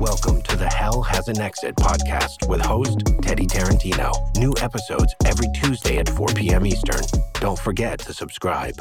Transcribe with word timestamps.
Welcome 0.00 0.40
to 0.42 0.56
the 0.56 0.66
Hell 0.66 1.02
Has 1.02 1.28
an 1.28 1.38
Exit 1.40 1.76
podcast 1.76 2.48
with 2.48 2.62
host 2.62 3.02
Teddy 3.20 3.46
Tarantino. 3.46 4.10
New 4.38 4.54
episodes 4.62 5.14
every 5.26 5.46
Tuesday 5.54 5.98
at 5.98 6.08
4 6.08 6.28
p.m. 6.28 6.64
Eastern. 6.66 7.02
Don't 7.34 7.58
forget 7.58 7.98
to 8.00 8.14
subscribe. 8.14 8.76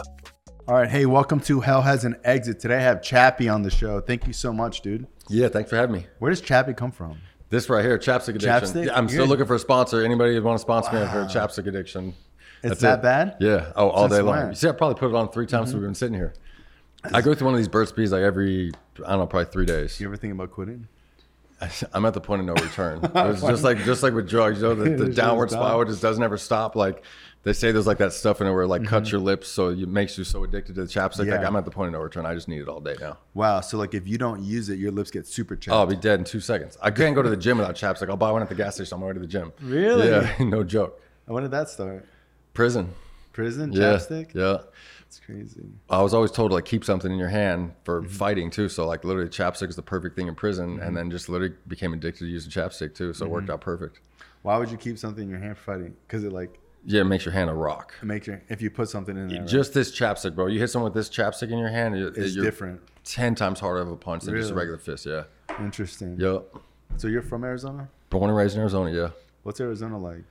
All 0.67 0.75
right, 0.75 0.89
hey, 0.89 1.05
welcome 1.05 1.41
to 1.41 1.59
Hell 1.59 1.81
Has 1.81 2.05
an 2.05 2.15
Exit. 2.23 2.61
Today 2.61 2.77
I 2.77 2.81
have 2.81 3.01
Chappy 3.01 3.49
on 3.49 3.61
the 3.63 3.69
show. 3.69 3.99
Thank 3.99 4.27
you 4.27 4.31
so 4.33 4.53
much, 4.53 4.79
dude. 4.79 5.07
Yeah, 5.27 5.49
thanks 5.49 5.69
for 5.69 5.75
having 5.75 5.93
me. 5.97 6.07
Where 6.19 6.29
does 6.29 6.39
Chappy 6.39 6.73
come 6.73 6.91
from? 6.91 7.17
This 7.49 7.69
right 7.69 7.83
here, 7.83 7.97
chapstick 7.97 8.35
addiction. 8.35 8.49
Chapstick? 8.49 8.89
I'm 8.93 9.03
You're- 9.05 9.09
still 9.15 9.27
looking 9.27 9.45
for 9.45 9.55
a 9.55 9.59
sponsor. 9.59 10.03
Anybody 10.05 10.35
who 10.35 10.41
want 10.41 10.57
to 10.57 10.61
sponsor 10.61 10.93
me 10.93 11.05
for 11.07 11.25
chapstick 11.25 11.67
addiction? 11.67 12.13
It's 12.63 12.79
That's 12.79 12.81
that 12.81 12.99
it. 12.99 13.01
bad? 13.01 13.35
Yeah. 13.41 13.71
Oh, 13.75 13.89
all 13.89 14.03
Since 14.03 14.13
day 14.13 14.21
long. 14.21 14.27
when? 14.35 14.39
Mm-hmm. 14.39 14.49
You 14.51 14.55
see, 14.55 14.69
I 14.69 14.71
probably 14.71 14.95
put 14.99 15.09
it 15.09 15.15
on 15.15 15.29
three 15.29 15.47
times 15.47 15.67
since 15.69 15.73
we've 15.75 15.83
been 15.83 15.95
sitting 15.95 16.15
here. 16.15 16.33
I 17.13 17.21
go 17.21 17.33
through 17.33 17.45
one 17.45 17.53
of 17.53 17.57
these 17.59 17.67
Burt's 17.69 17.91
Bees 17.93 18.11
like 18.11 18.21
every, 18.21 18.71
I 19.05 19.11
don't 19.11 19.19
know, 19.19 19.27
probably 19.27 19.51
three 19.51 19.65
days. 19.65 19.99
You 19.99 20.07
ever 20.07 20.17
think 20.17 20.33
about 20.33 20.51
quitting? 20.51 20.87
I'm 21.93 22.05
at 22.05 22.13
the 22.13 22.21
point 22.21 22.41
of 22.41 22.45
no 22.47 22.53
return. 22.53 22.99
It's 23.15 23.41
just 23.41 23.63
like 23.63 23.77
just 23.83 24.03
like 24.03 24.13
with 24.13 24.29
drugs, 24.29 24.61
you 24.61 24.67
know, 24.67 24.75
the, 24.75 24.89
the 25.05 25.13
downward 25.13 25.51
spiral 25.51 25.85
just 25.85 26.01
doesn't 26.01 26.23
ever 26.23 26.37
stop. 26.37 26.75
Like 26.75 27.03
they 27.43 27.53
say, 27.53 27.71
there's 27.71 27.87
like 27.87 27.99
that 27.99 28.11
stuff 28.13 28.41
in 28.41 28.47
it 28.47 28.51
where 28.51 28.63
it 28.63 28.67
like 28.67 28.81
Mm-hmm. 28.81 28.89
cuts 28.89 29.11
your 29.11 29.21
lips, 29.21 29.47
so 29.47 29.69
it 29.69 29.87
makes 29.87 30.17
you 30.17 30.23
so 30.23 30.43
addicted 30.43 30.75
to 30.75 30.81
the 30.85 30.87
chapstick. 30.87 31.29
Like 31.31 31.45
I'm 31.45 31.55
at 31.55 31.65
the 31.65 31.71
point 31.71 31.87
of 31.87 31.93
no 31.93 31.99
return. 31.99 32.25
I 32.25 32.33
just 32.33 32.47
need 32.47 32.61
it 32.61 32.67
all 32.67 32.79
day 32.81 32.95
now. 32.99 33.17
Wow. 33.33 33.61
So, 33.61 33.77
like, 33.77 33.93
if 33.93 34.07
you 34.07 34.17
don't 34.17 34.41
use 34.43 34.69
it, 34.69 34.77
your 34.79 34.91
lips 34.91 35.09
get 35.11 35.25
super 35.27 35.55
chapped. 35.55 35.73
Oh, 35.73 35.79
I'll 35.79 35.85
be 35.87 35.95
dead 35.95 36.19
in 36.19 36.25
two 36.25 36.39
seconds. 36.41 36.77
I 36.81 36.91
can't 36.91 37.15
go 37.15 37.21
to 37.21 37.29
the 37.29 37.37
gym 37.37 37.57
without 37.57 37.75
chapstick. 37.75 38.09
I'll 38.09 38.17
buy 38.17 38.31
one 38.31 38.41
at 38.41 38.49
the 38.49 38.55
gas 38.55 38.75
station 38.75 38.93
on 38.95 38.99
my 39.01 39.07
way 39.07 39.13
to 39.13 39.19
the 39.19 39.27
gym. 39.27 39.53
Really? 39.61 40.09
Yeah, 40.09 40.35
no 40.39 40.63
joke. 40.63 41.01
when 41.25 41.43
did 41.43 41.51
that 41.51 41.69
start? 41.69 42.05
Prison. 42.53 42.93
Prison? 43.31 43.71
Yeah, 43.71 43.93
Chapstick? 43.93 44.33
yeah. 44.33 44.57
It's 45.09 45.19
crazy. 45.19 45.65
I 45.89 46.03
was 46.03 46.13
always 46.13 46.29
told 46.29 46.51
to 46.51 46.55
like 46.55 46.65
keep 46.65 46.85
something 46.85 47.11
in 47.11 47.17
your 47.17 47.29
hand 47.29 47.73
for 47.83 48.01
Mm-hmm. 48.03 48.09
fighting 48.11 48.49
too. 48.51 48.69
So 48.69 48.85
like 48.85 49.03
literally 49.03 49.27
chapstick 49.29 49.67
is 49.69 49.75
the 49.75 49.81
perfect 49.81 50.15
thing 50.15 50.27
in 50.27 50.35
prison, 50.35 50.79
and 50.79 50.95
then 50.95 51.09
just 51.09 51.29
literally 51.29 51.55
became 51.67 51.93
addicted 51.93 52.19
to 52.25 52.27
using 52.27 52.51
chapstick 52.51 52.93
too. 52.93 53.13
So 53.13 53.23
it 53.23 53.27
Mm-hmm. 53.27 53.33
worked 53.33 53.49
out 53.49 53.59
perfect. 53.61 54.01
Why 54.43 54.57
would 54.59 54.69
you 54.69 54.77
keep 54.77 54.99
something 54.99 55.23
in 55.23 55.29
your 55.31 55.39
hand 55.39 55.57
for 55.57 55.63
fighting? 55.73 55.95
Because 56.07 56.23
it, 56.23 56.31
like, 56.31 56.59
Yeah, 56.85 57.01
it 57.01 57.05
makes 57.05 57.25
your 57.25 57.33
hand 57.33 57.49
a 57.49 57.53
rock. 57.55 57.93
it 58.01 58.05
makes 58.05 58.27
your, 58.27 58.39
if 58.49 58.61
you 58.61 58.69
put 58.69 58.87
something 58.87 59.17
in 59.17 59.27
there, 59.29 59.39
right? 59.39 59.47
Just 59.47 59.73
this 59.73 59.91
chapstick, 59.91 60.35
bro. 60.35 60.45
You 60.45 60.59
hit 60.59 60.69
someone 60.69 60.91
with 60.93 60.95
this 60.95 61.09
chapstick 61.09 61.51
in 61.51 61.57
your 61.57 61.69
hand, 61.69 61.95
it, 61.95 62.15
it's 62.15 62.35
you're 62.35 62.45
different. 62.45 62.79
ten 63.03 63.33
times 63.33 63.59
harder 63.59 63.81
of 63.81 63.89
a 63.91 63.95
punch 63.97 64.23
than 64.25 64.35
just 64.35 64.51
a 64.51 64.53
regular 64.53 64.77
fist. 64.77 65.07
Yeah. 65.07 65.23
Interesting. 65.59 66.17
Yep. 66.19 66.45
So, 66.97 67.07
you're 67.07 67.21
from 67.23 67.43
Arizona? 67.43 67.89
Born 68.11 68.29
and 68.29 68.37
raised 68.37 68.53
in 68.55 68.61
Arizona. 68.61 68.91
Yeah. 68.91 69.09
What's 69.43 69.59
Arizona 69.59 69.97
like? 69.97 70.23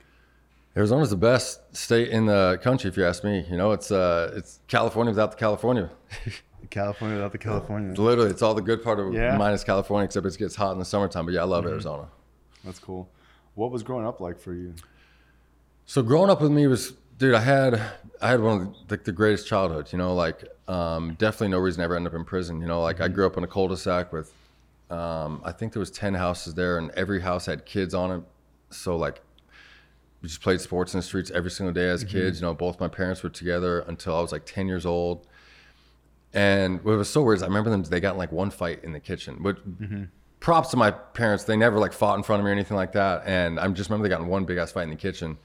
Arizona's 0.79 1.09
the 1.09 1.17
best 1.17 1.75
state 1.75 2.07
in 2.07 2.25
the 2.25 2.57
country, 2.63 2.89
if 2.89 2.95
you 2.95 3.05
ask 3.05 3.23
me. 3.25 3.45
You 3.51 3.57
know, 3.57 3.73
it's 3.73 3.91
uh, 3.91 4.31
it's 4.33 4.61
California 4.69 5.11
without 5.11 5.31
the 5.31 5.37
California. 5.37 5.89
California 6.69 7.17
without 7.17 7.33
the 7.33 7.37
California. 7.37 8.01
Literally, 8.01 8.29
it's 8.29 8.41
all 8.41 8.53
the 8.53 8.61
good 8.61 8.81
part 8.81 8.97
of 8.99 9.13
Yeah? 9.13 9.35
minus 9.37 9.63
California, 9.65 10.05
except 10.05 10.25
it 10.25 10.37
gets 10.37 10.55
hot 10.55 10.71
in 10.71 10.79
the 10.79 10.85
summertime. 10.85 11.25
But 11.25 11.33
yeah, 11.33 11.41
I 11.41 11.43
love 11.43 11.65
Mm-hmm. 11.65 11.73
Arizona. 11.73 12.07
That's 12.63 12.79
cool. 12.79 13.09
What 13.55 13.71
was 13.71 13.83
growing 13.83 14.05
up 14.05 14.21
like 14.21 14.39
for 14.39 14.53
you? 14.53 14.73
So 15.85 16.01
growing 16.01 16.29
up 16.29 16.39
with 16.41 16.51
me 16.51 16.65
was, 16.67 16.93
dude, 17.17 17.35
I 17.35 17.41
had 17.41 17.73
I 18.21 18.29
had 18.29 18.39
one 18.39 18.61
of 18.61 18.67
the, 18.67 18.75
like 18.95 19.03
the 19.03 19.11
greatest 19.11 19.47
childhoods. 19.47 19.91
You 19.91 19.97
know, 19.97 20.13
like 20.15 20.45
um, 20.69 21.15
definitely 21.15 21.49
no 21.49 21.57
reason 21.57 21.79
to 21.79 21.83
ever 21.85 21.97
end 21.97 22.07
up 22.07 22.13
in 22.13 22.23
prison. 22.23 22.61
You 22.61 22.67
know, 22.67 22.81
like 22.81 23.01
I 23.01 23.09
grew 23.09 23.25
up 23.25 23.35
in 23.35 23.43
a 23.43 23.47
cul-de-sac 23.47 24.13
with, 24.13 24.31
um, 24.89 25.41
I 25.43 25.51
think 25.51 25.73
there 25.73 25.81
was 25.81 25.91
ten 25.91 26.13
houses 26.13 26.53
there, 26.53 26.77
and 26.77 26.89
every 26.91 27.19
house 27.19 27.47
had 27.47 27.65
kids 27.65 27.93
on 27.93 28.11
it. 28.11 28.23
So 28.69 28.95
like, 28.95 29.19
we 30.21 30.27
just 30.27 30.41
played 30.41 30.59
sports 30.59 30.93
in 30.93 30.99
the 30.99 31.03
streets 31.03 31.31
every 31.31 31.51
single 31.51 31.73
day 31.73 31.89
as 31.89 32.03
kids. 32.03 32.37
Mm-hmm. 32.37 32.45
You 32.45 32.49
know, 32.49 32.53
both 32.53 32.79
my 32.79 32.87
parents 32.87 33.23
were 33.23 33.29
together 33.29 33.79
until 33.81 34.15
I 34.15 34.21
was 34.21 34.31
like 34.31 34.45
ten 34.45 34.67
years 34.67 34.85
old. 34.85 35.27
And 36.33 36.83
what 36.83 36.97
was 36.97 37.09
so 37.09 37.23
weird 37.23 37.37
is 37.37 37.43
I 37.43 37.47
remember 37.47 37.69
them. 37.69 37.83
They 37.83 37.99
got 37.99 38.13
in 38.13 38.17
like 38.17 38.31
one 38.31 38.51
fight 38.51 38.83
in 38.83 38.91
the 38.91 38.99
kitchen. 38.99 39.37
But 39.39 39.57
mm-hmm. 39.81 40.03
props 40.39 40.69
to 40.69 40.77
my 40.77 40.91
parents. 40.91 41.45
They 41.45 41.55
never 41.55 41.79
like 41.79 41.93
fought 41.93 42.17
in 42.17 42.23
front 42.23 42.41
of 42.41 42.45
me 42.45 42.51
or 42.51 42.53
anything 42.53 42.77
like 42.77 42.91
that. 42.93 43.23
And 43.25 43.59
I 43.59 43.67
just 43.69 43.89
remember 43.89 44.07
they 44.07 44.13
got 44.13 44.21
in 44.21 44.27
one 44.27 44.45
big 44.45 44.57
ass 44.57 44.71
fight 44.71 44.83
in 44.83 44.89
the 44.89 44.95
kitchen. 44.95 45.37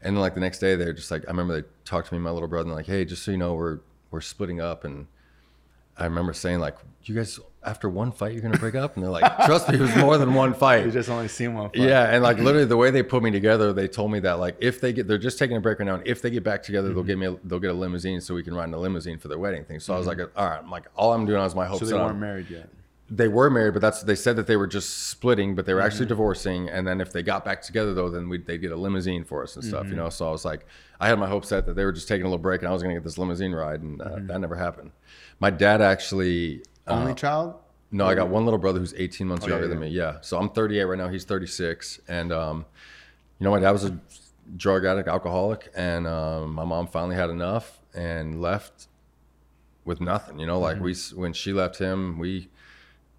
And 0.00 0.16
then 0.16 0.20
like 0.20 0.34
the 0.34 0.40
next 0.40 0.58
day, 0.58 0.74
they're 0.74 0.92
just 0.92 1.10
like 1.10 1.24
I 1.26 1.30
remember 1.30 1.60
they 1.60 1.68
talked 1.84 2.08
to 2.08 2.14
me, 2.14 2.16
and 2.16 2.24
my 2.24 2.30
little 2.30 2.48
brother, 2.48 2.68
and 2.68 2.74
like, 2.74 2.86
"Hey, 2.86 3.04
just 3.04 3.22
so 3.22 3.30
you 3.30 3.38
know, 3.38 3.54
we're 3.54 3.80
we're 4.10 4.20
splitting 4.20 4.60
up." 4.60 4.84
And 4.84 5.06
I 5.96 6.04
remember 6.04 6.32
saying 6.32 6.60
like, 6.60 6.76
"You 7.04 7.14
guys, 7.14 7.38
after 7.64 7.88
one 7.88 8.12
fight, 8.12 8.32
you're 8.32 8.42
gonna 8.42 8.58
break 8.58 8.74
up?" 8.74 8.94
And 8.94 9.02
they're 9.02 9.10
like, 9.10 9.46
"Trust 9.46 9.68
me, 9.68 9.76
it 9.76 9.80
was 9.80 9.94
more 9.96 10.18
than 10.18 10.34
one 10.34 10.54
fight 10.64 10.84
You 10.84 10.90
just 10.90 11.08
only 11.08 11.28
seen 11.28 11.54
one 11.54 11.70
fight. 11.70 11.80
Yeah, 11.80 12.14
and 12.14 12.22
like 12.22 12.38
literally 12.38 12.66
the 12.74 12.76
way 12.76 12.90
they 12.90 13.02
put 13.02 13.22
me 13.22 13.30
together, 13.30 13.72
they 13.72 13.88
told 13.88 14.10
me 14.10 14.20
that 14.20 14.38
like 14.38 14.56
if 14.60 14.80
they 14.80 14.92
get, 14.92 15.08
they're 15.08 15.18
just 15.18 15.38
taking 15.38 15.56
a 15.56 15.60
break 15.60 15.78
right 15.78 15.86
now, 15.86 15.96
and 15.96 16.06
if 16.06 16.22
they 16.22 16.30
get 16.30 16.44
back 16.44 16.62
together, 16.62 16.88
they'll 16.88 16.98
mm-hmm. 16.98 17.06
get 17.06 17.18
me, 17.18 17.26
a, 17.26 17.36
they'll 17.44 17.60
get 17.60 17.70
a 17.70 17.74
limousine 17.74 18.20
so 18.20 18.34
we 18.34 18.42
can 18.42 18.54
ride 18.54 18.68
in 18.68 18.74
a 18.74 18.78
limousine 18.78 19.18
for 19.18 19.28
their 19.28 19.38
wedding 19.38 19.64
thing. 19.64 19.80
So 19.80 19.94
I 19.94 19.98
was 19.98 20.06
mm-hmm. 20.06 20.20
like, 20.20 20.30
all 20.36 20.48
right, 20.48 20.58
I'm 20.58 20.70
like, 20.70 20.86
all 20.96 21.12
I'm 21.12 21.26
doing 21.26 21.42
is 21.42 21.54
my 21.54 21.66
hopes. 21.66 21.80
So 21.80 21.86
they 21.86 21.92
that 21.92 21.98
I'm- 21.98 22.06
weren't 22.06 22.20
married 22.20 22.50
yet. 22.50 22.68
they 23.10 23.28
were 23.28 23.50
married, 23.50 23.74
but 23.74 23.82
that's 23.82 24.02
they 24.02 24.14
said 24.14 24.36
that 24.36 24.46
they 24.46 24.56
were 24.56 24.66
just 24.66 25.08
splitting, 25.08 25.54
but 25.54 25.66
they 25.66 25.74
were 25.74 25.80
actually 25.80 26.06
mm-hmm. 26.06 26.08
divorcing. 26.08 26.68
And 26.70 26.86
then 26.86 27.00
if 27.00 27.12
they 27.12 27.22
got 27.22 27.44
back 27.44 27.62
together 27.62 27.94
though, 27.94 28.08
then 28.08 28.28
we'd, 28.28 28.46
they'd 28.46 28.58
get 28.58 28.72
a 28.72 28.76
limousine 28.76 29.24
for 29.24 29.42
us 29.42 29.56
and 29.56 29.64
stuff, 29.64 29.88
you 29.88 29.94
know. 29.94 30.08
So 30.08 30.26
I 30.26 30.30
was 30.30 30.44
like, 30.44 30.66
I 31.00 31.08
had 31.08 31.18
my 31.18 31.28
hopes 31.28 31.48
set 31.48 31.66
that 31.66 31.74
they 31.74 31.84
were 31.84 31.92
just 31.92 32.08
taking 32.08 32.24
a 32.24 32.28
little 32.28 32.38
break, 32.42 32.62
and 32.62 32.68
I 32.68 32.72
was 32.72 32.82
gonna 32.82 32.94
get 32.94 33.04
this 33.04 33.18
limousine 33.18 33.52
ride, 33.52 33.82
and 33.82 34.00
uh, 34.00 34.16
that 34.20 34.40
never 34.40 34.56
happened. 34.56 34.90
My 35.38 35.50
dad 35.50 35.80
actually. 35.80 36.62
Only 36.86 37.12
uh, 37.12 37.14
child? 37.14 37.54
no, 37.90 38.06
I 38.06 38.14
got 38.14 38.28
one 38.28 38.44
little 38.44 38.58
brother 38.58 38.78
who's 38.80 38.94
18 38.94 39.26
months 39.26 39.44
Oh, 39.44 39.48
yeah, 39.48 39.54
younger 39.54 39.68
than 39.68 39.78
me. 39.80 39.88
Yeah, 39.88 40.18
so 40.20 40.38
I'm 40.38 40.50
38 40.50 40.84
right 40.84 40.98
now. 40.98 41.08
He's 41.08 41.24
36, 41.24 42.00
and 42.08 42.32
um, 42.32 42.66
you 43.38 43.44
know, 43.44 43.50
my 43.50 43.60
dad 43.60 43.70
was 43.70 43.84
a 43.84 43.98
drug 44.56 44.84
addict, 44.84 45.08
alcoholic, 45.08 45.70
and 45.74 46.06
um, 46.06 46.52
my 46.54 46.64
mom 46.64 46.86
finally 46.86 47.16
had 47.16 47.30
enough 47.30 47.80
and 47.94 48.40
left 48.42 48.88
with 49.84 50.00
nothing. 50.00 50.38
You 50.38 50.46
know, 50.46 50.58
like 50.60 50.80
we 50.80 50.92
Mm-hmm. 50.92 51.20
when 51.20 51.32
she 51.32 51.52
left 51.52 51.78
him, 51.78 52.18
we 52.18 52.48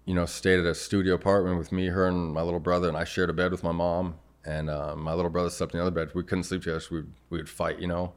you 0.04 0.14
know 0.14 0.26
stayed 0.26 0.60
at 0.60 0.66
a 0.66 0.74
studio 0.74 1.14
apartment 1.14 1.58
with 1.58 1.72
me, 1.72 1.86
her, 1.86 2.06
and 2.06 2.32
my 2.32 2.42
little 2.42 2.60
brother, 2.60 2.88
and 2.88 2.96
I 2.96 3.04
shared 3.04 3.30
a 3.30 3.32
bed 3.32 3.50
with 3.52 3.62
my 3.64 3.72
mom, 3.72 4.16
and 4.44 4.68
uh, 4.70 4.94
my 4.94 5.14
little 5.14 5.30
brother 5.30 5.50
slept 5.50 5.72
in 5.74 5.78
the 5.78 5.86
other 5.86 5.90
bed. 5.94 6.10
We 6.14 6.22
couldn't 6.22 6.44
sleep 6.44 6.62
together, 6.62 6.80
so 6.80 6.94
we 6.96 7.02
we 7.30 7.38
would 7.38 7.48
fight. 7.48 7.78
You 7.78 7.88
know, 7.88 8.12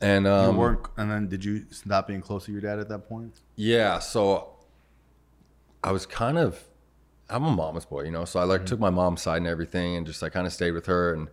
and 0.00 0.26
You 0.26 0.32
um, 0.32 0.56
weren't, 0.56 0.86
and 0.96 1.10
then 1.10 1.28
did 1.28 1.44
you 1.44 1.64
stop 1.70 2.06
being 2.06 2.20
close 2.20 2.44
to 2.46 2.52
your 2.52 2.60
dad 2.60 2.78
at 2.78 2.88
that 2.90 3.08
point? 3.08 3.40
yeah, 3.56 3.98
so 3.98 4.56
I 5.82 5.92
was 5.92 6.06
kind 6.06 6.38
of 6.38 6.64
I'm 7.28 7.44
a 7.44 7.50
mama's 7.50 7.84
boy, 7.84 8.02
you 8.02 8.10
know. 8.10 8.24
So 8.24 8.40
I 8.40 8.44
like 8.44 8.60
mm-hmm. 8.60 8.66
took 8.66 8.80
my 8.80 8.90
mom's 8.90 9.22
side 9.22 9.38
and 9.38 9.46
everything 9.46 9.96
and 9.96 10.06
just 10.06 10.20
like 10.22 10.32
kind 10.32 10.46
of 10.46 10.52
stayed 10.52 10.72
with 10.72 10.86
her 10.86 11.14
and 11.14 11.28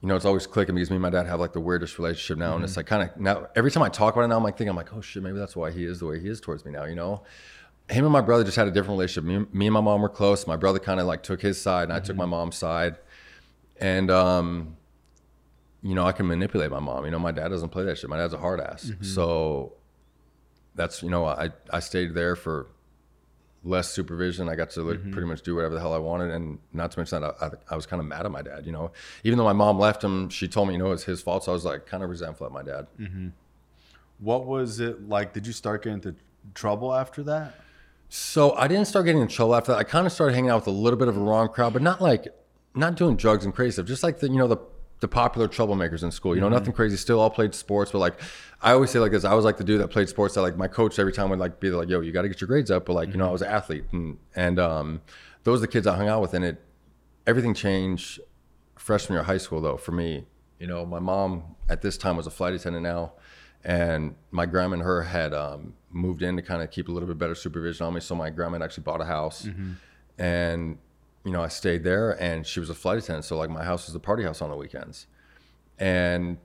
you 0.00 0.08
know, 0.08 0.16
it's 0.16 0.26
always 0.26 0.46
clicking 0.46 0.74
because 0.74 0.90
me 0.90 0.96
and 0.96 1.02
my 1.02 1.08
dad 1.08 1.26
have 1.26 1.40
like 1.40 1.54
the 1.54 1.60
weirdest 1.60 1.98
relationship 1.98 2.36
now. 2.36 2.54
And 2.54 2.62
it's 2.62 2.74
mm-hmm. 2.74 2.80
like 2.80 2.86
kind 2.86 3.02
of 3.02 3.16
now 3.16 3.46
every 3.56 3.70
time 3.70 3.82
I 3.82 3.88
talk 3.88 4.14
about 4.14 4.26
it 4.26 4.28
now, 4.28 4.36
I'm 4.36 4.44
like 4.44 4.58
thinking, 4.58 4.68
I'm 4.68 4.76
like, 4.76 4.92
oh 4.92 5.00
shit, 5.00 5.22
maybe 5.22 5.38
that's 5.38 5.56
why 5.56 5.70
he 5.70 5.84
is 5.84 6.00
the 6.00 6.06
way 6.06 6.20
he 6.20 6.28
is 6.28 6.40
towards 6.40 6.64
me 6.64 6.72
now, 6.72 6.84
you 6.84 6.94
know? 6.94 7.22
Him 7.88 8.04
and 8.04 8.12
my 8.12 8.20
brother 8.20 8.44
just 8.44 8.56
had 8.56 8.66
a 8.66 8.70
different 8.70 8.98
relationship. 8.98 9.24
Me, 9.24 9.46
me 9.52 9.66
and 9.66 9.74
my 9.74 9.80
mom 9.80 10.02
were 10.02 10.08
close. 10.08 10.46
My 10.46 10.56
brother 10.56 10.78
kind 10.78 11.00
of 11.00 11.06
like 11.06 11.22
took 11.22 11.40
his 11.40 11.60
side 11.60 11.84
and 11.84 11.92
I 11.92 12.00
took 12.00 12.16
my 12.16 12.24
mm-hmm. 12.24 12.30
mom's 12.30 12.56
side. 12.56 12.96
And 13.80 14.10
um, 14.10 14.76
you 15.82 15.94
know, 15.94 16.04
I 16.04 16.12
can 16.12 16.26
manipulate 16.26 16.70
my 16.70 16.80
mom. 16.80 17.06
You 17.06 17.10
know, 17.10 17.18
my 17.18 17.32
dad 17.32 17.48
doesn't 17.48 17.70
play 17.70 17.84
that 17.84 17.98
shit. 17.98 18.08
My 18.08 18.16
dad's 18.16 18.34
a 18.34 18.38
hard 18.38 18.60
ass. 18.60 18.90
So 19.00 19.72
that's 20.74 21.02
you 21.02 21.10
know, 21.10 21.26
I 21.26 21.50
I 21.70 21.80
stayed 21.80 22.14
there 22.14 22.36
for 22.36 22.68
less 23.64 23.90
supervision. 23.90 24.48
I 24.48 24.54
got 24.54 24.70
to 24.70 24.82
like, 24.82 25.10
pretty 25.10 25.26
much 25.26 25.42
do 25.42 25.54
whatever 25.54 25.74
the 25.74 25.80
hell 25.80 25.94
I 25.94 25.98
wanted, 25.98 26.30
and 26.30 26.58
not 26.72 26.92
to 26.92 26.98
mention 26.98 27.22
that 27.22 27.34
I, 27.40 27.46
I, 27.46 27.50
I 27.70 27.76
was 27.76 27.86
kind 27.86 28.00
of 28.00 28.06
mad 28.06 28.26
at 28.26 28.30
my 28.30 28.42
dad. 28.42 28.66
You 28.66 28.72
know, 28.72 28.92
even 29.24 29.38
though 29.38 29.44
my 29.44 29.52
mom 29.52 29.78
left 29.78 30.04
him, 30.04 30.28
she 30.28 30.46
told 30.46 30.68
me 30.68 30.74
you 30.74 30.78
know 30.78 30.92
it's 30.92 31.04
his 31.04 31.22
fault. 31.22 31.44
So 31.44 31.52
I 31.52 31.54
was 31.54 31.64
like 31.64 31.86
kind 31.86 32.02
of 32.02 32.10
resentful 32.10 32.46
at 32.46 32.52
my 32.52 32.62
dad. 32.62 32.86
Mm-hmm. 33.00 33.28
What 34.18 34.46
was 34.46 34.80
it 34.80 35.08
like? 35.08 35.32
Did 35.32 35.46
you 35.46 35.52
start 35.52 35.82
getting 35.82 35.94
into 35.94 36.14
trouble 36.54 36.94
after 36.94 37.22
that? 37.24 37.54
So 38.08 38.54
I 38.54 38.68
didn't 38.68 38.86
start 38.86 39.06
getting 39.06 39.22
in 39.22 39.28
trouble 39.28 39.56
after 39.56 39.72
that. 39.72 39.78
I 39.78 39.84
kind 39.84 40.06
of 40.06 40.12
started 40.12 40.34
hanging 40.34 40.50
out 40.50 40.60
with 40.60 40.68
a 40.68 40.78
little 40.78 40.98
bit 40.98 41.08
of 41.08 41.16
a 41.16 41.20
wrong 41.20 41.48
crowd, 41.48 41.72
but 41.72 41.82
not 41.82 42.00
like 42.00 42.28
not 42.74 42.96
doing 42.96 43.16
drugs 43.16 43.44
and 43.44 43.54
crazy 43.54 43.72
stuff. 43.72 43.86
Just 43.86 44.02
like 44.02 44.20
the 44.20 44.28
you 44.28 44.36
know 44.36 44.46
the 44.46 44.58
the 45.04 45.08
popular 45.08 45.46
troublemakers 45.48 46.02
in 46.02 46.10
school. 46.10 46.34
You 46.34 46.40
know, 46.40 46.48
nothing 46.48 46.72
crazy. 46.72 46.96
Still 46.96 47.20
all 47.20 47.28
played 47.28 47.54
sports, 47.54 47.92
but 47.92 47.98
like 47.98 48.18
I 48.62 48.72
always 48.72 48.90
say 48.90 49.00
like 49.00 49.12
this. 49.12 49.22
I 49.22 49.34
was 49.34 49.44
like 49.44 49.58
the 49.58 49.64
dude 49.64 49.82
that 49.82 49.88
played 49.88 50.08
sports 50.08 50.34
that 50.34 50.40
like 50.40 50.56
my 50.56 50.66
coach 50.66 50.98
every 50.98 51.12
time 51.12 51.28
would 51.28 51.38
like 51.38 51.60
be 51.60 51.68
like, 51.68 51.90
"Yo, 51.90 52.00
you 52.00 52.10
got 52.10 52.22
to 52.22 52.28
get 52.28 52.40
your 52.40 52.48
grades 52.48 52.70
up." 52.70 52.86
But 52.86 52.94
like 52.94 53.10
you 53.10 53.18
know, 53.18 53.28
I 53.28 53.30
was 53.30 53.42
an 53.42 53.48
athlete, 53.48 53.84
and 53.92 54.16
and 54.34 54.58
um, 54.58 55.02
those 55.42 55.58
are 55.58 55.66
the 55.66 55.68
kids 55.68 55.86
I 55.86 55.94
hung 55.94 56.08
out 56.08 56.22
with, 56.22 56.32
and 56.32 56.42
it 56.42 56.62
everything 57.26 57.52
changed 57.52 58.18
freshman 58.76 59.14
year 59.14 59.20
of 59.20 59.26
high 59.26 59.36
school 59.36 59.60
though 59.60 59.76
for 59.76 59.92
me. 59.92 60.24
You 60.58 60.68
know, 60.68 60.86
my 60.86 61.00
mom 61.00 61.56
at 61.68 61.82
this 61.82 61.98
time 61.98 62.16
was 62.16 62.26
a 62.26 62.30
flight 62.30 62.54
attendant 62.54 62.82
now, 62.82 63.12
and 63.62 64.14
my 64.30 64.46
grandma 64.46 64.74
and 64.74 64.82
her 64.82 65.02
had 65.02 65.34
um, 65.34 65.74
moved 65.90 66.22
in 66.22 66.34
to 66.36 66.42
kind 66.42 66.62
of 66.62 66.70
keep 66.70 66.88
a 66.88 66.92
little 66.92 67.06
bit 67.06 67.18
better 67.18 67.34
supervision 67.34 67.84
on 67.84 67.92
me. 67.92 68.00
So 68.00 68.14
my 68.14 68.30
grandma 68.30 68.54
had 68.54 68.62
actually 68.62 68.84
bought 68.84 69.02
a 69.02 69.04
house, 69.04 69.46
and 70.16 70.78
you 71.24 71.32
know 71.32 71.42
I 71.42 71.48
stayed 71.48 71.84
there, 71.84 72.10
and 72.22 72.46
she 72.46 72.60
was 72.60 72.70
a 72.70 72.74
flight 72.74 72.98
attendant. 72.98 73.24
So 73.24 73.36
like 73.36 73.50
my 73.50 73.64
house 73.64 73.86
was 73.86 73.92
the 73.92 74.00
party 74.00 74.22
house 74.24 74.42
on 74.42 74.50
the 74.50 74.56
weekends, 74.56 75.06
and 75.78 76.38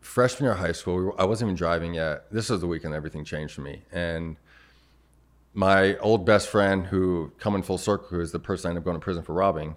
freshman 0.00 0.44
year 0.44 0.52
of 0.52 0.58
high 0.58 0.72
school, 0.72 0.96
we 0.96 1.04
were, 1.04 1.20
I 1.20 1.24
wasn't 1.24 1.48
even 1.48 1.56
driving 1.56 1.94
yet. 1.94 2.26
This 2.30 2.50
was 2.50 2.60
the 2.60 2.66
weekend 2.66 2.94
everything 2.94 3.24
changed 3.24 3.54
for 3.54 3.62
me, 3.62 3.82
and 3.92 4.36
my 5.52 5.96
old 5.98 6.26
best 6.26 6.48
friend, 6.48 6.86
who 6.86 7.30
coming 7.38 7.62
full 7.62 7.78
circle, 7.78 8.08
who 8.08 8.20
is 8.20 8.32
the 8.32 8.40
person 8.40 8.68
I 8.68 8.70
ended 8.70 8.82
up 8.82 8.84
going 8.84 8.96
to 8.96 9.00
prison 9.00 9.22
for 9.22 9.34
robbing. 9.34 9.76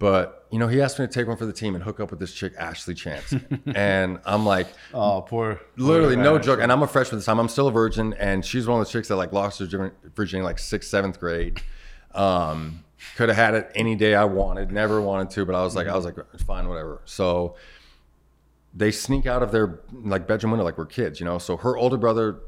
But 0.00 0.44
you 0.50 0.58
know, 0.58 0.66
he 0.66 0.82
asked 0.82 0.98
me 0.98 1.06
to 1.06 1.12
take 1.12 1.28
one 1.28 1.36
for 1.36 1.46
the 1.46 1.52
team 1.52 1.76
and 1.76 1.84
hook 1.84 2.00
up 2.00 2.10
with 2.10 2.18
this 2.18 2.34
chick, 2.34 2.52
Ashley 2.58 2.94
Chance, 2.94 3.32
and 3.76 4.18
I'm 4.26 4.44
like, 4.44 4.66
Oh, 4.92 5.22
poor. 5.22 5.60
literally 5.76 6.16
poor 6.16 6.24
no 6.24 6.38
joke. 6.40 6.58
And 6.60 6.72
I'm 6.72 6.82
a 6.82 6.88
freshman 6.88 7.18
at 7.18 7.20
the 7.20 7.26
time. 7.26 7.38
I'm 7.38 7.48
still 7.48 7.68
a 7.68 7.72
virgin, 7.72 8.12
and 8.14 8.44
she's 8.44 8.66
one 8.66 8.80
of 8.80 8.86
the 8.86 8.92
chicks 8.92 9.06
that 9.08 9.16
like 9.16 9.32
lost 9.32 9.60
her 9.60 9.92
virginity 10.16 10.44
like 10.44 10.58
sixth, 10.58 10.90
seventh 10.90 11.20
grade. 11.20 11.62
Um, 12.12 12.82
Could 13.16 13.28
have 13.28 13.36
had 13.36 13.54
it 13.54 13.70
any 13.74 13.94
day 13.96 14.14
I 14.14 14.24
wanted, 14.24 14.72
never 14.72 15.00
wanted 15.00 15.30
to, 15.30 15.44
but 15.44 15.54
I 15.54 15.62
was 15.62 15.76
like, 15.76 15.86
I 15.86 15.94
was 15.94 16.04
like, 16.04 16.16
fine, 16.46 16.68
whatever. 16.68 17.00
So 17.04 17.54
they 18.74 18.90
sneak 18.90 19.26
out 19.26 19.42
of 19.42 19.52
their 19.52 19.80
like 19.92 20.26
bedroom 20.26 20.52
window 20.52 20.64
like 20.64 20.76
we're 20.76 20.86
kids, 20.86 21.20
you 21.20 21.26
know. 21.26 21.38
So 21.38 21.56
her 21.56 21.76
older 21.76 21.96
brother 21.96 22.40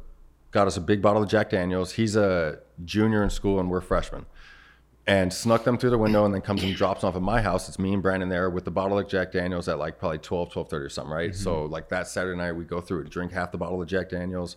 got 0.51 0.67
us 0.67 0.77
a 0.77 0.81
big 0.81 1.01
bottle 1.01 1.23
of 1.23 1.29
Jack 1.29 1.51
Daniels. 1.51 1.93
He's 1.93 2.17
a 2.17 2.59
junior 2.85 3.23
in 3.23 3.31
school 3.31 3.61
and 3.61 3.71
we're 3.71 3.81
freshmen. 3.81 4.27
And 5.09 5.33
snuck 5.33 5.63
them 5.63 5.79
through 5.79 5.91
the 5.91 5.99
window 5.99 6.25
and 6.25 6.35
then 6.35 6.41
comes 6.41 6.65
and 6.65 6.75
drops 6.75 7.05
off 7.05 7.15
at 7.15 7.23
my 7.23 7.41
house. 7.41 7.69
It's 7.69 7.79
me 7.79 7.93
and 7.93 8.03
Brandon 8.03 8.29
there 8.29 8.51
with 8.51 8.65
the 8.65 8.73
bottle 8.73 8.99
of 8.99 9.07
Jack 9.07 9.31
Daniels 9.31 9.69
at 9.69 9.79
like 9.79 10.01
probably 10.01 10.19
12, 10.19 10.51
12 10.53 10.69
30 10.69 10.85
or 10.85 10.89
something, 10.89 11.13
right? 11.13 11.31
Mm-hmm. 11.31 11.43
So 11.43 11.67
like 11.67 11.89
that 11.91 12.09
Saturday 12.09 12.37
night 12.37 12.53
we 12.53 12.65
go 12.65 12.81
through 12.81 13.03
it, 13.03 13.11
drink 13.11 13.31
half 13.31 13.53
the 13.53 13.59
bottle 13.59 13.81
of 13.81 13.87
Jack 13.87 14.09
Daniels. 14.09 14.57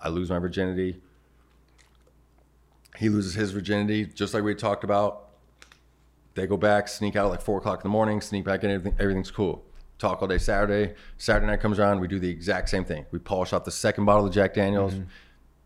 I 0.00 0.08
lose 0.08 0.30
my 0.30 0.38
virginity. 0.38 1.02
He 2.96 3.10
loses 3.10 3.34
his 3.34 3.50
virginity, 3.50 4.06
just 4.06 4.32
like 4.32 4.42
we 4.42 4.54
talked 4.54 4.84
about. 4.84 5.29
They 6.34 6.46
go 6.46 6.56
back, 6.56 6.88
sneak 6.88 7.16
out 7.16 7.26
at 7.26 7.30
like 7.30 7.42
four 7.42 7.58
o'clock 7.58 7.80
in 7.80 7.82
the 7.82 7.92
morning, 7.92 8.20
sneak 8.20 8.44
back 8.44 8.64
in, 8.64 8.70
everything, 8.70 8.98
everything's 9.00 9.30
cool. 9.30 9.64
Talk 9.98 10.22
all 10.22 10.28
day 10.28 10.38
Saturday. 10.38 10.94
Saturday 11.18 11.46
night 11.46 11.60
comes 11.60 11.78
around, 11.78 12.00
we 12.00 12.08
do 12.08 12.18
the 12.18 12.30
exact 12.30 12.68
same 12.68 12.84
thing. 12.84 13.04
We 13.10 13.18
polish 13.18 13.52
off 13.52 13.64
the 13.64 13.70
second 13.70 14.04
bottle 14.04 14.26
of 14.26 14.32
Jack 14.32 14.54
Daniels. 14.54 14.94
Mm-hmm. 14.94 15.04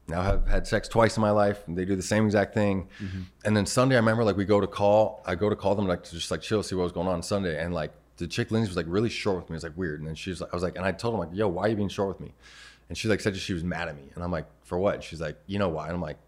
Now 0.06 0.22
have 0.22 0.46
had 0.48 0.66
sex 0.66 0.86
twice 0.86 1.16
in 1.16 1.22
my 1.22 1.30
life, 1.30 1.66
and 1.66 1.78
they 1.78 1.84
do 1.84 1.96
the 1.96 2.02
same 2.02 2.26
exact 2.26 2.52
thing. 2.52 2.88
Mm-hmm. 3.02 3.22
And 3.44 3.56
then 3.56 3.64
Sunday, 3.64 3.94
I 3.94 3.98
remember 3.98 4.24
like 4.24 4.36
we 4.36 4.44
go 4.44 4.60
to 4.60 4.66
call, 4.66 5.22
I 5.24 5.34
go 5.34 5.48
to 5.48 5.56
call 5.56 5.74
them 5.74 5.86
like 5.86 6.02
to 6.04 6.10
just 6.10 6.30
like 6.30 6.42
chill, 6.42 6.62
see 6.62 6.74
what 6.74 6.82
was 6.82 6.92
going 6.92 7.08
on 7.08 7.22
Sunday, 7.22 7.62
and 7.62 7.72
like 7.72 7.92
the 8.16 8.26
chick 8.26 8.50
Lindsay 8.50 8.68
was 8.68 8.76
like 8.76 8.86
really 8.88 9.08
short 9.08 9.36
with 9.36 9.50
me. 9.50 9.54
It 9.54 9.56
was 9.56 9.64
like 9.64 9.76
weird, 9.76 10.00
and 10.00 10.08
then 10.08 10.14
she 10.14 10.30
was 10.30 10.40
like, 10.40 10.52
I 10.52 10.56
was 10.56 10.62
like, 10.62 10.76
and 10.76 10.84
I 10.84 10.92
told 10.92 11.14
him 11.14 11.20
like, 11.20 11.30
yo, 11.32 11.48
why 11.48 11.62
are 11.62 11.68
you 11.68 11.76
being 11.76 11.88
short 11.88 12.08
with 12.08 12.20
me? 12.20 12.34
And 12.88 12.98
she 12.98 13.08
like 13.08 13.20
said 13.20 13.34
she 13.36 13.54
was 13.54 13.64
mad 13.64 13.88
at 13.88 13.96
me, 13.96 14.10
and 14.14 14.22
I'm 14.22 14.30
like, 14.30 14.46
for 14.62 14.78
what? 14.78 15.02
She's 15.02 15.20
like, 15.20 15.38
you 15.46 15.58
know 15.58 15.70
why? 15.70 15.86
And 15.86 15.94
I'm 15.94 16.02
like, 16.02 16.18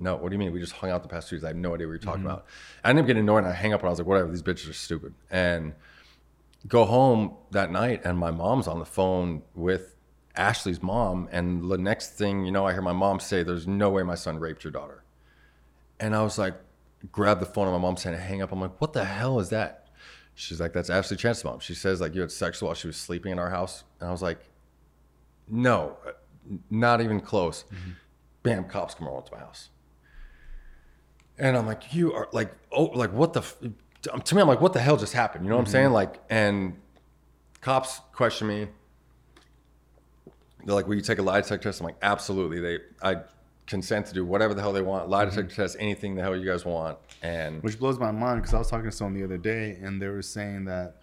no, 0.00 0.16
what 0.16 0.28
do 0.30 0.34
you 0.34 0.38
mean? 0.38 0.52
We 0.52 0.60
just 0.60 0.72
hung 0.72 0.90
out 0.90 1.02
the 1.02 1.08
past 1.08 1.28
two 1.28 1.36
days. 1.36 1.44
I 1.44 1.48
have 1.48 1.56
no 1.56 1.74
idea 1.74 1.86
what 1.86 1.92
you're 1.92 1.98
talking 1.98 2.20
mm-hmm. 2.20 2.30
about. 2.30 2.46
I 2.82 2.90
ended 2.90 3.04
up 3.04 3.06
getting 3.06 3.22
annoyed 3.22 3.38
and 3.38 3.48
I 3.48 3.52
hang 3.52 3.72
up 3.72 3.80
and 3.80 3.88
I 3.88 3.90
was 3.90 3.98
like, 3.98 4.08
whatever, 4.08 4.30
these 4.30 4.42
bitches 4.42 4.68
are 4.68 4.74
stupid. 4.74 5.14
And 5.30 5.74
go 6.66 6.84
home 6.84 7.36
that 7.50 7.70
night 7.70 8.02
and 8.04 8.18
my 8.18 8.30
mom's 8.30 8.66
on 8.66 8.78
the 8.78 8.84
phone 8.84 9.42
with 9.54 9.94
Ashley's 10.36 10.82
mom. 10.82 11.28
And 11.30 11.70
the 11.70 11.78
next 11.78 12.18
thing, 12.18 12.44
you 12.44 12.52
know, 12.52 12.66
I 12.66 12.72
hear 12.72 12.82
my 12.82 12.92
mom 12.92 13.20
say, 13.20 13.42
there's 13.42 13.66
no 13.66 13.90
way 13.90 14.02
my 14.02 14.14
son 14.14 14.38
raped 14.38 14.64
your 14.64 14.72
daughter. 14.72 15.04
And 16.00 16.14
I 16.14 16.22
was 16.22 16.38
like, 16.38 16.54
grab 17.12 17.38
the 17.38 17.46
phone 17.46 17.68
and 17.68 17.74
my 17.74 17.80
mom 17.80 17.96
saying, 17.96 18.18
hang 18.18 18.42
up. 18.42 18.50
I'm 18.50 18.60
like, 18.60 18.80
what 18.80 18.92
the 18.92 19.04
hell 19.04 19.38
is 19.38 19.50
that? 19.50 19.88
She's 20.34 20.60
like, 20.60 20.72
that's 20.72 20.90
Ashley 20.90 21.16
Chance's 21.16 21.44
mom. 21.44 21.60
She 21.60 21.74
says 21.74 22.00
like 22.00 22.14
you 22.14 22.20
had 22.20 22.32
sex 22.32 22.60
while 22.60 22.74
she 22.74 22.88
was 22.88 22.96
sleeping 22.96 23.30
in 23.30 23.38
our 23.38 23.50
house. 23.50 23.84
And 24.00 24.08
I 24.08 24.12
was 24.12 24.22
like, 24.22 24.40
no, 25.48 25.96
uh, 26.06 26.10
not 26.70 27.00
even 27.00 27.20
close. 27.20 27.64
Mm-hmm. 27.64 27.90
Bam, 28.42 28.64
cops 28.64 28.94
come 28.94 29.08
around 29.08 29.24
to 29.24 29.32
my 29.32 29.38
house. 29.38 29.70
And 31.38 31.56
I'm 31.56 31.66
like, 31.66 31.94
you 31.94 32.12
are 32.12 32.28
like, 32.32 32.52
oh, 32.70 32.84
like 32.84 33.12
what 33.12 33.32
the, 33.32 33.40
f-? 33.40 33.56
to 34.02 34.34
me, 34.34 34.40
I'm 34.40 34.48
like, 34.48 34.60
what 34.60 34.72
the 34.72 34.80
hell 34.80 34.96
just 34.96 35.12
happened? 35.12 35.44
You 35.44 35.50
know 35.50 35.56
what 35.56 35.62
I'm 35.62 35.64
mm-hmm. 35.66 35.72
saying? 35.72 35.90
Like, 35.92 36.20
and 36.30 36.80
cops 37.60 38.00
question 38.12 38.48
me. 38.48 38.68
They're 40.64 40.74
like, 40.74 40.86
will 40.86 40.94
you 40.94 41.02
take 41.02 41.18
a 41.18 41.22
lie 41.22 41.40
detector 41.40 41.68
test? 41.68 41.80
I'm 41.80 41.86
like, 41.86 41.96
absolutely. 42.02 42.60
They, 42.60 42.78
I 43.02 43.16
consent 43.66 44.06
to 44.06 44.14
do 44.14 44.24
whatever 44.24 44.54
the 44.54 44.62
hell 44.62 44.72
they 44.72 44.82
want. 44.82 45.08
Lie 45.08 45.26
mm-hmm. 45.26 45.34
detector 45.34 45.56
test, 45.56 45.76
anything 45.78 46.14
the 46.14 46.22
hell 46.22 46.36
you 46.36 46.46
guys 46.46 46.64
want. 46.64 46.98
And 47.22 47.62
Which 47.62 47.78
blows 47.78 47.98
my 47.98 48.12
mind 48.12 48.42
because 48.42 48.54
I 48.54 48.58
was 48.58 48.70
talking 48.70 48.90
to 48.90 48.92
someone 48.92 49.14
the 49.14 49.24
other 49.24 49.38
day 49.38 49.78
and 49.82 50.00
they 50.00 50.08
were 50.08 50.22
saying 50.22 50.66
that 50.66 50.96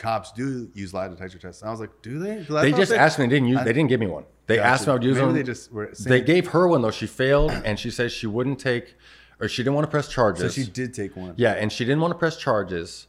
cops 0.00 0.32
do 0.32 0.68
use 0.74 0.92
lie 0.92 1.08
detector 1.08 1.38
tests. 1.38 1.62
And 1.62 1.68
I 1.68 1.70
was 1.70 1.80
like, 1.80 1.90
do 2.02 2.18
they? 2.18 2.38
I 2.56 2.62
they 2.62 2.72
just 2.72 2.92
asked 2.92 3.18
me. 3.18 3.26
They 3.26 3.36
didn't 3.36 3.48
use. 3.48 3.64
They 3.64 3.72
didn't 3.72 3.88
give 3.88 4.00
me 4.00 4.06
one. 4.06 4.24
They 4.46 4.56
Gotcha. 4.56 4.68
asked 4.68 4.86
me 4.86 4.90
I 4.90 4.94
would 4.94 5.04
use 5.04 5.16
Maybe 5.16 5.26
them. 5.26 5.34
they 5.36 5.42
just 5.44 5.70
were 5.70 5.92
They 6.04 6.20
gave 6.20 6.48
her 6.48 6.66
one 6.66 6.82
though. 6.82 6.90
She 6.90 7.06
failed, 7.06 7.52
and 7.64 7.78
she 7.78 7.90
says 7.90 8.10
she 8.10 8.26
wouldn't 8.26 8.58
take, 8.58 8.96
or 9.40 9.48
she 9.48 9.62
didn't 9.62 9.74
want 9.74 9.86
to 9.86 9.90
press 9.90 10.08
charges. 10.08 10.54
So 10.54 10.62
she 10.62 10.70
did 10.70 10.94
take 10.94 11.16
one. 11.16 11.34
Yeah, 11.36 11.52
and 11.52 11.72
she 11.72 11.84
didn't 11.84 12.00
want 12.00 12.12
to 12.12 12.18
press 12.18 12.36
charges. 12.36 13.06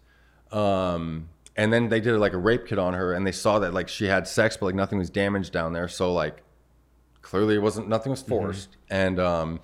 Um, 0.52 1.30
and 1.56 1.72
then 1.72 1.90
they 1.90 2.00
did 2.00 2.18
like 2.18 2.34
a 2.34 2.38
rape 2.38 2.68
kit 2.68 2.80
on 2.80 2.94
her, 2.94 3.14
and 3.14 3.26
they 3.26 3.32
saw 3.32 3.60
that 3.60 3.74
like 3.74 3.88
she 3.88 4.06
had 4.06 4.28
sex, 4.28 4.58
but 4.58 4.68
like 4.68 4.76
nothing 4.76 4.98
was 4.98 5.10
damaged 5.10 5.52
down 5.52 5.74
there. 5.74 5.88
So 5.88 6.14
like, 6.14 6.44
clearly 7.22 7.56
it 7.56 7.62
wasn't 7.62 7.88
nothing 7.88 8.12
was 8.12 8.22
forced, 8.22 8.78
and 8.90 9.20
um, 9.20 9.60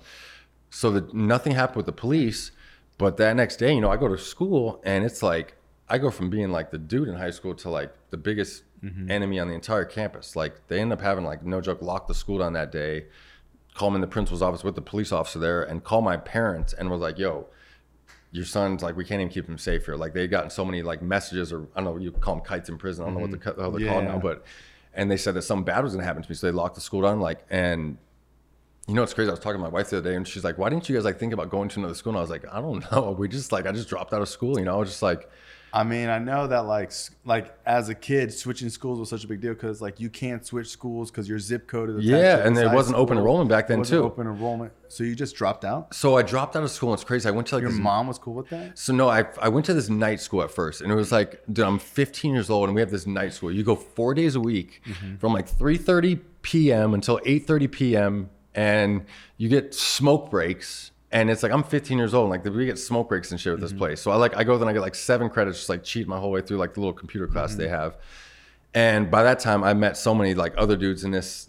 so 0.70 0.90
that 0.92 1.14
nothing 1.14 1.52
happened 1.52 1.76
with 1.76 1.86
the 1.86 1.92
police. 1.92 2.50
But 2.98 3.16
that 3.18 3.36
next 3.36 3.56
day, 3.56 3.72
you 3.72 3.80
know, 3.80 3.90
I 3.90 3.96
go 3.96 4.08
to 4.08 4.18
school, 4.18 4.80
and 4.84 5.04
it's 5.04 5.22
like 5.22 5.56
I 5.88 5.98
go 5.98 6.10
from 6.10 6.30
being 6.30 6.50
like 6.50 6.70
the 6.70 6.78
dude 6.78 7.08
in 7.08 7.14
high 7.14 7.30
school 7.30 7.54
to 7.54 7.70
like 7.70 7.92
the 8.10 8.16
biggest 8.16 8.64
enemy 9.10 9.40
on 9.40 9.48
the 9.48 9.54
entire 9.54 9.84
campus. 9.84 10.36
Like 10.36 10.68
they 10.68 10.80
end 10.80 10.92
up 10.92 11.00
having 11.00 11.24
like 11.24 11.44
no 11.44 11.60
joke, 11.60 11.82
lock 11.82 12.06
the 12.06 12.14
school 12.14 12.38
down 12.38 12.52
that 12.52 12.70
day, 12.70 13.06
call 13.78 13.90
me 13.90 13.96
in 13.96 14.00
the 14.00 14.08
principal's 14.08 14.42
office 14.42 14.64
with 14.64 14.74
the 14.74 14.82
police 14.82 15.12
officer 15.12 15.38
there, 15.38 15.62
and 15.62 15.84
call 15.84 16.02
my 16.02 16.16
parents, 16.16 16.72
and 16.72 16.90
was 16.90 17.00
like, 17.00 17.18
"Yo, 17.18 17.46
your 18.32 18.44
son's 18.44 18.82
like 18.82 18.96
we 18.96 19.04
can't 19.04 19.20
even 19.20 19.32
keep 19.32 19.48
him 19.48 19.56
safe 19.56 19.86
here. 19.86 19.96
Like 19.96 20.12
they've 20.12 20.30
gotten 20.30 20.50
so 20.50 20.64
many 20.64 20.82
like 20.82 21.00
messages 21.00 21.52
or 21.52 21.66
I 21.74 21.80
don't 21.80 21.84
know 21.84 21.96
you 21.96 22.12
call 22.12 22.36
them 22.36 22.44
kites 22.44 22.68
in 22.68 22.76
prison. 22.76 23.04
I 23.04 23.06
don't 23.06 23.14
know 23.14 23.20
what 23.20 23.30
the 23.30 23.38
mm-hmm. 23.38 23.60
hell 23.60 23.70
they're 23.70 23.88
called 23.88 24.04
now, 24.04 24.18
but 24.18 24.44
and 24.92 25.10
they 25.10 25.16
said 25.16 25.34
that 25.34 25.42
something 25.42 25.64
bad 25.64 25.84
was 25.84 25.94
gonna 25.94 26.04
happen 26.04 26.22
to 26.22 26.28
me, 26.28 26.34
so 26.34 26.46
they 26.46 26.52
locked 26.52 26.74
the 26.74 26.80
school 26.80 27.02
down. 27.02 27.20
Like 27.20 27.44
and 27.50 27.96
you 28.86 28.94
know 28.94 29.02
it's 29.02 29.14
crazy. 29.14 29.28
I 29.28 29.32
was 29.32 29.40
talking 29.40 29.60
to 29.60 29.64
my 29.64 29.68
wife 29.68 29.90
the 29.90 29.98
other 29.98 30.10
day, 30.10 30.16
and 30.16 30.26
she's 30.26 30.44
like, 30.44 30.58
"Why 30.58 30.68
didn't 30.68 30.88
you 30.88 30.96
guys 30.96 31.04
like 31.04 31.18
think 31.18 31.32
about 31.32 31.48
going 31.50 31.68
to 31.70 31.78
another 31.78 31.94
school?" 31.94 32.10
And 32.10 32.18
I 32.18 32.22
was 32.22 32.30
like, 32.30 32.44
"I 32.50 32.60
don't 32.60 32.90
know. 32.92 33.12
We 33.12 33.28
just 33.28 33.52
like 33.52 33.66
I 33.66 33.72
just 33.72 33.88
dropped 33.88 34.12
out 34.12 34.22
of 34.22 34.28
school. 34.28 34.58
You 34.58 34.64
know, 34.64 34.74
I 34.74 34.78
was 34.78 34.90
just 34.90 35.02
like." 35.02 35.30
I 35.72 35.84
mean, 35.84 36.08
I 36.08 36.18
know 36.18 36.46
that 36.46 36.66
like 36.66 36.92
like 37.24 37.54
as 37.66 37.88
a 37.88 37.94
kid, 37.94 38.32
switching 38.32 38.70
schools 38.70 38.98
was 38.98 39.08
such 39.10 39.24
a 39.24 39.28
big 39.28 39.40
deal 39.40 39.54
because 39.54 39.82
like 39.82 40.00
you 40.00 40.08
can't 40.08 40.44
switch 40.44 40.68
schools 40.68 41.10
because 41.10 41.28
your 41.28 41.38
zip 41.38 41.66
code 41.66 41.90
is 41.90 42.04
Yeah, 42.04 42.46
and 42.46 42.56
it 42.56 42.70
wasn't 42.72 42.96
open 42.96 43.18
enrollment 43.18 43.50
back 43.50 43.66
then, 43.66 43.78
Wasn't 43.78 44.00
too. 44.00 44.04
Open 44.04 44.26
enrollment, 44.26 44.72
so 44.88 45.04
you 45.04 45.14
just 45.14 45.36
dropped 45.36 45.64
out. 45.64 45.94
So 45.94 46.16
I 46.16 46.22
dropped 46.22 46.56
out 46.56 46.62
of 46.62 46.70
school. 46.70 46.94
It's 46.94 47.04
crazy. 47.04 47.28
I 47.28 47.32
went 47.32 47.48
to 47.48 47.56
like 47.56 47.62
Your 47.62 47.70
this 47.70 47.80
mom 47.80 48.06
was 48.06 48.18
cool 48.18 48.34
with 48.34 48.48
that. 48.48 48.78
So 48.78 48.94
no, 48.94 49.08
I 49.08 49.26
I 49.40 49.48
went 49.48 49.66
to 49.66 49.74
this 49.74 49.88
night 49.88 50.20
school 50.20 50.42
at 50.42 50.50
first, 50.50 50.80
and 50.80 50.90
it 50.90 50.94
was 50.94 51.12
like, 51.12 51.42
dude, 51.52 51.66
I'm 51.66 51.78
15 51.78 52.32
years 52.32 52.50
old, 52.50 52.68
and 52.68 52.74
we 52.74 52.80
have 52.80 52.90
this 52.90 53.06
night 53.06 53.32
school. 53.32 53.52
You 53.52 53.62
go 53.62 53.76
four 53.76 54.14
days 54.14 54.34
a 54.34 54.40
week, 54.40 54.82
mm-hmm. 54.86 55.16
from 55.16 55.32
like 55.32 55.48
3:30 55.48 56.20
p.m. 56.42 56.94
until 56.94 57.18
8:30 57.20 57.70
p.m., 57.70 58.30
and 58.54 59.04
you 59.36 59.48
get 59.48 59.74
smoke 59.74 60.30
breaks. 60.30 60.92
And 61.10 61.30
it's 61.30 61.42
like 61.42 61.52
I'm 61.52 61.62
15 61.62 61.96
years 61.96 62.12
old, 62.12 62.28
like 62.30 62.44
we 62.44 62.66
get 62.66 62.78
smoke 62.78 63.08
breaks 63.08 63.30
and 63.30 63.40
shit 63.40 63.52
with 63.52 63.60
this 63.60 63.70
mm-hmm. 63.70 63.78
place. 63.78 64.00
So 64.00 64.10
I 64.10 64.16
like 64.16 64.36
I 64.36 64.44
go 64.44 64.58
there 64.58 64.68
and 64.68 64.70
I 64.70 64.72
get 64.74 64.82
like 64.82 64.94
seven 64.94 65.30
credits, 65.30 65.58
just 65.58 65.68
like 65.68 65.82
cheat 65.82 66.06
my 66.06 66.18
whole 66.18 66.30
way 66.30 66.42
through 66.42 66.58
like 66.58 66.74
the 66.74 66.80
little 66.80 66.92
computer 66.92 67.26
class 67.26 67.54
they 67.54 67.64
mm-hmm. 67.64 67.74
have. 67.74 67.96
And 68.74 69.10
by 69.10 69.22
that 69.22 69.40
time, 69.40 69.64
I 69.64 69.72
met 69.72 69.96
so 69.96 70.14
many 70.14 70.34
like 70.34 70.54
other 70.58 70.76
dudes 70.76 71.04
in 71.04 71.10
this 71.10 71.48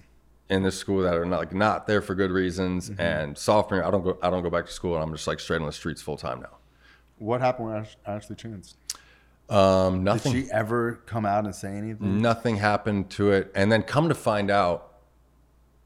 in 0.50 0.64
this 0.64 0.78
school 0.78 1.04
that 1.04 1.14
are 1.14 1.26
not 1.26 1.40
like 1.40 1.54
not 1.54 1.88
there 1.88 2.02
for 2.02 2.16
good 2.16 2.32
reasons. 2.32 2.90
Mm-hmm. 2.90 3.02
And 3.02 3.38
sophomore, 3.38 3.84
I 3.84 3.92
don't 3.92 4.04
go 4.04 4.18
I 4.22 4.30
don't 4.30 4.44
go 4.44 4.50
back 4.50 4.66
to 4.66 4.72
school, 4.72 4.96
and 4.96 5.04
I'm 5.04 5.12
just 5.12 5.28
like 5.28 5.40
straight 5.40 5.60
on 5.60 5.68
the 5.68 5.74
streets 5.74 6.02
full 6.02 6.18
time 6.18 6.40
now. 6.42 6.58
What 7.18 7.42
happened 7.42 7.68
with 7.68 7.76
Ash- 7.76 7.98
Ashley 8.06 8.38
Chance? 8.38 8.76
Um, 9.50 9.96
Did 9.96 10.04
nothing. 10.04 10.32
she 10.32 10.52
ever 10.52 11.02
come 11.06 11.26
out 11.26 11.46
and 11.46 11.54
say 11.54 11.70
anything? 11.76 12.22
nothing 12.22 12.58
happened 12.58 13.10
to 13.12 13.32
it. 13.32 13.52
And 13.56 13.72
then 13.72 13.84
come 13.84 14.10
to 14.10 14.16
find 14.16 14.52
out, 14.52 14.89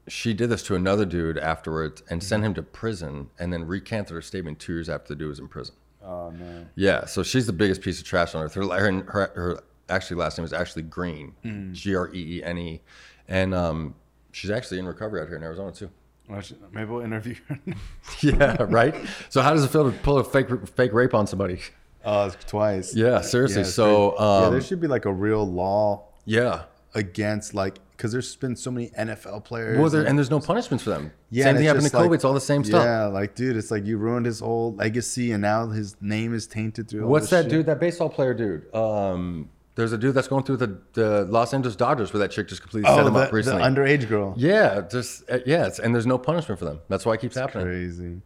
she 0.08 0.34
did 0.34 0.50
this 0.50 0.62
to 0.64 0.74
another 0.74 1.04
dude 1.04 1.38
afterwards 1.38 2.02
and 2.10 2.22
sent 2.22 2.44
him 2.44 2.54
to 2.54 2.62
prison 2.62 3.30
and 3.38 3.52
then 3.52 3.66
recanted 3.66 4.14
her 4.14 4.22
statement 4.22 4.58
two 4.58 4.74
years 4.74 4.88
after 4.88 5.08
the 5.08 5.16
dude 5.16 5.28
was 5.28 5.38
in 5.38 5.48
prison. 5.48 5.74
Oh 6.02 6.30
no. 6.30 6.66
Yeah, 6.74 7.06
so 7.06 7.22
she's 7.22 7.46
the 7.46 7.52
biggest 7.52 7.80
piece 7.80 7.98
of 7.98 8.04
trash 8.04 8.34
on 8.34 8.44
earth. 8.44 8.54
Her, 8.54 8.62
her, 8.62 9.02
her, 9.08 9.32
her 9.34 9.62
actually 9.88 10.16
last 10.18 10.36
name 10.36 10.44
is 10.44 10.52
actually 10.52 10.82
Greene, 10.82 11.34
G 11.72 11.94
R 11.96 12.12
E 12.12 12.38
E 12.38 12.42
N 12.44 12.58
E. 12.58 12.82
And 13.28 13.54
um, 13.54 13.94
she's 14.32 14.50
actually 14.50 14.78
in 14.78 14.86
recovery 14.86 15.22
out 15.22 15.28
here 15.28 15.36
in 15.36 15.42
Arizona 15.42 15.72
too. 15.72 15.90
Well, 16.28 16.42
Maybe 16.72 16.90
we'll 16.90 17.04
interview 17.04 17.36
her. 17.48 17.58
Yeah, 18.20 18.56
right? 18.68 18.94
So, 19.28 19.42
how 19.42 19.52
does 19.52 19.64
it 19.64 19.68
feel 19.68 19.90
to 19.90 19.96
pull 19.98 20.18
a 20.18 20.24
fake, 20.24 20.46
fake 20.68 20.92
rape 20.92 21.14
on 21.14 21.26
somebody? 21.26 21.60
uh, 22.04 22.30
twice. 22.46 22.94
Yeah, 22.94 23.20
seriously. 23.20 23.62
it's 23.62 23.74
so, 23.74 24.10
crazy. 24.10 24.22
yeah, 24.22 24.46
um, 24.46 24.52
there 24.52 24.60
should 24.60 24.80
be 24.80 24.86
like 24.86 25.04
a 25.04 25.12
real 25.12 25.46
law 25.46 26.08
yeah. 26.24 26.64
against 26.94 27.54
like 27.54 27.78
because 27.96 28.12
there's 28.12 28.36
been 28.36 28.56
so 28.56 28.70
many 28.70 28.90
NFL 28.90 29.44
players. 29.44 29.78
Well, 29.78 29.88
there, 29.90 30.00
and- 30.00 30.10
and 30.10 30.18
there's 30.18 30.30
no 30.30 30.40
punishments 30.40 30.84
for 30.84 30.90
them. 30.90 31.12
Yeah, 31.30 31.44
Same 31.44 31.56
thing 31.56 31.64
it's 31.64 31.68
happened 31.68 31.90
to 31.90 31.96
like- 31.96 32.04
Kobe. 32.06 32.14
It's 32.14 32.24
all 32.24 32.34
the 32.34 32.40
same 32.40 32.64
stuff. 32.64 32.84
Yeah, 32.84 33.06
like 33.06 33.34
dude, 33.34 33.56
it's 33.56 33.70
like 33.70 33.86
you 33.86 33.96
ruined 33.98 34.26
his 34.26 34.40
whole 34.40 34.74
legacy, 34.74 35.32
and 35.32 35.42
now 35.42 35.68
his 35.68 35.96
name 36.00 36.34
is 36.34 36.46
tainted 36.46 36.88
through. 36.88 37.04
all 37.04 37.10
What's 37.10 37.30
that 37.30 37.44
shit. 37.44 37.50
dude? 37.50 37.66
That 37.66 37.80
baseball 37.80 38.08
player 38.08 38.34
dude. 38.34 38.72
Um, 38.74 39.48
there's 39.76 39.92
a 39.92 39.98
dude 39.98 40.14
that's 40.14 40.28
going 40.28 40.44
through 40.44 40.58
the, 40.58 40.78
the 40.92 41.24
Los 41.24 41.52
Angeles 41.52 41.74
Dodgers 41.74 42.12
where 42.12 42.20
that 42.20 42.30
chick 42.30 42.46
just 42.46 42.62
completely 42.62 42.88
set 42.88 43.00
Oh, 43.00 43.06
him 43.08 43.12
the, 43.14 43.20
up 43.20 43.30
the 43.30 43.36
recently. 43.36 43.62
underage 43.62 44.08
girl. 44.08 44.34
yeah, 44.36 44.82
just 44.88 45.28
uh, 45.30 45.38
yeah, 45.46 45.66
it's, 45.66 45.80
and 45.80 45.92
there's 45.94 46.06
no 46.06 46.16
punishment 46.18 46.58
for 46.60 46.64
them. 46.64 46.80
That's 46.88 47.04
why 47.04 47.14
it 47.14 47.20
keeps 47.20 47.34
happening. 47.36 47.66
Crazy. 47.66 48.20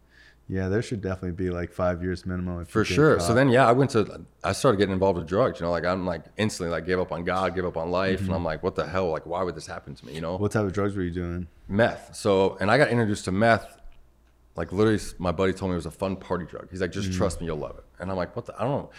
Yeah, 0.51 0.67
there 0.67 0.81
should 0.81 1.01
definitely 1.01 1.33
be 1.33 1.51
like 1.51 1.71
five 1.71 2.01
years 2.01 2.25
minimum. 2.25 2.61
If 2.61 2.69
For 2.69 2.83
sure. 2.83 3.19
So 3.19 3.35
then, 3.35 3.49
yeah, 3.49 3.67
I 3.67 3.71
went 3.71 3.91
to, 3.91 4.25
I 4.43 4.51
started 4.53 4.79
getting 4.79 4.93
involved 4.93 5.19
with 5.19 5.27
drugs. 5.27 5.59
You 5.59 5.67
know, 5.67 5.71
like 5.71 5.85
I'm 5.85 6.07
like 6.07 6.23
instantly 6.37 6.71
like 6.71 6.87
gave 6.87 6.99
up 6.99 7.11
on 7.11 7.23
God, 7.23 7.53
gave 7.53 7.65
up 7.65 7.77
on 7.77 7.91
life, 7.91 8.15
Mm-hmm. 8.21 8.25
and 8.29 8.35
I'm 8.35 8.43
like, 8.43 8.63
what 8.63 8.73
the 8.75 8.87
hell? 8.87 9.11
Like, 9.11 9.27
why 9.27 9.43
would 9.43 9.53
this 9.55 9.67
happen 9.67 9.93
to 9.93 10.05
me? 10.07 10.13
You 10.15 10.21
know, 10.21 10.35
what 10.37 10.51
type 10.51 10.65
of 10.65 10.73
drugs 10.73 10.95
were 10.95 11.03
you 11.03 11.11
doing? 11.11 11.47
meth. 11.67 12.15
So, 12.15 12.57
and 12.59 12.71
I 12.71 12.79
got 12.79 12.89
introduced 12.89 13.25
to 13.25 13.31
meth. 13.31 13.77
Like 14.55 14.71
literally, 14.73 14.99
my 15.19 15.31
buddy 15.31 15.53
told 15.53 15.69
me 15.69 15.73
it 15.73 15.75
was 15.77 15.85
a 15.85 15.91
fun 15.91 16.15
party 16.15 16.45
drug. 16.45 16.67
He's 16.71 16.81
like, 16.81 16.91
just 16.91 17.13
trust 17.13 17.39
me, 17.39 17.45
you'll 17.45 17.57
love 17.57 17.77
it. 17.77 17.85
And 17.99 18.09
I'm 18.09 18.17
like, 18.17 18.35
what 18.35 18.45
the? 18.47 18.55
I 18.59 18.63
don't 18.63 18.71
know. 18.83 18.89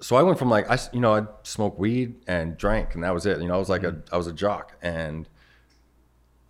So 0.00 0.16
I 0.16 0.22
went 0.22 0.38
from 0.40 0.50
like 0.50 0.68
I, 0.68 0.76
you 0.92 1.00
know, 1.00 1.14
I 1.14 1.22
smoked 1.44 1.78
weed 1.78 2.16
and 2.26 2.56
drank, 2.58 2.94
and 2.96 3.04
that 3.04 3.14
was 3.14 3.24
it. 3.26 3.40
You 3.40 3.46
know, 3.46 3.54
I 3.54 3.58
was 3.58 3.68
like 3.68 3.82
Mm. 3.82 4.02
a, 4.10 4.14
I 4.14 4.16
was 4.18 4.26
a 4.26 4.32
jock, 4.32 4.76
and 4.82 5.28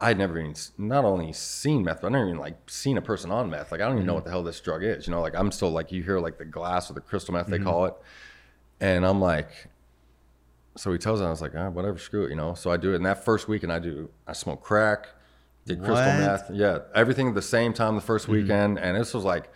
I'd 0.00 0.18
never 0.18 0.38
even 0.38 0.54
not 0.76 1.04
only 1.04 1.32
seen 1.32 1.84
meth, 1.84 2.02
but 2.02 2.08
I 2.08 2.10
never 2.10 2.26
even 2.26 2.38
like 2.38 2.68
seen 2.68 2.98
a 2.98 3.02
person 3.02 3.30
on 3.30 3.48
meth. 3.48 3.72
Like 3.72 3.80
I 3.80 3.86
don't 3.86 3.94
even 3.94 4.06
know 4.06 4.12
mm-hmm. 4.12 4.16
what 4.16 4.24
the 4.24 4.30
hell 4.30 4.42
this 4.42 4.60
drug 4.60 4.84
is. 4.84 5.06
You 5.06 5.12
know, 5.12 5.22
like 5.22 5.34
I'm 5.34 5.50
still 5.50 5.70
like 5.70 5.90
you 5.90 6.02
hear 6.02 6.18
like 6.18 6.38
the 6.38 6.44
glass 6.44 6.90
or 6.90 6.94
the 6.94 7.00
crystal 7.00 7.32
meth 7.32 7.46
they 7.46 7.56
mm-hmm. 7.56 7.66
call 7.66 7.86
it, 7.86 7.94
and 8.80 9.06
I'm 9.06 9.20
like, 9.20 9.68
so 10.76 10.92
he 10.92 10.98
tells 10.98 11.20
me 11.20 11.26
I 11.26 11.30
was 11.30 11.40
like, 11.40 11.54
ah, 11.56 11.70
whatever, 11.70 11.98
screw 11.98 12.26
it, 12.26 12.30
you 12.30 12.36
know. 12.36 12.52
So 12.54 12.70
I 12.70 12.76
do 12.76 12.92
it, 12.92 12.96
and 12.96 13.06
that 13.06 13.24
first 13.24 13.48
weekend 13.48 13.72
I 13.72 13.78
do 13.78 14.10
I 14.26 14.34
smoke 14.34 14.62
crack, 14.62 15.06
did 15.64 15.78
crystal 15.78 15.96
meth, 15.96 16.50
yeah, 16.52 16.80
everything 16.94 17.28
at 17.28 17.34
the 17.34 17.42
same 17.42 17.72
time 17.72 17.94
the 17.96 18.02
1st 18.02 18.22
mm-hmm. 18.22 18.32
weekend, 18.32 18.78
and 18.78 18.96
this 18.96 19.14
was 19.14 19.24
like 19.24 19.50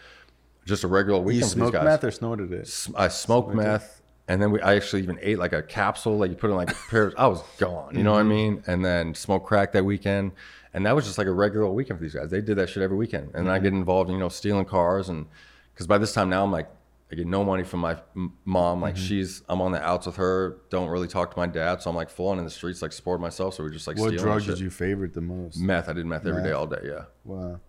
just 0.65 0.85
a 0.85 0.89
regular 0.89 1.19
You 1.19 1.25
weekend 1.27 1.45
these 1.45 1.53
smoked 1.53 1.73
guys. 1.75 1.85
meth 1.85 2.05
or 2.05 2.11
snorted 2.11 2.53
it? 2.53 2.89
I 2.97 3.09
smoked 3.09 3.55
meth, 3.55 4.00
and 4.31 4.41
then 4.41 4.53
we 4.53 4.61
I 4.61 4.77
actually 4.77 5.03
even 5.03 5.19
ate 5.21 5.41
like 5.41 5.53
a 5.53 5.61
capsule, 5.61 6.17
like 6.17 6.31
you 6.31 6.37
put 6.37 6.51
in 6.51 6.57
like 6.57 6.71
a 6.71 6.75
pair. 6.89 7.09
Of, 7.09 7.15
I 7.19 7.27
was 7.27 7.43
gone, 7.59 7.97
you 7.97 8.05
know 8.05 8.13
what 8.13 8.21
I 8.21 8.23
mm-hmm. 8.23 8.31
mean? 8.31 8.63
And 8.69 8.85
then 8.85 9.13
smoked 9.13 9.45
crack 9.45 9.73
that 9.73 9.85
weekend, 9.85 10.31
and 10.73 10.87
that 10.87 10.95
was 10.95 11.05
just 11.05 11.19
like 11.19 11.27
a 11.27 11.33
regular 11.33 11.69
weekend 11.69 11.99
for 11.99 12.05
these 12.05 12.15
guys. 12.15 12.31
They 12.31 12.41
did 12.41 12.57
that 12.59 12.69
shit 12.69 12.81
every 12.85 12.97
weekend, 12.97 13.33
and 13.35 13.51
I 13.51 13.57
mm-hmm. 13.57 13.65
get 13.65 13.73
involved 13.73 14.09
in 14.09 14.15
you 14.15 14.21
know 14.21 14.29
stealing 14.29 14.67
cars, 14.67 15.09
and 15.09 15.27
because 15.75 15.89
by 15.89 15.99
this 15.99 16.13
time 16.13 16.31
now 16.31 16.45
I'm 16.45 16.53
like 16.53 16.71
I 17.11 17.17
get 17.17 17.27
no 17.27 17.43
money 17.43 17.65
from 17.65 17.81
my 17.81 17.97
mom. 18.45 18.81
Like 18.81 18.95
mm-hmm. 18.95 19.05
she's 19.05 19.43
I'm 19.49 19.61
on 19.61 19.73
the 19.73 19.83
outs 19.83 20.07
with 20.07 20.15
her. 20.15 20.59
Don't 20.71 20.91
really 20.91 21.09
talk 21.09 21.35
to 21.35 21.37
my 21.37 21.49
dad, 21.49 21.83
so 21.83 21.91
I'm 21.91 21.97
like 21.97 22.09
full 22.09 22.29
on 22.29 22.39
in 22.39 22.45
the 22.45 22.53
streets, 22.53 22.83
like 22.83 22.93
support 22.93 23.21
myself. 23.21 23.55
So 23.55 23.65
we're 23.65 23.71
just 23.71 23.89
like 23.89 23.99
What 23.99 24.11
stealing 24.11 24.25
drug 24.25 24.45
did 24.45 24.61
you 24.61 24.71
favorite 24.71 25.13
the 25.13 25.21
most? 25.21 25.59
Meth. 25.59 25.89
I 25.89 25.93
did 25.93 26.07
meth 26.07 26.25
every 26.25 26.45
day, 26.45 26.53
all 26.53 26.69
day. 26.69 26.83
Yeah. 26.85 27.05
Wow. 27.25 27.61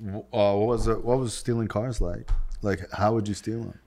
Uh, 0.00 0.56
what 0.56 0.68
was 0.68 0.88
it? 0.88 1.04
What 1.04 1.18
was 1.18 1.34
stealing 1.34 1.68
cars 1.68 2.00
like? 2.00 2.30
Like, 2.62 2.90
how 2.92 3.12
would 3.12 3.28
you 3.28 3.34
steal 3.34 3.60
them? 3.60 3.78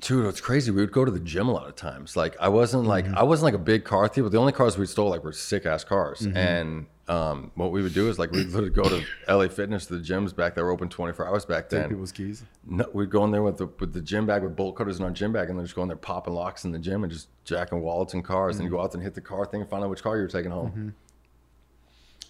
Dude, 0.00 0.26
it's 0.26 0.40
crazy. 0.40 0.70
We 0.70 0.80
would 0.80 0.92
go 0.92 1.04
to 1.04 1.10
the 1.10 1.20
gym 1.20 1.48
a 1.48 1.52
lot 1.52 1.68
of 1.68 1.76
times. 1.76 2.16
Like 2.16 2.34
I 2.40 2.48
wasn't 2.48 2.84
like 2.84 3.04
mm-hmm. 3.04 3.18
I 3.18 3.22
wasn't 3.22 3.44
like 3.44 3.54
a 3.54 3.64
big 3.64 3.84
car 3.84 4.08
thief, 4.08 4.24
but 4.24 4.32
the 4.32 4.38
only 4.38 4.52
cars 4.52 4.78
we 4.78 4.86
stole 4.86 5.10
like 5.10 5.22
were 5.22 5.32
sick 5.32 5.66
ass 5.66 5.84
cars. 5.84 6.20
Mm-hmm. 6.20 6.36
And 6.36 6.86
um, 7.08 7.50
what 7.54 7.70
we 7.70 7.82
would 7.82 7.92
do 7.92 8.08
is 8.08 8.18
like 8.18 8.30
we'd 8.30 8.46
literally 8.46 8.70
go 8.70 8.84
to 8.84 9.04
LA 9.28 9.48
Fitness, 9.48 9.86
the 9.86 9.96
gyms 9.96 10.34
back 10.34 10.54
there 10.54 10.64
were 10.64 10.70
open 10.70 10.88
24 10.88 11.26
hours 11.26 11.44
back 11.44 11.68
Take 11.68 11.80
then. 11.80 11.88
people's 11.90 12.12
keys. 12.12 12.44
No, 12.64 12.88
we'd 12.94 13.10
go 13.10 13.24
in 13.24 13.30
there 13.30 13.42
with 13.42 13.58
the 13.58 13.66
with 13.66 13.92
the 13.92 14.00
gym 14.00 14.26
bag 14.26 14.42
with 14.42 14.56
bolt 14.56 14.76
cutters 14.76 14.98
in 14.98 15.04
our 15.04 15.10
gym 15.10 15.32
bag, 15.32 15.50
and 15.50 15.58
then 15.58 15.66
just 15.66 15.76
go 15.76 15.82
in 15.82 15.88
there 15.88 15.96
popping 15.96 16.32
locks 16.32 16.64
in 16.64 16.72
the 16.72 16.78
gym 16.78 17.04
and 17.04 17.12
just 17.12 17.28
jacking 17.44 17.82
wallets 17.82 18.14
and 18.14 18.24
cars, 18.24 18.56
and 18.56 18.64
you 18.64 18.70
mm-hmm. 18.70 18.76
go 18.78 18.82
out 18.82 18.94
and 18.94 19.02
hit 19.02 19.14
the 19.14 19.20
car 19.20 19.44
thing 19.44 19.60
and 19.60 19.68
find 19.68 19.84
out 19.84 19.90
which 19.90 20.02
car 20.02 20.16
you 20.16 20.22
were 20.22 20.28
taking 20.28 20.50
home. 20.50 20.94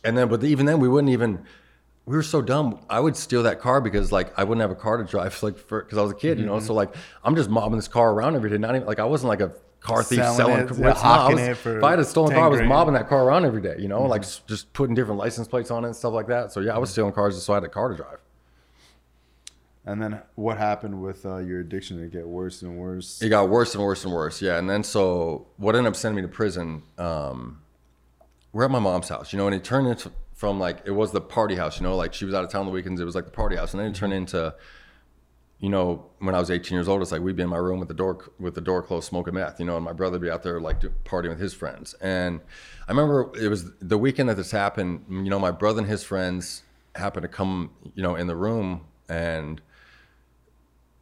And 0.03 0.17
then, 0.17 0.29
but 0.29 0.43
even 0.43 0.67
then, 0.67 0.81
we 0.81 0.89
wouldn't 0.89 1.12
even. 1.12 1.45
We 2.11 2.17
were 2.17 2.25
so 2.25 2.43
dumb. 2.43 2.81
I 2.90 2.99
would 2.99 3.17
steal 3.17 3.45
that 3.45 3.61
car 3.61 3.81
because 3.81 4.11
like 4.11 4.37
I 4.37 4.43
wouldn't 4.43 4.62
have 4.62 4.73
a 4.73 4.75
car 4.75 4.97
to 4.97 5.05
drive, 5.05 5.40
like 5.45 5.57
for 5.57 5.85
because 5.85 5.97
I 5.97 6.02
was 6.02 6.11
a 6.11 6.17
kid, 6.17 6.40
you 6.40 6.45
know. 6.45 6.59
So 6.59 6.75
like 6.75 6.93
I'm 7.23 7.37
just 7.37 7.49
mobbing 7.49 7.76
this 7.76 7.87
car 7.87 8.11
around 8.11 8.35
every 8.35 8.50
day. 8.50 8.59
Not 8.59 8.75
even 8.75 8.85
like 8.85 8.99
I 8.99 9.05
wasn't 9.05 9.29
like 9.29 9.40
a 9.40 9.52
car 9.79 10.02
thief 10.02 10.19
Selling 10.19 10.37
selling. 10.37 10.59
it, 10.59 10.71
yeah, 10.73 10.85
No, 10.87 10.90
I 10.90 10.95
hawking 10.95 11.37
was- 11.37 11.49
it 11.49 11.57
for 11.57 11.79
if 11.79 11.85
I 11.85 11.90
had 11.90 12.00
a 12.00 12.05
stolen 12.05 12.35
car, 12.35 12.47
I 12.47 12.49
was 12.49 12.57
grand. 12.59 12.69
mobbing 12.69 12.95
that 12.95 13.09
car 13.09 13.23
around 13.23 13.45
every 13.45 13.62
day. 13.62 13.76
You 13.79 13.87
know, 13.87 14.02
like 14.02 14.23
just 14.49 14.73
putting 14.73 14.97
different 14.97 15.21
license 15.21 15.47
plates 15.47 15.71
on 15.71 15.85
it 15.85 15.87
and 15.87 15.95
stuff 15.97 16.12
like 16.12 16.26
that. 16.26 16.50
So 16.50 16.59
yeah, 16.59 16.75
I 16.75 16.79
was 16.79 16.90
stealing 16.90 17.12
cars 17.12 17.37
just 17.37 17.47
so 17.47 17.52
I 17.52 17.57
had 17.59 17.64
a 17.64 17.69
car 17.69 17.90
to 17.90 17.95
drive. 17.97 18.19
And 19.87 20.02
then 20.02 20.21
what 20.35 20.59
happened 20.59 21.00
with 21.00 21.25
uh, 21.25 21.37
your 21.38 21.61
addiction? 21.61 22.02
It 22.02 22.11
get 22.11 22.26
worse 22.26 22.62
and 22.62 22.76
worse? 22.76 23.23
It 23.23 23.29
got 23.29 23.49
worse 23.49 23.75
and 23.76 23.85
worse 23.85 24.05
and 24.05 24.12
worse. 24.12 24.43
Yeah. 24.43 24.59
And 24.59 24.69
then 24.69 24.83
so 24.83 25.47
what 25.59 25.76
ended 25.76 25.90
up 25.90 25.97
sending 25.97 26.17
me 26.17 26.29
to 26.29 26.33
prison, 26.35 26.83
um, 26.99 27.62
we're 28.52 28.64
at 28.64 28.71
my 28.73 28.81
mom's 28.81 29.09
house, 29.09 29.33
you 29.33 29.37
know, 29.38 29.47
and 29.47 29.55
it 29.55 29.62
turned 29.62 29.87
into 29.87 30.11
from 30.40 30.59
like 30.59 30.80
it 30.87 30.92
was 30.92 31.12
the 31.12 31.20
party 31.20 31.54
house, 31.54 31.78
you 31.78 31.82
know, 31.87 31.94
like 31.94 32.14
she 32.14 32.25
was 32.25 32.32
out 32.32 32.42
of 32.42 32.50
town 32.50 32.64
the 32.64 32.73
weekends, 32.73 32.99
it 32.99 33.04
was 33.04 33.14
like 33.14 33.26
the 33.26 33.30
party 33.30 33.56
house. 33.56 33.75
And 33.75 33.80
then 33.80 33.90
it 33.90 33.94
turned 33.94 34.14
mm-hmm. 34.14 34.23
into, 34.23 34.54
you 35.59 35.68
know, 35.68 36.06
when 36.18 36.35
I 36.35 36.38
was 36.38 36.50
18 36.50 36.75
years 36.75 36.88
old, 36.88 37.02
it's 37.02 37.12
like 37.12 37.20
we'd 37.20 37.37
be 37.37 37.42
in 37.42 37.50
my 37.50 37.59
room 37.59 37.78
with 37.78 37.88
the 37.88 37.94
door 37.94 38.32
with 38.38 38.54
the 38.54 38.62
door 38.62 38.82
closed, 38.82 39.06
smoking 39.06 39.35
meth, 39.35 39.61
you 39.61 39.66
know, 39.66 39.76
and 39.76 39.85
my 39.85 39.92
brother 39.92 40.12
would 40.12 40.23
be 40.23 40.30
out 40.30 40.42
there 40.42 40.59
like 40.59 40.80
partying 41.04 41.28
with 41.28 41.40
his 41.40 41.52
friends. 41.52 41.92
And 42.00 42.40
I 42.88 42.92
remember 42.92 43.30
it 43.38 43.49
was 43.49 43.70
the 43.80 43.99
weekend 43.99 44.30
that 44.30 44.38
this 44.38 44.50
happened. 44.50 45.04
You 45.11 45.28
know, 45.28 45.38
my 45.38 45.50
brother 45.50 45.80
and 45.80 45.90
his 45.90 46.02
friends 46.04 46.62
happened 46.94 47.25
to 47.25 47.28
come, 47.28 47.73
you 47.94 48.02
know, 48.02 48.14
in 48.14 48.26
the 48.26 48.35
room, 48.35 48.87
and 49.11 49.61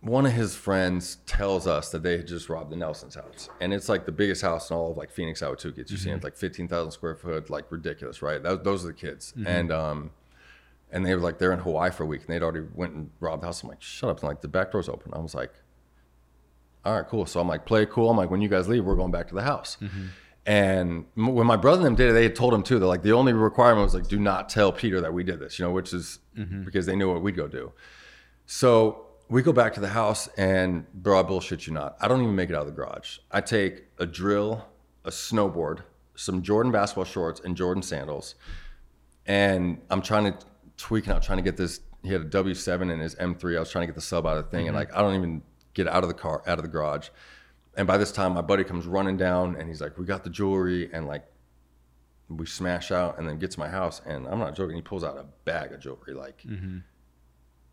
one 0.00 0.26
of 0.26 0.32
his 0.32 0.54
friends 0.54 1.16
tells 1.26 1.66
us 1.66 1.90
that 1.90 2.02
they 2.02 2.16
had 2.16 2.26
just 2.26 2.48
robbed 2.48 2.70
the 2.70 2.76
Nelson's 2.76 3.16
house, 3.16 3.48
and 3.60 3.74
it's 3.74 3.88
like 3.88 4.06
the 4.06 4.12
biggest 4.12 4.42
house 4.42 4.70
in 4.70 4.76
all 4.76 4.92
of 4.92 4.96
like 4.96 5.10
Phoenix, 5.10 5.40
Ahwatukee. 5.40 5.76
You're 5.76 5.86
seeing 5.86 5.98
mm-hmm. 5.98 6.16
it's 6.16 6.24
like 6.24 6.36
15,000 6.36 6.92
square 6.92 7.16
foot, 7.16 7.50
like 7.50 7.70
ridiculous, 7.70 8.22
right? 8.22 8.42
That, 8.42 8.62
those 8.62 8.84
are 8.84 8.88
the 8.88 8.94
kids, 8.94 9.32
mm-hmm. 9.32 9.46
and 9.46 9.72
um, 9.72 10.10
and 10.92 11.04
they 11.04 11.14
were 11.14 11.20
like 11.20 11.38
they're 11.38 11.52
in 11.52 11.60
Hawaii 11.60 11.90
for 11.90 12.04
a 12.04 12.06
week, 12.06 12.20
and 12.20 12.28
they'd 12.28 12.42
already 12.42 12.66
went 12.74 12.94
and 12.94 13.10
robbed 13.18 13.42
the 13.42 13.46
house. 13.46 13.62
I'm 13.62 13.68
like, 13.68 13.82
shut 13.82 14.10
up! 14.10 14.20
And 14.20 14.28
like 14.28 14.40
the 14.40 14.48
back 14.48 14.70
door's 14.70 14.88
open. 14.88 15.12
I 15.14 15.18
was 15.18 15.34
like, 15.34 15.52
all 16.84 16.94
right, 16.94 17.06
cool. 17.06 17.26
So 17.26 17.40
I'm 17.40 17.48
like, 17.48 17.66
play 17.66 17.84
cool. 17.84 18.08
I'm 18.08 18.16
like, 18.16 18.30
when 18.30 18.40
you 18.40 18.48
guys 18.48 18.68
leave, 18.68 18.84
we're 18.84 18.96
going 18.96 19.10
back 19.10 19.28
to 19.28 19.34
the 19.34 19.42
house. 19.42 19.78
Mm-hmm. 19.80 20.06
And 20.46 21.04
when 21.14 21.46
my 21.46 21.56
brother 21.56 21.80
and 21.80 21.88
them 21.88 21.94
did 21.96 22.10
it, 22.10 22.12
they 22.14 22.22
had 22.22 22.34
told 22.34 22.54
him 22.54 22.62
too. 22.62 22.78
They're 22.78 22.88
like, 22.88 23.02
the 23.02 23.12
only 23.12 23.34
requirement 23.34 23.84
was 23.84 23.94
like, 23.94 24.08
do 24.08 24.18
not 24.18 24.48
tell 24.48 24.72
Peter 24.72 24.98
that 25.02 25.12
we 25.12 25.22
did 25.22 25.40
this, 25.40 25.58
you 25.58 25.66
know, 25.66 25.72
which 25.72 25.92
is 25.92 26.20
because 26.64 26.86
they 26.86 26.96
knew 26.96 27.12
what 27.12 27.20
we'd 27.20 27.36
go 27.36 27.48
do. 27.48 27.72
So 28.46 29.07
we 29.28 29.42
go 29.42 29.52
back 29.52 29.74
to 29.74 29.80
the 29.80 29.88
house, 29.88 30.28
and 30.36 30.90
bro, 30.92 31.20
I 31.20 31.22
bullshit 31.22 31.66
you 31.66 31.72
not. 31.72 31.96
I 32.00 32.08
don't 32.08 32.22
even 32.22 32.34
make 32.34 32.50
it 32.50 32.54
out 32.54 32.62
of 32.62 32.66
the 32.66 32.72
garage. 32.72 33.18
I 33.30 33.40
take 33.40 33.84
a 33.98 34.06
drill, 34.06 34.66
a 35.04 35.10
snowboard, 35.10 35.80
some 36.14 36.42
Jordan 36.42 36.72
basketball 36.72 37.04
shorts, 37.04 37.40
and 37.40 37.56
Jordan 37.56 37.82
sandals, 37.82 38.34
and 39.26 39.80
I'm 39.90 40.02
trying 40.02 40.32
to 40.32 40.38
tweaking 40.76 41.12
out, 41.12 41.22
trying 41.22 41.38
to 41.38 41.44
get 41.44 41.56
this. 41.56 41.80
He 42.02 42.10
had 42.10 42.22
a 42.22 42.24
W7 42.24 42.92
in 42.92 43.00
his 43.00 43.16
M3. 43.16 43.56
I 43.56 43.60
was 43.60 43.70
trying 43.70 43.82
to 43.82 43.86
get 43.86 43.96
the 43.96 44.00
sub 44.00 44.26
out 44.26 44.38
of 44.38 44.44
the 44.44 44.50
thing, 44.50 44.68
and 44.68 44.76
mm-hmm. 44.76 44.88
like 44.90 44.96
I 44.96 45.02
don't 45.02 45.14
even 45.14 45.42
get 45.74 45.86
out 45.86 46.02
of 46.02 46.08
the 46.08 46.14
car, 46.14 46.42
out 46.46 46.58
of 46.58 46.62
the 46.62 46.70
garage. 46.70 47.08
And 47.76 47.86
by 47.86 47.98
this 47.98 48.10
time, 48.10 48.34
my 48.34 48.40
buddy 48.40 48.64
comes 48.64 48.86
running 48.86 49.16
down, 49.16 49.56
and 49.56 49.68
he's 49.68 49.80
like, 49.80 49.98
"We 49.98 50.06
got 50.06 50.24
the 50.24 50.30
jewelry," 50.30 50.90
and 50.92 51.06
like 51.06 51.24
we 52.28 52.46
smash 52.46 52.90
out, 52.90 53.18
and 53.18 53.28
then 53.28 53.38
get 53.38 53.50
to 53.52 53.58
my 53.58 53.68
house, 53.68 54.00
and 54.06 54.26
I'm 54.26 54.38
not 54.38 54.56
joking. 54.56 54.76
He 54.76 54.82
pulls 54.82 55.04
out 55.04 55.18
a 55.18 55.26
bag 55.44 55.72
of 55.72 55.80
jewelry, 55.80 56.14
like 56.14 56.42
mm-hmm. 56.42 56.78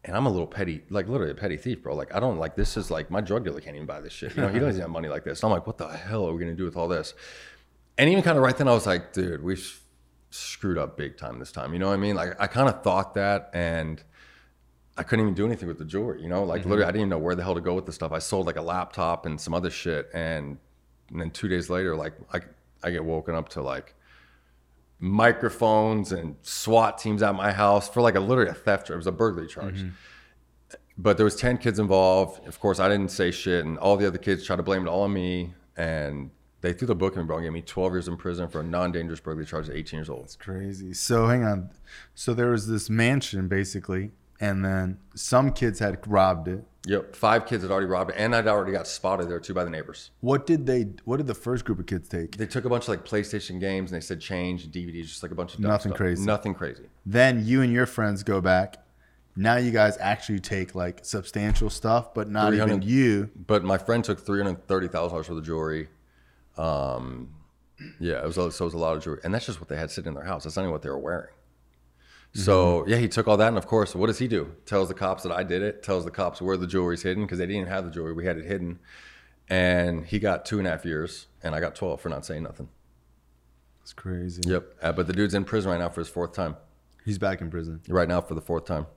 And 0.05 0.15
I'm 0.15 0.27
a 0.27 0.29
little 0.29 0.47
petty, 0.47 0.83
like 0.89 1.07
literally 1.07 1.31
a 1.31 1.35
petty 1.35 1.57
thief, 1.57 1.81
bro. 1.81 1.95
Like 1.95 2.13
I 2.13 2.19
don't 2.19 2.37
like 2.37 2.55
this 2.55 2.77
is 2.77 2.91
like 2.91 3.09
my 3.09 3.21
drug 3.21 3.43
dealer 3.43 3.59
can't 3.59 3.75
even 3.75 3.87
buy 3.87 4.01
this 4.01 4.13
shit. 4.13 4.35
You 4.35 4.43
know, 4.43 4.49
he 4.49 4.59
doesn't 4.59 4.79
have 4.79 4.89
money 4.91 5.09
like 5.09 5.23
this. 5.23 5.43
I'm 5.43 5.49
like, 5.49 5.65
what 5.65 5.79
the 5.79 5.87
hell 5.87 6.27
are 6.27 6.33
we 6.33 6.39
gonna 6.39 6.53
do 6.55 6.63
with 6.63 6.77
all 6.77 6.87
this? 6.87 7.15
And 7.97 8.09
even 8.09 8.23
kind 8.23 8.37
of 8.37 8.43
right 8.43 8.55
then, 8.55 8.67
I 8.67 8.73
was 8.73 8.85
like, 8.85 9.13
dude, 9.13 9.43
we 9.43 9.57
screwed 10.29 10.77
up 10.77 10.95
big 10.95 11.17
time 11.17 11.39
this 11.39 11.51
time. 11.51 11.73
You 11.73 11.79
know 11.79 11.87
what 11.87 11.93
I 11.93 11.97
mean? 11.97 12.15
Like 12.15 12.39
I 12.39 12.45
kind 12.45 12.69
of 12.69 12.83
thought 12.83 13.15
that, 13.15 13.49
and 13.53 14.03
I 14.95 15.01
couldn't 15.01 15.25
even 15.25 15.33
do 15.33 15.45
anything 15.45 15.67
with 15.67 15.79
the 15.79 15.85
jewelry. 15.85 16.21
You 16.21 16.29
know, 16.29 16.43
like 16.43 16.61
mm-hmm. 16.61 16.69
literally, 16.69 16.87
I 16.87 16.91
didn't 16.91 17.01
even 17.01 17.09
know 17.09 17.17
where 17.17 17.35
the 17.35 17.43
hell 17.43 17.55
to 17.55 17.61
go 17.61 17.73
with 17.73 17.87
the 17.87 17.93
stuff. 17.93 18.11
I 18.11 18.19
sold 18.19 18.45
like 18.45 18.57
a 18.57 18.61
laptop 18.61 19.25
and 19.25 19.41
some 19.41 19.55
other 19.55 19.71
shit, 19.71 20.09
and, 20.13 20.59
and 21.09 21.19
then 21.19 21.31
two 21.31 21.47
days 21.47 21.71
later, 21.71 21.95
like 21.95 22.13
I 22.31 22.41
I 22.83 22.91
get 22.91 23.03
woken 23.03 23.33
up 23.33 23.49
to 23.49 23.63
like 23.63 23.94
microphones 24.99 26.11
and 26.11 26.35
SWAT 26.41 26.97
teams 26.97 27.21
at 27.21 27.35
my 27.35 27.51
house 27.51 27.89
for 27.89 28.01
like 28.01 28.15
a 28.15 28.19
literally 28.19 28.49
a 28.49 28.53
theft. 28.53 28.89
It 28.89 28.95
was 28.95 29.07
a 29.07 29.11
burglary 29.11 29.47
charge. 29.47 29.81
Mm-hmm. 29.81 29.89
But 30.97 31.17
there 31.17 31.25
was 31.25 31.35
ten 31.35 31.57
kids 31.57 31.79
involved. 31.79 32.47
Of 32.47 32.59
course, 32.59 32.79
I 32.79 32.87
didn't 32.87 33.11
say 33.11 33.31
shit, 33.31 33.65
and 33.65 33.77
all 33.77 33.97
the 33.97 34.07
other 34.07 34.17
kids 34.17 34.45
tried 34.45 34.57
to 34.57 34.63
blame 34.63 34.87
it 34.87 34.89
all 34.89 35.03
on 35.03 35.13
me. 35.13 35.53
And 35.75 36.31
they 36.61 36.71
threw 36.71 36.87
the 36.87 36.95
book 36.95 37.13
at 37.13 37.19
me, 37.19 37.25
bro. 37.25 37.37
and 37.37 37.45
Gave 37.45 37.53
me 37.53 37.61
12 37.61 37.93
years 37.93 38.07
in 38.07 38.15
prison 38.15 38.47
for 38.47 38.61
a 38.61 38.63
non-dangerous 38.63 39.19
burglary 39.19 39.45
charge 39.45 39.69
at 39.69 39.75
18 39.75 39.99
years 39.99 40.09
old. 40.09 40.23
It's 40.23 40.35
crazy. 40.37 40.93
So 40.93 41.27
hang 41.27 41.43
on. 41.43 41.69
So 42.13 42.33
there 42.33 42.49
was 42.49 42.67
this 42.67 42.89
mansion 42.89 43.49
basically, 43.49 44.11
and 44.39 44.63
then 44.63 44.99
some 45.13 45.51
kids 45.51 45.79
had 45.79 45.99
robbed 46.07 46.47
it. 46.47 46.63
Yep, 46.87 47.15
five 47.15 47.47
kids 47.47 47.63
had 47.63 47.71
already 47.71 47.87
robbed 47.87 48.11
it, 48.11 48.15
and 48.19 48.35
I'd 48.35 48.47
already 48.47 48.71
got 48.71 48.87
spotted 48.87 49.27
there 49.27 49.39
too 49.39 49.53
by 49.55 49.63
the 49.63 49.69
neighbors. 49.71 50.11
What 50.21 50.45
did 50.45 50.65
they? 50.67 50.87
What 51.05 51.17
did 51.17 51.25
the 51.27 51.33
first 51.33 51.65
group 51.65 51.79
of 51.79 51.87
kids 51.87 52.07
take? 52.07 52.37
They 52.37 52.45
took 52.45 52.65
a 52.65 52.69
bunch 52.69 52.83
of 52.83 52.89
like 52.89 53.03
PlayStation 53.05 53.59
games, 53.59 53.91
and 53.91 53.99
they 53.99 54.05
said 54.05 54.21
change, 54.21 54.67
DVDs, 54.71 55.05
just 55.07 55.23
like 55.23 55.31
a 55.31 55.35
bunch 55.35 55.55
of 55.55 55.61
dumb 55.61 55.71
Nothing 55.71 55.91
stuff. 55.91 55.97
crazy. 55.97 56.23
Nothing 56.25 56.53
crazy. 56.53 56.83
Then 57.05 57.43
you 57.45 57.61
and 57.61 57.73
your 57.73 57.85
friends 57.87 58.21
go 58.23 58.39
back. 58.39 58.77
Now 59.35 59.55
you 59.57 59.71
guys 59.71 59.97
actually 59.99 60.39
take 60.39 60.75
like 60.75 61.03
substantial 61.03 61.69
stuff, 61.69 62.13
but 62.13 62.29
not 62.29 62.53
even 62.53 62.67
300 62.67 62.83
you. 62.85 63.31
But 63.47 63.63
my 63.63 63.77
friend 63.77 64.03
took 64.03 64.25
three 64.25 64.41
hundred 64.41 64.67
thirty 64.67 64.87
thousand 64.87 65.09
dollars 65.13 65.27
worth 65.29 65.39
of 65.39 65.43
jewelry. 65.45 65.89
Um, 66.57 67.29
yeah, 67.99 68.19
it 68.21 68.25
was 68.25 68.37
a- 68.37 68.51
so 68.51 68.63
it 68.65 68.67
was 68.67 68.73
a 68.73 68.77
lot 68.77 68.95
of 68.95 69.03
jewelry, 69.03 69.19
and 69.23 69.33
that's 69.33 69.45
just 69.45 69.59
what 69.59 69.67
they 69.69 69.75
had 69.75 69.91
sitting 69.91 70.09
in 70.09 70.13
their 70.13 70.23
house. 70.23 70.43
That's 70.43 70.55
not 70.55 70.61
even 70.63 70.71
what 70.71 70.81
they 70.83 70.89
were 70.89 70.99
wearing. 70.99 71.33
So 72.35 72.81
Mm-hmm. 72.81 72.89
yeah, 72.89 72.97
he 72.97 73.07
took 73.07 73.27
all 73.29 73.37
that, 73.37 73.47
and 73.47 73.57
of 73.57 73.65
course, 73.65 73.95
what 73.95 74.07
does 74.07 74.19
he 74.19 74.27
do? 74.27 74.51
Tells 74.65 74.89
the 74.89 74.93
cops 74.93 75.23
that 75.23 75.31
I 75.31 75.41
did 75.43 75.61
it. 75.61 75.81
Tells 75.83 76.03
the 76.05 76.11
cops 76.11 76.41
where 76.41 76.57
the 76.57 76.67
jewelry's 76.67 77.01
hidden 77.01 77.23
because 77.23 77.39
they 77.39 77.45
didn't 77.47 77.67
have 77.69 77.85
the 77.85 77.91
jewelry. 77.91 78.11
We 78.13 78.25
had 78.25 78.37
it 78.37 78.45
hidden, 78.45 78.79
and 79.49 80.05
he 80.05 80.19
got 80.19 80.45
two 80.45 80.59
and 80.59 80.67
a 80.67 80.71
half 80.71 80.83
years, 80.85 81.27
and 81.41 81.55
I 81.55 81.59
got 81.61 81.75
twelve 81.75 82.01
for 82.01 82.09
not 82.09 82.25
saying 82.25 82.43
nothing. 82.43 82.67
It's 83.81 83.93
crazy. 83.93 84.41
Yep. 84.45 84.65
Uh, 84.81 84.91
but 84.91 85.07
the 85.07 85.13
dude's 85.13 85.33
in 85.33 85.45
prison 85.45 85.71
right 85.71 85.79
now 85.79 85.89
for 85.89 86.01
his 86.01 86.09
fourth 86.09 86.33
time. 86.33 86.57
He's 87.05 87.17
back 87.19 87.39
in 87.39 87.49
prison. 87.49 87.81
Right 87.87 88.07
now 88.07 88.19
for 88.19 88.33
the 88.33 88.41
fourth 88.41 88.65
time. 88.65 88.87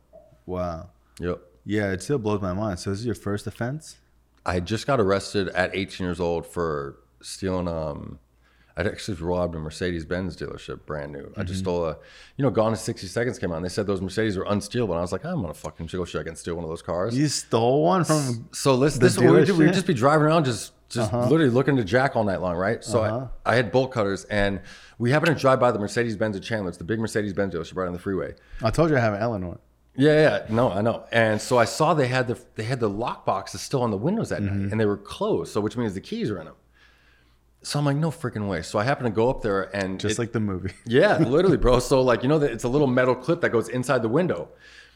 Wow. 0.47 0.89
Yep. 1.21 1.41
Yeah, 1.65 1.93
it 1.93 2.03
still 2.03 2.19
blows 2.19 2.41
my 2.41 2.55
mind. 2.55 2.79
So 2.81 2.91
this 2.91 2.99
is 3.01 3.07
your 3.07 3.15
first 3.15 3.47
offense? 3.47 3.99
I 4.47 4.61
just 4.61 4.87
got 4.87 4.99
arrested 4.99 5.49
at 5.51 5.77
18 5.77 6.07
years 6.07 6.19
old 6.21 6.47
for 6.47 6.97
stealing. 7.21 7.69
Um, 7.69 8.19
I'd 8.79 8.87
actually 8.87 9.17
robbed 9.21 9.55
a 9.57 9.59
Mercedes 9.59 10.05
Benz 10.05 10.37
dealership, 10.37 10.87
brand 10.87 11.13
new. 11.13 11.19
I 11.37 11.41
Mm-hmm. 11.41 11.43
just 11.49 11.61
stole 11.61 11.85
a, 11.85 11.97
you 12.37 12.43
know, 12.45 12.51
Gone 12.51 12.71
in 12.73 12.77
60 12.79 13.07
Seconds 13.09 13.39
came 13.39 13.51
out. 13.53 13.57
and 13.57 13.65
They 13.65 13.69
said 13.69 13.87
those 13.87 14.01
Mercedes 14.01 14.37
were 14.39 14.45
unstealable. 14.45 14.91
And 14.91 14.99
I 14.99 15.01
was 15.01 15.13
like, 15.13 15.25
I'm 15.25 15.41
gonna 15.43 15.53
fucking 15.53 15.87
go 15.87 16.05
check 16.05 16.27
and 16.29 16.39
steal 16.39 16.55
one 16.55 16.65
of 16.65 16.71
those 16.71 16.81
cars. 16.83 17.19
You 17.19 17.29
stole 17.29 17.83
one 17.85 18.05
from 18.05 18.49
so 18.53 18.75
listen, 18.75 19.01
this 19.01 19.19
we 19.19 19.27
do. 19.45 19.55
We'd 19.57 19.75
just 19.75 19.87
be 19.87 19.95
driving 19.95 20.27
around, 20.27 20.45
just 20.45 20.73
just 20.89 21.13
literally 21.13 21.51
looking 21.51 21.77
to 21.77 21.85
jack 21.85 22.17
all 22.17 22.25
night 22.25 22.41
long, 22.41 22.57
right? 22.57 22.83
So 22.83 23.03
Uh-huh. 23.03 23.27
I, 23.45 23.53
I 23.53 23.57
had 23.57 23.71
bolt 23.71 23.91
cutters, 23.93 24.25
and 24.27 24.61
we 24.99 25.11
happened 25.11 25.37
to 25.37 25.41
drive 25.41 25.61
by 25.61 25.71
the 25.71 25.79
Mercedes 25.79 26.17
Benz 26.17 26.35
at 26.37 26.43
Chandler. 26.43 26.71
It's 26.71 26.79
the 26.79 26.85
big 26.85 26.99
Mercedes 26.99 27.35
Benz 27.35 27.53
dealership 27.55 27.77
right 27.77 27.87
on 27.89 27.93
the 27.93 27.99
freeway. 27.99 28.35
I 28.63 28.71
told 28.71 28.89
you 28.91 28.97
I 28.97 29.01
have 29.01 29.13
an 29.13 29.21
Eleanor. 29.21 29.59
Yeah, 29.97 30.13
yeah, 30.13 30.47
no, 30.55 30.71
I 30.71 30.81
know. 30.81 31.05
And 31.13 31.41
so 31.43 31.59
I 31.59 31.65
saw 31.67 31.93
they 31.93 32.07
had 32.07 32.29
the 32.29 32.39
they 32.55 32.63
had 32.63 32.79
the 32.81 32.89
lock 32.89 33.27
boxes 33.27 33.61
still 33.61 33.83
on 33.83 33.91
the 33.91 33.97
windows 33.99 34.29
that 34.29 34.41
Mm-hmm. 34.41 34.63
night, 34.63 34.71
and 34.73 34.81
they 34.81 34.87
were 34.87 34.97
closed. 34.97 35.53
So 35.53 35.61
which 35.61 35.77
means 35.77 35.93
the 35.95 36.01
keys 36.01 36.31
are 36.31 36.39
in 36.39 36.45
them. 36.47 36.55
So 37.63 37.79
I'm 37.79 37.85
like, 37.85 37.97
no 37.97 38.11
freaking 38.11 38.49
way. 38.49 38.63
So 38.63 38.79
I 38.79 38.85
happen 38.85 39.05
to 39.05 39.11
go 39.11 39.29
up 39.29 39.43
there, 39.43 39.65
and 39.75 39.99
Just 39.99 40.15
it- 40.15 40.19
like 40.19 40.33
the 40.33 40.41
movie. 40.41 40.73
yeah, 40.87 41.19
literally, 41.19 41.57
bro. 41.57 41.81
So 41.81 42.03
like 42.03 42.23
you 42.23 42.29
know 42.29 42.39
that 42.39 42.53
it's 42.53 42.65
a 42.65 42.69
little 42.69 42.87
metal 42.87 43.15
clip 43.15 43.41
that 43.41 43.51
goes 43.51 43.69
inside 43.69 44.03
the 44.03 44.09
window. 44.09 44.49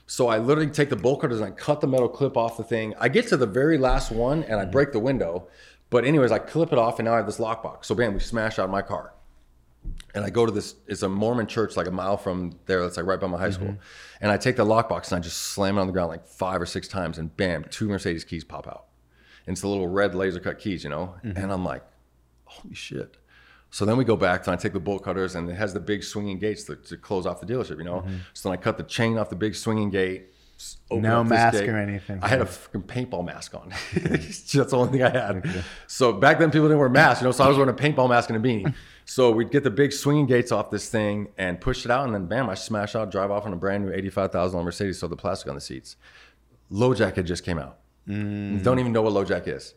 So 0.07 0.29
I 0.29 0.39
literally 0.39 0.71
take 0.71 0.91
the 0.91 0.97
bolt 0.97 1.21
cutters 1.21 1.41
and 1.41 1.49
I 1.49 1.51
cut 1.53 1.81
the 1.81 1.87
metal 1.87 2.09
clip 2.09 2.37
off 2.37 2.57
the 2.57 2.65
thing. 2.65 2.95
I 2.99 3.09
get 3.09 3.29
to 3.29 3.37
the 3.37 3.47
very 3.47 3.79
last 3.79 4.11
one 4.11 4.43
and 4.45 4.55
I 4.55 4.63
mm-hmm. 4.65 4.71
break 4.71 4.93
the 4.93 4.99
window. 4.99 5.49
But 5.91 6.05
anyways, 6.05 6.33
I 6.33 6.39
clip 6.39 6.73
it 6.73 6.79
off 6.79 6.99
and 6.99 7.07
now 7.07 7.15
I 7.15 7.17
have 7.17 7.27
this 7.27 7.39
lockbox. 7.39 7.87
So 7.87 7.95
bam, 7.95 8.15
we 8.15 8.21
smash 8.21 8.59
out 8.59 8.69
my 8.69 8.83
car. 8.83 9.15
And 10.15 10.25
I 10.25 10.31
go 10.31 10.45
to 10.45 10.53
this, 10.53 10.75
it's 10.87 11.03
a 11.03 11.09
Mormon 11.09 11.47
church 11.47 11.77
like 11.77 11.87
a 11.87 11.91
mile 11.91 12.17
from 12.17 12.59
there 12.67 12.83
that's 12.83 12.97
like 12.97 13.07
right 13.07 13.19
by 13.19 13.27
my 13.27 13.39
high 13.39 13.51
school. 13.51 13.69
Mm-hmm. 13.69 14.21
And 14.21 14.31
I 14.31 14.37
take 14.37 14.57
the 14.57 14.65
lockbox 14.65 15.11
and 15.11 15.19
I 15.19 15.21
just 15.21 15.39
slam 15.39 15.79
it 15.79 15.81
on 15.81 15.87
the 15.87 15.93
ground 15.93 16.11
like 16.11 16.27
five 16.27 16.61
or 16.61 16.67
six 16.67 16.89
times 16.89 17.19
and 17.19 17.35
bam, 17.37 17.65
two 17.65 17.89
Mercedes 17.89 18.25
keys 18.25 18.45
pop 18.45 18.67
out. 18.67 18.87
And 19.47 19.55
it's 19.55 19.63
the 19.63 19.69
little 19.69 19.89
red 19.89 20.15
laser 20.15 20.41
cut 20.41 20.59
keys, 20.59 20.85
you 20.85 20.91
know? 20.91 21.15
Mm-hmm. 21.25 21.43
And 21.43 21.53
I'm 21.53 21.65
like, 21.65 21.85
holy 22.53 22.75
shit. 22.75 23.17
So 23.71 23.87
then 23.87 23.97
we 23.97 24.05
go 24.05 24.17
back 24.17 24.47
and 24.47 24.55
I 24.55 24.57
take 24.57 24.75
the 24.75 24.81
bolt 24.81 25.03
cutters 25.03 25.35
and 25.35 25.49
it 25.49 25.55
has 25.55 25.73
the 25.73 25.81
big 25.81 26.05
swinging 26.05 26.39
gates 26.39 26.65
to, 26.65 26.77
to 26.77 26.97
close 26.99 27.25
off 27.25 27.41
the 27.41 27.47
dealership, 27.47 27.79
you 27.79 27.85
know? 27.85 28.01
Mm-hmm. 28.01 28.17
So 28.35 28.49
then 28.49 28.59
I 28.59 28.61
cut 28.61 28.77
the 28.77 28.83
chain 28.83 29.17
off 29.17 29.31
the 29.31 29.37
big 29.37 29.55
swinging 29.55 29.89
gate. 29.89 30.29
No 30.91 31.25
mask 31.25 31.59
gate. 31.59 31.71
or 31.71 31.79
anything. 31.79 32.19
I 32.23 32.29
had 32.29 32.43
a 32.43 32.47
fucking 32.47 32.83
paintball 32.83 33.25
mask 33.25 33.55
on. 33.55 33.71
That's 33.95 34.53
the 34.53 34.77
only 34.77 34.93
thing 34.93 35.03
I 35.03 35.09
had. 35.09 35.65
So 35.87 36.13
back 36.13 36.39
then 36.39 36.51
people 36.51 36.69
didn't 36.69 36.81
wear 36.81 36.91
masks, 36.91 37.23
you 37.23 37.29
know? 37.29 37.33
So 37.33 37.45
I 37.45 37.49
was 37.49 37.57
wearing 37.57 37.73
a 37.73 37.77
paintball 37.77 38.11
mask 38.11 38.31
and 38.31 38.45
a 38.45 38.49
beanie. 38.49 38.73
So 39.05 39.33
we'd 39.33 39.51
get 39.51 39.65
the 39.65 39.71
big 39.71 39.93
swinging 39.93 40.27
gates 40.27 40.53
off 40.53 40.71
this 40.71 40.89
thing 40.89 41.27
and 41.37 41.61
push 41.61 41.85
it 41.85 41.91
out 41.91 42.05
and 42.05 42.15
then 42.15 42.27
bam, 42.27 42.49
I 42.49 42.55
smash 42.55 42.95
out, 42.95 43.11
drive 43.11 43.33
off 43.33 43.45
on 43.45 43.53
a 43.53 43.57
brand 43.57 43.85
new 43.85 43.91
$85,000 43.91 44.65
Mercedes, 44.65 45.01
so 45.01 45.09
the 45.09 45.17
plastic 45.17 45.49
on 45.49 45.57
the 45.57 45.61
seats. 45.61 45.97
LoJack 46.71 47.17
had 47.17 47.27
just 47.27 47.45
came 47.45 47.59
out. 47.59 47.79
Mm. 48.09 48.63
Don't 48.63 48.79
even 48.79 48.93
know 48.93 49.03
what 49.03 49.13
LoJack 49.13 49.49
is. 49.49 49.75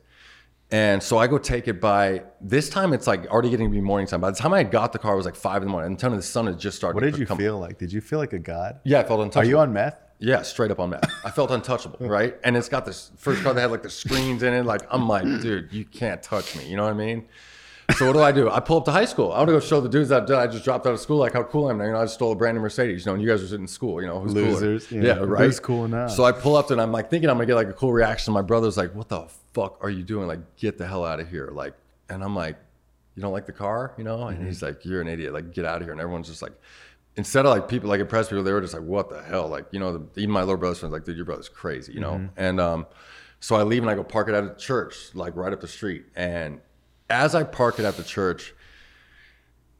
And 0.71 1.01
so 1.01 1.17
I 1.17 1.27
go 1.27 1.37
take 1.37 1.67
it 1.67 1.79
by 1.79 2.23
this 2.41 2.69
time 2.69 2.91
it's 2.91 3.05
like 3.07 3.27
already 3.27 3.49
getting 3.51 3.67
to 3.67 3.71
be 3.71 3.81
morning 3.81 4.07
time. 4.07 4.19
By 4.21 4.31
the 4.31 4.37
time 4.37 4.53
I 4.53 4.63
got 4.63 4.93
the 4.93 4.99
car, 4.99 5.13
it 5.13 5.17
was 5.17 5.25
like 5.25 5.35
five 5.35 5.61
in 5.61 5.67
the 5.67 5.71
morning. 5.71 5.97
And 6.01 6.13
the 6.17 6.21
sun 6.21 6.47
had 6.47 6.59
just 6.59 6.75
started. 6.75 6.95
What 6.95 7.03
did 7.03 7.17
you 7.19 7.25
come- 7.25 7.37
feel 7.37 7.59
like? 7.59 7.77
Did 7.77 7.93
you 7.93 8.01
feel 8.01 8.17
like 8.19 8.33
a 8.33 8.39
god? 8.39 8.79
Yeah, 8.83 8.99
I 8.99 9.03
felt 9.03 9.19
untouchable. 9.21 9.41
Are 9.41 9.49
you 9.49 9.59
on 9.59 9.71
meth? 9.73 10.01
Yeah, 10.17 10.41
straight 10.41 10.71
up 10.71 10.79
on 10.79 10.89
meth. 10.91 11.03
I 11.23 11.29
felt 11.29 11.51
untouchable, 11.51 11.97
right? 12.07 12.35
And 12.43 12.57
it's 12.57 12.69
got 12.69 12.85
this 12.85 13.11
first 13.17 13.43
car 13.43 13.53
that 13.53 13.61
had 13.61 13.69
like 13.71 13.83
the 13.83 13.89
screens 13.89 14.43
in 14.43 14.53
it. 14.53 14.65
Like 14.65 14.81
I'm 14.89 15.07
like, 15.07 15.23
dude, 15.41 15.71
you 15.71 15.85
can't 15.85 16.21
touch 16.23 16.55
me. 16.57 16.67
You 16.67 16.77
know 16.77 16.83
what 16.83 16.91
I 16.93 16.97
mean? 16.97 17.27
So 17.97 18.07
what 18.07 18.13
do 18.13 18.21
I 18.21 18.31
do? 18.31 18.49
I 18.49 18.59
pull 18.61 18.77
up 18.77 18.85
to 18.85 18.91
high 18.91 19.05
school. 19.05 19.31
I 19.31 19.37
want 19.37 19.49
to 19.49 19.53
go 19.53 19.59
show 19.59 19.79
the 19.79 19.89
dudes 19.89 20.09
that 20.09 20.29
I 20.31 20.47
just 20.47 20.63
dropped 20.65 20.87
out 20.87 20.93
of 20.93 20.99
school 20.99 21.17
like 21.17 21.33
how 21.33 21.43
cool 21.43 21.67
I 21.67 21.71
am. 21.71 21.77
now. 21.77 21.85
You 21.85 21.91
know, 21.91 21.99
I 21.99 22.05
just 22.05 22.15
stole 22.15 22.31
a 22.31 22.35
brand 22.35 22.55
new 22.57 22.61
Mercedes. 22.61 23.05
You 23.05 23.11
know, 23.11 23.13
and 23.13 23.21
you 23.21 23.29
guys 23.29 23.43
are 23.43 23.47
sitting 23.47 23.65
in 23.65 23.67
school. 23.67 24.01
You 24.01 24.07
know, 24.07 24.19
who's? 24.19 24.33
Losers, 24.33 24.91
Yeah, 24.91 25.01
yeah. 25.03 25.13
right. 25.19 25.43
Who's 25.45 25.59
cool 25.59 25.87
now? 25.87 26.07
So 26.07 26.23
I 26.23 26.31
pull 26.31 26.55
up 26.55 26.71
and 26.71 26.81
I'm 26.81 26.91
like 26.91 27.11
thinking 27.11 27.29
I'm 27.29 27.35
gonna 27.35 27.45
get 27.45 27.55
like 27.55 27.67
a 27.69 27.73
cool 27.73 27.93
reaction. 27.93 28.33
My 28.33 28.41
brother's 28.41 28.77
like, 28.77 28.95
"What 28.95 29.09
the 29.09 29.27
fuck 29.55 29.83
are 29.83 29.89
you 29.89 30.03
doing? 30.03 30.27
Like, 30.27 30.55
get 30.57 30.77
the 30.77 30.85
hell 30.85 31.03
out 31.03 31.19
of 31.19 31.27
here!" 31.29 31.49
Like, 31.51 31.73
and 32.09 32.23
I'm 32.23 32.35
like, 32.35 32.57
"You 33.15 33.23
don't 33.23 33.33
like 33.33 33.47
the 33.47 33.53
car, 33.53 33.95
you 33.97 34.03
know?" 34.03 34.27
And 34.27 34.45
he's 34.45 34.61
like, 34.61 34.85
"You're 34.85 35.01
an 35.01 35.07
idiot. 35.07 35.33
Like, 35.33 35.51
get 35.53 35.65
out 35.65 35.77
of 35.77 35.83
here!" 35.83 35.93
And 35.93 36.01
everyone's 36.01 36.27
just 36.27 36.43
like. 36.43 36.53
Instead 37.17 37.45
of 37.45 37.51
like 37.51 37.69
people 37.69 37.87
like 37.87 38.01
impressed 38.01 38.29
people, 38.29 38.43
they 38.43 38.51
were 38.51 38.59
just 38.59 38.73
like, 38.73 38.83
"What 38.83 39.09
the 39.09 39.23
hell?" 39.23 39.47
Like 39.47 39.67
you 39.71 39.79
know, 39.79 39.97
the, 39.97 40.19
even 40.21 40.31
my 40.31 40.41
little 40.41 40.57
brother's 40.57 40.79
friends 40.79 40.91
like, 40.91 41.05
"Dude, 41.05 41.15
your 41.15 41.25
brother's 41.25 41.47
crazy," 41.47 41.93
you 41.93 42.01
know. 42.01 42.29
And 42.35 42.59
um, 42.59 42.85
so 43.39 43.55
I 43.55 43.63
leave 43.63 43.83
and 43.83 43.89
I 43.89 43.95
go 43.95 44.03
park 44.03 44.27
it 44.27 44.33
at 44.33 44.43
a 44.43 44.55
church, 44.55 45.13
like 45.13 45.35
right 45.35 45.53
up 45.53 45.61
the 45.61 45.67
street. 45.67 46.05
And 46.15 46.59
as 47.09 47.35
I 47.35 47.43
park 47.43 47.79
it 47.79 47.85
at 47.85 47.95
the 47.95 48.03
church, 48.03 48.53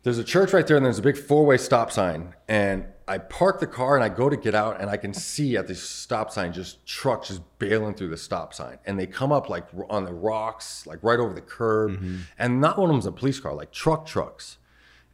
there's 0.04 0.20
a 0.20 0.24
church 0.24 0.54
right 0.54 0.66
there 0.68 0.78
and 0.78 0.86
there's 0.86 1.00
a 1.00 1.02
big 1.02 1.18
four-way 1.18 1.58
stop 1.58 1.92
sign 1.92 2.36
and 2.48 2.86
i 3.08 3.18
park 3.18 3.60
the 3.60 3.68
car 3.68 3.96
and 3.96 4.04
i 4.04 4.10
go 4.10 4.30
to 4.30 4.38
get 4.38 4.56
out 4.56 4.80
and 4.82 4.90
i 4.90 4.98
can 4.98 5.14
see 5.14 5.56
at 5.58 5.68
this 5.68 5.82
stop 5.82 6.32
sign 6.32 6.52
just 6.52 6.86
trucks 6.86 7.28
just 7.28 7.42
bailing 7.60 7.94
through 7.94 8.10
the 8.10 8.18
stop 8.18 8.54
sign. 8.54 8.78
And 8.86 9.00
they 9.00 9.08
come 9.08 9.32
up 9.32 9.50
like 9.50 9.68
on 9.90 10.06
the 10.06 10.14
rocks 10.14 10.86
like 10.86 11.00
right 11.02 11.20
over 11.20 11.34
the 11.34 11.42
curb. 11.42 11.92
Mm-hmm. 11.92 12.18
And 12.38 12.62
not 12.62 12.78
one 12.78 12.90
of 12.90 12.94
them's 12.94 13.06
a 13.06 13.12
police 13.12 13.40
car 13.40 13.54
like 13.54 13.72
truck 13.72 14.06
trucks. 14.06 14.58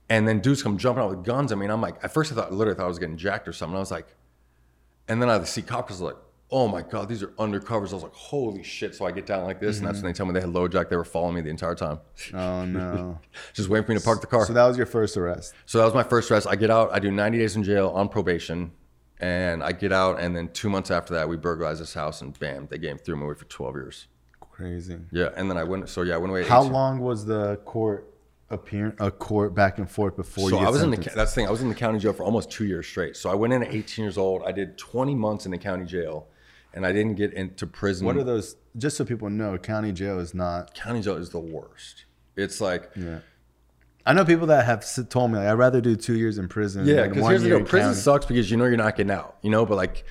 And 0.10 0.28
then 0.28 0.40
dudes 0.42 0.62
come 0.62 0.78
jumping 0.78 1.04
out 1.04 1.10
with 1.10 1.24
guns 1.24 1.52
i 1.52 1.56
mean 1.56 1.70
i'm 1.70 1.82
like 1.82 1.96
at 2.04 2.14
first 2.14 2.32
i 2.32 2.36
thought 2.36 2.52
literally 2.52 2.78
thought 2.78 2.86
i 2.86 2.90
was 2.90 3.00
getting 3.00 3.18
jacked 3.18 3.48
or 3.48 3.54
something. 3.54 3.78
I 3.78 3.80
was 3.80 3.92
like 3.92 4.08
and 5.08 5.22
then 5.22 5.30
i 5.30 5.44
see 5.44 5.62
cops 5.62 6.00
like 6.00 6.18
oh 6.52 6.68
my 6.68 6.82
god 6.82 7.08
these 7.08 7.24
are 7.24 7.30
undercovers 7.40 7.92
i 7.92 7.94
was 7.94 8.04
like 8.04 8.14
holy 8.14 8.62
shit 8.62 8.94
so 8.94 9.06
i 9.06 9.12
get 9.12 9.26
down 9.26 9.44
like 9.44 9.60
this 9.60 9.78
and 9.78 9.88
that's 9.88 9.98
mm-hmm. 9.98 10.08
when 10.08 10.14
they 10.14 10.18
tell 10.18 10.26
me 10.26 10.34
they 10.34 10.42
had 10.42 10.50
LoJack 10.50 10.90
they 10.90 10.98
were 10.98 11.06
following 11.06 11.36
me 11.36 11.42
the 11.42 11.50
entire 11.50 11.76
time 11.76 12.00
Oh 12.34 12.66
no. 12.66 13.20
just 13.54 13.70
waiting 13.70 13.86
for 13.86 13.94
me 13.94 13.98
to 13.98 14.04
park 14.04 14.22
the 14.22 14.28
car 14.28 14.46
so 14.46 14.54
that 14.54 14.68
was 14.68 14.78
your 14.78 14.86
first 14.86 15.18
arrest. 15.18 15.54
so 15.66 15.78
that 15.78 15.86
was 15.86 15.94
my 15.94 16.04
first 16.04 16.30
arrest. 16.30 16.48
I 16.48 16.56
get 16.56 16.70
out. 16.70 16.92
I 16.92 17.00
do 17.00 17.12
90 17.12 17.38
days 17.38 17.56
in 17.56 17.64
jail 17.64 17.90
on 17.90 18.10
probation, 18.10 18.72
and 19.20 19.64
I 19.64 19.72
get 19.72 19.92
out. 19.92 20.20
And 20.20 20.36
then 20.36 20.50
two 20.50 20.70
months 20.70 20.92
after 20.92 21.14
that, 21.16 21.28
we 21.28 21.38
burglarized 21.38 21.82
this 21.82 21.94
house, 21.94 22.22
and 22.22 22.38
bam, 22.38 22.68
they 22.70 22.78
gave 22.78 23.02
threw 23.02 23.16
me 23.16 23.24
away 23.24 23.36
for 23.36 23.46
12 23.46 23.76
years. 23.76 24.08
Crazy. 24.40 24.98
Yeah, 25.12 25.30
and 25.36 25.50
then 25.50 25.58
I 25.58 25.64
went. 25.64 25.90
So 25.90 26.02
yeah, 26.04 26.16
I 26.16 26.18
went 26.18 26.32
away. 26.32 26.44
How 26.44 26.62
long 26.62 27.00
was 27.00 27.26
the 27.26 27.58
court 27.66 28.14
appearance? 28.50 28.98
A 29.00 29.10
court 29.10 29.56
back 29.56 29.78
and 29.80 29.90
forth 29.90 30.16
before 30.16 30.50
So 30.50 30.60
you 30.60 30.66
I 30.66 30.70
was 30.70 30.82
in 30.82 30.92
the. 30.92 30.98
That's 30.98 31.32
the 31.32 31.36
thing. 31.36 31.48
I 31.48 31.52
was 31.52 31.62
in 31.62 31.70
the 31.70 31.76
county 31.76 32.00
jail 32.00 32.14
for 32.14 32.24
almost 32.24 32.52
two 32.52 32.66
years 32.66 32.86
straight. 32.86 33.16
So 33.16 33.30
I 33.30 33.36
went 33.36 33.54
in 33.54 33.64
at 33.64 33.74
18 33.74 34.04
years 34.04 34.18
old. 34.18 34.44
I 34.46 34.52
did 34.52 34.78
20 34.78 35.16
months 35.16 35.46
in 35.46 35.52
the 35.52 35.58
county 35.58 35.86
jail, 35.86 36.28
and 36.74 36.86
I 36.86 36.92
didn't 36.92 37.16
get 37.16 37.34
into 37.34 37.68
prison. 37.68 38.06
What 38.06 38.18
are 38.18 38.24
those? 38.24 38.56
Just 38.78 38.98
so 38.98 39.06
people 39.06 39.30
know, 39.30 39.58
county 39.58 39.92
jail 39.92 40.20
is 40.20 40.34
not. 40.34 40.74
county 40.74 41.02
jail 41.02 41.16
is 41.18 41.30
the 41.30 41.40
worst. 41.40 42.06
It's 42.36 42.62
like 42.62 42.90
Yeah. 42.96 43.20
I 44.06 44.14
know 44.14 44.26
people 44.26 44.48
that 44.48 44.66
have 44.66 44.84
told 45.10 45.32
me 45.32 45.38
like 45.38 45.48
I'd 45.48 45.54
rather 45.54 45.80
do 45.82 45.96
two 45.96 46.16
years 46.16 46.38
in 46.38 46.48
prison. 46.48 46.88
Yeah, 46.88 47.08
because 47.08 47.22
one 47.22 47.32
here's 47.32 47.44
the 47.44 47.50
year 47.50 47.58
deal: 47.60 47.68
prison 47.68 47.90
county. 47.92 48.02
sucks 48.02 48.26
because 48.26 48.50
you 48.50 48.58
know 48.58 48.66
you're 48.66 48.78
not 48.78 48.96
getting 48.96 49.12
out. 49.12 49.38
You 49.44 49.52
know, 49.52 49.66
but 49.66 49.76
like, 49.76 50.06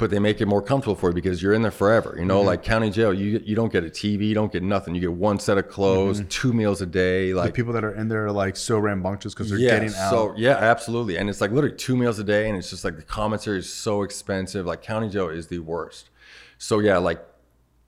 but 0.00 0.10
they 0.10 0.18
make 0.18 0.40
it 0.40 0.46
more 0.46 0.60
comfortable 0.62 0.96
for 0.96 1.10
you 1.10 1.14
because 1.14 1.40
you're 1.42 1.52
in 1.52 1.62
there 1.62 1.70
forever. 1.70 2.16
You 2.18 2.24
know, 2.24 2.38
Mm-hmm. 2.38 2.46
like 2.48 2.62
county 2.64 2.90
jail, 2.90 3.14
you 3.14 3.40
you 3.44 3.54
don't 3.54 3.70
get 3.72 3.84
a 3.84 3.88
TV, 3.88 4.26
you 4.26 4.34
don't 4.34 4.50
get 4.52 4.62
nothing. 4.64 4.94
You 4.96 5.00
get 5.00 5.12
one 5.12 5.38
set 5.38 5.58
of 5.58 5.68
clothes, 5.68 6.22
two 6.28 6.52
meals 6.52 6.80
a 6.82 6.86
day. 6.86 7.28
Mm-hmm. 7.28 7.36
The 7.36 7.42
Like, 7.44 7.54
people 7.54 7.72
that 7.74 7.84
are 7.84 7.94
in 7.94 8.08
there 8.08 8.26
are 8.26 8.32
like 8.32 8.56
so 8.56 8.78
rambunctious 8.78 9.34
because 9.34 9.50
they're 9.50 9.58
yeah, 9.58 9.70
getting 9.78 9.94
out. 9.94 10.10
so 10.10 10.34
yeah, 10.36 10.56
absolutely. 10.56 11.16
And 11.18 11.28
it's 11.30 11.40
like 11.40 11.52
literally 11.52 11.76
two 11.76 11.96
meals 11.96 12.18
a 12.18 12.24
day, 12.24 12.48
and 12.48 12.58
it's 12.58 12.70
just 12.70 12.84
like 12.84 12.96
the 12.96 13.02
commissary 13.02 13.58
is 13.58 13.72
so 13.72 14.02
expensive. 14.02 14.66
Like 14.66 14.82
county 14.82 15.08
jail 15.08 15.28
is 15.28 15.46
the 15.46 15.60
worst. 15.60 16.10
So 16.58 16.78
yeah, 16.80 16.98
like 16.98 17.24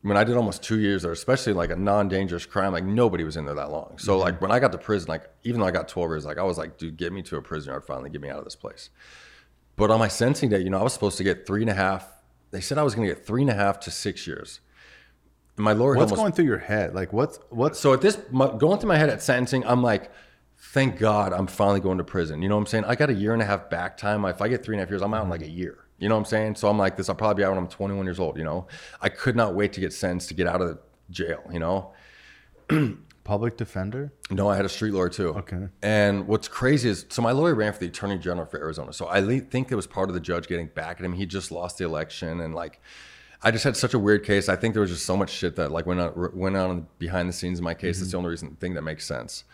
when 0.02 0.16
I 0.16 0.24
did 0.24 0.36
almost 0.36 0.62
two 0.62 0.80
years 0.80 1.02
there, 1.02 1.12
especially 1.12 1.52
like 1.52 1.70
a 1.70 1.76
non-dangerous 1.76 2.44
crime, 2.44 2.72
like 2.72 2.84
nobody 2.84 3.22
was 3.22 3.36
in 3.36 3.44
there 3.44 3.54
that 3.54 3.70
long. 3.70 3.98
So 3.98 4.18
like 4.18 4.40
when 4.40 4.50
I 4.50 4.58
got 4.58 4.72
to 4.72 4.78
prison, 4.78 5.08
like 5.08 5.30
even 5.44 5.60
though 5.60 5.66
I 5.66 5.70
got 5.70 5.86
12 5.88 6.10
years, 6.10 6.24
like 6.24 6.38
I 6.38 6.42
was 6.42 6.58
like, 6.58 6.76
dude, 6.76 6.96
get 6.96 7.12
me 7.12 7.22
to 7.22 7.36
a 7.36 7.42
prison 7.42 7.70
yard 7.70 7.84
finally, 7.84 8.10
get 8.10 8.20
me 8.20 8.28
out 8.28 8.38
of 8.38 8.44
this 8.44 8.56
place. 8.56 8.90
But 9.76 9.90
on 9.90 9.98
my 9.98 10.08
sentencing 10.08 10.50
day, 10.50 10.60
you 10.60 10.70
know, 10.70 10.78
I 10.78 10.82
was 10.82 10.92
supposed 10.92 11.18
to 11.18 11.24
get 11.24 11.46
three 11.46 11.62
and 11.62 11.70
a 11.70 11.74
half. 11.74 12.08
They 12.50 12.60
said 12.60 12.78
I 12.78 12.82
was 12.82 12.94
going 12.94 13.08
to 13.08 13.14
get 13.14 13.26
three 13.26 13.42
and 13.42 13.50
a 13.50 13.54
half 13.54 13.80
to 13.80 13.90
six 13.90 14.26
years. 14.26 14.60
And 15.56 15.64
my 15.64 15.72
lawyer 15.72 15.94
what's 15.96 16.12
almost 16.12 16.20
going 16.20 16.32
through 16.32 16.46
your 16.46 16.58
head? 16.58 16.94
Like 16.94 17.12
what's 17.12 17.38
what? 17.50 17.76
so 17.76 17.92
at 17.92 18.00
this 18.00 18.18
my, 18.30 18.54
going 18.56 18.78
through 18.78 18.88
my 18.88 18.96
head 18.96 19.08
at 19.08 19.22
sentencing, 19.22 19.66
I'm 19.66 19.82
like, 19.82 20.10
thank 20.58 20.98
God 20.98 21.32
I'm 21.32 21.46
finally 21.46 21.80
going 21.80 21.98
to 21.98 22.04
prison. 22.04 22.42
You 22.42 22.48
know 22.48 22.56
what 22.56 22.62
I'm 22.62 22.66
saying? 22.66 22.84
I 22.84 22.94
got 22.94 23.10
a 23.10 23.14
year 23.14 23.32
and 23.32 23.42
a 23.42 23.44
half 23.44 23.68
back 23.68 23.96
time. 23.96 24.24
If 24.24 24.40
I 24.40 24.48
get 24.48 24.64
three 24.64 24.76
and 24.76 24.80
a 24.80 24.84
half 24.84 24.90
years, 24.90 25.02
I'm 25.02 25.12
out 25.14 25.24
in 25.24 25.30
like 25.30 25.42
a 25.42 25.44
mm-hmm. 25.44 25.58
year. 25.58 25.78
You 25.98 26.08
know 26.08 26.16
what 26.16 26.20
I'm 26.20 26.24
saying? 26.26 26.56
So 26.56 26.68
I'm 26.68 26.78
like 26.78 26.96
this. 26.96 27.08
I'll 27.08 27.14
probably 27.14 27.42
be 27.42 27.44
out 27.44 27.50
when 27.50 27.58
I'm 27.58 27.68
21 27.68 28.04
years 28.06 28.18
old. 28.18 28.36
You 28.36 28.44
know, 28.44 28.66
I 29.00 29.08
could 29.08 29.36
not 29.36 29.54
wait 29.54 29.72
to 29.74 29.80
get 29.80 29.92
sentenced 29.92 30.28
to 30.28 30.34
get 30.34 30.46
out 30.46 30.60
of 30.60 30.68
the 30.68 30.78
jail. 31.10 31.42
You 31.52 31.60
know, 31.60 31.92
public 33.24 33.56
defender? 33.56 34.12
no, 34.30 34.48
I 34.48 34.56
had 34.56 34.64
a 34.64 34.68
street 34.68 34.92
lawyer 34.92 35.08
too. 35.08 35.28
Okay. 35.30 35.68
And 35.82 36.26
what's 36.26 36.48
crazy 36.48 36.88
is, 36.88 37.06
so 37.08 37.22
my 37.22 37.32
lawyer 37.32 37.54
ran 37.54 37.72
for 37.72 37.80
the 37.80 37.86
attorney 37.86 38.18
general 38.18 38.46
for 38.46 38.58
Arizona. 38.58 38.92
So 38.92 39.06
I 39.06 39.20
le- 39.20 39.40
think 39.40 39.70
it 39.70 39.76
was 39.76 39.86
part 39.86 40.08
of 40.08 40.14
the 40.14 40.20
judge 40.20 40.48
getting 40.48 40.66
back 40.68 40.98
at 40.98 41.04
him. 41.04 41.12
He 41.12 41.26
just 41.26 41.50
lost 41.50 41.78
the 41.78 41.84
election, 41.84 42.40
and 42.40 42.54
like, 42.54 42.80
I 43.42 43.50
just 43.50 43.64
had 43.64 43.76
such 43.76 43.94
a 43.94 43.98
weird 43.98 44.24
case. 44.24 44.48
I 44.48 44.56
think 44.56 44.74
there 44.74 44.80
was 44.80 44.90
just 44.90 45.04
so 45.04 45.16
much 45.16 45.30
shit 45.30 45.56
that 45.56 45.70
like 45.70 45.86
went 45.86 46.00
on 46.00 46.30
went 46.34 46.56
on 46.56 46.86
behind 46.98 47.28
the 47.28 47.32
scenes 47.32 47.58
in 47.58 47.64
my 47.64 47.74
case. 47.74 47.98
That's 47.98 48.10
the 48.10 48.16
mm-hmm. 48.16 48.18
only 48.18 48.30
reason 48.30 48.56
thing 48.56 48.74
that 48.74 48.82
makes 48.82 49.04
sense. 49.04 49.44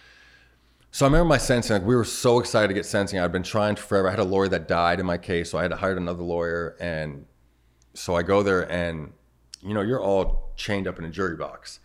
So 0.91 1.05
I 1.05 1.09
remember 1.09 1.29
my 1.29 1.39
sentencing. 1.39 1.75
Like 1.75 1.87
we 1.87 1.97
were 1.97 2.05
so 2.05 2.39
excited 2.39 2.69
to 2.69 2.75
get 2.75 2.87
sentencing. 2.87 3.19
I'd 3.19 3.33
been 3.33 3.43
trying 3.43 3.77
forever. 3.77 4.09
I 4.09 4.11
had 4.11 4.21
a 4.21 4.25
lawyer 4.25 4.49
that 4.49 4.69
died 4.69 5.01
in 5.01 5.07
my 5.07 5.19
case, 5.19 5.51
so 5.51 5.59
I 5.59 5.63
had 5.63 5.71
to 5.71 5.77
hire 5.77 5.97
another 5.97 6.23
lawyer. 6.23 6.77
And 6.81 7.27
so 7.95 8.15
I 8.15 8.23
go 8.23 8.43
there, 8.43 8.71
and 8.71 9.13
you 9.63 9.75
know, 9.75 9.81
you're 9.81 10.03
all 10.03 10.53
chained 10.57 10.87
up 10.87 10.99
in 10.99 11.05
a 11.05 11.11
jury 11.11 11.37
box. 11.37 11.81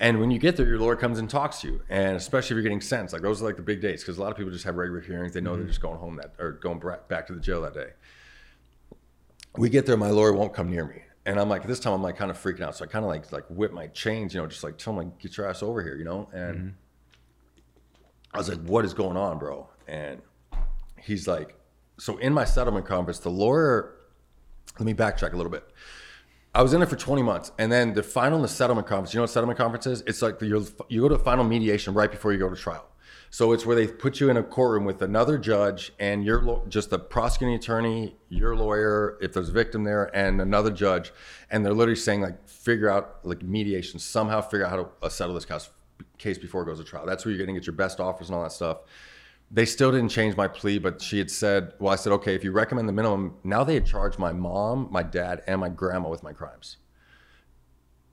And 0.00 0.18
when 0.18 0.30
you 0.30 0.38
get 0.38 0.56
there, 0.56 0.66
your 0.66 0.78
lawyer 0.78 0.96
comes 0.96 1.18
and 1.18 1.30
talks 1.30 1.60
to 1.60 1.68
you, 1.68 1.82
and 1.88 2.16
especially 2.16 2.54
if 2.54 2.56
you're 2.56 2.62
getting 2.62 2.80
sentenced, 2.80 3.12
like 3.12 3.22
those 3.22 3.40
are 3.40 3.44
like 3.44 3.56
the 3.56 3.62
big 3.62 3.80
dates 3.80 4.02
because 4.02 4.18
a 4.18 4.20
lot 4.20 4.32
of 4.32 4.36
people 4.36 4.50
just 4.50 4.64
have 4.64 4.74
regular 4.74 5.00
hearings. 5.00 5.34
They 5.34 5.40
know 5.40 5.52
they're 5.52 5.60
mm-hmm. 5.60 5.68
just 5.68 5.80
going 5.80 5.98
home 5.98 6.16
that 6.16 6.34
or 6.38 6.52
going 6.52 6.80
back 7.08 7.26
to 7.28 7.32
the 7.32 7.40
jail 7.40 7.62
that 7.62 7.74
day. 7.74 7.90
We 9.56 9.68
get 9.68 9.86
there, 9.86 9.96
my 9.96 10.10
lawyer 10.10 10.32
won't 10.32 10.52
come 10.52 10.68
near 10.68 10.84
me, 10.84 11.02
and 11.26 11.38
I'm 11.38 11.48
like, 11.48 11.64
this 11.64 11.78
time 11.78 11.92
I'm 11.92 12.02
like 12.02 12.16
kind 12.16 12.32
of 12.32 12.36
freaking 12.36 12.62
out. 12.62 12.76
So 12.76 12.84
I 12.84 12.88
kind 12.88 13.04
of 13.04 13.08
like 13.08 13.30
like 13.30 13.44
whip 13.48 13.72
my 13.72 13.86
chains, 13.88 14.34
you 14.34 14.40
know, 14.40 14.48
just 14.48 14.64
like 14.64 14.78
tell 14.78 14.92
him 14.92 14.96
like 14.96 15.18
get 15.20 15.36
your 15.36 15.48
ass 15.48 15.62
over 15.62 15.80
here, 15.80 15.96
you 15.96 16.04
know. 16.04 16.28
And 16.32 16.56
mm-hmm. 16.56 16.68
I 18.32 18.38
was 18.38 18.48
like, 18.48 18.60
what 18.62 18.84
is 18.84 18.94
going 18.94 19.16
on, 19.16 19.38
bro? 19.38 19.68
And 19.86 20.20
he's 21.00 21.28
like, 21.28 21.54
so 21.98 22.16
in 22.18 22.32
my 22.32 22.44
settlement 22.44 22.86
conference, 22.86 23.20
the 23.20 23.30
lawyer. 23.30 23.92
Let 24.76 24.86
me 24.86 24.94
backtrack 24.94 25.34
a 25.34 25.36
little 25.36 25.52
bit 25.52 25.62
I 26.56 26.62
was 26.62 26.72
in 26.72 26.82
it 26.82 26.88
for 26.88 26.94
20 26.94 27.20
months, 27.22 27.50
and 27.58 27.72
then 27.72 27.94
the 27.94 28.02
final 28.02 28.36
and 28.36 28.44
the 28.44 28.48
settlement 28.48 28.86
conference. 28.86 29.12
You 29.12 29.18
know 29.18 29.24
what 29.24 29.30
settlement 29.30 29.58
conference 29.58 29.86
is? 29.86 30.02
It's 30.06 30.22
like 30.22 30.38
the, 30.38 30.46
you 30.88 31.00
go 31.00 31.08
to 31.08 31.18
final 31.18 31.42
mediation 31.42 31.94
right 31.94 32.10
before 32.10 32.32
you 32.32 32.38
go 32.38 32.48
to 32.48 32.54
trial. 32.54 32.86
So 33.30 33.50
it's 33.50 33.66
where 33.66 33.74
they 33.74 33.88
put 33.88 34.20
you 34.20 34.30
in 34.30 34.36
a 34.36 34.44
courtroom 34.44 34.84
with 34.84 35.02
another 35.02 35.36
judge 35.38 35.92
and 35.98 36.24
you're 36.24 36.62
just 36.68 36.90
the 36.90 37.00
prosecuting 37.00 37.56
attorney, 37.56 38.14
your 38.28 38.54
lawyer, 38.54 39.18
if 39.20 39.32
there's 39.32 39.48
a 39.48 39.52
victim 39.52 39.82
there, 39.82 40.14
and 40.14 40.40
another 40.40 40.70
judge, 40.70 41.12
and 41.50 41.66
they're 41.66 41.74
literally 41.74 41.98
saying 41.98 42.20
like 42.20 42.48
figure 42.48 42.88
out 42.88 43.18
like 43.24 43.42
mediation, 43.42 43.98
somehow 43.98 44.40
figure 44.40 44.64
out 44.64 44.70
how 44.70 44.76
to 44.76 44.88
uh, 45.02 45.08
settle 45.08 45.34
this 45.34 45.46
case 46.18 46.38
before 46.38 46.62
it 46.62 46.66
goes 46.66 46.78
to 46.78 46.84
trial. 46.84 47.04
That's 47.04 47.24
where 47.24 47.34
you're 47.34 47.44
going 47.44 47.52
to 47.52 47.60
get 47.60 47.66
your 47.66 47.74
best 47.74 47.98
offers 47.98 48.28
and 48.28 48.36
all 48.36 48.44
that 48.44 48.52
stuff. 48.52 48.78
They 49.54 49.64
still 49.66 49.92
didn't 49.92 50.08
change 50.08 50.36
my 50.36 50.48
plea, 50.48 50.78
but 50.80 51.00
she 51.00 51.16
had 51.18 51.30
said, 51.30 51.74
well, 51.78 51.92
I 51.92 51.96
said, 51.96 52.12
okay, 52.14 52.34
if 52.34 52.42
you 52.42 52.50
recommend 52.50 52.88
the 52.88 52.92
minimum, 52.92 53.36
now 53.44 53.62
they 53.62 53.74
had 53.74 53.86
charged 53.86 54.18
my 54.18 54.32
mom, 54.32 54.88
my 54.90 55.04
dad, 55.04 55.42
and 55.46 55.60
my 55.60 55.68
grandma 55.68 56.08
with 56.08 56.24
my 56.24 56.32
crimes. 56.32 56.78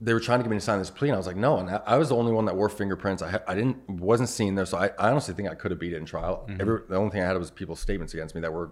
They 0.00 0.14
were 0.14 0.20
trying 0.20 0.38
to 0.38 0.44
get 0.44 0.50
me 0.50 0.56
to 0.56 0.60
sign 0.60 0.78
this 0.78 0.90
plea, 0.90 1.08
and 1.08 1.16
I 1.16 1.18
was 1.18 1.26
like, 1.26 1.34
no. 1.36 1.58
And 1.58 1.68
I, 1.68 1.80
I 1.84 1.96
was 1.98 2.10
the 2.10 2.16
only 2.16 2.30
one 2.30 2.44
that 2.44 2.54
wore 2.54 2.68
fingerprints. 2.68 3.22
I, 3.22 3.40
I 3.48 3.56
didn't, 3.56 3.90
wasn't 3.90 4.28
seen 4.28 4.54
there, 4.54 4.66
so 4.66 4.78
I, 4.78 4.90
I 4.98 5.10
honestly 5.10 5.34
think 5.34 5.48
I 5.48 5.56
could 5.56 5.72
have 5.72 5.80
beat 5.80 5.92
it 5.92 5.96
in 5.96 6.04
trial. 6.04 6.46
Every, 6.60 6.78
the 6.88 6.94
only 6.96 7.10
thing 7.10 7.22
I 7.22 7.26
had 7.26 7.36
was 7.36 7.50
people's 7.50 7.80
statements 7.80 8.14
against 8.14 8.36
me 8.36 8.40
that 8.42 8.52
were 8.52 8.70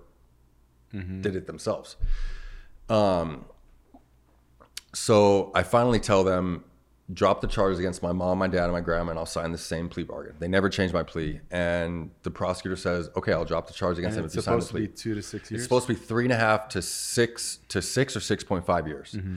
did 1.22 1.34
it 1.36 1.46
themselves. 1.48 1.96
Um, 2.88 3.46
so 4.94 5.52
I 5.54 5.64
finally 5.64 6.00
tell 6.00 6.22
them, 6.22 6.64
drop 7.12 7.40
the 7.40 7.46
charges 7.46 7.78
against 7.78 8.02
my 8.02 8.12
mom, 8.12 8.38
my 8.38 8.46
dad, 8.46 8.64
and 8.64 8.72
my 8.72 8.80
grandma, 8.80 9.10
and 9.10 9.18
I'll 9.18 9.26
sign 9.26 9.52
the 9.52 9.58
same 9.58 9.88
plea 9.88 10.04
bargain. 10.04 10.34
They 10.38 10.48
never 10.48 10.68
changed 10.68 10.94
my 10.94 11.02
plea, 11.02 11.40
and 11.50 12.10
the 12.22 12.30
prosecutor 12.30 12.76
says, 12.76 13.10
"Okay, 13.16 13.32
I'll 13.32 13.44
drop 13.44 13.66
the 13.66 13.72
charge 13.72 13.98
against 13.98 14.16
And 14.16 14.24
them 14.24 14.26
it's 14.26 14.34
if 14.34 14.38
you 14.38 14.42
sign 14.42 14.60
supposed 14.60 14.68
to 14.68 14.80
be 14.80 14.88
two 14.88 15.14
to 15.14 15.22
six 15.22 15.50
years. 15.50 15.60
It's 15.60 15.64
supposed 15.64 15.86
to 15.86 15.94
be 15.94 15.98
three 15.98 16.24
and 16.24 16.32
a 16.32 16.36
half 16.36 16.68
to 16.70 16.82
six 16.82 17.58
to 17.68 17.82
six 17.82 18.16
or 18.16 18.20
six 18.20 18.44
point 18.44 18.64
five 18.64 18.86
years, 18.86 19.12
mm-hmm. 19.12 19.36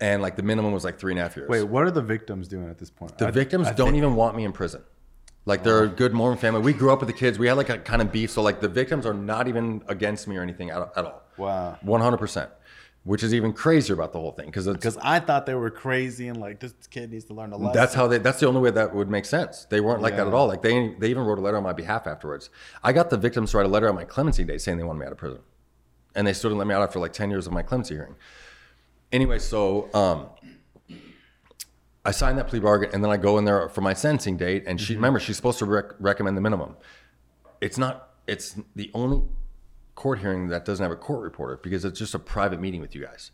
and 0.00 0.22
like 0.22 0.36
the 0.36 0.42
minimum 0.42 0.72
was 0.72 0.84
like 0.84 0.98
three 0.98 1.12
and 1.12 1.18
a 1.18 1.22
half 1.22 1.36
years. 1.36 1.48
Wait, 1.48 1.62
what 1.64 1.84
are 1.84 1.90
the 1.90 2.02
victims 2.02 2.48
doing 2.48 2.68
at 2.68 2.78
this 2.78 2.90
point? 2.90 3.16
The 3.18 3.28
I- 3.28 3.30
victims 3.30 3.68
I 3.68 3.72
don't 3.72 3.88
think- 3.88 3.98
even 3.98 4.14
want 4.14 4.36
me 4.36 4.44
in 4.44 4.52
prison. 4.52 4.82
Like 5.48 5.62
they're 5.62 5.82
oh. 5.82 5.84
a 5.84 5.88
good 5.88 6.12
Mormon 6.12 6.38
family. 6.38 6.60
We 6.60 6.72
grew 6.72 6.92
up 6.92 6.98
with 6.98 7.06
the 7.06 7.12
kids. 7.12 7.38
We 7.38 7.46
had 7.46 7.56
like 7.56 7.68
a 7.68 7.78
kind 7.78 8.02
of 8.02 8.10
beef. 8.10 8.32
So 8.32 8.42
like 8.42 8.60
the 8.60 8.68
victims 8.68 9.06
are 9.06 9.14
not 9.14 9.46
even 9.46 9.80
against 9.86 10.26
me 10.26 10.36
or 10.36 10.42
anything 10.42 10.70
at, 10.70 10.82
at 10.96 11.04
all. 11.04 11.22
Wow. 11.36 11.78
One 11.82 12.00
hundred 12.00 12.16
percent. 12.16 12.50
Which 13.06 13.22
is 13.22 13.32
even 13.32 13.52
crazier 13.52 13.94
about 13.94 14.12
the 14.12 14.18
whole 14.18 14.32
thing 14.32 14.46
because 14.46 14.66
Because 14.66 14.98
I 15.00 15.20
thought 15.20 15.46
they 15.46 15.54
were 15.54 15.70
crazy 15.70 16.26
and 16.26 16.38
like 16.38 16.58
this 16.58 16.74
kid 16.90 17.12
needs 17.12 17.24
to 17.26 17.34
learn 17.34 17.52
a 17.52 17.56
lesson. 17.56 17.72
that's 17.72 17.94
how 17.94 18.08
they. 18.08 18.18
That's 18.18 18.40
the 18.40 18.48
only 18.48 18.60
way 18.60 18.72
that 18.72 18.92
would 18.94 19.08
make 19.08 19.24
sense. 19.24 19.64
They 19.70 19.80
weren't 19.80 20.02
like 20.02 20.16
that 20.16 20.26
at 20.26 20.34
all. 20.34 20.48
Like 20.48 20.60
they 20.60 20.94
they 20.98 21.08
even 21.08 21.22
wrote 21.22 21.38
a 21.38 21.40
letter 21.40 21.56
on 21.56 21.62
my 21.62 21.72
behalf 21.72 22.08
afterwards. 22.08 22.50
I 22.82 22.92
got 22.92 23.10
the 23.10 23.16
victims 23.16 23.52
to 23.52 23.58
write 23.58 23.66
a 23.66 23.68
letter 23.68 23.88
on 23.88 23.94
my 23.94 24.04
clemency 24.04 24.42
day 24.44 24.58
saying 24.58 24.76
they 24.78 24.84
wanted 24.84 24.98
me 24.98 25.06
out 25.06 25.12
of 25.12 25.18
prison, 25.18 25.38
and 26.16 26.26
they 26.26 26.32
still 26.32 26.50
didn't 26.50 26.58
let 26.58 26.66
me 26.66 26.74
out 26.74 26.82
after 26.82 26.98
like 26.98 27.12
ten 27.12 27.30
years 27.30 27.46
of 27.46 27.52
my 27.52 27.62
clemency 27.62 27.94
hearing. 27.94 28.16
Anyway, 29.12 29.38
so 29.38 29.88
um, 29.94 30.26
I 32.04 32.10
signed 32.10 32.38
that 32.38 32.48
plea 32.48 32.58
bargain, 32.58 32.90
and 32.92 33.04
then 33.04 33.12
I 33.12 33.18
go 33.18 33.38
in 33.38 33.44
there 33.44 33.68
for 33.68 33.82
my 33.82 33.94
sentencing 33.94 34.36
date, 34.36 34.64
and 34.66 34.80
she 34.80 34.96
remember 34.96 35.20
she's 35.20 35.36
supposed 35.36 35.58
to 35.60 35.64
rec- 35.64 35.92
recommend 36.00 36.36
the 36.36 36.40
minimum. 36.40 36.76
It's 37.60 37.78
not. 37.78 38.14
It's 38.26 38.56
the 38.74 38.90
only 38.94 39.22
court 39.96 40.20
hearing 40.20 40.46
that 40.48 40.64
doesn't 40.64 40.82
have 40.82 40.92
a 40.92 40.96
court 40.96 41.22
reporter 41.22 41.58
because 41.60 41.84
it's 41.84 41.98
just 41.98 42.14
a 42.14 42.18
private 42.18 42.60
meeting 42.60 42.80
with 42.80 42.94
you 42.94 43.02
guys. 43.02 43.32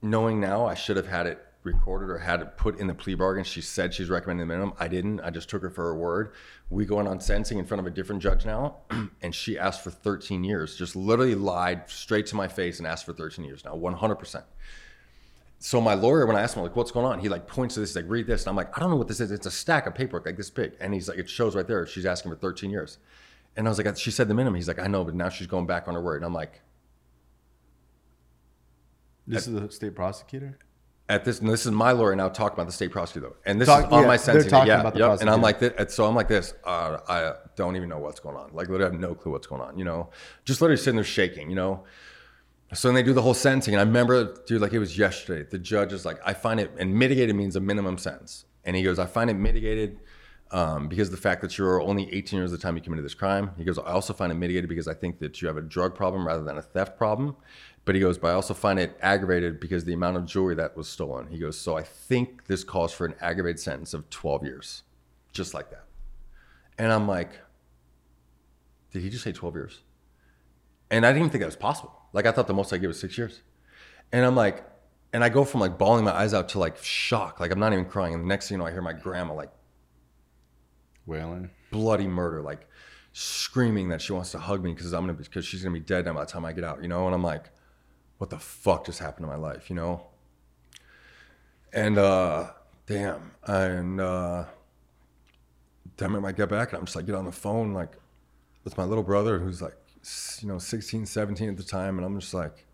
Knowing 0.00 0.40
now, 0.40 0.64
I 0.64 0.74
should 0.74 0.96
have 0.96 1.06
had 1.06 1.26
it 1.26 1.44
recorded 1.62 2.10
or 2.10 2.18
had 2.18 2.40
it 2.40 2.56
put 2.56 2.78
in 2.78 2.86
the 2.86 2.94
plea 2.94 3.14
bargain. 3.14 3.44
She 3.44 3.60
said 3.60 3.92
she's 3.92 4.10
recommending 4.10 4.46
the 4.46 4.54
minimum. 4.54 4.74
I 4.78 4.88
didn't. 4.88 5.20
I 5.20 5.30
just 5.30 5.48
took 5.50 5.62
her 5.62 5.70
for 5.70 5.84
her 5.84 5.94
word. 5.94 6.32
We 6.70 6.86
go 6.86 7.00
in 7.00 7.06
on 7.06 7.20
sentencing 7.20 7.58
in 7.58 7.66
front 7.66 7.80
of 7.80 7.86
a 7.86 7.90
different 7.90 8.22
judge 8.22 8.46
now, 8.46 8.76
and 9.22 9.34
she 9.34 9.58
asked 9.58 9.82
for 9.82 9.90
13 9.90 10.44
years. 10.44 10.76
Just 10.76 10.96
literally 10.96 11.34
lied 11.34 11.88
straight 11.88 12.26
to 12.26 12.36
my 12.36 12.48
face 12.48 12.78
and 12.78 12.86
asked 12.86 13.04
for 13.06 13.12
13 13.12 13.44
years 13.44 13.64
now, 13.64 13.74
100 13.74 14.14
percent 14.16 14.44
so 15.64 15.80
my 15.80 15.94
lawyer, 15.94 16.26
when 16.26 16.36
I 16.36 16.42
asked 16.42 16.56
him 16.56 16.62
like, 16.62 16.76
"What's 16.76 16.90
going 16.90 17.06
on?" 17.06 17.20
He 17.20 17.30
like 17.30 17.46
points 17.46 17.72
to 17.74 17.80
this, 17.80 17.96
like, 17.96 18.04
"Read 18.06 18.26
this," 18.26 18.42
and 18.42 18.50
I'm 18.50 18.56
like, 18.56 18.76
"I 18.76 18.80
don't 18.80 18.90
know 18.90 18.96
what 18.96 19.08
this 19.08 19.18
is. 19.18 19.30
It's 19.30 19.46
a 19.46 19.50
stack 19.50 19.86
of 19.86 19.94
paperwork 19.94 20.26
like 20.26 20.36
this 20.36 20.50
big." 20.50 20.74
And 20.78 20.92
he's 20.92 21.08
like, 21.08 21.16
"It 21.16 21.30
shows 21.30 21.56
right 21.56 21.66
there. 21.66 21.86
She's 21.86 22.04
asking 22.04 22.32
for 22.32 22.36
13 22.36 22.68
years." 22.68 22.98
And 23.56 23.66
I 23.66 23.70
was 23.70 23.78
like, 23.78 23.96
"She 23.96 24.10
said 24.10 24.28
the 24.28 24.34
minimum." 24.34 24.56
He's 24.56 24.68
like, 24.68 24.78
"I 24.78 24.86
know, 24.86 25.04
but 25.04 25.14
now 25.14 25.28
she's 25.28 25.46
going 25.46 25.66
back 25.66 25.86
on 25.88 25.94
her 25.94 26.02
word." 26.02 26.16
And 26.16 26.24
I'm 26.24 26.34
like, 26.34 26.60
This 29.26 29.46
is 29.46 29.54
the 29.54 29.70
state 29.70 29.94
prosecutor. 29.94 30.58
"At 31.08 31.24
this, 31.24 31.38
this 31.38 31.64
is 31.66 31.72
my 31.72 31.92
lawyer 31.92 32.14
now 32.16 32.28
talking 32.28 32.54
about 32.54 32.66
the 32.66 32.72
state 32.72 32.90
prosecutor, 32.90 33.32
and 33.46 33.60
this 33.60 33.68
Talk- 33.68 33.86
is 33.86 33.92
on 33.92 34.02
yeah, 34.02 34.06
my 34.06 34.16
they're 34.16 34.18
sentencing. 34.18 34.50
talking 34.50 34.68
yeah, 34.68 34.80
about 34.80 34.94
the 34.94 35.00
yep. 35.00 35.20
And 35.20 35.30
I'm 35.30 35.40
like, 35.40 35.58
this, 35.60 35.94
so 35.94 36.06
I'm 36.06 36.14
like 36.14 36.28
this. 36.28 36.54
Uh, 36.64 36.98
I 37.08 37.32
don't 37.56 37.76
even 37.76 37.88
know 37.88 37.98
what's 37.98 38.20
going 38.20 38.36
on. 38.36 38.50
Like, 38.52 38.68
literally, 38.68 38.90
I 38.90 38.92
have 38.92 39.00
no 39.00 39.14
clue 39.14 39.32
what's 39.32 39.46
going 39.46 39.62
on. 39.62 39.78
You 39.78 39.84
know, 39.84 40.10
just 40.44 40.60
literally 40.60 40.78
sitting 40.78 40.96
there 40.96 41.04
shaking. 41.04 41.48
You 41.48 41.56
know. 41.56 41.84
So 42.72 42.88
then 42.88 42.96
they 42.96 43.02
do 43.04 43.12
the 43.12 43.22
whole 43.22 43.34
sentencing, 43.34 43.74
and 43.74 43.80
I 43.80 43.84
remember, 43.84 44.34
dude, 44.46 44.60
like 44.60 44.72
it 44.72 44.78
was 44.80 44.98
yesterday. 44.98 45.46
The 45.48 45.58
judge 45.58 45.92
is 45.92 46.04
like, 46.04 46.18
I 46.24 46.32
find 46.32 46.58
it, 46.58 46.72
and 46.76 46.92
mitigated 46.92 47.36
means 47.36 47.54
a 47.54 47.60
minimum 47.60 47.98
sentence. 47.98 48.46
And 48.64 48.74
he 48.74 48.82
goes, 48.82 48.98
I 48.98 49.06
find 49.06 49.30
it 49.30 49.34
mitigated 49.34 50.00
um, 50.54 50.86
because 50.86 51.10
the 51.10 51.16
fact 51.16 51.42
that 51.42 51.58
you're 51.58 51.82
only 51.82 52.10
18 52.14 52.38
years 52.38 52.52
of 52.52 52.60
the 52.60 52.62
time 52.62 52.76
you 52.76 52.80
committed 52.80 53.04
this 53.04 53.12
crime. 53.12 53.50
He 53.58 53.64
goes, 53.64 53.76
I 53.76 53.90
also 53.90 54.12
find 54.12 54.30
it 54.30 54.36
mitigated 54.36 54.68
because 54.68 54.86
I 54.86 54.94
think 54.94 55.18
that 55.18 55.42
you 55.42 55.48
have 55.48 55.56
a 55.56 55.60
drug 55.60 55.96
problem 55.96 56.24
rather 56.24 56.44
than 56.44 56.56
a 56.56 56.62
theft 56.62 56.96
problem. 56.96 57.34
But 57.84 57.96
he 57.96 58.00
goes, 58.00 58.18
but 58.18 58.28
I 58.28 58.34
also 58.34 58.54
find 58.54 58.78
it 58.78 58.96
aggravated 59.02 59.58
because 59.58 59.84
the 59.84 59.92
amount 59.94 60.16
of 60.16 60.26
jewelry 60.26 60.54
that 60.54 60.76
was 60.76 60.88
stolen. 60.88 61.26
He 61.26 61.40
goes, 61.40 61.58
so 61.58 61.76
I 61.76 61.82
think 61.82 62.46
this 62.46 62.62
calls 62.62 62.92
for 62.92 63.04
an 63.04 63.16
aggravated 63.20 63.58
sentence 63.58 63.94
of 63.94 64.08
12 64.10 64.44
years, 64.44 64.84
just 65.32 65.54
like 65.54 65.70
that. 65.70 65.86
And 66.78 66.92
I'm 66.92 67.08
like, 67.08 67.32
did 68.92 69.02
he 69.02 69.10
just 69.10 69.24
say 69.24 69.32
12 69.32 69.56
years? 69.56 69.80
And 70.88 71.04
I 71.04 71.08
didn't 71.08 71.22
even 71.22 71.30
think 71.30 71.40
that 71.40 71.46
was 71.46 71.56
possible. 71.56 72.00
Like 72.12 72.26
I 72.26 72.30
thought 72.30 72.46
the 72.46 72.54
most 72.54 72.72
I 72.72 72.78
give 72.78 72.88
was 72.88 73.00
six 73.00 73.18
years. 73.18 73.42
And 74.12 74.24
I'm 74.24 74.36
like, 74.36 74.64
and 75.12 75.24
I 75.24 75.30
go 75.30 75.44
from 75.44 75.60
like 75.60 75.78
bawling 75.78 76.04
my 76.04 76.12
eyes 76.12 76.32
out 76.32 76.48
to 76.50 76.60
like 76.60 76.78
shock. 76.78 77.40
Like 77.40 77.50
I'm 77.50 77.58
not 77.58 77.72
even 77.72 77.86
crying. 77.86 78.14
And 78.14 78.22
the 78.22 78.28
next 78.28 78.48
thing 78.48 78.54
you 78.54 78.58
know, 78.60 78.66
I 78.66 78.70
hear 78.70 78.82
my 78.82 78.92
grandma 78.92 79.34
like 79.34 79.50
Wailing. 81.06 81.50
bloody 81.70 82.06
murder, 82.06 82.40
like 82.40 82.66
screaming 83.12 83.88
that 83.90 84.02
she 84.02 84.12
wants 84.12 84.32
to 84.32 84.38
hug 84.38 84.62
me 84.62 84.72
because 84.72 84.92
I'm 84.92 85.02
gonna 85.02 85.14
because 85.14 85.44
she's 85.46 85.62
gonna 85.62 85.74
be 85.74 85.80
dead 85.80 86.04
now 86.04 86.14
by 86.14 86.24
the 86.24 86.30
time 86.30 86.44
I 86.44 86.52
get 86.52 86.64
out, 86.64 86.82
you 86.82 86.88
know? 86.88 87.06
And 87.06 87.14
I'm 87.14 87.22
like, 87.22 87.50
what 88.18 88.30
the 88.30 88.38
fuck 88.38 88.86
just 88.86 88.98
happened 88.98 89.24
to 89.24 89.28
my 89.30 89.36
life, 89.36 89.70
you 89.70 89.76
know? 89.76 90.06
And 91.72 91.98
uh 91.98 92.50
damn. 92.86 93.32
And 93.46 94.00
uh 94.00 94.44
damn 95.96 96.14
it, 96.16 96.24
I 96.24 96.32
get 96.32 96.48
back 96.48 96.70
and 96.70 96.78
I'm 96.78 96.86
just 96.86 96.96
like 96.96 97.06
get 97.06 97.14
on 97.14 97.24
the 97.24 97.32
phone 97.32 97.72
like 97.72 97.92
with 98.64 98.76
my 98.76 98.84
little 98.84 99.04
brother 99.04 99.38
who's 99.38 99.62
like 99.62 99.76
you 100.40 100.48
know 100.48 100.58
16, 100.58 101.06
17 101.06 101.48
at 101.48 101.56
the 101.56 101.62
time, 101.62 101.98
and 101.98 102.06
I'm 102.06 102.18
just 102.18 102.34
like 102.34 102.66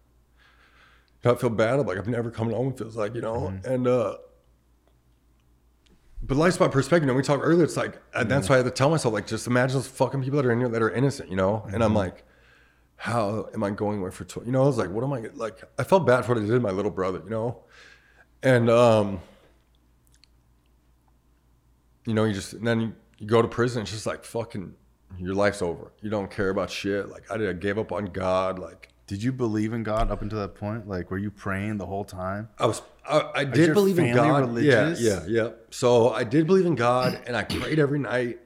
I 1.24 1.34
feel 1.34 1.50
bad. 1.50 1.78
I'm 1.78 1.86
like, 1.86 1.98
I've 1.98 2.08
never 2.08 2.30
come 2.30 2.50
home, 2.50 2.68
it 2.68 2.78
feels 2.78 2.96
like, 2.96 3.14
you 3.14 3.20
know? 3.20 3.52
And 3.64 3.86
uh 3.86 4.16
but 6.22 6.36
life's 6.36 6.56
about 6.56 6.72
perspective. 6.72 7.04
You 7.06 7.12
know, 7.12 7.16
we 7.16 7.22
talked 7.22 7.42
earlier. 7.44 7.64
It's 7.64 7.76
like, 7.76 7.98
and 8.14 8.30
that's 8.30 8.46
mm. 8.46 8.50
why 8.50 8.56
I 8.56 8.58
had 8.58 8.66
to 8.66 8.70
tell 8.70 8.90
myself, 8.90 9.14
like, 9.14 9.26
just 9.26 9.46
imagine 9.46 9.76
those 9.76 9.86
fucking 9.88 10.22
people 10.22 10.36
that 10.36 10.46
are 10.46 10.52
in 10.52 10.60
here 10.60 10.68
that 10.68 10.82
are 10.82 10.90
innocent, 10.90 11.30
you 11.30 11.36
know. 11.36 11.64
And 11.72 11.82
I'm 11.82 11.90
mm-hmm. 11.90 11.96
like, 11.96 12.24
how 12.96 13.48
am 13.54 13.64
I 13.64 13.70
going 13.70 14.00
away 14.00 14.10
for? 14.10 14.24
Tw-? 14.24 14.44
You 14.44 14.52
know, 14.52 14.62
I 14.62 14.66
was 14.66 14.76
like, 14.76 14.90
what 14.90 15.02
am 15.02 15.12
I 15.12 15.22
like? 15.34 15.62
I 15.78 15.84
felt 15.84 16.06
bad 16.06 16.24
for 16.24 16.34
what 16.34 16.42
I 16.42 16.46
did 16.46 16.52
to 16.52 16.60
my 16.60 16.70
little 16.70 16.90
brother, 16.90 17.22
you 17.24 17.30
know. 17.30 17.64
And 18.42 18.68
um, 18.68 19.20
you 22.06 22.14
know, 22.14 22.24
you 22.24 22.34
just 22.34 22.52
and 22.52 22.66
then 22.66 22.80
you, 22.80 22.94
you 23.18 23.26
go 23.26 23.40
to 23.40 23.48
prison. 23.48 23.82
It's 23.82 23.90
just 23.90 24.06
like 24.06 24.24
fucking, 24.24 24.74
your 25.18 25.34
life's 25.34 25.62
over. 25.62 25.92
You 26.00 26.10
don't 26.10 26.30
care 26.30 26.50
about 26.50 26.70
shit. 26.70 27.08
Like 27.08 27.30
I 27.30 27.36
did, 27.38 27.48
I 27.48 27.52
gave 27.54 27.78
up 27.78 27.92
on 27.92 28.06
God. 28.06 28.58
Like 28.58 28.88
Did 29.10 29.24
you 29.24 29.32
believe 29.32 29.72
in 29.72 29.82
God 29.82 30.08
up 30.12 30.22
until 30.22 30.38
that 30.38 30.54
point? 30.54 30.86
Like, 30.86 31.10
were 31.10 31.18
you 31.18 31.32
praying 31.32 31.78
the 31.78 31.86
whole 31.86 32.04
time? 32.04 32.48
I 32.60 32.66
was, 32.66 32.80
I, 33.04 33.28
I 33.34 33.44
did 33.44 33.66
your 33.66 33.74
believe 33.74 33.98
in 33.98 34.14
God. 34.14 34.42
religious? 34.42 35.00
Yeah, 35.00 35.24
yeah, 35.26 35.42
yeah. 35.46 35.50
So 35.70 36.10
I 36.10 36.22
did 36.22 36.46
believe 36.46 36.64
in 36.64 36.76
God, 36.76 37.20
and 37.26 37.36
I 37.36 37.42
prayed 37.42 37.80
every 37.80 37.98
night, 37.98 38.38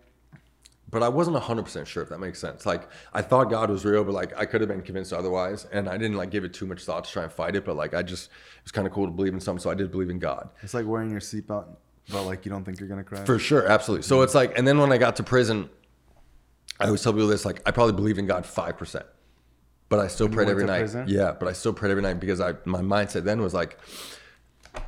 but 0.88 1.02
I 1.02 1.10
wasn't 1.10 1.36
hundred 1.36 1.64
percent 1.64 1.86
sure 1.86 2.02
if 2.02 2.08
that 2.08 2.18
makes 2.18 2.38
sense. 2.38 2.64
Like 2.64 2.88
I 3.12 3.20
thought 3.20 3.50
God 3.50 3.68
was 3.68 3.84
real, 3.84 4.04
but 4.04 4.14
like 4.14 4.34
I 4.38 4.46
could 4.46 4.62
have 4.62 4.68
been 4.68 4.80
convinced 4.80 5.12
otherwise, 5.12 5.66
and 5.70 5.86
I 5.86 5.98
didn't 5.98 6.16
like 6.16 6.30
give 6.30 6.44
it 6.44 6.54
too 6.54 6.64
much 6.64 6.82
thought 6.82 7.04
to 7.04 7.12
try 7.12 7.24
and 7.24 7.32
fight 7.32 7.56
it. 7.56 7.66
But 7.66 7.76
like 7.76 7.92
I 7.92 8.00
just, 8.00 8.28
it 8.28 8.62
was 8.64 8.72
kind 8.72 8.86
of 8.86 8.94
cool 8.94 9.04
to 9.04 9.12
believe 9.12 9.34
in 9.34 9.40
something, 9.40 9.60
so 9.60 9.68
I 9.68 9.74
did 9.74 9.90
believe 9.90 10.08
in 10.08 10.18
God. 10.18 10.48
It's 10.62 10.72
like 10.72 10.86
wearing 10.86 11.10
your 11.10 11.20
seatbelt, 11.20 11.66
but 12.10 12.22
like 12.22 12.46
you 12.46 12.50
don't 12.50 12.64
think 12.64 12.80
you're 12.80 12.88
gonna 12.88 13.04
crash. 13.04 13.26
For 13.26 13.38
sure, 13.38 13.66
absolutely. 13.66 14.04
So 14.04 14.22
it's 14.22 14.34
like, 14.34 14.56
and 14.58 14.66
then 14.66 14.78
when 14.78 14.92
I 14.92 14.96
got 14.96 15.16
to 15.16 15.22
prison, 15.22 15.68
I 16.80 16.86
always 16.86 17.02
tell 17.02 17.12
people 17.12 17.28
this: 17.28 17.44
like, 17.44 17.60
I 17.66 17.70
probably 17.70 17.92
believed 17.92 18.18
in 18.18 18.26
God 18.26 18.46
five 18.46 18.78
percent, 18.78 19.04
but 19.88 19.98
I 19.98 20.08
still 20.08 20.28
you 20.28 20.34
prayed 20.34 20.48
every 20.48 20.64
night. 20.64 20.78
prison? 20.80 21.04
Yeah, 21.08 21.32
but 21.38 21.48
I 21.48 21.52
still 21.52 21.72
prayed 21.72 21.90
every 21.90 22.02
night 22.02 22.20
because 22.20 22.40
I 22.40 22.54
my 22.64 22.80
mindset 22.80 23.24
then 23.24 23.40
was 23.42 23.54
like, 23.54 23.78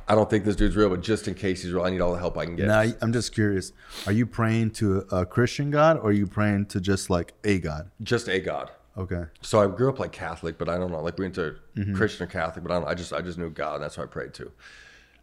I 0.07 0.15
don't 0.15 0.29
think 0.29 0.43
this 0.43 0.55
dude's 0.55 0.75
real, 0.75 0.89
but 0.89 1.01
just 1.01 1.27
in 1.27 1.33
case 1.33 1.63
he's 1.63 1.71
real, 1.71 1.83
I 1.83 1.89
need 1.89 2.01
all 2.01 2.11
the 2.13 2.19
help 2.19 2.37
I 2.37 2.45
can 2.45 2.55
get. 2.55 2.67
Now 2.67 2.83
I'm 3.01 3.13
just 3.13 3.33
curious: 3.33 3.71
Are 4.05 4.11
you 4.11 4.25
praying 4.25 4.71
to 4.71 5.05
a 5.11 5.25
Christian 5.25 5.71
God, 5.71 5.97
or 5.97 6.09
are 6.09 6.11
you 6.13 6.27
praying 6.27 6.65
to 6.67 6.81
just 6.81 7.09
like 7.09 7.33
a 7.43 7.59
God? 7.59 7.89
just 8.03 8.27
a 8.27 8.39
God. 8.39 8.71
Okay. 8.97 9.25
So 9.41 9.61
I 9.61 9.67
grew 9.67 9.89
up 9.89 9.99
like 9.99 10.11
Catholic, 10.11 10.57
but 10.57 10.67
I 10.67 10.77
don't 10.77 10.91
know. 10.91 11.01
Like 11.01 11.17
we 11.17 11.25
went 11.25 11.35
to 11.35 11.55
Mm-hmm. 11.75 11.95
Christian 11.95 12.23
or 12.23 12.27
Catholic, 12.27 12.63
but 12.65 12.71
I 12.73 12.79
don't. 12.79 12.87
I 12.89 12.95
just 12.95 13.13
I 13.13 13.21
just 13.21 13.37
knew 13.37 13.51
God. 13.51 13.75
And 13.75 13.83
that's 13.83 13.95
what 13.97 14.05
I 14.05 14.07
prayed 14.07 14.33
to. 14.33 14.51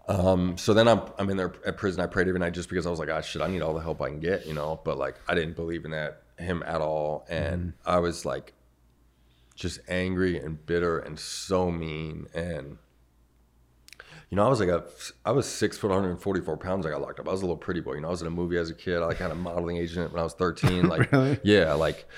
Um, 0.07 0.57
so 0.57 0.73
then 0.75 0.87
I'm 0.87 1.01
I'm 1.19 1.29
in 1.31 1.37
there 1.37 1.53
at 1.67 1.77
prison. 1.77 2.01
I 2.01 2.07
prayed 2.07 2.29
every 2.29 2.39
night 2.39 2.55
just 2.55 2.69
because 2.69 2.87
I 2.87 2.91
was 2.91 2.99
like, 3.01 3.09
ah, 3.11 3.21
shit, 3.21 3.43
I 3.43 3.49
need 3.49 3.63
all 3.63 3.75
the 3.75 3.81
help 3.81 4.01
I 4.01 4.09
can 4.11 4.21
get, 4.21 4.47
you 4.47 4.55
know. 4.55 4.81
But 4.85 4.99
like 4.99 5.17
I 5.27 5.35
didn't 5.35 5.57
believe 5.57 5.85
in 5.85 5.91
that 5.91 6.23
him 6.39 6.63
at 6.65 6.81
all, 6.81 7.27
and 7.29 7.63
Mm-hmm. 7.73 7.91
I 7.91 7.99
was 7.99 8.25
like, 8.25 8.53
just 9.55 9.81
angry 9.89 10.39
and 10.39 10.65
bitter 10.67 10.99
and 10.99 11.19
so 11.19 11.71
mean, 11.71 12.27
and 12.35 12.79
You 14.31 14.37
know, 14.37 14.45
I 14.47 14.49
was 14.49 14.59
like 14.59 14.69
a, 14.69 14.85
I 15.25 15.31
was 15.33 15.47
six 15.47 15.79
foot, 15.79 15.89
144 15.91 16.57
pounds. 16.57 16.85
I 16.87 16.91
got 16.91 17.01
locked 17.01 17.21
up. 17.21 17.29
I 17.29 17.31
was 17.33 17.43
a 17.43 17.45
little 17.45 17.57
pretty 17.57 17.81
boy. 17.81 17.95
You 17.95 18.01
know, 18.01 18.09
I 18.09 18.11
was 18.11 18.21
in 18.21 18.27
a 18.27 18.31
movie 18.31 18.57
as 18.59 18.69
a 18.71 18.75
kid. 18.75 18.97
I 19.03 19.07
like 19.07 19.19
had 19.19 19.31
a 19.31 19.35
modeling 19.37 19.77
agent 19.77 20.13
when 20.13 20.21
I 20.21 20.25
was 20.25 20.35
13. 20.35 20.89
Like, 20.89 21.13
Really? 21.13 21.39
yeah, 21.45 21.75
like 21.75 22.09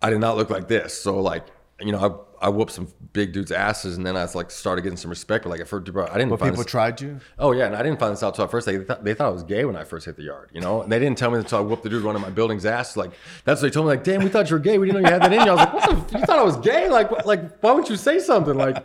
I 0.00 0.08
did 0.10 0.20
not 0.20 0.36
look 0.36 0.48
like 0.48 0.68
this. 0.68 0.94
So 0.94 1.20
like, 1.20 1.44
you 1.80 1.92
know, 1.92 2.24
I, 2.40 2.48
whooped 2.48 2.72
some 2.72 2.88
big 3.12 3.32
dudes' 3.32 3.52
asses, 3.52 3.96
and 3.96 4.06
then 4.06 4.16
I 4.16 4.22
was 4.22 4.34
like 4.34 4.50
started 4.50 4.82
getting 4.82 4.96
some 4.96 5.10
respect. 5.10 5.44
But 5.44 5.50
like 5.50 5.60
at 5.60 5.68
first, 5.68 5.92
bro, 5.92 6.04
I 6.06 6.14
didn't. 6.14 6.30
But 6.30 6.40
find 6.40 6.50
people 6.52 6.64
this, 6.64 6.70
tried 6.70 7.00
you. 7.00 7.20
Oh 7.38 7.52
yeah, 7.52 7.66
and 7.66 7.76
I 7.76 7.82
didn't 7.82 7.98
find 7.98 8.12
this 8.12 8.22
out 8.22 8.34
till 8.34 8.44
at 8.44 8.50
first. 8.50 8.66
They 8.66 8.78
thought, 8.78 9.04
they 9.04 9.14
thought 9.14 9.26
I 9.28 9.30
was 9.30 9.42
gay 9.42 9.64
when 9.64 9.76
I 9.76 9.84
first 9.84 10.06
hit 10.06 10.16
the 10.16 10.22
yard, 10.24 10.50
you 10.52 10.60
know. 10.60 10.82
And 10.82 10.90
they 10.92 10.98
didn't 10.98 11.18
tell 11.18 11.30
me 11.30 11.38
until 11.38 11.58
I 11.58 11.60
whooped 11.62 11.82
the 11.82 11.88
dude 11.88 12.02
running 12.02 12.22
my 12.22 12.30
building's 12.30 12.66
ass. 12.66 12.96
Like 12.96 13.10
that's 13.44 13.60
what 13.62 13.68
they 13.68 13.72
told 13.72 13.86
me. 13.86 13.90
Like, 13.92 14.04
damn, 14.04 14.22
we 14.22 14.28
thought 14.28 14.48
you 14.50 14.56
were 14.56 14.60
gay. 14.60 14.78
We 14.78 14.86
didn't 14.88 15.02
know 15.02 15.08
you 15.08 15.12
had 15.12 15.22
that 15.22 15.32
in 15.32 15.40
you. 15.44 15.50
I 15.50 15.54
was 15.54 15.58
like, 15.58 15.72
what 15.74 16.08
the? 16.08 16.18
You 16.18 16.24
thought 16.26 16.38
I 16.38 16.44
was 16.44 16.56
gay? 16.58 16.88
Like, 16.88 17.10
what- 17.10 17.26
like 17.26 17.58
why 17.60 17.72
wouldn't 17.72 17.90
you 17.90 17.96
say 17.96 18.18
something? 18.18 18.54
Like, 18.54 18.84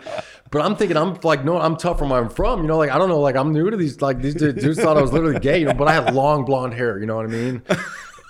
but 0.52 0.62
I'm 0.62 0.76
thinking 0.76 0.98
I'm 0.98 1.18
like, 1.24 1.44
no, 1.46 1.60
I'm 1.60 1.76
tough 1.78 1.98
from 2.00 2.10
where 2.10 2.20
I'm 2.22 2.30
from. 2.30 2.62
You 2.62 2.68
know, 2.68 2.78
like 2.78 2.92
I 2.92 2.98
don't 2.98 3.10
know. 3.10 3.20
Like 3.20 3.36
I'm 3.36 3.54
new 3.54 3.70
to 3.70 3.78
these. 3.78 4.02
Like 4.02 4.22
these 4.22 4.36
dudes 4.36 4.62
dudes 4.64 4.80
thought 4.82 4.98
I 4.98 5.02
was 5.02 5.14
literally 5.14 5.40
gay. 5.40 5.60
You 5.60 5.66
know, 5.68 5.74
but 5.74 5.88
I 5.88 5.94
had 5.94 6.14
long 6.14 6.46
blonde 6.46 6.74
hair. 6.74 7.00
You 7.00 7.06
know 7.06 7.16
what 7.16 7.26
I 7.26 7.30
mean? 7.30 7.62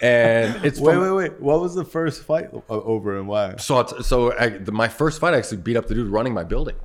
And 0.03 0.63
it's 0.65 0.79
Wait, 0.81 0.93
from- 0.95 1.01
wait, 1.15 1.29
wait. 1.31 1.39
What 1.41 1.61
was 1.61 1.73
the 1.75 1.85
first 1.85 2.23
fight 2.23 2.49
over 2.69 3.17
and 3.17 3.27
why? 3.27 3.55
so 3.57 3.79
it's, 3.79 4.05
so 4.05 4.37
I, 4.37 4.49
the, 4.49 4.71
my 4.71 4.87
first 4.89 5.19
fight 5.21 5.33
I 5.33 5.37
actually 5.37 5.57
beat 5.57 5.77
up 5.77 5.87
the 5.87 5.95
dude 5.95 6.09
running 6.09 6.33
my 6.33 6.43
building, 6.43 6.75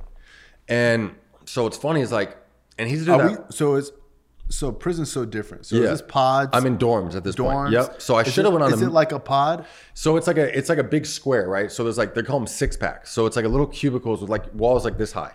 and 0.67 1.13
so 1.45 1.67
it's 1.67 1.77
funny 1.77 2.01
It's 2.01 2.11
like, 2.11 2.37
and 2.77 2.89
he's 2.89 3.07
Are 3.09 3.17
that, 3.17 3.31
we, 3.49 3.55
so 3.55 3.75
it's 3.75 3.91
so 4.51 4.71
prison's 4.71 5.11
so 5.11 5.25
different. 5.25 5.65
So 5.65 5.75
Yeah. 5.75 5.83
is 5.91 5.99
this 5.99 6.01
pods? 6.09 6.49
I'm 6.53 6.65
in 6.65 6.77
dorms 6.77 7.13
at 7.15 7.23
this 7.23 7.35
dorms. 7.35 7.53
point. 7.53 7.71
Yep. 7.73 8.01
So 8.01 8.15
I 8.15 8.23
should 8.23 8.45
have 8.45 8.53
went 8.53 8.63
on. 8.63 8.73
Is 8.73 8.81
a, 8.81 8.85
it 8.85 8.91
like 8.91 9.11
a 9.11 9.19
pod? 9.19 9.65
so 9.93 10.15
it's 10.17 10.25
like 10.25 10.37
a 10.37 10.57
it's 10.57 10.69
like 10.69 10.77
a 10.79 10.83
big 10.83 11.05
square, 11.05 11.47
right? 11.47 11.71
So 11.71 11.83
there's 11.83 11.97
like 11.97 12.15
they 12.15 12.23
call 12.23 12.39
them 12.39 12.47
six 12.47 12.75
packs. 12.77 13.11
So 13.11 13.25
it's 13.25 13.35
like 13.35 13.45
a 13.45 13.49
little 13.49 13.67
cubicles 13.67 14.21
with 14.21 14.29
like 14.29 14.45
walls 14.53 14.85
like 14.85 14.97
this 14.97 15.11
high. 15.11 15.33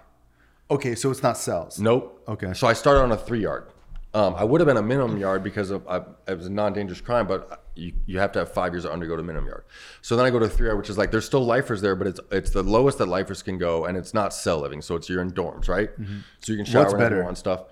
Okay, 0.71 0.95
so 0.95 1.11
it's 1.11 1.23
not 1.23 1.37
cells. 1.37 1.79
Nope. 1.79 2.25
Okay. 2.27 2.55
So 2.55 2.67
I 2.67 2.73
started 2.73 3.01
on 3.03 3.13
a 3.13 3.17
three 3.17 3.43
yard. 3.43 3.67
Um, 4.15 4.37
I 4.37 4.45
would 4.45 4.61
have 4.61 4.69
been 4.69 4.77
a 4.77 4.83
minimum 4.83 5.19
yard 5.19 5.43
because 5.43 5.71
of 5.71 5.87
I, 5.89 5.97
it 6.29 6.39
was 6.39 6.47
a 6.47 6.51
non-dangerous 6.51 7.01
crime, 7.01 7.27
but 7.27 7.65
you, 7.75 7.93
you 8.07 8.21
have 8.21 8.31
to 8.33 8.39
have 8.39 8.53
five 8.53 8.73
years 8.73 8.85
to 8.85 8.93
undergo 8.93 9.17
to 9.17 9.23
minimum 9.25 9.49
yard. 9.49 9.65
So 10.03 10.17
then 10.17 10.25
I 10.25 10.31
go 10.31 10.39
to 10.39 10.49
three 10.49 10.69
yard, 10.69 10.79
which 10.79 10.89
is 10.89 10.97
like 10.97 11.11
there's 11.11 11.25
still 11.25 11.45
lifers 11.45 11.81
there, 11.81 11.97
but 11.97 12.07
it's 12.07 12.21
it's 12.31 12.51
the 12.51 12.63
lowest 12.63 12.99
that 12.99 13.07
lifers 13.07 13.43
can 13.43 13.59
go, 13.59 13.87
and 13.87 13.99
it's 13.99 14.15
not 14.15 14.33
cell 14.33 14.61
living, 14.61 14.83
so 14.83 14.95
it's 14.95 15.09
you're 15.09 15.21
in 15.21 15.33
dorms, 15.33 15.69
right? 15.69 15.91
So 16.39 16.53
you 16.53 16.57
can 16.57 16.65
shower 16.65 16.85
What's 16.85 16.95
whenever 16.95 17.25
want 17.25 17.39
stuff. 17.39 17.65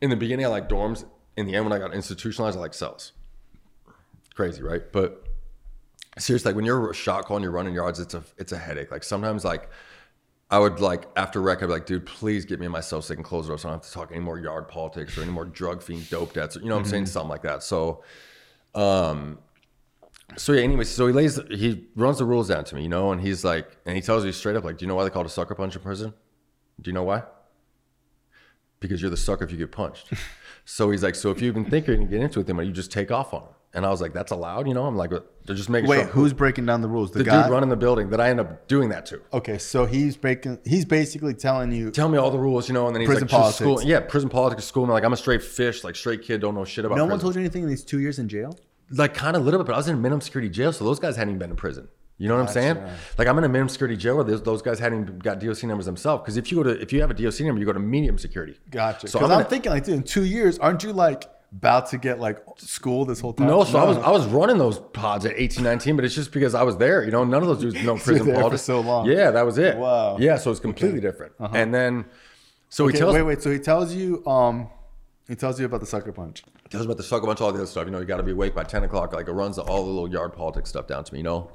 In 0.00 0.10
the 0.10 0.16
beginning, 0.16 0.44
I 0.44 0.48
like 0.48 0.68
dorms. 0.68 1.04
In 1.36 1.46
the 1.46 1.54
end, 1.54 1.64
when 1.64 1.72
I 1.72 1.78
got 1.78 1.94
institutionalized, 1.94 2.56
I 2.56 2.60
like 2.60 2.74
cells. 2.74 3.12
Crazy, 4.34 4.62
right? 4.62 4.82
But 4.92 5.24
seriously, 6.18 6.50
like 6.50 6.56
when 6.56 6.64
you're 6.64 6.90
a 6.90 6.94
shot 6.94 7.26
call 7.26 7.36
and 7.36 7.44
you're 7.44 7.52
running 7.52 7.74
yards, 7.74 8.00
it's 8.00 8.14
a 8.14 8.24
it's 8.38 8.50
a 8.50 8.58
headache. 8.58 8.90
Like 8.90 9.04
sometimes, 9.04 9.44
like 9.44 9.70
I 10.50 10.58
would 10.58 10.80
like 10.80 11.06
after 11.16 11.42
rec, 11.42 11.62
I'd 11.62 11.66
be 11.66 11.72
like, 11.72 11.86
dude, 11.86 12.06
please 12.06 12.46
get 12.46 12.58
me 12.58 12.66
in 12.66 12.72
my 12.72 12.80
cell 12.80 13.02
so 13.02 13.12
I 13.12 13.16
can 13.16 13.24
close 13.24 13.48
it 13.48 13.52
up 13.52 13.60
so 13.60 13.68
I 13.68 13.72
don't 13.72 13.82
have 13.82 13.88
to 13.88 13.92
talk 13.92 14.10
any 14.10 14.20
more 14.20 14.38
yard 14.38 14.68
politics 14.68 15.18
or 15.18 15.22
any 15.22 15.30
more 15.30 15.44
drug 15.44 15.82
fiend 15.82 16.08
dope 16.08 16.32
debts. 16.32 16.56
Or, 16.56 16.60
you 16.60 16.68
know 16.68 16.76
what 16.76 16.84
I'm 16.84 16.88
saying? 16.88 17.06
Something 17.06 17.28
like 17.28 17.42
that. 17.42 17.62
So, 17.62 18.02
um, 18.74 19.38
so 20.36 20.52
yeah. 20.52 20.62
Anyway, 20.62 20.84
so 20.84 21.06
he 21.06 21.12
lays, 21.12 21.38
he 21.50 21.86
runs 21.96 22.18
the 22.18 22.24
rules 22.24 22.48
down 22.48 22.64
to 22.64 22.74
me, 22.74 22.82
you 22.82 22.88
know, 22.88 23.12
and 23.12 23.20
he's 23.20 23.44
like, 23.44 23.76
and 23.84 23.94
he 23.94 24.00
tells 24.00 24.24
you 24.24 24.32
straight 24.32 24.56
up, 24.56 24.64
like, 24.64 24.78
do 24.78 24.84
you 24.84 24.88
know 24.88 24.94
why 24.94 25.04
they 25.04 25.10
call 25.10 25.22
it 25.22 25.26
a 25.26 25.30
sucker 25.30 25.54
punch 25.54 25.76
in 25.76 25.82
prison? 25.82 26.14
Do 26.80 26.88
you 26.88 26.94
know 26.94 27.04
why? 27.04 27.24
Because 28.80 29.02
you're 29.02 29.10
the 29.10 29.16
sucker 29.18 29.44
if 29.44 29.50
you 29.50 29.58
get 29.58 29.72
punched. 29.72 30.12
so 30.64 30.90
he's 30.90 31.02
like, 31.02 31.14
so 31.14 31.30
if 31.30 31.42
you 31.42 31.48
even 31.48 31.66
think 31.66 31.86
you're 31.86 31.96
gonna 31.96 32.08
get 32.08 32.22
into 32.22 32.40
it, 32.40 32.46
then 32.46 32.56
you 32.58 32.72
just 32.72 32.90
take 32.90 33.10
off 33.10 33.34
on 33.34 33.42
him? 33.42 33.48
And 33.74 33.84
I 33.84 33.90
was 33.90 34.00
like, 34.00 34.14
that's 34.14 34.32
allowed, 34.32 34.66
you 34.66 34.72
know? 34.72 34.86
I'm 34.86 34.96
like, 34.96 35.10
they're 35.10 35.54
just 35.54 35.68
making 35.68 35.90
Wait, 35.90 35.98
sure. 35.98 36.06
who's 36.06 36.32
breaking 36.32 36.64
down 36.64 36.80
the 36.80 36.88
rules? 36.88 37.10
The, 37.10 37.18
the 37.18 37.24
guy. 37.24 37.42
dude 37.42 37.52
running 37.52 37.68
the 37.68 37.76
building 37.76 38.08
that 38.10 38.20
I 38.20 38.30
end 38.30 38.40
up 38.40 38.66
doing 38.66 38.88
that 38.88 39.04
to? 39.06 39.20
okay, 39.32 39.58
so 39.58 39.84
he's 39.84 40.16
breaking. 40.16 40.58
He's 40.64 40.84
basically 40.86 41.34
telling 41.34 41.70
you. 41.72 41.90
tell 41.90 42.08
me 42.08 42.16
all 42.16 42.30
the 42.30 42.38
rules, 42.38 42.66
you 42.68 42.74
know, 42.74 42.86
and 42.86 42.94
then 42.96 43.02
he's 43.02 43.08
Prison 43.08 43.24
like, 43.24 43.30
just 43.30 43.58
politics. 43.60 43.82
school, 43.82 43.82
yeah, 43.82 44.00
prison 44.00 44.30
politics, 44.30 44.64
school. 44.64 44.84
And 44.84 44.92
like, 44.92 45.04
I'm 45.04 45.12
a 45.12 45.16
straight 45.18 45.42
fish, 45.42 45.84
like 45.84 45.96
straight 45.96 46.22
kid, 46.22 46.40
don't 46.40 46.54
know 46.54 46.64
shit 46.64 46.84
about. 46.86 46.94
It. 46.94 46.98
No 46.98 47.04
one 47.04 47.10
prison. 47.10 47.22
told 47.24 47.34
you 47.34 47.40
anything 47.42 47.62
in 47.64 47.68
these 47.68 47.84
two 47.84 48.00
years 48.00 48.18
in 48.18 48.28
jail. 48.28 48.58
like 48.90 49.12
kind 49.14 49.36
of 49.36 49.42
a 49.42 49.44
little 49.44 49.60
bit, 49.60 49.66
but 49.66 49.74
I 49.74 49.76
was 49.76 49.88
in 49.88 49.94
a 49.96 49.98
minimum 49.98 50.22
security 50.22 50.48
jail, 50.48 50.72
so 50.72 50.84
those 50.84 50.98
guys 50.98 51.16
hadn't 51.16 51.30
even 51.34 51.38
been 51.38 51.50
in 51.50 51.56
prison. 51.56 51.88
You 52.20 52.26
know 52.26 52.34
what 52.34 52.48
I'm 52.48 52.52
saying? 52.52 52.82
Like 53.16 53.28
I'm 53.28 53.38
in 53.38 53.44
a 53.44 53.48
minimum 53.48 53.68
security 53.68 53.96
jail 53.96 54.16
where 54.16 54.24
those, 54.24 54.42
those 54.42 54.60
guys 54.60 54.80
hadn't 54.80 55.02
even 55.02 55.18
got 55.20 55.38
DOC 55.38 55.62
numbers 55.64 55.86
themselves. 55.86 56.22
Because 56.22 56.36
if 56.36 56.50
you 56.50 56.56
go 56.56 56.64
to 56.64 56.80
if 56.82 56.92
you 56.92 57.00
have 57.00 57.12
a 57.12 57.14
DOC 57.14 57.40
number, 57.42 57.60
you 57.60 57.66
go 57.66 57.72
to 57.72 57.78
medium 57.78 58.18
security. 58.18 58.58
Gotcha. 58.70 59.06
So 59.06 59.20
I'm 59.20 59.26
I'm, 59.26 59.40
in 59.40 59.46
a- 59.46 59.48
thinking 59.48 59.70
like, 59.70 59.84
dude, 59.84 59.94
in 59.94 60.02
two 60.02 60.24
years, 60.24 60.58
aren't 60.58 60.82
you 60.82 60.92
like 60.92 61.30
about 61.50 61.88
to 61.90 61.98
get 61.98 62.20
like 62.20 62.38
school 62.56 63.04
this 63.04 63.20
whole 63.20 63.32
time? 63.32 63.46
No, 63.46 63.64
so 63.64 63.78
I 63.78 63.84
was 63.84 63.96
I 63.98 64.10
was 64.10 64.26
running 64.26 64.58
those 64.58 64.78
pods 64.78 65.24
at 65.26 65.34
18, 65.36 65.64
19, 65.64 65.96
but 65.96 66.04
it's 66.04 66.14
just 66.14 66.32
because 66.32 66.54
I 66.54 66.62
was 66.62 66.76
there. 66.76 67.04
You 67.04 67.10
know, 67.10 67.24
none 67.24 67.42
of 67.42 67.48
those 67.48 67.60
dudes 67.60 67.82
know 67.84 67.96
prison 67.98 68.26
there 68.26 68.36
for 68.36 68.40
politics. 68.42 68.62
so 68.62 68.80
long. 68.80 69.06
Yeah, 69.06 69.30
that 69.30 69.44
was 69.46 69.58
it. 69.58 69.76
Wow. 69.76 70.18
Yeah, 70.18 70.36
so 70.36 70.50
it's 70.50 70.60
completely 70.60 71.00
different. 71.00 71.32
And 71.38 71.72
then, 71.74 72.04
so 72.68 72.84
Okay, 72.84 72.92
he 72.92 72.98
tells 72.98 73.14
wait, 73.14 73.22
wait. 73.22 73.42
So 73.42 73.50
he 73.50 73.58
tells 73.58 73.94
you, 73.94 74.26
um, 74.26 74.68
he 75.26 75.34
tells 75.34 75.58
you 75.60 75.66
about 75.66 75.80
the 75.80 75.86
sucker 75.86 76.12
punch. 76.12 76.42
tells 76.70 76.82
me 76.82 76.86
about 76.86 76.96
the 76.96 77.02
sucker 77.02 77.26
punch, 77.26 77.40
all 77.40 77.52
the 77.52 77.58
other 77.58 77.66
stuff. 77.66 77.84
You 77.84 77.90
know, 77.90 77.98
you 77.98 78.06
got 78.06 78.16
to 78.16 78.22
be 78.22 78.32
awake 78.32 78.54
by 78.54 78.64
10 78.64 78.84
o'clock. 78.84 79.12
Like, 79.12 79.28
it 79.28 79.32
runs 79.32 79.58
all 79.58 79.84
the 79.84 79.90
little 79.90 80.10
yard 80.10 80.32
politics 80.32 80.70
stuff 80.70 80.86
down 80.86 81.04
to 81.04 81.12
me, 81.12 81.20
you 81.20 81.24
know? 81.24 81.50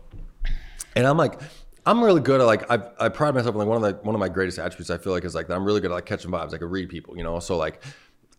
And 0.95 1.07
I'm 1.07 1.17
like, 1.17 1.39
I'm 1.85 2.03
really 2.03 2.21
good 2.21 2.39
at 2.39 2.45
like, 2.45 2.69
I, 2.69 2.79
I 2.99 3.09
pride 3.09 3.33
myself 3.33 3.55
on 3.55 3.59
like 3.59 3.67
one 3.67 3.83
of 3.83 3.83
the, 3.83 4.05
one 4.05 4.13
of 4.15 4.19
my 4.19 4.29
greatest 4.29 4.59
attributes 4.59 4.89
I 4.91 4.97
feel 4.99 5.11
like 5.11 5.25
is 5.25 5.33
like 5.35 5.47
that 5.47 5.55
I'm 5.55 5.65
really 5.65 5.81
good 5.81 5.91
at 5.91 5.95
like 5.95 6.05
catching 6.05 6.29
vibes. 6.29 6.53
I 6.53 6.59
can 6.59 6.69
read 6.69 6.87
people, 6.89 7.17
you 7.17 7.23
know? 7.23 7.39
So 7.39 7.57
like, 7.57 7.83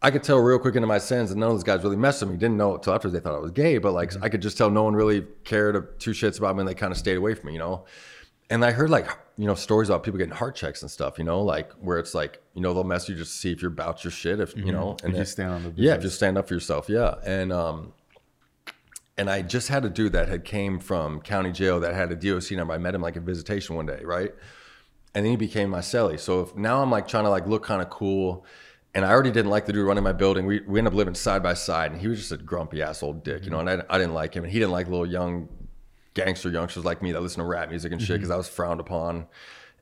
I 0.05 0.11
could 0.11 0.23
tell 0.23 0.37
real 0.37 0.59
quick 0.59 0.75
into 0.77 0.87
my 0.87 0.99
sins 0.99 1.31
and 1.31 1.41
none 1.41 1.49
of 1.49 1.55
those 1.55 1.65
guys 1.65 1.83
really 1.83 1.97
messed 1.97 2.21
with 2.21 2.31
me. 2.31 2.37
Didn't 2.37 2.59
know 2.59 2.75
it 2.75 2.83
till 2.83 2.93
after 2.93 3.09
they 3.09 3.21
thought 3.21 3.35
I 3.35 3.39
was 3.39 3.53
gay, 3.53 3.79
but 3.79 3.93
like, 3.93 4.13
I 4.23 4.29
could 4.29 4.43
just 4.43 4.59
tell 4.59 4.69
no 4.69 4.83
one 4.83 4.95
really 4.95 5.27
cared 5.45 5.99
two 5.99 6.11
shits 6.11 6.37
about 6.37 6.55
me 6.57 6.61
and 6.61 6.69
they 6.69 6.75
kind 6.75 6.93
of 6.93 6.99
stayed 6.99 7.17
away 7.17 7.35
from 7.35 7.47
me, 7.47 7.53
you 7.55 7.59
know? 7.59 7.87
And 8.51 8.63
I 8.67 8.73
heard 8.73 8.91
like, 8.91 9.09
you 9.39 9.47
know, 9.47 9.55
stories 9.55 9.89
about 9.89 10.03
people 10.03 10.19
getting 10.19 10.35
heart 10.35 10.57
checks 10.57 10.83
and 10.83 10.91
stuff, 10.91 11.19
you 11.19 11.25
know, 11.25 11.41
like 11.41 11.73
where 11.81 11.99
it's 11.99 12.15
like, 12.15 12.43
you 12.53 12.61
know, 12.61 12.75
they'll 12.75 12.85
mess 12.85 13.09
you 13.09 13.15
just 13.15 13.33
to 13.33 13.39
see 13.39 13.53
if 13.53 13.63
you're 13.63 13.71
about 13.71 14.05
your 14.05 14.11
shit, 14.11 14.41
if, 14.41 14.55
you 14.55 14.73
know, 14.73 14.95
and 15.03 15.15
If 15.15 15.21
you 15.21 15.25
stand 15.25 15.53
on 15.53 15.63
the 15.63 15.69
yeah, 15.71 15.95
business. 15.95 16.03
just 16.03 16.17
stand 16.17 16.37
up 16.37 16.49
for 16.49 16.55
yourself. 16.55 16.91
Yeah. 16.91 17.15
And, 17.25 17.51
um, 17.51 17.95
and 19.17 19.31
I 19.31 19.41
just 19.41 19.69
had 19.69 19.87
a 19.87 19.89
dude 19.89 20.13
that 20.13 20.29
had 20.29 20.45
came 20.45 20.81
from 20.81 21.23
county 21.23 21.51
jail 21.51 21.81
that 21.81 21.95
had 21.95 22.13
a 22.13 22.17
DOC 22.17 22.51
number. 22.51 22.75
I 22.75 22.79
met 22.79 22.95
him 22.95 23.01
like 23.01 23.17
at 23.17 23.23
visitation 23.23 23.75
one 23.75 23.87
day, 23.87 24.03
right? 24.05 24.35
And 25.15 25.25
then 25.25 25.31
he 25.31 25.37
became 25.39 25.71
my 25.71 25.81
cellie. 25.81 26.21
So 26.21 26.43
if, 26.43 26.55
now 26.55 26.83
I'm 26.83 26.91
like 26.91 27.09
trying 27.09 27.25
to 27.25 27.31
like 27.31 27.47
look 27.47 27.65
kind 27.65 27.81
of 27.81 27.89
cool. 27.89 28.45
And 28.95 29.05
I 29.05 29.11
already 29.11 29.31
didn't 29.33 29.51
like 29.51 29.67
the 29.67 29.73
dude 29.73 29.87
running 29.87 30.05
my 30.05 30.13
building. 30.13 30.47
We, 30.47 30.61
we 30.61 30.79
ended 30.79 30.93
up 30.93 30.97
living 30.97 31.15
side 31.15 31.43
by 31.43 31.55
side, 31.55 31.91
and 31.91 32.01
he 32.01 32.07
was 32.07 32.19
just 32.21 32.31
a 32.33 32.37
grumpy 32.37 32.81
ass 32.81 33.03
old 33.03 33.25
dick, 33.25 33.45
you 33.45 33.51
know. 33.51 33.59
And 33.59 33.69
I, 33.69 33.83
I 33.91 33.99
didn't 33.99 34.15
like 34.15 34.35
him, 34.35 34.45
and 34.45 34.53
he 34.53 34.59
didn't 34.61 34.71
like 34.73 34.87
little 34.89 35.07
young 35.07 35.49
gangster 36.15 36.49
youngsters 36.49 36.85
like 36.85 37.03
me 37.03 37.11
that 37.11 37.21
listen 37.21 37.41
to 37.43 37.45
rap 37.49 37.71
music 37.71 37.91
and 37.91 38.01
shit 38.01 38.17
because 38.19 38.31
I 38.31 38.37
was 38.37 38.49
frowned 38.49 38.79
upon. 38.79 39.27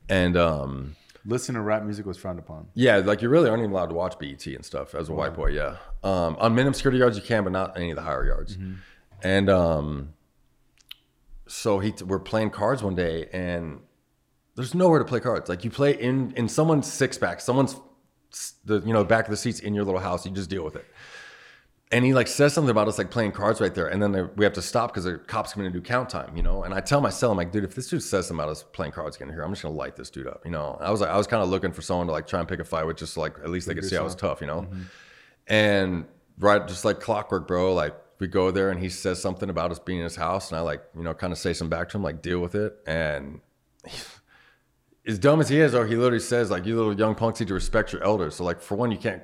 And 0.08 0.36
um, 0.36 0.96
Listen 1.26 1.54
to 1.56 1.60
rap 1.60 1.82
music 1.84 2.06
was 2.06 2.16
frowned 2.16 2.38
upon. 2.38 2.68
yeah, 2.74 2.96
like 2.96 3.20
you 3.22 3.28
really 3.28 3.48
aren't 3.50 3.60
even 3.60 3.70
allowed 3.72 3.90
to 3.90 3.94
watch 3.94 4.18
BET 4.18 4.44
and 4.46 4.64
stuff 4.64 4.94
as 4.94 5.08
a 5.08 5.12
white 5.12 5.34
boy. 5.34 5.48
Yeah, 5.50 5.76
um, 6.02 6.36
on 6.40 6.54
minimum 6.54 6.72
security 6.74 6.98
yards 6.98 7.16
you 7.16 7.22
can, 7.22 7.44
but 7.44 7.52
not 7.52 7.76
any 7.76 7.90
of 7.90 7.96
the 7.96 8.02
higher 8.02 8.24
yards. 8.26 8.56
And 9.22 9.48
um, 9.50 10.14
so 11.46 11.78
he 11.80 11.92
we're 12.04 12.18
playing 12.18 12.50
cards 12.50 12.82
one 12.82 12.94
day, 12.94 13.28
and 13.32 13.80
there's 14.56 14.74
nowhere 14.74 14.98
to 14.98 15.04
play 15.04 15.20
cards. 15.20 15.48
Like 15.48 15.64
you 15.64 15.70
play 15.70 15.92
in 15.92 16.32
in 16.32 16.48
someone's 16.48 16.90
six 16.92 17.18
pack, 17.18 17.40
someone's 17.40 17.76
the 18.64 18.80
you 18.80 18.92
know 18.92 19.04
back 19.04 19.26
of 19.26 19.30
the 19.30 19.36
seats 19.36 19.60
in 19.60 19.74
your 19.74 19.84
little 19.84 20.00
house. 20.00 20.24
You 20.24 20.32
just 20.32 20.50
deal 20.50 20.64
with 20.64 20.76
it. 20.76 20.86
And 21.90 22.06
he 22.06 22.14
like 22.14 22.26
says 22.26 22.54
something 22.54 22.70
about 22.70 22.88
us 22.88 22.96
like 22.96 23.10
playing 23.10 23.32
cards 23.32 23.60
right 23.60 23.74
there, 23.74 23.88
and 23.88 24.02
then 24.02 24.12
they, 24.12 24.22
we 24.22 24.44
have 24.44 24.54
to 24.54 24.62
stop 24.62 24.90
because 24.90 25.04
the 25.04 25.18
cops 25.18 25.52
come 25.52 25.60
in 25.60 25.66
and 25.66 25.74
do 25.74 25.80
count 25.82 26.08
time, 26.08 26.34
you 26.34 26.42
know. 26.42 26.64
And 26.64 26.72
I 26.72 26.80
tell 26.80 27.02
my 27.02 27.10
cell, 27.10 27.30
I'm 27.30 27.36
like, 27.36 27.52
dude, 27.52 27.64
if 27.64 27.74
this 27.74 27.88
dude 27.88 28.02
says 28.02 28.28
something 28.28 28.42
about 28.42 28.50
us 28.50 28.62
playing 28.62 28.92
cards 28.92 29.16
again 29.16 29.28
here, 29.28 29.42
I'm 29.42 29.52
just 29.52 29.62
gonna 29.62 29.74
light 29.74 29.94
this 29.96 30.08
dude 30.08 30.26
up, 30.26 30.40
you 30.46 30.50
know. 30.50 30.78
I 30.80 30.90
was 30.90 31.02
like, 31.02 31.10
I 31.10 31.18
was 31.18 31.26
kind 31.26 31.42
of 31.42 31.50
looking 31.50 31.70
for 31.70 31.82
someone 31.82 32.06
to 32.06 32.12
like 32.12 32.26
try 32.26 32.40
and 32.40 32.48
pick 32.48 32.60
a 32.60 32.64
fight 32.64 32.86
with, 32.86 32.96
just 32.96 33.18
like 33.18 33.34
at 33.40 33.50
least 33.50 33.68
they 33.68 33.74
could 33.74 33.84
see 33.84 33.96
I 33.96 34.02
was 34.02 34.14
tough, 34.14 34.40
you 34.40 34.46
know. 34.46 34.62
Mm-hmm. 34.62 34.82
And 35.48 36.06
right, 36.38 36.66
just 36.66 36.86
like 36.86 37.00
clockwork, 37.00 37.46
bro. 37.46 37.74
Like 37.74 37.94
we 38.18 38.26
go 38.26 38.50
there, 38.50 38.70
and 38.70 38.80
he 38.80 38.88
says 38.88 39.20
something 39.20 39.50
about 39.50 39.70
us 39.70 39.78
being 39.78 39.98
in 39.98 40.04
his 40.04 40.16
house, 40.16 40.50
and 40.50 40.58
I 40.58 40.62
like 40.62 40.82
you 40.96 41.02
know 41.02 41.12
kind 41.12 41.30
of 41.30 41.38
say 41.38 41.52
something 41.52 41.76
back 41.76 41.90
to 41.90 41.98
him, 41.98 42.02
like 42.02 42.22
deal 42.22 42.38
with 42.38 42.54
it, 42.54 42.78
and 42.86 43.42
as 45.06 45.18
dumb 45.18 45.40
as 45.40 45.48
he 45.48 45.60
is, 45.60 45.74
or 45.74 45.86
he 45.86 45.96
literally 45.96 46.20
says 46.20 46.50
like, 46.50 46.64
"You 46.64 46.76
little 46.76 46.96
young 46.96 47.14
punks 47.14 47.40
need 47.40 47.48
to 47.48 47.54
respect 47.54 47.92
your 47.92 48.02
elders." 48.04 48.36
So 48.36 48.44
like, 48.44 48.60
for 48.60 48.76
one, 48.76 48.90
you 48.90 48.98
can't. 48.98 49.22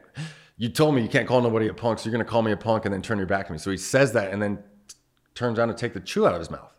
You 0.56 0.68
told 0.68 0.94
me 0.94 1.02
you 1.02 1.08
can't 1.08 1.28
call 1.28 1.40
nobody 1.40 1.68
a 1.68 1.74
punk, 1.74 1.98
so 1.98 2.06
you're 2.06 2.12
gonna 2.12 2.28
call 2.28 2.42
me 2.42 2.52
a 2.52 2.56
punk 2.56 2.84
and 2.84 2.92
then 2.92 3.00
turn 3.00 3.18
your 3.18 3.28
back 3.28 3.46
to 3.46 3.52
me. 3.52 3.58
So 3.58 3.70
he 3.70 3.76
says 3.76 4.12
that 4.12 4.32
and 4.32 4.42
then 4.42 4.56
t- 4.88 4.96
turns 5.34 5.58
around 5.58 5.68
to 5.68 5.74
take 5.74 5.94
the 5.94 6.00
chew 6.00 6.26
out 6.26 6.32
of 6.32 6.40
his 6.40 6.50
mouth. 6.50 6.74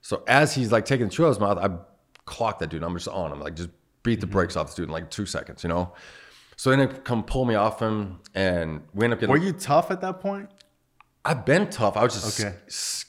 So 0.00 0.22
as 0.26 0.54
he's 0.54 0.72
like 0.72 0.86
taking 0.86 1.06
the 1.06 1.12
chew 1.12 1.24
out 1.24 1.28
of 1.28 1.34
his 1.36 1.40
mouth, 1.40 1.58
I 1.58 1.70
clock 2.24 2.58
that 2.60 2.70
dude. 2.70 2.82
I'm 2.82 2.94
just 2.94 3.08
on 3.08 3.32
him, 3.32 3.40
like 3.40 3.56
just 3.56 3.68
beat 4.02 4.20
the 4.20 4.26
mm-hmm. 4.26 4.32
brakes 4.32 4.56
off 4.56 4.68
this 4.68 4.74
dude 4.74 4.88
in 4.88 4.92
like 4.92 5.10
two 5.10 5.26
seconds, 5.26 5.62
you 5.62 5.68
know. 5.68 5.92
So 6.56 6.70
then 6.70 6.78
they 6.78 6.86
come 6.86 7.22
pull 7.22 7.44
me 7.44 7.54
off 7.54 7.80
him, 7.80 8.20
and 8.34 8.82
we 8.92 9.04
end 9.04 9.14
up 9.14 9.20
getting. 9.20 9.32
Were 9.32 9.38
you 9.38 9.52
tough 9.52 9.90
at 9.90 10.00
that 10.02 10.20
point? 10.20 10.50
I've 11.22 11.44
been 11.44 11.68
tough. 11.68 11.98
I 11.98 12.02
was 12.02 12.14
just, 12.14 12.40
Okay. 12.40 12.54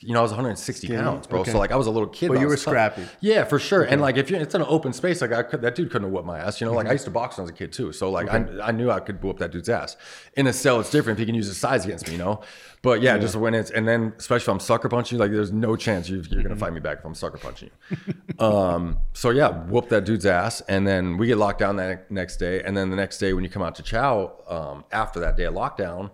you 0.02 0.14
know, 0.14 0.20
I 0.20 0.22
was 0.22 0.32
160 0.32 0.86
Skinny? 0.88 1.02
pounds, 1.02 1.28
bro. 1.28 1.40
Okay. 1.40 1.52
So 1.52 1.60
like, 1.60 1.72
I 1.72 1.78
was 1.78 1.88
a 1.88 1.92
little 1.92 2.10
kid. 2.10 2.28
But 2.28 2.40
I 2.40 2.42
you 2.42 2.48
were 2.48 2.56
tough. 2.56 2.64
scrappy. 2.64 3.04
Yeah, 3.22 3.46
for 3.46 3.58
sure. 3.58 3.84
And 3.84 4.02
like, 4.02 4.18
if 4.18 4.30
you're, 4.30 4.42
it's 4.42 4.54
in 4.54 4.60
an 4.60 4.68
open 4.70 4.92
space, 4.92 5.22
like 5.22 5.32
I 5.32 5.44
could, 5.44 5.62
that 5.62 5.76
dude 5.76 5.90
couldn't 5.92 6.08
have 6.08 6.12
whooped 6.12 6.26
my 6.26 6.38
ass. 6.40 6.60
You 6.60 6.68
know, 6.68 6.74
like 6.74 6.84
Mm-hmm. 6.84 6.90
I 6.90 6.94
used 6.94 7.06
to 7.06 7.12
box 7.12 7.38
when 7.38 7.44
I 7.44 7.46
was 7.46 7.52
a 7.52 7.54
kid 7.54 7.72
too. 7.72 7.94
So 7.94 8.12
like, 8.12 8.30
I, 8.30 8.46
I 8.62 8.72
knew 8.74 8.92
I 8.92 9.00
could 9.00 9.24
whoop 9.24 9.38
that 9.40 9.52
dude's 9.54 9.70
ass. 9.70 9.96
In 10.36 10.46
a 10.48 10.52
cell, 10.52 10.82
it's 10.82 10.90
different. 10.90 11.18
If 11.18 11.22
he 11.22 11.26
can 11.26 11.36
use 11.36 11.48
his 11.48 11.56
size 11.58 11.86
against 11.86 12.08
me, 12.08 12.14
you 12.14 12.20
know. 12.20 12.42
But 12.82 13.02
yeah, 13.02 13.18
just 13.18 13.36
when 13.38 13.54
it's 13.54 13.72
and 13.72 13.88
then 13.88 14.12
especially 14.18 14.44
if 14.46 14.50
I'm 14.50 14.60
sucker 14.60 14.90
punching, 14.90 15.18
you, 15.18 15.22
like 15.24 15.32
there's 15.32 15.54
no 15.54 15.78
chance 15.78 16.10
you, 16.10 16.18
you're 16.18 16.26
Mm-hmm. 16.26 16.42
gonna 16.42 16.56
fight 16.58 16.74
me 16.74 16.82
back 16.82 16.98
if 17.00 17.06
I'm 17.06 17.16
sucker 17.16 17.38
punching 17.38 17.70
you. 17.90 18.46
um. 18.46 18.98
So 19.14 19.30
yeah, 19.30 19.50
whoop 19.68 19.88
that 19.88 20.04
dude's 20.04 20.26
ass, 20.26 20.60
and 20.68 20.86
then 20.86 21.16
we 21.18 21.28
get 21.28 21.38
locked 21.38 21.60
down 21.60 21.78
that 21.78 22.12
next 22.12 22.38
day, 22.38 22.62
and 22.62 22.76
then 22.76 22.90
the 22.90 22.98
next 22.98 23.20
day 23.20 23.32
when 23.32 23.46
you 23.46 23.50
come 23.50 23.62
out 23.62 23.76
to 23.76 23.84
chow, 23.84 24.34
um, 24.48 24.84
after 24.92 25.22
that 25.22 25.38
day 25.38 25.44
of 25.46 25.54
lockdown, 25.54 26.10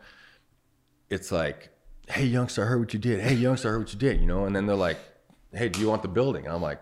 it's 1.10 1.32
like, 1.32 1.70
hey, 2.08 2.26
youngster, 2.26 2.63
I 2.63 2.67
heard 2.67 2.80
what 2.80 2.93
you 2.93 3.00
did. 3.00 3.20
Hey, 3.22 3.36
youngster, 3.36 3.70
I 3.70 3.72
heard 3.72 3.80
what 3.80 3.93
you 3.93 4.00
did, 4.00 4.20
you 4.20 4.26
know? 4.26 4.46
And 4.46 4.56
then 4.56 4.65
they're 4.65 4.76
like, 4.76 4.98
hey, 5.54 5.70
do 5.70 5.80
you 5.80 5.88
want 5.88 6.02
the 6.02 6.08
building? 6.08 6.46
And 6.46 6.54
I'm 6.54 6.62
like, 6.62 6.82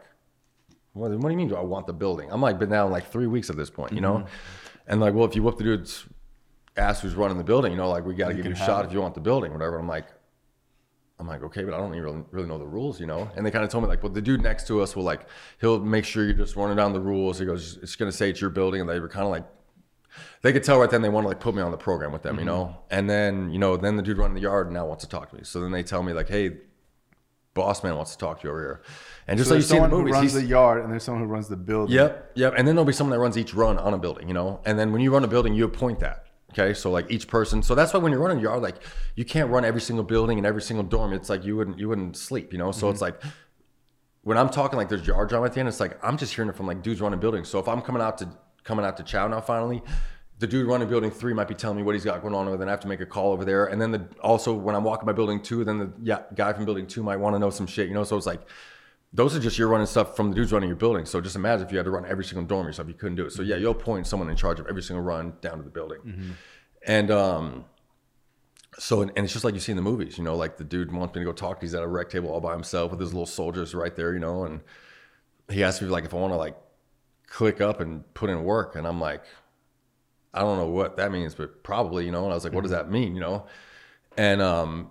what, 0.94 1.12
what 1.12 1.24
do 1.24 1.30
you 1.32 1.38
mean, 1.38 1.50
do 1.50 1.56
I 1.56 1.62
want 1.62 1.88
the 1.88 1.94
building? 1.94 2.32
I'm 2.32 2.42
like, 2.42 2.60
been 2.60 2.70
down 2.70 2.92
like 2.92 3.08
three 3.08 3.28
weeks 3.28 3.50
at 3.50 3.58
this 3.58 3.70
point, 3.70 3.92
you 3.92 4.02
know? 4.02 4.26
And 4.88 5.02
like, 5.02 5.14
well, 5.14 5.26
if 5.26 5.36
you 5.36 5.44
whoop 5.44 5.58
the 5.58 5.64
dude's 5.64 6.06
ass 6.78 7.02
who's 7.02 7.16
running 7.16 7.38
the 7.38 7.44
building, 7.44 7.72
you 7.72 7.78
know, 7.78 7.90
like, 7.90 8.06
we 8.06 8.14
got 8.14 8.30
to 8.30 8.34
give 8.34 8.46
you 8.46 8.54
a 8.54 8.56
shot 8.56 8.78
have 8.78 8.86
if 8.86 8.94
you 8.94 9.02
want 9.02 9.14
the 9.14 9.20
building, 9.20 9.52
whatever. 9.52 9.78
I'm 9.78 9.88
like, 9.88 10.08
I'm 11.18 11.28
like, 11.28 11.44
okay, 11.44 11.64
but 11.64 11.74
I 11.74 11.78
don't 11.78 11.92
even 11.92 12.04
really, 12.04 12.24
really 12.32 12.48
know 12.48 12.58
the 12.58 12.68
rules, 12.68 13.00
you 13.00 13.06
know? 13.06 13.30
And 13.36 13.46
they 13.46 13.52
kind 13.52 13.64
of 13.64 13.72
told 13.72 13.84
me, 13.84 13.88
like, 13.88 14.04
well, 14.04 14.12
the 14.12 14.22
dude 14.22 14.44
next 14.44 14.68
to 14.68 14.82
us 14.82 14.96
will, 14.96 15.04
like, 15.04 15.28
he'll 15.62 15.80
make 15.80 16.06
sure 16.06 16.26
you're 16.26 16.34
just 16.34 16.56
running 16.56 16.76
down 16.76 16.94
the 16.94 17.00
rules. 17.00 17.40
He 17.40 17.46
goes, 17.46 17.78
it's 17.82 17.96
going 17.96 18.12
to 18.12 18.16
say 18.16 18.30
it's 18.30 18.42
your 18.42 18.50
building. 18.50 18.82
And 18.82 18.90
they 18.90 19.00
were 19.00 19.08
kind 19.08 19.26
of 19.26 19.32
like, 19.32 19.46
they 20.42 20.54
could 20.54 20.64
tell 20.64 20.80
right 20.80 20.90
then 20.90 21.02
they 21.02 21.10
want 21.10 21.26
to 21.26 21.30
like 21.30 21.40
put 21.40 21.56
me 21.56 21.62
on 21.62 21.72
the 21.72 21.78
program 21.78 22.12
with 22.12 22.24
them, 22.24 22.40
you 22.40 22.46
know. 22.46 22.66
Mm-hmm. 22.66 22.80
And 22.92 23.10
then 23.10 23.50
you 23.52 23.60
know, 23.60 23.78
then 23.78 23.96
the 23.96 24.04
dude 24.04 24.18
running 24.18 24.36
the 24.36 24.42
yard 24.42 24.72
now 24.72 24.86
wants 24.86 25.04
to 25.04 25.10
talk 25.10 25.30
to 25.30 25.36
me. 25.36 25.42
So 25.44 25.62
then 25.62 25.72
they 25.72 25.84
tell 25.84 26.04
me 26.04 26.14
like, 26.14 26.30
"Hey, 26.30 26.58
boss 27.54 27.84
man 27.84 27.96
wants 27.96 28.12
to 28.12 28.18
talk 28.18 28.42
to 28.42 28.48
you 28.48 28.52
over 28.52 28.62
here." 28.62 28.82
And 29.28 29.38
just 29.38 29.50
So 29.50 29.56
like 29.56 29.64
you 29.64 29.68
see 29.68 29.76
in 29.78 29.84
the 29.84 29.88
someone 29.88 29.90
who 29.90 29.98
movies, 30.06 30.14
runs 30.14 30.34
he's, 30.34 30.42
the 30.42 30.48
yard 30.48 30.84
and 30.84 30.92
there's 30.92 31.04
someone 31.04 31.24
who 31.24 31.30
runs 31.30 31.48
the 31.48 31.58
building. 31.58 31.96
Yep, 31.96 32.32
yep. 32.36 32.54
And 32.58 32.68
then 32.68 32.76
there'll 32.76 32.86
be 32.86 32.94
someone 32.94 33.18
that 33.18 33.22
runs 33.22 33.38
each 33.38 33.54
run 33.54 33.78
on 33.78 33.94
a 33.94 33.98
building, 33.98 34.28
you 34.28 34.34
know. 34.34 34.62
And 34.66 34.78
then 34.78 34.92
when 34.92 35.02
you 35.02 35.12
run 35.12 35.24
a 35.24 35.28
building, 35.28 35.54
you 35.54 35.66
appoint 35.66 36.00
that. 36.00 36.26
Okay, 36.58 36.74
so 36.74 36.90
like 36.90 37.12
each 37.12 37.28
person. 37.28 37.62
So 37.62 37.76
that's 37.76 37.94
why 37.94 38.00
when 38.00 38.12
you're 38.12 38.22
running 38.22 38.38
a 38.38 38.42
yard, 38.42 38.62
like 38.62 38.78
you 39.16 39.26
can't 39.26 39.50
run 39.50 39.66
every 39.66 39.82
single 39.82 40.06
building 40.06 40.38
and 40.38 40.48
every 40.48 40.62
single 40.62 40.86
dorm. 40.86 41.12
It's 41.12 41.30
like 41.30 41.44
you 41.44 41.58
wouldn't 41.58 41.80
you 41.80 41.90
wouldn't 41.90 42.16
sleep, 42.16 42.54
you 42.54 42.60
know. 42.60 42.72
So 42.72 42.90
it's 42.90 43.02
mm-hmm. 43.02 43.16
like 43.26 43.34
when 44.22 44.38
I'm 44.38 44.50
talking 44.50 44.78
like 44.78 44.90
there's 44.90 45.06
yard 45.06 45.30
drama 45.30 45.48
at 45.48 45.54
the 45.54 45.60
end, 45.60 45.70
it's 45.70 45.80
like 45.80 45.98
I'm 46.04 46.18
just 46.18 46.34
hearing 46.34 46.50
it 46.50 46.56
from 46.56 46.66
like 46.66 46.82
dudes 46.82 47.02
running 47.02 47.20
buildings. 47.20 47.50
So 47.50 47.60
if 47.60 47.68
I'm 47.68 47.82
coming 47.82 48.02
out 48.02 48.18
to 48.20 48.30
coming 48.66 48.86
out 48.86 48.98
to 48.98 49.04
chow 49.04 49.28
now 49.28 49.40
finally, 49.40 49.82
the 50.40 50.48
dude 50.48 50.68
running 50.68 50.90
building 50.90 51.12
three 51.12 51.34
might 51.34 51.48
be 51.48 51.54
telling 51.54 51.78
me 51.78 51.84
what 51.84 51.96
he's 51.96 52.04
got 52.04 52.22
going 52.22 52.36
on 52.36 52.48
over 52.48 52.58
there. 52.58 52.64
And 52.64 52.70
I 52.70 52.74
have 52.74 52.82
to 52.82 52.90
make 52.90 53.00
a 53.00 53.06
call 53.06 53.32
over 53.32 53.46
there. 53.46 53.68
And 53.68 53.82
then 53.82 53.92
the 53.92 54.06
also 54.22 54.54
when 54.54 54.76
I'm 54.76 54.84
walking 54.84 55.06
by 55.06 55.14
building 55.14 55.42
two, 55.42 55.64
then 55.64 55.78
the 55.78 55.94
yeah, 56.02 56.24
guy 56.36 56.52
from 56.52 56.66
building 56.66 56.88
two 56.88 57.04
might 57.04 57.18
want 57.18 57.36
to 57.36 57.40
know 57.40 57.50
some 57.50 57.68
shit, 57.68 57.88
you 57.88 57.94
know. 57.94 58.04
So 58.04 58.18
it's 58.18 58.26
like 58.26 58.42
those 59.14 59.34
are 59.34 59.40
just 59.40 59.58
your 59.58 59.70
running 59.70 59.88
stuff 59.88 60.18
from 60.18 60.30
the 60.30 60.36
dudes 60.36 60.52
running 60.52 60.68
your 60.68 60.76
building. 60.76 61.06
So 61.06 61.22
just 61.22 61.38
imagine 61.38 61.66
if 61.66 61.72
you 61.72 61.78
had 61.78 61.86
to 61.86 61.92
run 61.92 62.06
every 62.06 62.26
single 62.26 62.46
dorm 62.46 62.68
yourself, 62.68 62.90
you 62.90 62.96
couldn't 62.96 63.16
do 63.16 63.26
it. 63.26 63.32
So 63.32 63.44
yeah, 63.44 63.56
you'll 63.56 63.74
point 63.74 64.08
someone 64.08 64.30
in 64.30 64.36
charge 64.36 64.60
of 64.60 64.68
every 64.68 64.84
single 64.84 65.04
run 65.04 65.34
down 65.40 65.58
to 65.58 65.64
the 65.64 65.70
building. 65.70 66.36
And 66.86 67.12
um 67.12 67.66
so 68.78 69.02
and 69.02 69.12
it's 69.16 69.32
just 69.32 69.46
like 69.46 69.54
you 69.54 69.62
see 69.62 69.72
in 69.72 69.78
the 69.78 69.82
movies, 69.82 70.18
you 70.18 70.24
know, 70.26 70.36
like 70.36 70.58
the 70.58 70.66
dude 70.66 70.92
wants 70.92 71.16
me 71.16 71.22
to 71.22 71.26
go 71.26 71.32
talk. 71.32 71.62
to 71.62 71.66
He's 71.66 71.74
at 71.76 71.84
a 71.84 71.88
rec 71.88 72.10
table 72.10 72.30
all 72.30 72.42
by 72.42 72.52
himself 72.52 72.92
with 72.92 73.00
his 73.00 73.14
little 73.14 73.26
soldiers 73.26 73.74
right 73.74 73.96
there, 73.96 74.14
you 74.14 74.20
know, 74.20 74.44
and 74.44 74.60
he 75.50 75.64
asked 75.64 75.82
me 75.82 75.88
like 75.88 76.04
if 76.04 76.14
I 76.14 76.18
want 76.18 76.34
to 76.34 76.38
like 76.38 76.58
click 77.28 77.62
up 77.62 77.80
and 77.80 78.04
put 78.14 78.30
in 78.30 78.44
work, 78.44 78.76
and 78.76 78.88
I'm 78.88 79.00
like, 79.00 79.24
I 80.34 80.42
don't 80.42 80.58
know 80.58 80.68
what 80.68 80.98
that 80.98 81.12
means, 81.12 81.34
but 81.34 81.64
probably, 81.64 82.06
you 82.06 82.12
know. 82.12 82.24
And 82.24 82.32
I 82.32 82.36
was 82.36 82.44
like, 82.44 82.54
what 82.54 82.64
does 82.64 82.72
mm-hmm. 82.72 82.92
that 82.92 82.92
mean, 82.92 83.16
you 83.16 83.22
know? 83.22 83.48
And 84.18 84.42
um, 84.42 84.90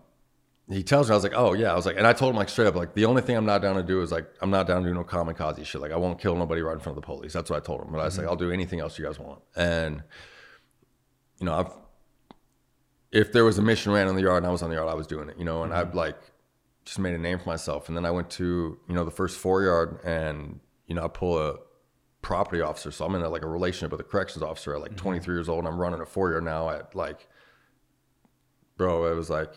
he 0.71 0.83
tells 0.83 1.09
me, 1.09 1.13
I 1.13 1.17
was 1.17 1.25
like, 1.25 1.35
oh 1.37 1.53
yeah, 1.53 1.73
I 1.73 1.77
was 1.77 1.85
like, 1.85 1.97
and 1.97 2.07
I 2.07 2.13
told 2.13 2.31
him 2.31 2.37
like 2.37 2.49
straight 2.49 2.67
up, 2.67 2.75
like 2.75 2.95
the 2.95 3.05
only 3.05 3.23
thing 3.23 3.37
I'm 3.37 3.45
not 3.45 3.61
down 3.61 3.77
to 3.77 3.83
do 3.83 4.01
is 4.01 4.11
like 4.11 4.27
I'm 4.41 4.51
not 4.51 4.67
down 4.67 4.83
to 4.83 4.89
do 4.89 4.95
no 4.95 5.05
kamikaze 5.05 5.65
shit. 5.65 5.81
Like 5.81 5.93
I 5.93 5.97
won't 5.97 6.19
kill 6.19 6.37
nobody 6.37 6.63
right 6.63 6.75
in 6.75 6.81
front 6.81 6.97
of 6.97 7.03
the 7.03 7.07
police. 7.07 7.33
That's 7.33 7.51
what 7.51 7.63
I 7.63 7.65
told 7.65 7.83
him. 7.83 7.93
But 7.93 8.01
I 8.01 8.05
was 8.05 8.17
like, 8.17 8.25
mm-hmm. 8.25 8.31
I'll 8.31 8.37
do 8.37 8.51
anything 8.51 8.81
else 8.81 8.99
you 8.99 9.05
guys 9.05 9.19
want. 9.19 9.43
And 9.55 10.03
you 11.39 11.47
know, 11.47 11.55
I've 11.55 11.73
if 13.13 13.33
there 13.33 13.45
was 13.45 13.59
a 13.59 13.63
mission 13.63 13.93
ran 13.93 14.09
in 14.09 14.17
the 14.17 14.23
yard 14.23 14.39
and 14.39 14.47
I 14.47 14.51
was 14.51 14.63
on 14.63 14.71
the 14.71 14.77
yard, 14.77 14.89
I 14.89 14.95
was 14.95 15.07
doing 15.07 15.29
it, 15.29 15.39
you 15.39 15.45
know, 15.45 15.63
and 15.63 15.73
I've 15.73 15.89
mm-hmm. 15.89 15.99
like 15.99 16.19
just 16.85 16.99
made 16.99 17.15
a 17.15 17.19
name 17.19 17.39
for 17.39 17.49
myself. 17.49 17.89
And 17.89 17.97
then 17.97 18.05
I 18.05 18.11
went 18.11 18.31
to, 18.31 18.79
you 18.89 18.95
know, 18.95 19.05
the 19.05 19.11
first 19.11 19.39
four 19.39 19.63
yard 19.63 20.01
and, 20.05 20.61
you 20.87 20.95
know, 20.95 21.05
I 21.05 21.09
pull 21.09 21.39
a 21.39 21.57
property 22.25 22.63
officer. 22.63 22.91
So 22.91 23.05
I'm 23.05 23.15
in 23.15 23.23
a, 23.23 23.29
like 23.29 23.43
a 23.43 23.49
relationship 23.49 23.93
with 23.93 24.01
a 24.01 24.05
corrections 24.05 24.43
officer 24.43 24.75
at 24.75 24.81
like 24.81 24.93
mm-hmm. 24.93 25.09
23 25.09 25.35
years 25.35 25.49
old. 25.49 25.61
And 25.61 25.69
I'm 25.69 25.79
running 25.79 26.01
a 26.01 26.07
four 26.07 26.31
year 26.31 26.41
now 26.41 26.71
at 26.71 26.95
like, 26.97 27.29
bro, 28.77 29.13
it 29.13 29.15
was 29.15 29.31
like, 29.31 29.53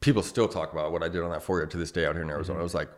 people 0.00 0.22
still 0.22 0.48
talk 0.48 0.72
about 0.72 0.92
what 0.92 1.02
I 1.02 1.08
did 1.08 1.22
on 1.22 1.30
that 1.30 1.42
four 1.42 1.60
year 1.60 1.66
to 1.66 1.76
this 1.78 1.92
day 1.92 2.04
out 2.04 2.16
here 2.16 2.22
in 2.22 2.28
mm-hmm. 2.28 2.34
Arizona. 2.34 2.60
It 2.60 2.64
was 2.64 2.74
like, 2.74 2.90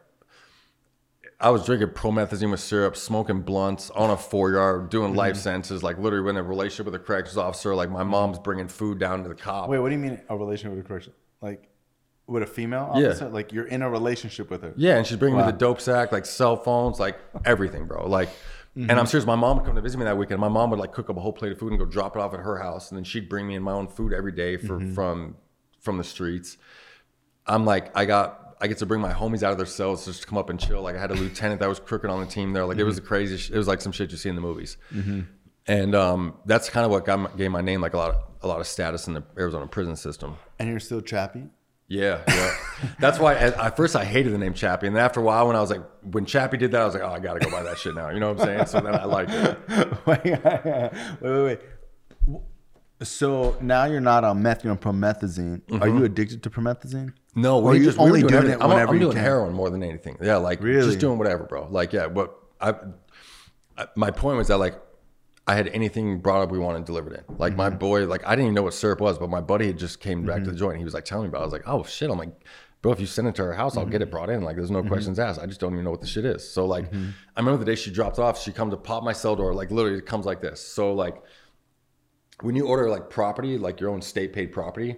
I 1.38 1.50
was 1.50 1.66
drinking 1.66 1.88
promethazine 1.88 2.50
with 2.50 2.60
syrup, 2.60 2.96
smoking 2.96 3.42
blunts 3.42 3.90
on 3.90 4.08
a 4.08 4.16
four 4.16 4.50
yard, 4.52 4.88
doing 4.88 5.14
life 5.14 5.34
mm-hmm. 5.34 5.42
sentences, 5.42 5.82
like 5.82 5.98
literally 5.98 6.30
in 6.30 6.36
a 6.38 6.42
relationship 6.42 6.86
with 6.86 6.94
a 6.94 7.04
corrections 7.04 7.36
officer. 7.36 7.74
Like 7.74 7.90
my 7.90 8.02
mom's 8.02 8.38
bringing 8.38 8.66
food 8.66 8.98
down 8.98 9.22
to 9.24 9.28
the 9.28 9.34
cop. 9.34 9.68
Wait, 9.68 9.78
what 9.78 9.90
do 9.90 9.94
you 9.94 10.00
mean 10.00 10.18
a 10.30 10.36
relationship 10.36 10.74
with 10.74 10.86
a 10.86 10.88
correction? 10.88 11.12
Like 11.42 11.68
with 12.26 12.42
a 12.42 12.46
female 12.46 12.92
Yeah. 12.96 13.28
Like 13.30 13.52
you're 13.52 13.66
in 13.66 13.82
a 13.82 13.90
relationship 13.90 14.50
with 14.50 14.62
her. 14.62 14.72
Yeah, 14.76 14.96
and 14.96 15.06
she's 15.06 15.16
bringing 15.16 15.38
Wow. 15.38 15.46
me 15.46 15.52
the 15.52 15.58
dope 15.58 15.80
sack, 15.80 16.12
like 16.12 16.26
cell 16.26 16.56
phones, 16.56 16.98
like 16.98 17.18
everything, 17.44 17.86
bro. 17.86 18.08
Like, 18.08 18.30
and 18.74 18.90
I'm 18.90 18.98
mm-hmm. 18.98 19.06
serious. 19.06 19.26
My 19.26 19.36
mom 19.36 19.56
would 19.56 19.64
come 19.64 19.74
to 19.74 19.80
visit 19.80 19.96
me 19.96 20.04
that 20.04 20.18
weekend. 20.18 20.38
My 20.40 20.48
mom 20.48 20.70
would 20.70 20.78
like 20.78 20.92
cook 20.92 21.08
up 21.08 21.16
a 21.16 21.20
whole 21.20 21.32
plate 21.32 21.52
of 21.52 21.58
food 21.58 21.72
and 21.72 21.78
go 21.78 21.86
drop 21.86 22.14
it 22.16 22.20
off 22.20 22.34
at 22.34 22.40
her 22.40 22.58
house, 22.58 22.90
and 22.90 22.98
then 22.98 23.04
she'd 23.04 23.28
bring 23.28 23.46
me 23.46 23.54
in 23.54 23.62
my 23.62 23.72
own 23.72 23.88
food 23.88 24.12
every 24.12 24.32
day 24.32 24.56
for 24.58 24.78
mm-hmm. 24.78 24.92
from 24.92 25.36
from 25.80 25.96
the 25.96 26.04
streets. 26.04 26.58
I'm 27.46 27.64
like, 27.64 27.96
I 27.96 28.04
got, 28.04 28.56
I 28.60 28.66
get 28.66 28.78
to 28.78 28.86
bring 28.86 29.00
my 29.00 29.12
homies 29.12 29.44
out 29.44 29.52
of 29.52 29.56
their 29.56 29.66
cells 29.66 30.04
just 30.04 30.22
to 30.22 30.26
come 30.26 30.36
up 30.36 30.50
and 30.50 30.58
chill. 30.58 30.82
Like 30.82 30.96
I 30.96 31.00
had 31.00 31.12
a 31.12 31.14
lieutenant 31.14 31.60
that 31.60 31.68
was 31.68 31.78
crooked 31.78 32.10
on 32.10 32.20
the 32.20 32.26
team 32.26 32.52
there. 32.52 32.66
Like 32.66 32.76
it 32.76 32.84
was 32.84 32.96
mm-hmm. 32.96 33.04
the 33.04 33.08
crazy. 33.08 33.36
sh- 33.36 33.50
It 33.50 33.56
was 33.56 33.68
like 33.68 33.80
some 33.80 33.92
shit 33.92 34.10
you 34.10 34.18
see 34.18 34.28
in 34.28 34.34
the 34.34 34.40
movies. 34.40 34.76
And 35.68 35.94
um, 35.94 36.34
that's 36.44 36.68
kind 36.68 36.84
of 36.84 36.90
what 36.90 37.04
got 37.04 37.18
my, 37.18 37.30
gave 37.36 37.50
my 37.50 37.60
name 37.60 37.80
like 37.80 37.94
a 37.94 37.96
lot 37.96 38.10
of 38.10 38.16
a 38.42 38.46
lot 38.46 38.60
of 38.60 38.66
status 38.66 39.08
in 39.08 39.14
the 39.14 39.24
Arizona 39.38 39.66
prison 39.66 39.96
system. 39.96 40.36
And 40.58 40.68
you're 40.68 40.80
still 40.80 41.00
chappy? 41.00 41.44
Yeah, 41.88 42.22
yeah. 42.26 42.56
That's 42.98 43.18
why 43.18 43.34
at, 43.34 43.58
at 43.58 43.76
first 43.76 43.94
I 43.94 44.04
hated 44.04 44.32
the 44.32 44.38
name 44.38 44.54
Chappy, 44.54 44.86
and 44.86 44.96
then 44.96 45.04
after 45.04 45.20
a 45.20 45.22
while, 45.22 45.46
when 45.46 45.56
I 45.56 45.60
was 45.60 45.70
like, 45.70 45.82
when 46.02 46.26
Chappie 46.26 46.56
did 46.56 46.72
that, 46.72 46.82
I 46.82 46.84
was 46.84 46.94
like, 46.94 47.02
oh, 47.04 47.12
I 47.12 47.20
gotta 47.20 47.38
go 47.38 47.50
buy 47.50 47.62
that 47.62 47.78
shit 47.78 47.94
now. 47.94 48.10
You 48.10 48.18
know 48.18 48.32
what 48.32 48.40
I'm 48.40 48.46
saying? 48.46 48.66
So 48.66 48.80
then 48.80 48.94
I 48.94 49.04
liked 49.04 49.30
it. 49.30 49.58
wait, 50.06 51.20
wait, 51.20 51.44
wait. 51.44 51.60
So 53.02 53.56
now 53.60 53.84
you're 53.84 54.00
not 54.00 54.24
on 54.24 54.42
meth, 54.42 54.64
you're 54.64 54.72
on 54.72 54.78
promethazine. 54.78 55.62
Are 55.70 55.86
mm-hmm. 55.86 55.98
you 55.98 56.04
addicted 56.04 56.42
to 56.42 56.50
promethazine? 56.50 57.12
No, 57.34 57.60
Or 57.60 57.72
we 57.72 57.78
you 57.78 57.84
just 57.84 57.98
only 57.98 58.20
we 58.20 58.22
were 58.24 58.28
doing 58.30 58.42
doing 58.42 58.54
it 58.54 58.62
I'm, 58.62 58.70
whenever 58.70 58.88
I'm 58.90 58.94
you 58.94 59.00
doing 59.00 59.12
can? 59.12 59.22
heroin 59.22 59.52
more 59.52 59.68
than 59.68 59.82
anything. 59.82 60.16
Yeah, 60.22 60.36
like 60.36 60.62
Really? 60.62 60.86
just 60.86 60.98
doing 60.98 61.18
whatever, 61.18 61.44
bro. 61.44 61.68
Like, 61.70 61.92
yeah. 61.92 62.08
But 62.08 62.34
I, 62.60 62.74
I, 63.76 63.86
my 63.94 64.10
point 64.10 64.38
was 64.38 64.48
that 64.48 64.56
like 64.56 64.80
I 65.46 65.54
had 65.54 65.68
anything 65.68 66.18
brought 66.18 66.42
up 66.42 66.50
we 66.50 66.58
wanted 66.58 66.84
delivered 66.86 67.12
in. 67.12 67.36
Like 67.38 67.54
my 67.56 67.68
Mm-hmm. 67.68 67.78
boy, 67.78 68.06
like 68.06 68.26
I 68.26 68.30
didn't 68.30 68.46
even 68.46 68.54
know 68.54 68.62
what 68.64 68.74
syrup 68.74 69.00
was, 69.00 69.18
but 69.18 69.30
my 69.30 69.40
buddy 69.40 69.68
had 69.68 69.78
just 69.78 70.00
came 70.00 70.24
back 70.26 70.42
to 70.44 70.50
the 70.50 70.56
joint. 70.56 70.72
And 70.72 70.78
He 70.80 70.84
was 70.84 70.94
like 70.94 71.04
telling 71.04 71.24
me 71.24 71.28
about. 71.28 71.38
it. 71.38 71.42
I 71.42 71.44
was 71.44 71.52
like, 71.52 71.62
oh 71.66 71.84
shit. 71.84 72.10
I'm 72.10 72.18
like, 72.18 72.44
bro, 72.82 72.90
if 72.92 72.98
you 73.00 73.06
send 73.06 73.28
it 73.28 73.34
to 73.36 73.44
her 73.44 73.52
house, 73.52 73.76
I'll 73.76 73.84
get 73.84 73.94
Mm-hmm. 73.96 74.02
it 74.02 74.10
brought 74.10 74.28
in. 74.30 74.42
Like, 74.42 74.56
there's 74.56 74.70
no 74.72 74.82
questions 74.82 75.18
asked. 75.20 75.40
I 75.40 75.46
just 75.46 75.60
don't 75.60 75.72
even 75.72 75.84
know 75.84 75.92
what 75.92 76.00
the 76.00 76.06
shit 76.06 76.24
is. 76.24 76.48
So 76.48 76.66
like, 76.66 76.86
Mm-hmm. 76.90 77.10
I 77.36 77.40
remember 77.40 77.58
the 77.64 77.70
day 77.70 77.76
she 77.76 77.90
dropped 77.92 78.18
off. 78.18 78.40
She 78.42 78.50
come 78.52 78.70
to 78.70 78.76
pop 78.76 79.04
my 79.04 79.12
cell 79.12 79.36
door. 79.36 79.54
Like 79.54 79.70
literally, 79.70 79.98
it 79.98 80.06
comes 80.06 80.26
like 80.26 80.40
this. 80.40 80.60
So 80.60 80.92
like 80.92 81.16
when 82.42 82.54
you 82.56 82.66
order 82.66 82.88
like 82.90 83.08
property, 83.08 83.56
like 83.58 83.80
your 83.80 83.90
own 83.90 84.02
state 84.02 84.32
paid 84.32 84.52
property, 84.52 84.96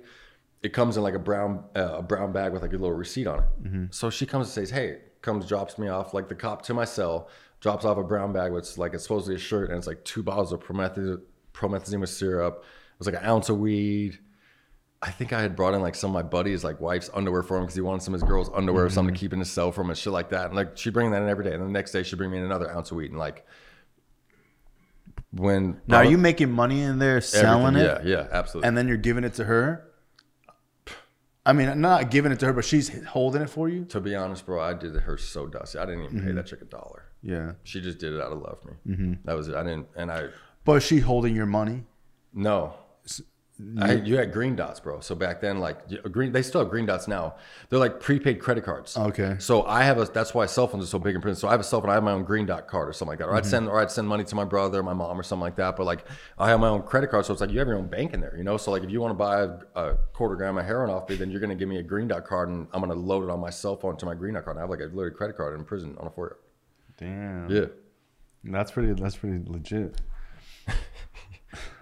it 0.62 0.72
comes 0.72 0.96
in 0.96 1.02
like 1.02 1.14
a 1.14 1.18
brown 1.20 1.62
uh, 1.76 1.96
a 1.98 2.02
brown 2.02 2.32
bag 2.32 2.52
with 2.52 2.62
like 2.62 2.72
a 2.72 2.76
little 2.76 2.92
receipt 2.96 3.26
on 3.26 3.40
it. 3.40 3.94
So 3.94 4.11
she 4.11 4.26
comes 4.26 4.46
and 4.48 4.54
says, 4.54 4.70
"Hey," 4.70 4.98
comes 5.22 5.46
drops 5.46 5.78
me 5.78 5.88
off 5.88 6.14
like 6.14 6.28
the 6.28 6.34
cop 6.34 6.62
to 6.62 6.74
my 6.74 6.84
cell, 6.84 7.28
drops 7.60 7.84
off 7.84 7.98
a 7.98 8.02
brown 8.02 8.32
bag 8.32 8.52
with 8.52 8.78
like 8.78 8.94
it's 8.94 9.02
supposedly 9.02 9.34
a 9.34 9.38
shirt 9.38 9.70
and 9.70 9.78
it's 9.78 9.86
like 9.86 10.04
two 10.04 10.22
bottles 10.22 10.52
of 10.52 10.60
promethazine, 10.60 11.20
promethazine 11.52 12.00
with 12.00 12.10
syrup. 12.10 12.62
It 12.64 12.98
was 12.98 13.06
like 13.06 13.16
an 13.20 13.28
ounce 13.28 13.48
of 13.48 13.58
weed. 13.58 14.18
I 15.00 15.10
think 15.12 15.32
I 15.32 15.40
had 15.40 15.54
brought 15.54 15.74
in 15.74 15.80
like 15.80 15.94
some 15.94 16.10
of 16.10 16.14
my 16.14 16.22
buddies' 16.28 16.64
like 16.64 16.80
wife's 16.80 17.08
underwear 17.14 17.42
for 17.44 17.56
him 17.56 17.62
because 17.62 17.76
he 17.76 17.80
wanted 17.80 18.02
some 18.02 18.14
of 18.14 18.20
his 18.20 18.28
girls' 18.28 18.50
underwear 18.52 18.84
or 18.84 18.90
something 18.90 19.14
to 19.14 19.18
keep 19.20 19.32
in 19.32 19.38
his 19.38 19.50
cell 19.50 19.70
for 19.70 19.82
him 19.82 19.90
and 19.90 19.98
shit 19.98 20.12
like 20.12 20.30
that. 20.30 20.46
And 20.46 20.56
like 20.56 20.76
she'd 20.76 20.92
bring 20.92 21.12
that 21.12 21.22
in 21.22 21.28
every 21.28 21.44
day, 21.44 21.52
and 21.54 21.62
the 21.62 21.68
next 21.68 21.92
day 21.92 22.02
she'd 22.02 22.16
bring 22.16 22.30
me 22.32 22.38
in 22.38 22.44
another 22.44 22.68
ounce 22.70 22.90
of 22.90 22.96
weed 22.96 23.10
and 23.10 23.18
like 23.18 23.46
when 25.30 25.80
Now, 25.86 25.98
are 25.98 26.04
you 26.04 26.18
making 26.18 26.50
money 26.50 26.80
in 26.82 26.98
there 26.98 27.20
selling 27.20 27.76
it? 27.76 28.02
Yeah, 28.04 28.08
yeah, 28.22 28.28
absolutely. 28.32 28.66
And 28.68 28.76
then 28.76 28.88
you're 28.88 28.96
giving 28.96 29.24
it 29.24 29.34
to 29.34 29.44
her? 29.44 29.84
I 31.44 31.52
mean, 31.52 31.80
not 31.80 32.10
giving 32.10 32.32
it 32.32 32.40
to 32.40 32.46
her, 32.46 32.52
but 32.52 32.64
she's 32.64 33.04
holding 33.06 33.42
it 33.42 33.50
for 33.50 33.68
you? 33.68 33.84
To 33.86 34.00
be 34.00 34.14
honest, 34.14 34.44
bro, 34.46 34.60
I 34.60 34.74
did 34.74 34.94
her 34.94 35.16
so 35.16 35.46
dusty. 35.46 35.78
I 35.78 35.86
didn't 35.86 36.04
even 36.04 36.16
Mm-hmm. 36.18 36.26
pay 36.26 36.32
that 36.32 36.46
chick 36.46 36.60
a 36.62 36.64
dollar. 36.64 37.04
Yeah. 37.22 37.52
She 37.64 37.81
just 37.81 37.98
did 37.98 38.12
it 38.14 38.20
out 38.20 38.33
of 38.33 38.38
love 38.38 38.59
for 38.62 38.68
me. 38.68 38.94
Mm-hmm. 38.94 39.12
That 39.24 39.37
was 39.37 39.48
it. 39.48 39.54
I 39.54 39.62
didn't, 39.62 39.88
and 39.96 40.11
I 40.11 40.28
But 40.64 40.74
is 40.74 40.85
she 40.85 41.00
holding 41.00 41.35
your 41.35 41.46
money? 41.46 41.85
no. 42.33 42.74
I, 43.81 43.94
you 43.94 44.16
had 44.16 44.33
green 44.33 44.54
dots, 44.54 44.78
bro. 44.78 45.00
So 45.00 45.16
back 45.16 45.40
then, 45.40 45.59
like 45.59 45.78
green, 46.12 46.31
they 46.31 46.42
still 46.42 46.61
have 46.61 46.70
green 46.70 46.87
dots 46.87 47.09
now. 47.09 47.35
They're 47.68 47.81
like 47.81 47.98
prepaid 47.98 48.38
credit 48.38 48.62
cards. 48.62 48.96
Okay. 48.96 49.35
So 49.40 49.64
I 49.64 49.83
have 49.83 49.98
a. 49.98 50.04
That's 50.04 50.33
why 50.33 50.46
cell 50.46 50.68
phones 50.68 50.85
are 50.85 50.87
so 50.87 51.01
big 51.01 51.16
in 51.16 51.20
prison. 51.20 51.40
So 51.40 51.49
I 51.49 51.51
have 51.51 51.59
a 51.59 51.64
cell 51.64 51.80
phone. 51.80 51.90
I 51.90 51.95
have 51.95 52.05
my 52.05 52.12
own 52.12 52.22
green 52.22 52.47
dot 52.47 52.68
card 52.68 52.88
or 52.88 52.92
something 52.92 53.11
like 53.11 53.18
that. 53.18 53.26
Or 53.26 53.34
I'd 53.34 53.45
send, 53.45 53.68
or 53.68 53.80
I'd 53.80 53.90
send 53.90 54.07
money 54.07 54.22
to 54.22 54.34
my 54.36 54.45
brother, 54.45 54.80
my 54.84 54.92
mom, 54.92 55.18
or 55.18 55.24
something 55.24 55.42
like 55.42 55.57
that. 55.57 55.74
But 55.74 55.86
like 55.86 56.05
I 56.38 56.49
have 56.51 56.61
my 56.61 56.68
own 56.68 56.82
credit 56.82 57.11
card, 57.11 57.26
so 57.26 57.32
it's 57.32 57.40
like 57.40 57.51
you 57.51 57.59
have 57.59 57.66
your 57.66 57.78
own 57.78 57.88
bank 57.88 58.14
in 58.14 58.20
there, 58.20 58.36
you 58.36 58.45
know. 58.45 58.59
So 58.59 58.70
like 58.70 58.84
if 58.84 58.90
you 58.90 59.01
want 59.01 59.11
to 59.11 59.14
buy 59.16 59.40
a, 59.40 59.51
a 59.74 59.95
quarter 60.12 60.36
gram 60.36 60.57
of 60.57 60.64
heroin 60.64 60.90
off 60.90 61.09
me, 61.09 61.16
then 61.16 61.28
you're 61.28 61.40
gonna 61.40 61.57
give 61.57 61.68
me 61.68 61.78
a 61.78 61.82
green 61.82 62.07
dot 62.07 62.26
card, 62.26 62.51
and 62.51 62.68
I'm 62.72 62.80
gonna 62.80 62.95
load 62.95 63.24
it 63.24 63.30
on 63.30 63.40
my 63.40 63.51
cell 63.51 63.74
phone 63.74 63.97
to 63.97 64.07
my 64.07 64.14
green 64.14 64.34
dot 64.34 64.45
card. 64.45 64.57
And 64.57 64.61
I 64.61 64.62
have 64.62 64.70
like 64.70 64.88
a 64.88 64.95
loaded 64.95 65.16
credit 65.16 65.36
card 65.36 65.59
in 65.59 65.64
prison 65.64 65.97
on 65.99 66.07
a 66.07 66.11
four 66.11 66.26
year. 66.26 66.36
Damn. 66.99 67.51
Yeah. 67.51 67.66
That's 68.44 68.70
pretty. 68.70 68.92
That's 68.92 69.16
pretty 69.16 69.42
legit. 69.49 69.96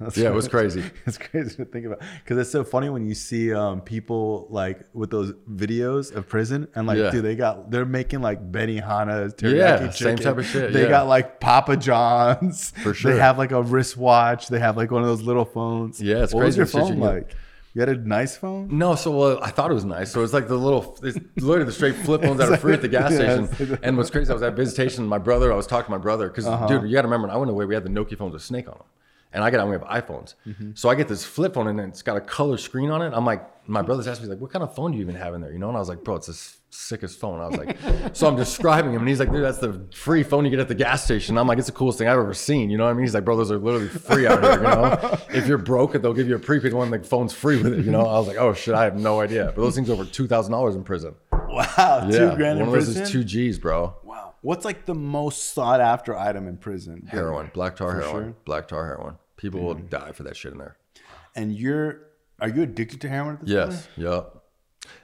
That's 0.01 0.17
Yeah, 0.17 0.29
it 0.29 0.35
was 0.35 0.47
crazy. 0.49 0.83
It's 1.07 1.19
crazy 1.19 1.57
to 1.57 1.64
think 1.64 1.87
about 1.87 2.01
because 2.23 2.39
it's 2.39 2.51
so 2.51 2.62
funny 2.64 2.89
when 2.89 3.05
you 3.07 3.14
see 3.14 3.53
um, 3.53 3.81
people 3.81 4.47
like 4.51 4.81
with 4.95 5.11
those 5.11 5.33
videos 5.51 6.14
of 6.14 6.29
prison 6.29 6.69
and 6.75 6.87
like, 6.87 6.99
Yeah. 6.99 7.11
dude, 7.11 7.25
they 7.25 7.35
got 7.37 7.71
they're 7.71 7.85
making 7.85 8.21
like 8.23 8.51
Benihana's, 8.53 9.35
Yeah, 9.43 9.49
teriyaki 9.79 9.93
same 9.95 10.17
chicken. 10.17 10.17
type 10.25 10.39
of 10.39 10.47
shit, 10.47 10.73
They 10.73 10.85
yeah. 10.85 10.89
got 10.89 11.09
like 11.09 11.41
Papa 11.41 11.77
John's 11.77 12.71
For 12.83 12.95
sure. 12.95 13.12
They 13.12 13.19
have 13.19 13.39
like 13.39 13.53
a 13.53 13.62
wristwatch. 13.62 14.49
They 14.49 14.59
have 14.61 14.77
like 14.77 14.91
one 14.91 15.03
of 15.03 15.09
those 15.09 15.23
little 15.23 15.45
phones. 15.45 16.01
Yeah, 16.01 16.23
it's 16.25 16.33
what 16.35 16.45
was 16.45 16.57
crazy 16.57 16.59
your 16.59 16.67
the 16.67 16.89
shit 16.89 16.97
you 16.97 17.03
phone 17.05 17.14
get. 17.21 17.35
You 17.77 17.81
had 17.81 17.91
a 17.91 17.97
nice 17.97 18.39
phone. 18.39 18.68
No, 18.79 18.95
so 18.95 19.11
well, 19.14 19.39
I 19.43 19.51
thought 19.51 19.70
it 19.70 19.74
was 19.74 19.85
nice. 19.85 20.11
So 20.11 20.22
it's 20.24 20.33
like 20.33 20.49
the 20.49 20.57
little, 20.57 20.99
it's 21.03 21.18
literally 21.43 21.66
the 21.66 21.72
straight 21.72 21.95
flip 21.95 22.22
phones 22.22 22.39
that 22.39 22.49
are 22.51 22.57
free 22.57 22.72
at 22.72 22.81
the 22.81 22.89
gas 22.89 23.11
Yeah, 23.20 23.45
station. 23.45 23.79
And 23.83 23.99
what's 23.99 24.09
crazy, 24.09 24.31
I 24.31 24.33
was 24.33 24.43
at 24.43 24.55
visitation. 24.57 25.07
My 25.07 25.18
brother, 25.18 25.53
I 25.53 25.57
was 25.57 25.66
talking 25.66 25.85
to 25.85 25.91
my 25.91 25.99
brother 25.99 26.29
because, 26.29 26.47
Uh-huh. 26.47 26.66
dude, 26.68 26.85
you 26.89 26.95
got 26.95 27.03
to 27.03 27.09
remember, 27.09 27.27
when 27.29 27.37
I 27.37 27.39
went 27.39 27.51
away, 27.51 27.66
we 27.66 27.74
had 27.74 27.85
the 27.85 27.91
Nokia 27.91 28.16
phones 28.16 28.33
with 28.33 28.41
Snake 28.41 28.66
on 28.66 28.79
them, 28.79 28.87
and 29.33 29.43
I 29.45 29.51
got 29.51 29.61
on 29.61 29.68
we 29.68 29.74
have 29.74 29.83
iPhones. 29.85 30.35
Mm-hmm. 30.47 30.70
So 30.74 30.89
I 30.89 30.95
get 30.95 31.09
this 31.09 31.24
flip 31.24 31.55
phone 31.55 31.66
and 31.68 31.81
it's 31.81 32.03
got 32.03 32.16
a 32.16 32.20
color 32.20 32.57
screen 32.57 32.91
on 32.91 33.03
it. 33.03 33.12
I'm 33.14 33.24
like, 33.27 33.45
my 33.68 33.83
brother's 33.83 34.07
asking 34.07 34.27
me 34.29 34.35
like, 34.35 34.41
what 34.41 34.51
kind 34.53 34.62
of 34.62 34.74
phone 34.74 34.93
do 34.93 34.97
you 34.99 35.03
even 35.03 35.16
have 35.16 35.35
in 35.35 35.41
there? 35.41 35.53
You 35.53 35.59
know, 35.59 35.68
and 35.68 35.77
I 35.77 35.81
was 35.81 35.89
like, 35.89 36.05
bro, 36.05 36.14
it's 36.16 36.27
the 36.29 36.33
s- 36.33 36.59
sickest 36.70 37.18
phone. 37.18 37.41
I 37.41 37.47
was 37.49 37.57
like, 37.57 37.77
so 38.16 38.29
I'm 38.29 38.37
describing 38.37 38.93
him, 38.93 39.01
and 39.01 39.09
he's 39.09 39.18
like, 39.18 39.33
dude, 39.33 39.43
that's 39.43 39.59
the 39.59 39.85
free 39.93 40.22
phone 40.22 40.45
you 40.45 40.51
get 40.53 40.61
at 40.61 40.68
the 40.68 40.74
gas 40.77 41.03
station. 41.05 41.37
I'm 41.37 41.49
like, 41.49 41.59
it's 41.59 41.66
the 41.66 41.72
coolest 41.72 41.99
thing 41.99 42.07
I've 42.07 42.18
ever 42.18 42.33
seen. 42.35 42.70
You 42.70 42.79
know 42.79 42.85
what 42.85 42.91
I 42.91 42.93
mean? 42.93 43.03
He's 43.03 43.14
like, 43.14 43.24
bro, 43.24 43.37
those 43.37 43.51
are 43.51 43.59
literally 43.59 43.89
free 43.89 44.27
out 44.29 44.41
here. 44.41 44.53
You 44.53 44.61
know, 44.62 45.18
if 45.31 45.49
you're 45.49 45.59
broke, 45.59 45.93
they'll 46.01 46.14
give 46.14 46.29
you 46.29 46.37
a 46.37 46.39
prepaid 46.39 46.74
one. 46.74 46.91
The 46.93 47.01
phone's 47.01 47.33
free 47.33 47.61
with 47.61 47.72
it. 47.77 47.85
You 47.85 47.91
know, 47.91 48.03
I 48.07 48.18
was 48.20 48.29
like, 48.29 48.37
oh 48.37 48.55
shit, 48.55 48.74
I 48.74 48.85
have 48.85 48.95
no 48.97 49.20
idea. 49.20 49.47
But 49.47 49.61
those 49.62 49.74
things 49.74 49.91
are 49.91 49.95
over 49.95 50.05
two 50.05 50.29
thousand 50.29 50.53
dollars 50.53 50.77
in 50.77 50.85
prison. 50.85 51.14
Wow, 51.33 52.07
Yeah, 52.09 52.31
two 52.31 52.37
grand 52.37 52.59
one 52.61 52.68
in 52.68 52.68
of 52.68 52.72
those 52.74 52.85
prison. 52.87 53.03
is 53.03 53.11
two 53.11 53.24
G's, 53.24 53.59
bro. 53.59 53.95
What's 54.47 54.65
like 54.65 54.87
the 54.87 54.95
most 54.95 55.55
sought 55.55 55.81
after 55.81 56.17
item 56.17 56.47
in 56.47 56.57
prison? 56.57 57.09
Heroin, 57.11 57.51
black 57.53 57.75
tar 57.75 57.91
For 57.91 58.01
heroin, 58.01 58.13
sure. 58.13 58.23
Mm-hmm. 58.31 58.45
black 58.45 58.69
tar 58.69 58.87
heroin. 58.87 59.17
People 59.37 59.61
will 59.63 59.75
die 59.75 60.13
for 60.13 60.23
that 60.23 60.37
shit 60.37 60.53
in 60.53 60.59
there. 60.59 60.77
And 61.35 61.53
you're 61.53 62.03
are 62.41 62.49
you 62.49 62.63
addicted 62.63 63.01
to 63.01 63.09
heroin 63.09 63.35
at 63.35 63.45
this 63.47 63.55
point? 63.55 63.73
Yes, 63.73 63.89
yep. 63.97 64.43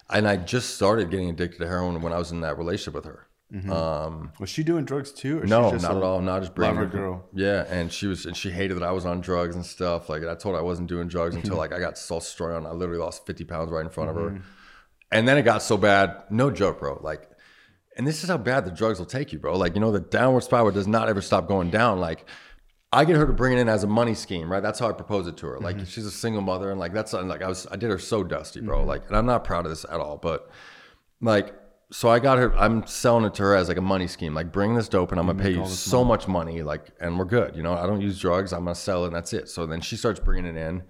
And 0.09 0.29
I 0.29 0.37
just 0.37 0.77
started 0.77 1.11
getting 1.11 1.29
addicted 1.29 1.59
to 1.59 1.67
heroin 1.67 2.01
when 2.03 2.13
I 2.13 2.19
was 2.19 2.31
in 2.31 2.41
that 2.43 2.57
relationship 2.57 2.95
with 2.95 3.05
her. 3.07 3.27
Um, 3.71 4.33
Was 4.39 4.49
she 4.49 4.63
doing 4.63 4.85
drugs 4.85 5.11
too? 5.13 5.41
Or 5.41 5.45
no, 5.45 5.67
she 5.71 5.73
just 5.73 5.83
not 5.83 5.97
at 5.97 6.03
all. 6.05 6.21
Not 6.23 6.41
just 6.43 6.55
bringing 6.55 6.77
lover 6.77 6.89
her- 6.89 6.97
girl. 6.99 7.25
Yeah, 7.35 7.67
and 7.69 7.93
she 7.93 8.07
was, 8.07 8.25
and 8.27 8.35
she 8.37 8.51
hated 8.51 8.77
that 8.77 8.83
I 8.85 8.93
was 8.93 9.05
on 9.05 9.21
drugs 9.21 9.57
and 9.57 9.67
stuff. 9.67 10.09
Like 10.09 10.23
I 10.25 10.35
told 10.37 10.55
her 10.55 10.61
I 10.61 10.65
wasn't 10.65 10.89
doing 10.89 11.09
drugs 11.09 11.35
until 11.35 11.57
like 11.65 11.73
I 11.73 11.81
got 11.81 11.99
so 11.99 12.21
strong. 12.21 12.65
I 12.65 12.71
literally 12.71 13.01
lost 13.01 13.27
fifty 13.27 13.45
pounds 13.45 13.73
right 13.73 13.85
in 13.85 13.91
front 13.91 14.09
of 14.11 14.17
her, 14.17 14.41
and 15.11 15.27
then 15.27 15.37
it 15.37 15.43
got 15.43 15.63
so 15.63 15.77
bad. 15.77 16.23
No 16.31 16.51
joke, 16.51 16.79
bro. 16.79 17.01
Like, 17.03 17.29
and 17.97 18.07
this 18.07 18.23
is 18.23 18.31
how 18.31 18.39
bad 18.39 18.65
the 18.65 18.71
drugs 18.71 18.99
will 18.99 19.07
take 19.07 19.33
you, 19.33 19.39
bro. 19.39 19.57
Like 19.57 19.75
you 19.75 19.81
know, 19.81 19.93
the 19.93 20.01
downward 20.01 20.43
spiral 20.43 20.71
does 20.71 20.87
not 20.87 21.09
ever 21.09 21.21
stop 21.21 21.49
going 21.49 21.71
down. 21.71 22.01
Like. 22.01 22.27
I 22.95 23.07
get 23.07 23.17
her 23.17 23.27
to 23.27 23.33
bring 23.33 23.57
it 23.57 23.59
in 23.59 23.71
as 23.71 23.85
a 23.85 23.87
money 23.87 24.13
scheme, 24.13 24.53
right? 24.53 24.63
That's 24.63 24.79
how 24.79 24.87
I 24.87 24.93
proposed 24.93 25.27
it 25.27 25.39
to 25.39 25.47
her. 25.47 25.59
Like 25.59 25.79
she's 25.87 26.05
a 26.05 26.11
single 26.11 26.43
mother, 26.43 26.71
and 26.71 26.79
like 26.79 26.93
that's 26.93 27.15
like 27.15 27.41
I 27.41 27.49
was, 27.49 27.67
I 27.71 27.77
did 27.77 27.89
her 27.89 27.99
so 27.99 28.23
dusty, 28.23 28.61
bro. 28.61 28.85
Like, 28.85 29.07
and 29.07 29.17
I'm 29.17 29.25
not 29.25 29.45
proud 29.45 29.65
of 29.65 29.71
this 29.73 29.87
at 29.91 29.99
all, 29.99 30.19
but 30.19 30.51
like 31.23 31.55
so 31.93 32.09
i 32.09 32.19
got 32.19 32.39
her 32.39 32.55
i'm 32.57 32.87
selling 32.87 33.25
it 33.25 33.35
to 33.35 33.43
her 33.43 33.55
as 33.55 33.69
like 33.69 33.77
a 33.77 33.83
money 33.83 34.07
scheme 34.07 34.35
like 34.35 34.51
bring 34.51 34.75
this 34.75 34.89
dope 34.89 35.13
and 35.13 35.21
i'm 35.21 35.27
gonna 35.27 35.41
pay 35.41 35.53
you 35.53 35.67
so 35.67 36.03
much 36.03 36.27
money 36.27 36.63
like 36.63 36.91
and 37.01 37.19
we're 37.19 37.25
good 37.25 37.55
you 37.55 37.63
know 37.63 37.75
i 37.75 37.87
don't 37.87 38.01
use 38.01 38.19
drugs 38.19 38.53
i'm 38.53 38.65
gonna 38.65 38.75
sell 38.75 39.05
it 39.05 39.09
and 39.09 39.17
that's 39.17 39.33
it 39.33 39.49
so 39.49 39.67
then 39.67 39.81
she 39.81 39.97
starts 39.97 40.19
bringing 40.19 40.47
it 40.47 40.57
in 40.57 40.83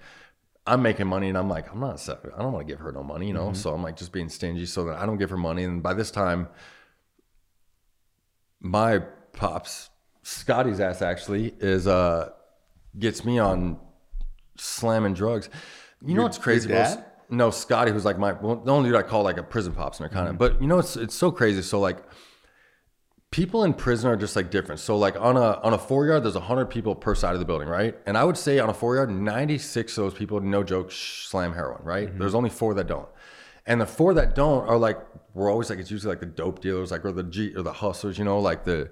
i'm 0.67 0.81
making 0.81 1.07
money 1.07 1.29
and 1.29 1.37
i'm 1.37 1.49
like 1.49 1.71
i'm 1.73 1.81
not 1.81 2.01
i 2.09 2.43
don't 2.43 2.53
want 2.53 2.67
to 2.67 2.73
give 2.73 2.81
her 2.81 2.93
no 2.93 3.03
money 3.03 3.27
you 3.27 3.35
know 3.35 3.53
so 3.53 3.75
i'm 3.75 3.83
like 3.83 3.97
just 3.97 4.13
being 4.13 4.29
stingy 4.29 4.65
so 4.65 4.85
that 4.85 4.97
i 4.97 5.05
don't 5.05 5.19
give 5.19 5.31
her 5.31 5.37
money 5.37 5.65
and 5.65 5.83
by 5.83 5.93
this 5.93 6.11
time 6.11 6.49
my 8.63 9.01
pops 9.33 9.91
scotty's 10.23 10.81
ass 10.81 11.03
actually 11.03 11.53
is 11.59 11.87
uh 11.87 12.31
gets 12.99 13.25
me 13.25 13.39
on 13.39 13.79
slamming 14.57 15.15
drugs. 15.15 15.51
You 16.05 16.15
know 16.15 16.23
what's 16.23 16.39
crazy? 16.39 16.69
your 16.69 16.85
bro? 16.85 17.05
no 17.31 17.51
scotty 17.51 17.91
who's 17.91 18.05
like 18.05 18.19
my 18.19 18.33
well, 18.33 18.57
the 18.57 18.71
only 18.71 18.91
dude 18.91 18.99
i 18.99 19.03
call 19.03 19.23
like 19.23 19.39
a 19.39 19.43
prison 19.43 19.73
pops 19.73 20.01
and 20.01 20.11
kind 20.11 20.29
of 20.29 20.37
but 20.37 20.61
you 20.61 20.69
know 20.69 20.79
it's 20.79 20.97
it's 20.97 21.15
so 21.15 21.31
crazy. 21.31 21.63
So 21.63 21.81
like 21.81 21.99
people 23.31 23.65
in 23.65 23.73
prison 23.75 24.11
are 24.11 24.17
just 24.17 24.37
like 24.37 24.51
different. 24.51 24.81
So 24.81 24.97
like 24.97 25.17
on 25.17 25.37
a 25.37 25.59
on 25.63 25.73
a 25.73 25.79
four 25.79 26.07
yard 26.07 26.23
there's 26.23 26.35
100 26.35 26.67
people 26.67 26.95
per 26.95 27.15
side 27.15 27.35
of 27.35 27.41
the 27.41 27.47
building 27.47 27.69
right? 27.69 27.97
And 28.07 28.17
i 28.17 28.25
would 28.25 28.37
say 28.37 28.59
on 28.59 28.71
a 28.71 28.75
four 28.75 28.95
yard 28.95 29.11
96 29.11 29.99
of 29.99 30.05
those 30.05 30.15
people 30.15 30.41
no 30.41 30.63
joke 30.63 30.93
slam 30.93 31.53
heroin 31.53 31.83
right? 31.83 32.17
There's 32.17 32.35
only 32.35 32.51
four 32.51 32.75
that 32.75 32.87
don't. 32.87 33.09
And 33.67 33.81
the 33.81 33.87
four 33.87 34.15
that 34.15 34.35
don't 34.35 34.69
are 34.69 34.77
like 34.77 34.99
we're 35.35 35.51
always 35.51 35.70
like 35.70 35.78
it's 35.78 35.91
usually 35.91 36.11
like 36.11 36.20
the 36.20 36.26
dope 36.26 36.61
dealers 36.61 36.91
like 36.91 37.05
or 37.05 37.12
the 37.12 37.22
g 37.22 37.55
or 37.55 37.62
the 37.62 37.72
hustlers 37.72 38.18
you 38.18 38.24
know 38.24 38.39
like 38.41 38.64
the 38.64 38.91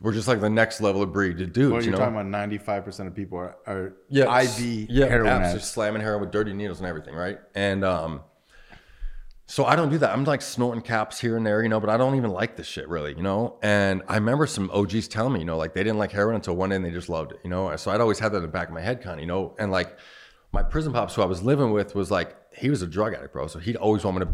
we're 0.00 0.12
just 0.12 0.28
like 0.28 0.40
the 0.40 0.50
next 0.50 0.80
level 0.80 1.02
of 1.02 1.12
breed 1.12 1.38
to 1.38 1.46
dudes 1.46 1.70
Well, 1.70 1.80
you 1.80 1.90
you're 1.90 1.92
know 1.92 1.98
talking 1.98 2.14
about 2.14 2.26
95 2.26 2.84
percent 2.84 3.08
of 3.08 3.14
people 3.14 3.38
are, 3.38 3.56
are 3.66 3.94
yeah, 4.08 4.40
IV 4.40 4.88
yeah, 4.88 5.06
heroin 5.06 5.42
apps, 5.42 5.52
just 5.52 5.72
slamming 5.72 6.00
heroin 6.00 6.22
with 6.22 6.30
dirty 6.30 6.52
needles 6.52 6.78
and 6.78 6.86
everything, 6.86 7.14
right? 7.14 7.38
And 7.54 7.84
um, 7.84 8.22
so 9.46 9.66
I 9.66 9.76
don't 9.76 9.90
do 9.90 9.98
that. 9.98 10.10
I'm 10.10 10.24
like 10.24 10.40
snorting 10.40 10.82
caps 10.82 11.20
here 11.20 11.36
and 11.36 11.44
there, 11.44 11.62
you 11.62 11.68
know, 11.68 11.78
but 11.78 11.90
I 11.90 11.98
don't 11.98 12.14
even 12.14 12.30
like 12.30 12.56
this 12.56 12.66
shit 12.66 12.88
really, 12.88 13.14
you 13.14 13.22
know. 13.22 13.58
And 13.62 14.02
I 14.08 14.14
remember 14.14 14.46
some 14.46 14.70
OGs 14.70 15.08
telling 15.08 15.34
me, 15.34 15.40
you 15.40 15.44
know, 15.44 15.58
like 15.58 15.74
they 15.74 15.84
didn't 15.84 15.98
like 15.98 16.10
heroin 16.10 16.36
until 16.36 16.56
one 16.56 16.70
day 16.70 16.76
and 16.76 16.84
they 16.84 16.90
just 16.90 17.10
loved 17.10 17.32
it, 17.32 17.40
you 17.44 17.50
know. 17.50 17.74
So 17.76 17.90
I'd 17.90 18.00
always 18.00 18.18
had 18.18 18.32
that 18.32 18.36
in 18.36 18.42
the 18.42 18.48
back 18.48 18.68
of 18.68 18.74
my 18.74 18.80
head, 18.80 19.02
kind 19.02 19.16
of, 19.16 19.20
you 19.20 19.26
know. 19.26 19.54
And 19.58 19.70
like 19.70 19.98
my 20.52 20.62
prison 20.62 20.92
pops, 20.92 21.14
who 21.14 21.22
I 21.22 21.26
was 21.26 21.42
living 21.42 21.70
with, 21.70 21.94
was 21.94 22.10
like 22.10 22.34
he 22.54 22.70
was 22.70 22.80
a 22.80 22.86
drug 22.86 23.12
addict, 23.12 23.34
bro. 23.34 23.46
So 23.46 23.58
he'd 23.58 23.76
always 23.76 24.04
want 24.04 24.16
me 24.16 24.20
to 24.20 24.26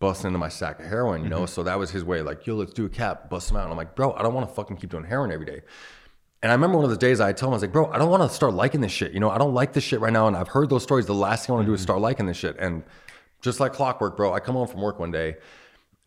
be 0.00 0.06
bu- 0.06 0.08
bust 0.08 0.24
into 0.24 0.38
my 0.38 0.48
sack 0.48 0.80
of 0.80 0.86
heroin, 0.86 1.22
you 1.22 1.28
know. 1.28 1.42
Mm-hmm. 1.42 1.46
So 1.46 1.62
that 1.64 1.78
was 1.78 1.90
his 1.90 2.04
way, 2.04 2.22
like, 2.22 2.46
yo, 2.46 2.56
let's 2.56 2.72
do 2.72 2.86
a 2.86 2.88
cap, 2.88 3.30
bust 3.30 3.50
him 3.50 3.56
out. 3.56 3.64
And 3.64 3.72
I'm 3.72 3.76
like, 3.76 3.94
bro, 3.94 4.12
I 4.14 4.22
don't 4.22 4.34
want 4.34 4.48
to 4.48 4.54
fucking 4.54 4.76
keep 4.78 4.90
doing 4.90 5.04
heroin 5.04 5.32
every 5.32 5.46
day. 5.46 5.60
And 6.42 6.50
I 6.50 6.54
remember 6.54 6.76
one 6.76 6.84
of 6.84 6.90
the 6.90 6.96
days 6.96 7.20
I 7.20 7.32
told 7.32 7.50
him, 7.50 7.52
I 7.52 7.56
was 7.56 7.62
like, 7.62 7.72
bro, 7.72 7.90
I 7.90 7.98
don't 7.98 8.10
want 8.10 8.22
to 8.22 8.34
start 8.34 8.54
liking 8.54 8.80
this 8.80 8.92
shit. 8.92 9.12
You 9.12 9.20
know, 9.20 9.30
I 9.30 9.38
don't 9.38 9.52
like 9.52 9.74
this 9.74 9.84
shit 9.84 10.00
right 10.00 10.12
now. 10.12 10.26
And 10.26 10.36
I've 10.36 10.48
heard 10.48 10.70
those 10.70 10.82
stories. 10.82 11.04
The 11.04 11.14
last 11.14 11.46
thing 11.46 11.52
I 11.52 11.56
want 11.56 11.66
to 11.66 11.70
do 11.70 11.74
is 11.74 11.80
mm-hmm. 11.80 11.84
start 11.84 12.00
liking 12.00 12.26
this 12.26 12.38
shit. 12.38 12.56
And 12.58 12.82
just 13.42 13.60
like 13.60 13.74
clockwork, 13.74 14.16
bro, 14.16 14.32
I 14.32 14.40
come 14.40 14.54
home 14.54 14.66
from 14.66 14.80
work 14.80 14.98
one 14.98 15.10
day 15.10 15.36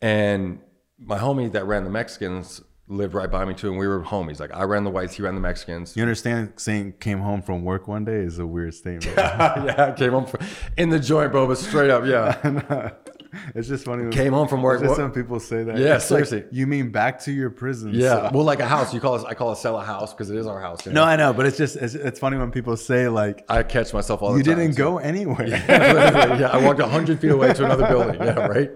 and 0.04 0.60
my 0.98 1.18
homie 1.18 1.50
that 1.52 1.64
ran 1.66 1.84
the 1.84 1.90
Mexicans 1.90 2.62
lived 2.88 3.14
right 3.14 3.30
by 3.30 3.44
me 3.44 3.54
too. 3.54 3.70
And 3.70 3.78
we 3.78 3.86
were 3.86 4.02
homies. 4.02 4.38
Like 4.40 4.54
I 4.54 4.64
ran 4.64 4.84
the 4.84 4.90
whites, 4.90 5.14
he 5.14 5.22
ran 5.22 5.34
the 5.34 5.40
Mexicans. 5.40 5.96
You 5.96 6.02
understand 6.02 6.52
saying 6.56 6.94
came 7.00 7.20
home 7.20 7.42
from 7.42 7.64
work 7.64 7.88
one 7.88 8.04
day 8.04 8.16
is 8.16 8.38
a 8.38 8.46
weird 8.46 8.74
statement. 8.74 9.06
yeah, 9.16 9.92
I 9.94 9.98
came 9.98 10.10
home 10.10 10.26
from, 10.26 10.46
in 10.76 10.90
the 10.90 11.00
joint, 11.00 11.32
bro, 11.32 11.46
but 11.46 11.58
straight 11.58 11.90
up, 11.90 12.04
yeah. 12.04 12.90
it's 13.54 13.68
just 13.68 13.84
funny. 13.84 14.02
when- 14.04 14.12
Came 14.12 14.32
home 14.32 14.48
from 14.48 14.62
work. 14.62 14.82
What- 14.82 14.96
some 14.96 15.12
people 15.12 15.40
say 15.40 15.62
that. 15.64 15.76
Yeah, 15.78 15.96
It's 15.96 16.10
like, 16.10 16.24
seriously. 16.26 16.48
you 16.56 16.66
mean 16.66 16.90
back 16.90 17.20
to 17.20 17.32
your 17.32 17.50
prison? 17.50 17.90
Yeah, 17.94 18.28
so- 18.28 18.30
well, 18.34 18.44
like 18.44 18.60
a 18.60 18.66
house. 18.66 18.92
You 18.94 19.00
call 19.00 19.14
us. 19.14 19.24
I 19.24 19.34
call 19.34 19.52
it 19.52 19.56
sell 19.56 19.78
a 19.78 19.84
house 19.84 20.12
because 20.12 20.30
it 20.30 20.36
is 20.36 20.46
our 20.46 20.60
house. 20.60 20.84
you 20.86 20.92
No. 20.92 21.04
I 21.04 21.16
know, 21.16 21.32
but 21.32 21.46
it's 21.46 21.56
just 21.56 21.76
it's, 21.76 21.94
it's 21.94 22.18
funny 22.18 22.36
when 22.36 22.50
people 22.50 22.76
say 22.76 23.08
like 23.08 23.44
I 23.48 23.62
catch 23.62 23.92
myself 23.94 24.22
all 24.22 24.32
the 24.34 24.42
time. 24.42 24.50
you 24.50 24.56
didn't 24.64 24.74
so- 24.76 24.84
go 24.84 24.98
anywhere. 24.98 25.46
yeah, 25.48 26.50
I 26.52 26.64
walked 26.64 26.80
hundred 26.80 27.20
feet 27.20 27.30
away 27.30 27.52
to 27.52 27.64
another 27.64 27.86
building. 27.86 28.16
Yeah, 28.20 28.46
right. 28.46 28.70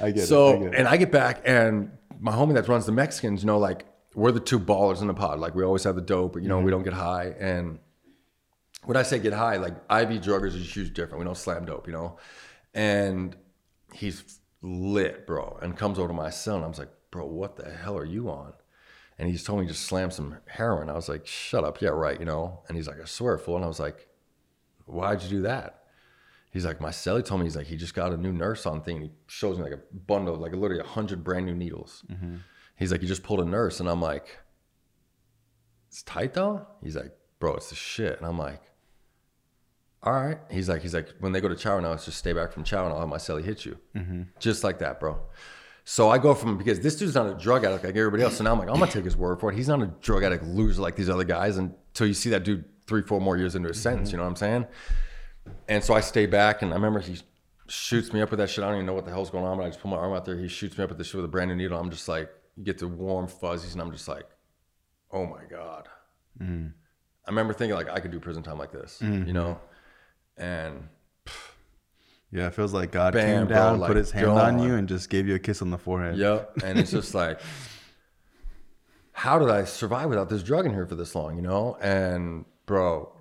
I 0.00 0.10
get 0.10 0.24
it, 0.24 0.26
so, 0.26 0.64
and 0.64 0.88
I 0.88 0.96
get 0.96 1.12
back, 1.12 1.42
and 1.44 1.90
my 2.20 2.32
homie 2.32 2.54
that 2.54 2.66
runs 2.68 2.86
the 2.86 2.92
Mexicans, 2.92 3.42
you 3.42 3.46
know, 3.46 3.58
like 3.58 3.84
we're 4.14 4.30
the 4.32 4.40
two 4.40 4.58
ballers 4.60 5.00
in 5.00 5.06
the 5.06 5.14
pod. 5.14 5.38
Like 5.40 5.54
we 5.54 5.64
always 5.64 5.84
have 5.84 5.94
the 5.94 6.00
dope, 6.02 6.34
but 6.34 6.42
you 6.42 6.48
know, 6.48 6.56
Mm-hmm. 6.56 6.64
we 6.64 6.70
don't 6.70 6.82
get 6.82 6.92
high. 6.92 7.34
And 7.38 7.78
when 8.84 8.96
I 8.96 9.02
say 9.02 9.18
get 9.18 9.32
high, 9.32 9.56
like 9.56 9.74
IV 9.90 10.20
druggers 10.22 10.54
is 10.56 10.74
huge 10.76 10.92
different. 10.92 11.18
We 11.20 11.24
don't 11.24 11.36
slam 11.36 11.64
dope, 11.64 11.86
you 11.86 11.92
know. 11.92 12.18
And 12.74 13.36
he's 13.94 14.40
lit, 14.62 15.26
bro, 15.26 15.58
and 15.62 15.76
comes 15.76 15.98
over 15.98 16.08
to 16.08 16.14
my 16.14 16.30
cell, 16.30 16.56
and 16.56 16.64
I 16.64 16.68
was 16.68 16.78
like, 16.78 16.92
bro, 17.10 17.26
what 17.26 17.56
the 17.56 17.70
hell 17.70 17.96
are 17.96 18.04
you 18.04 18.30
on? 18.30 18.52
And 19.18 19.28
he's 19.28 19.44
told 19.44 19.60
me 19.60 19.66
to 19.66 19.72
just 19.72 19.84
slam 19.84 20.10
some 20.10 20.38
heroin. 20.46 20.88
I 20.88 20.94
was 20.94 21.08
like, 21.08 21.26
shut 21.26 21.64
up, 21.64 21.80
yeah, 21.80 21.90
right, 21.90 22.18
you 22.18 22.24
know. 22.24 22.62
And 22.66 22.76
he's 22.76 22.88
like, 22.88 23.00
I 23.00 23.04
swear, 23.04 23.38
fool. 23.38 23.56
And 23.56 23.64
I 23.64 23.68
was 23.68 23.78
like, 23.78 24.08
why'd 24.86 25.22
you 25.22 25.28
do 25.28 25.42
that? 25.42 25.84
He's 26.50 26.66
like, 26.66 26.80
my 26.80 26.90
celly 26.90 27.24
told 27.24 27.40
me 27.40 27.46
he's 27.46 27.56
like, 27.56 27.66
he 27.66 27.76
just 27.76 27.94
got 27.94 28.12
a 28.12 28.16
new 28.16 28.32
nurse 28.32 28.66
on 28.66 28.82
thing. 28.82 29.00
He 29.00 29.10
shows 29.26 29.58
me 29.58 29.64
like 29.64 29.72
a 29.72 29.96
bundle, 30.06 30.36
like 30.36 30.52
literally 30.52 30.80
a 30.80 30.86
hundred 30.86 31.22
brand 31.22 31.46
new 31.46 31.54
needles. 31.54 32.04
Mm-hmm. 32.10 32.36
He's 32.76 32.90
like, 32.90 33.00
he 33.00 33.06
just 33.06 33.22
pulled 33.22 33.40
a 33.40 33.44
nurse, 33.44 33.80
and 33.80 33.88
I'm 33.88 34.00
like, 34.00 34.38
it's 35.88 36.02
tight 36.02 36.34
though. 36.34 36.66
He's 36.82 36.96
like, 36.96 37.12
bro, 37.38 37.54
it's 37.54 37.68
the 37.68 37.76
shit, 37.76 38.16
and 38.18 38.26
I'm 38.26 38.38
like, 38.38 38.62
all 40.02 40.12
right. 40.12 40.38
He's 40.50 40.68
like, 40.68 40.82
he's 40.82 40.94
like, 40.94 41.08
when 41.20 41.32
they 41.32 41.40
go 41.40 41.48
to 41.48 41.54
chow 41.56 41.78
now, 41.80 41.92
it's 41.92 42.04
just 42.04 42.18
stay 42.18 42.32
back 42.32 42.52
from 42.52 42.64
chow, 42.64 42.84
and 42.84 42.92
I'll 42.92 43.00
have 43.00 43.08
my 43.08 43.18
celly 43.18 43.44
hit 43.44 43.64
you, 43.64 43.78
just 44.40 44.64
like 44.64 44.78
that, 44.80 44.98
bro. 45.00 45.20
So 45.84 46.10
I 46.10 46.18
go 46.18 46.34
from 46.34 46.58
because 46.58 46.80
this 46.80 46.96
dude's 46.96 47.14
not 47.16 47.26
a 47.26 47.34
drug 47.34 47.64
addict 47.64 47.84
like 47.84 47.96
everybody 47.96 48.22
else. 48.22 48.36
So 48.36 48.44
now 48.44 48.52
I'm 48.52 48.58
like, 48.58 48.68
I'm 48.68 48.78
gonna 48.78 48.90
take 48.90 49.04
his 49.04 49.16
word 49.16 49.40
for 49.40 49.50
it. 49.52 49.56
He's 49.56 49.66
not 49.68 49.82
a 49.82 49.86
drug 50.00 50.22
addict 50.22 50.44
loser 50.44 50.80
like 50.80 50.94
these 50.96 51.08
other 51.08 51.24
guys 51.24 51.56
until 51.56 52.06
you 52.06 52.14
see 52.14 52.30
that 52.30 52.44
dude 52.44 52.64
three, 52.86 53.02
four 53.02 53.20
more 53.20 53.36
years 53.36 53.54
into 53.56 53.68
his 53.68 53.80
sentence. 53.80 54.12
You 54.12 54.18
know 54.18 54.22
what 54.24 54.30
I'm 54.30 54.36
saying? 54.36 54.66
And 55.68 55.82
so 55.82 55.94
I 55.94 56.00
stay 56.00 56.26
back, 56.26 56.62
and 56.62 56.70
I 56.72 56.76
remember 56.76 57.00
he 57.00 57.18
shoots 57.66 58.12
me 58.12 58.20
up 58.22 58.30
with 58.30 58.38
that 58.38 58.48
shit. 58.50 58.62
I 58.62 58.68
don't 58.68 58.76
even 58.76 58.86
know 58.86 58.92
what 58.94 59.04
the 59.06 59.10
hell's 59.10 59.30
going 59.30 59.44
on, 59.44 59.56
but 59.58 59.64
I 59.64 59.68
just 59.68 59.80
put 59.80 59.88
my 59.88 59.96
arm 59.96 60.12
out 60.12 60.24
there. 60.24 60.36
He 60.38 60.46
shoots 60.46 60.78
me 60.78 60.84
up 60.84 60.90
with 60.90 60.98
this 60.98 61.08
shit 61.08 61.16
with 61.16 61.24
a 61.24 61.28
brand 61.28 61.48
new 61.50 61.56
needle. 61.56 61.78
I'm 61.80 61.90
just 61.90 62.06
like, 62.08 62.30
you 62.56 62.62
get 62.64 62.78
the 62.78 62.86
warm 62.86 63.26
fuzzies, 63.26 63.72
and 63.72 63.82
I'm 63.82 63.90
just 63.90 64.06
like, 64.06 64.26
oh 65.10 65.26
my 65.26 65.42
god. 65.50 65.88
Mm. 66.40 66.72
I 67.26 67.30
remember 67.30 67.52
thinking 67.54 67.74
like 67.76 67.88
I 67.90 67.98
could 67.98 68.10
do 68.12 68.20
prison 68.20 68.42
time 68.44 68.58
like 68.58 68.70
this, 68.72 69.00
Mm-hmm. 69.02 69.26
you 69.26 69.32
know, 69.32 69.58
and 70.42 70.88
Yeah, 72.30 72.48
it 72.48 72.54
feels 72.54 72.72
like 72.72 72.90
God 72.90 73.12
Bam, 73.12 73.26
came 73.26 73.46
bro, 73.46 73.56
down, 73.56 73.80
like, 73.80 73.88
put 73.88 73.96
his 73.96 74.10
hand 74.10 74.28
on 74.28 74.62
you, 74.62 74.74
and 74.74 74.88
just 74.88 75.10
gave 75.10 75.28
you 75.28 75.34
a 75.34 75.38
kiss 75.38 75.62
on 75.62 75.70
the 75.70 75.78
forehead. 75.78 76.16
Yep. 76.16 76.62
And 76.64 76.78
it's 76.78 76.90
just 76.90 77.14
like, 77.22 77.40
how 79.12 79.38
did 79.38 79.50
I 79.50 79.64
survive 79.64 80.08
without 80.08 80.28
this 80.28 80.42
drug 80.42 80.66
in 80.66 80.72
here 80.72 80.86
for 80.86 80.94
this 80.94 81.14
long, 81.14 81.36
you 81.36 81.42
know? 81.42 81.76
And 81.80 82.44
bro, 82.66 83.12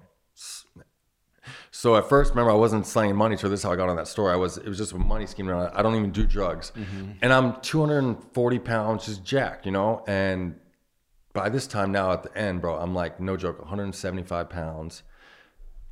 so 1.72 1.96
at 1.96 2.08
first, 2.08 2.32
remember, 2.32 2.52
I 2.52 2.56
wasn't 2.56 2.86
slanging 2.86 3.16
money. 3.16 3.38
So 3.38 3.50
this 3.50 3.60
is 3.60 3.64
how 3.64 3.72
I 3.72 3.76
got 3.76 3.90
on 3.90 3.96
that 3.98 4.08
story. 4.08 4.32
I 4.32 4.36
was, 4.36 4.58
it 4.58 4.68
was 4.68 4.78
just 4.78 4.94
a 4.94 4.98
money 4.98 5.26
scheme. 5.26 5.50
around. 5.50 5.72
I 5.74 5.82
don't 5.82 5.96
even 5.96 6.12
do 6.12 6.26
drugs. 6.26 6.72
Mm-hmm. 6.76 7.12
And 7.22 7.34
I'm 7.34 7.60
240 7.62 8.60
pounds, 8.60 9.06
just 9.06 9.24
jacked, 9.24 9.66
you 9.66 9.72
know? 9.72 10.04
And 10.08 10.56
by 11.34 11.50
this 11.50 11.68
time 11.68 11.92
now 11.92 12.12
at 12.12 12.24
the 12.24 12.38
end, 12.38 12.62
bro, 12.62 12.76
I'm 12.78 12.94
like, 12.94 13.20
no 13.20 13.36
joke, 13.38 13.60
175 13.60 14.50
pounds. 14.50 15.04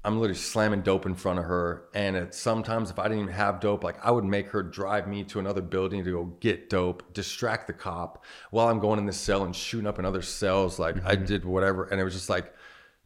I'm 0.03 0.17
literally 0.17 0.39
slamming 0.39 0.81
dope 0.81 1.05
in 1.05 1.13
front 1.13 1.39
of 1.39 1.45
her. 1.45 1.89
And 1.93 2.15
it, 2.15 2.33
sometimes 2.33 2.89
if 2.89 2.99
I 2.99 3.03
didn't 3.03 3.23
even 3.23 3.33
have 3.33 3.59
dope, 3.59 3.83
like 3.83 4.03
I 4.03 4.11
would 4.11 4.23
make 4.23 4.47
her 4.49 4.63
drive 4.63 5.07
me 5.07 5.25
to 5.25 5.39
another 5.39 5.61
building 5.61 6.05
to 6.05 6.11
go 6.11 6.23
get 6.39 6.69
dope, 6.69 7.13
distract 7.13 7.67
the 7.67 7.73
cop 7.73 8.23
while 8.51 8.69
I'm 8.69 8.79
going 8.79 8.99
in 8.99 9.05
this 9.05 9.17
cell 9.17 9.43
and 9.43 9.53
shooting 9.53 9.87
up 9.87 9.99
in 9.99 10.05
other 10.05 10.21
cells. 10.21 10.79
Like 10.79 11.05
I 11.05 11.15
mm-hmm. 11.15 11.25
did 11.25 11.45
whatever. 11.45 11.83
And 11.85 11.99
it 11.99 12.05
was 12.05 12.13
just 12.13 12.29
like, 12.29 12.53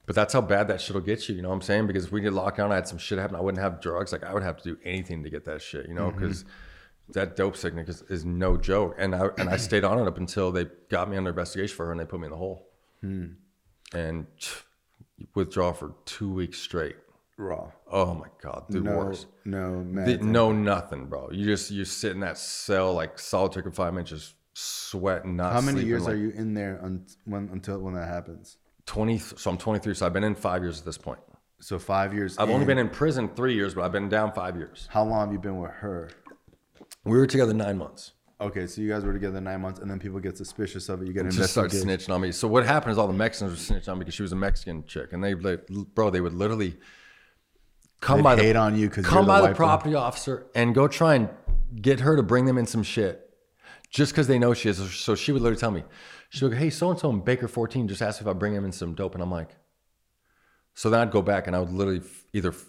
but 0.05 0.15
that's 0.15 0.33
how 0.33 0.41
bad 0.41 0.67
that 0.67 0.81
shit 0.81 0.93
will 0.93 1.01
get 1.01 1.27
you. 1.27 1.35
You 1.35 1.41
know 1.41 1.49
what 1.49 1.55
I'm 1.55 1.61
saying? 1.61 1.87
Because 1.87 2.05
if 2.05 2.11
we 2.11 2.21
get 2.21 2.33
locked 2.33 2.57
down, 2.57 2.71
I 2.71 2.75
had 2.75 2.87
some 2.87 2.99
shit 2.99 3.17
happen. 3.17 3.37
I 3.37 3.41
wouldn't 3.41 3.63
have 3.63 3.81
drugs. 3.81 4.11
Like 4.11 4.23
I 4.23 4.33
would 4.33 4.43
have 4.43 4.57
to 4.57 4.63
do 4.63 4.77
anything 4.83 5.23
to 5.23 5.31
get 5.31 5.45
that 5.45 5.63
shit, 5.63 5.87
you 5.87 5.95
know? 5.95 6.09
Mm-hmm. 6.09 6.19
Because 6.19 6.45
that 7.09 7.35
dope 7.35 7.57
sickness 7.57 7.89
is, 7.89 8.01
is 8.03 8.25
no 8.25 8.55
joke. 8.55 8.95
And 8.99 9.15
I, 9.15 9.29
and 9.39 9.49
I 9.49 9.57
stayed 9.57 9.83
on 9.83 9.97
it 9.97 10.07
up 10.07 10.19
until 10.19 10.51
they 10.51 10.67
got 10.89 11.09
me 11.09 11.17
under 11.17 11.31
investigation 11.31 11.75
for 11.75 11.87
her 11.87 11.91
and 11.91 11.99
they 11.99 12.05
put 12.05 12.19
me 12.19 12.27
in 12.27 12.31
the 12.31 12.37
hole. 12.37 12.67
Hmm. 13.01 13.25
And 13.93 14.27
withdraw 15.35 15.73
for 15.73 15.93
two 16.05 16.31
weeks 16.31 16.59
straight. 16.59 16.95
Raw. 17.37 17.71
Oh 17.91 18.13
my 18.13 18.27
god, 18.41 18.65
the 18.69 18.79
no, 18.79 18.97
worst. 18.97 19.27
no. 19.43 19.83
The- 19.83 20.17
no 20.19 20.51
nothing, 20.51 21.05
bro. 21.07 21.31
You 21.31 21.45
just 21.45 21.71
you 21.71 21.83
sit 21.85 22.11
in 22.11 22.19
that 22.19 22.37
cell 22.37 22.93
like 22.93 23.17
solitary 23.17 23.63
confinement, 23.63 24.07
just 24.07 24.35
sweating, 24.53 25.35
not 25.35 25.51
How 25.53 25.61
many 25.61 25.77
sleeping, 25.77 25.87
years 25.89 26.03
like 26.03 26.13
are 26.13 26.17
you 26.17 26.29
in 26.29 26.53
there 26.53 26.79
un- 26.83 27.07
when, 27.25 27.49
until 27.51 27.79
when 27.79 27.95
that 27.95 28.07
happens? 28.07 28.57
Twenty. 28.85 29.17
So 29.17 29.49
I'm 29.49 29.57
23. 29.57 29.95
So 29.95 30.05
I've 30.05 30.13
been 30.13 30.23
in 30.23 30.35
five 30.35 30.61
years 30.61 30.79
at 30.79 30.85
this 30.85 30.97
point. 30.97 31.19
So 31.59 31.79
five 31.79 32.13
years. 32.13 32.37
I've 32.37 32.49
only 32.49 32.65
been 32.65 32.77
in 32.77 32.89
prison 32.89 33.29
three 33.35 33.55
years, 33.55 33.73
but 33.73 33.83
I've 33.83 33.91
been 33.93 34.09
down 34.09 34.31
five 34.33 34.55
years. 34.55 34.87
How 34.91 35.03
long 35.03 35.21
have 35.21 35.31
you 35.33 35.39
been 35.39 35.59
with 35.59 35.71
her? 35.71 36.11
We 37.05 37.17
were 37.17 37.25
together 37.25 37.53
nine 37.53 37.77
months. 37.77 38.11
Okay, 38.43 38.67
so 38.67 38.81
you 38.81 38.89
guys 38.89 39.03
were 39.05 39.13
together 39.13 39.39
nine 39.39 39.61
months, 39.61 39.79
and 39.79 39.89
then 39.89 39.99
people 39.99 40.19
get 40.19 40.37
suspicious 40.37 40.89
of 40.89 41.01
it. 41.01 41.07
You 41.07 41.13
get 41.13 41.29
Just 41.31 41.51
start 41.51 41.71
snitching 41.71 42.13
on 42.13 42.19
me. 42.21 42.31
So 42.33 42.47
what 42.47 42.65
happened 42.65 42.91
is 42.91 42.97
all 42.97 43.07
the 43.07 43.13
Mexicans 43.13 43.51
were 43.51 43.75
snitching 43.75 43.87
on 43.89 43.97
me 43.97 43.99
because 43.99 44.15
she 44.15 44.21
was 44.21 44.33
a 44.33 44.35
Mexican 44.35 44.83
chick, 44.85 45.13
and 45.13 45.23
they, 45.23 45.33
like, 45.33 45.65
bro, 45.95 46.09
they 46.09 46.19
would 46.19 46.33
literally 46.33 46.77
come 48.01 48.17
They'd 48.17 48.23
by 48.23 48.35
the 48.35 48.43
hate 48.43 48.55
on 48.57 48.75
you 48.77 48.89
'cause 48.89 49.05
come 49.05 49.25
the 49.25 49.31
by 49.31 49.47
the 49.47 49.55
property 49.55 49.95
officer 49.95 50.45
and 50.55 50.75
go 50.75 50.89
try 50.89 51.15
and 51.15 51.29
get 51.81 52.01
her 52.01 52.17
to 52.17 52.23
bring 52.23 52.43
them 52.45 52.57
in 52.57 52.65
some 52.65 52.83
shit, 52.83 53.33
just 53.89 54.11
because 54.11 54.27
they 54.27 54.37
know 54.37 54.53
she 54.53 54.67
is. 54.67 54.77
So 54.93 55.15
she 55.15 55.31
would 55.31 55.41
literally 55.41 55.59
tell 55.59 55.71
me, 55.71 55.85
she 56.29 56.43
would 56.43 56.51
go, 56.51 56.57
"Hey, 56.57 56.69
so 56.69 56.89
and 56.91 56.99
so 56.99 57.09
in 57.11 57.21
Baker 57.21 57.47
14 57.47 57.87
just 57.87 58.01
asked 58.01 58.19
if 58.19 58.27
I 58.27 58.33
bring 58.33 58.53
him 58.53 58.65
in 58.65 58.73
some 58.73 58.93
dope," 58.93 59.13
and 59.13 59.23
I'm 59.23 59.31
like, 59.31 59.55
so 60.73 60.89
then 60.89 60.99
I'd 60.99 61.11
go 61.11 61.21
back 61.21 61.47
and 61.47 61.55
I 61.55 61.59
would 61.59 61.71
literally 61.71 62.01
either 62.33 62.49
f- 62.49 62.65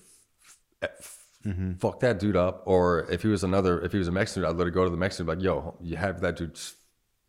f- 0.83 1.24
Mm-hmm. 1.47 1.75
fuck 1.75 2.01
that 2.01 2.19
dude 2.19 2.37
up, 2.37 2.63
or 2.67 3.07
if 3.11 3.21
he 3.23 3.29
was 3.29 3.45
another, 3.45 3.81
if 3.83 3.93
he 3.93 3.99
was 3.99 4.09
a 4.09 4.13
Mexican 4.13 4.43
dude, 4.43 4.49
I'd 4.51 4.57
literally 4.57 4.71
go 4.75 4.85
to 4.85 4.91
the 4.91 4.97
Mexican 4.97 5.27
like, 5.27 5.43
"Yo, 5.43 5.77
you 5.81 5.97
have 5.97 6.21
that 6.23 6.37
dude." 6.37 6.59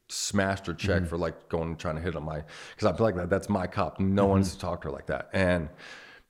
smashed 0.08 0.70
or 0.70 0.74
checked 0.76 1.02
Mm-hmm. 1.02 1.06
for 1.10 1.18
like 1.18 1.50
going 1.50 1.70
and 1.70 1.80
trying 1.80 1.96
to 1.96 2.02
hit 2.02 2.16
on 2.16 2.24
my 2.24 2.44
because 2.76 2.86
I 2.94 2.96
feel 2.96 3.06
like 3.08 3.16
that 3.16 3.28
that's 3.30 3.50
my 3.50 3.66
cop. 3.66 4.00
No 4.00 4.22
Mm-hmm. 4.24 4.30
one's 4.30 4.54
to 4.54 4.60
talk 4.60 4.82
to 4.82 4.90
her 4.90 4.92
like 4.92 5.08
that. 5.08 5.30
And, 5.34 5.68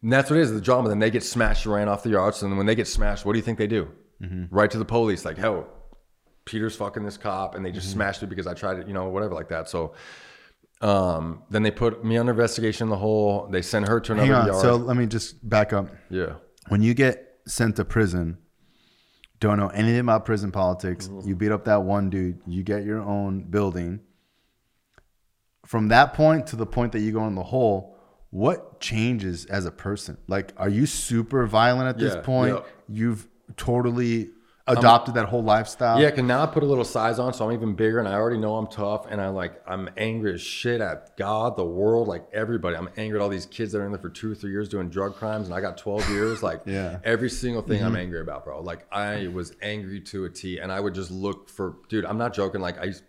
and 0.02 0.14
that's 0.14 0.30
what 0.30 0.38
it 0.40 0.44
is, 0.44 0.52
the 0.54 0.62
drama. 0.62 0.88
Then 0.88 1.00
they 1.00 1.12
get 1.12 1.24
smashed 1.24 1.66
and 1.66 1.76
ran 1.76 1.90
off 1.90 2.02
the 2.02 2.12
yards. 2.12 2.42
And 2.42 2.52
then 2.54 2.58
when 2.58 2.68
they 2.68 2.76
get 2.76 2.88
smashed, 2.88 3.26
what 3.26 3.34
do 3.34 3.38
you 3.40 3.44
think 3.44 3.58
they 3.58 3.68
do? 3.68 3.90
Mm-hmm. 4.22 4.46
Right 4.56 4.72
to 4.72 4.78
the 4.78 4.86
police, 4.86 5.26
like, 5.26 5.38
hell, 5.38 5.68
Peter's 6.46 6.74
fucking 6.78 7.04
this 7.04 7.18
cop, 7.18 7.54
and 7.56 7.66
they 7.66 7.70
Mm-hmm. 7.72 7.76
just 7.76 7.92
smashed 7.92 8.24
it 8.24 8.28
because 8.28 8.48
I 8.48 8.54
tried 8.54 8.80
it, 8.80 8.88
you 8.88 8.94
know, 8.94 9.10
whatever 9.10 9.34
like 9.34 9.50
that. 9.50 9.68
So 9.68 9.94
um 10.82 11.44
then 11.50 11.64
they 11.64 11.72
put 11.72 12.04
me 12.04 12.18
under 12.18 12.32
investigation 12.32 12.86
in 12.86 12.90
the 12.90 12.96
hole. 12.98 13.48
They 13.52 13.62
send 13.62 13.88
her 13.90 14.00
to 14.00 14.12
another 14.14 14.28
Hang 14.28 14.36
on. 14.42 14.48
yard. 14.48 14.62
So 14.62 14.76
let 14.78 14.96
me 14.96 15.06
just 15.06 15.48
back 15.48 15.74
up. 15.74 15.90
yeah. 16.10 16.36
When 16.70 16.82
you 16.82 16.94
get 16.94 17.25
sent 17.48 17.76
to 17.78 17.86
prison, 17.86 18.38
don't 19.40 19.58
know 19.58 19.68
anything 19.70 20.00
about 20.00 20.26
prison 20.26 20.52
politics. 20.52 21.08
Mm-hmm. 21.08 21.28
You 21.28 21.36
beat 21.36 21.52
up 21.52 21.66
that 21.66 21.84
one 21.84 22.10
dude. 22.10 22.40
You 22.48 22.64
get 22.64 22.84
your 22.84 23.02
own 23.02 23.44
building. 23.44 24.00
From 25.66 25.90
that 25.90 26.14
point 26.14 26.48
to 26.48 26.56
the 26.56 26.66
point 26.66 26.92
that 26.92 27.00
you 27.00 27.12
go 27.12 27.26
in 27.28 27.36
the 27.36 27.44
hole, 27.44 27.98
what 28.30 28.80
changes 28.80 29.46
as 29.46 29.66
a 29.66 29.72
person? 29.72 30.18
Like, 30.28 30.54
are 30.58 30.70
you 30.70 30.86
super 30.86 31.46
violent 31.48 31.90
at 31.90 31.98
this 31.98 32.16
point? 32.24 32.56
yeah. 32.56 32.62
You've 32.88 33.28
totally 33.58 34.30
adopted 34.68 35.16
that 35.16 35.28
whole 35.28 35.44
lifestyle. 35.44 36.02
Yeah, 36.02 36.10
cause 36.12 36.24
now 36.24 36.42
I 36.42 36.48
put 36.48 36.64
a 36.64 36.66
little 36.66 36.84
size 36.84 37.20
on, 37.20 37.34
so 37.34 37.46
I'm 37.46 37.54
even 37.54 37.76
bigger, 37.76 38.00
and 38.00 38.08
I 38.08 38.14
already 38.14 38.38
know 38.38 38.56
I'm 38.58 38.68
tough, 38.68 39.06
and 39.10 39.22
I 39.22 39.30
like 39.30 39.62
I'm 39.68 39.90
angry 39.98 40.34
as 40.34 40.42
shit 40.42 40.82
at 40.82 41.16
God, 41.18 41.56
the 41.56 41.66
world, 41.66 42.08
like 42.08 42.26
everybody. 42.34 42.76
I'm 42.76 42.90
angry 42.98 43.20
at 43.20 43.24
all 43.24 43.30
these 43.30 43.46
kids 43.46 43.72
that 43.72 43.80
are 43.80 43.86
in 43.86 43.92
there 43.92 44.02
for 44.02 44.10
two 44.10 44.32
or 44.32 44.36
three 44.36 44.52
years 44.52 44.68
doing 44.70 44.90
drug 44.90 45.16
crimes, 45.16 45.48
and 45.48 45.56
I 45.56 45.62
got 45.62 45.78
12 45.78 46.10
years. 46.10 46.44
Like 46.44 46.62
Yeah. 46.66 47.00
every 47.04 47.30
single 47.30 47.62
thing 47.62 47.82
I'm 47.82 47.90
mm-hmm. 47.90 48.02
angry 48.02 48.22
about, 48.22 48.46
bro. 48.46 48.62
Like 48.62 48.86
I 48.92 49.28
was 49.28 49.54
angry 49.62 50.02
to 50.02 50.26
a 50.26 50.30
T, 50.30 50.60
and 50.60 50.72
I 50.72 50.80
would 50.80 50.96
just 50.96 51.12
look 51.12 51.50
for, 51.50 51.78
dude. 51.90 52.06
I'm 52.06 52.18
not 52.18 52.34
joking. 52.34 52.62
Like 52.62 52.80
I. 52.80 52.86
used- 52.86 53.04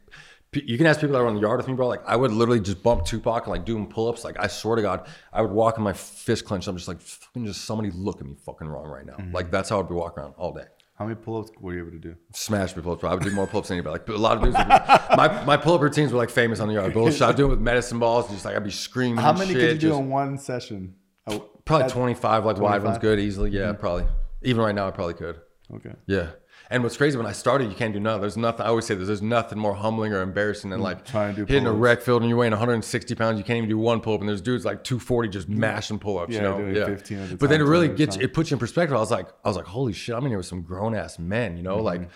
You 0.52 0.78
can 0.78 0.86
ask 0.86 1.00
people 1.00 1.14
that 1.14 1.22
are 1.22 1.26
on 1.26 1.34
the 1.34 1.40
yard 1.40 1.59
with 1.59 1.68
me, 1.68 1.74
bro. 1.74 1.86
Like 1.88 2.02
I 2.07 2.16
would 2.16 2.32
literally 2.32 2.61
just 2.61 2.82
bump 2.82 3.04
Tupac 3.04 3.44
and 3.44 3.50
like 3.50 3.64
do 3.64 3.76
him 3.76 3.86
pull 3.86 4.09
ups. 4.09 4.24
Like 4.24 4.36
I 4.38 4.46
swear 4.46 4.76
to 4.76 4.82
God, 4.82 5.07
I 5.32 5.42
would 5.42 5.50
walk 5.50 5.76
in 5.76 5.84
my 5.84 5.92
fist 5.92 6.44
clenched. 6.44 6.68
I'm 6.68 6.76
just 6.76 6.88
like, 6.88 7.00
fucking 7.00 7.44
just 7.44 7.64
somebody 7.64 7.90
look 7.90 8.20
at 8.20 8.26
me 8.26 8.36
fucking 8.44 8.66
wrong 8.66 8.86
right 8.86 9.04
now. 9.04 9.14
Mm-hmm. 9.14 9.34
Like 9.34 9.50
that's 9.50 9.68
how 9.68 9.80
I'd 9.80 9.88
be 9.88 9.94
walking 9.94 10.22
around 10.22 10.34
all 10.38 10.52
day 10.52 10.64
How 10.99 11.05
many 11.05 11.16
pull-ups 11.16 11.51
were 11.61 11.74
you 11.74 11.80
able 11.80 11.90
to 11.92 11.99
do? 11.99 12.16
smash 12.32 12.74
me 12.74 12.82
pull-ups. 12.82 13.01
bro. 13.03 13.11
I 13.11 13.14
would 13.14 13.22
do 13.22 13.30
more 13.30 13.47
pull-ups 13.47 13.68
than 13.68 13.76
anybody. 13.78 14.01
Like 14.01 14.09
a 14.09 14.12
lot 14.12 14.38
of 14.38 14.42
dudes. 14.44 14.57
Would 14.57 14.66
my 15.16 15.44
my 15.44 15.57
pull-up 15.57 15.80
routines 15.82 16.11
were 16.12 16.18
like 16.18 16.30
famous 16.30 16.59
on 16.61 16.68
the 16.68 16.74
yard. 16.74 16.92
Bullshit. 16.94 17.20
I 17.22 17.26
would 17.28 17.36
do 17.36 17.47
it 17.47 17.51
with 17.51 17.61
medicine 17.61 17.99
balls. 17.99 18.30
Just 18.30 18.44
like 18.44 18.57
I'd 18.57 18.64
be 18.64 18.70
screaming. 18.70 19.18
How 19.18 19.32
many 19.32 19.53
shit, 19.53 19.61
could 19.61 19.72
you 19.74 19.78
do 19.78 19.88
just- 19.90 20.01
in 20.01 20.09
one 20.11 20.38
session? 20.38 20.94
Oh, 21.26 21.51
Probably 21.64 21.90
25. 21.90 22.44
Like 22.44 22.59
wide 22.59 22.82
ones, 22.82 22.99
good 22.99 23.18
easily. 23.18 23.51
Yeah, 23.51 23.62
Mm-hmm. 23.72 23.80
probably. 23.80 24.07
Even 24.42 24.62
right 24.62 24.74
now, 24.74 24.86
I 24.86 24.90
probably 24.92 25.14
could. 25.14 25.40
okay. 25.74 25.92
Yeah. 26.07 26.28
And 26.69 26.83
what's 26.83 26.97
crazy 26.97 27.17
when 27.17 27.27
I 27.27 27.33
started, 27.33 27.69
you 27.71 27.77
can't 27.77 27.93
do 27.95 28.01
nothing. 28.01 28.23
There's 28.23 28.37
nothing. 28.37 28.62
I 28.67 28.71
always 28.71 28.87
say 28.87 28.97
this. 28.97 29.07
There's 29.07 29.23
nothing 29.23 29.57
more 29.59 29.75
humbling 29.75 30.12
or 30.12 30.21
embarrassing 30.21 30.71
than 30.71 30.81
like 30.81 31.05
Mm, 31.05 31.11
Trying 31.11 31.35
to 31.37 31.41
do 31.43 31.47
hitting 31.47 31.67
a 31.67 31.71
pull-ups. 31.71 31.81
rec 31.83 32.03
field 32.03 32.23
and 32.23 32.29
you're 32.29 32.39
weighing 32.39 32.51
160 32.53 33.14
pounds. 33.14 33.39
You 33.39 33.45
can't 33.45 33.59
even 33.59 33.69
do 33.69 33.79
one 33.79 34.01
pull-up, 34.01 34.21
and 34.21 34.29
there's 34.29 34.41
dudes 34.41 34.64
like 34.64 34.83
240 34.83 35.29
just 35.29 35.49
mashing 35.49 35.99
pull-ups. 36.01 36.33
Yeah, 36.35 36.57
you 36.59 36.64
know, 36.73 36.79
yeah. 36.81 36.87
15 36.87 37.19
at 37.19 37.31
a 37.33 37.37
But 37.37 37.51
then 37.51 37.61
it 37.61 37.64
really 37.64 37.87
20 37.87 37.89
at 37.89 37.95
a 37.95 37.97
gets 38.07 38.17
time. 38.17 38.25
it 38.25 38.35
puts 38.35 38.51
you 38.51 38.57
in 38.57 38.59
perspective. 38.59 38.97
I 38.97 39.01
was 39.01 39.11
like, 39.12 39.29
I 39.45 39.49
was 39.49 39.57
like, 39.57 39.67
holy 39.67 39.93
shit, 39.93 40.14
I'm 40.17 40.25
in 40.25 40.31
here 40.31 40.39
with 40.39 40.47
some 40.47 40.62
grown 40.62 40.95
ass 40.97 41.19
men. 41.19 41.57
You 41.57 41.62
know, 41.62 41.77
Mm-hmm. 41.77 41.85
like 41.85 42.11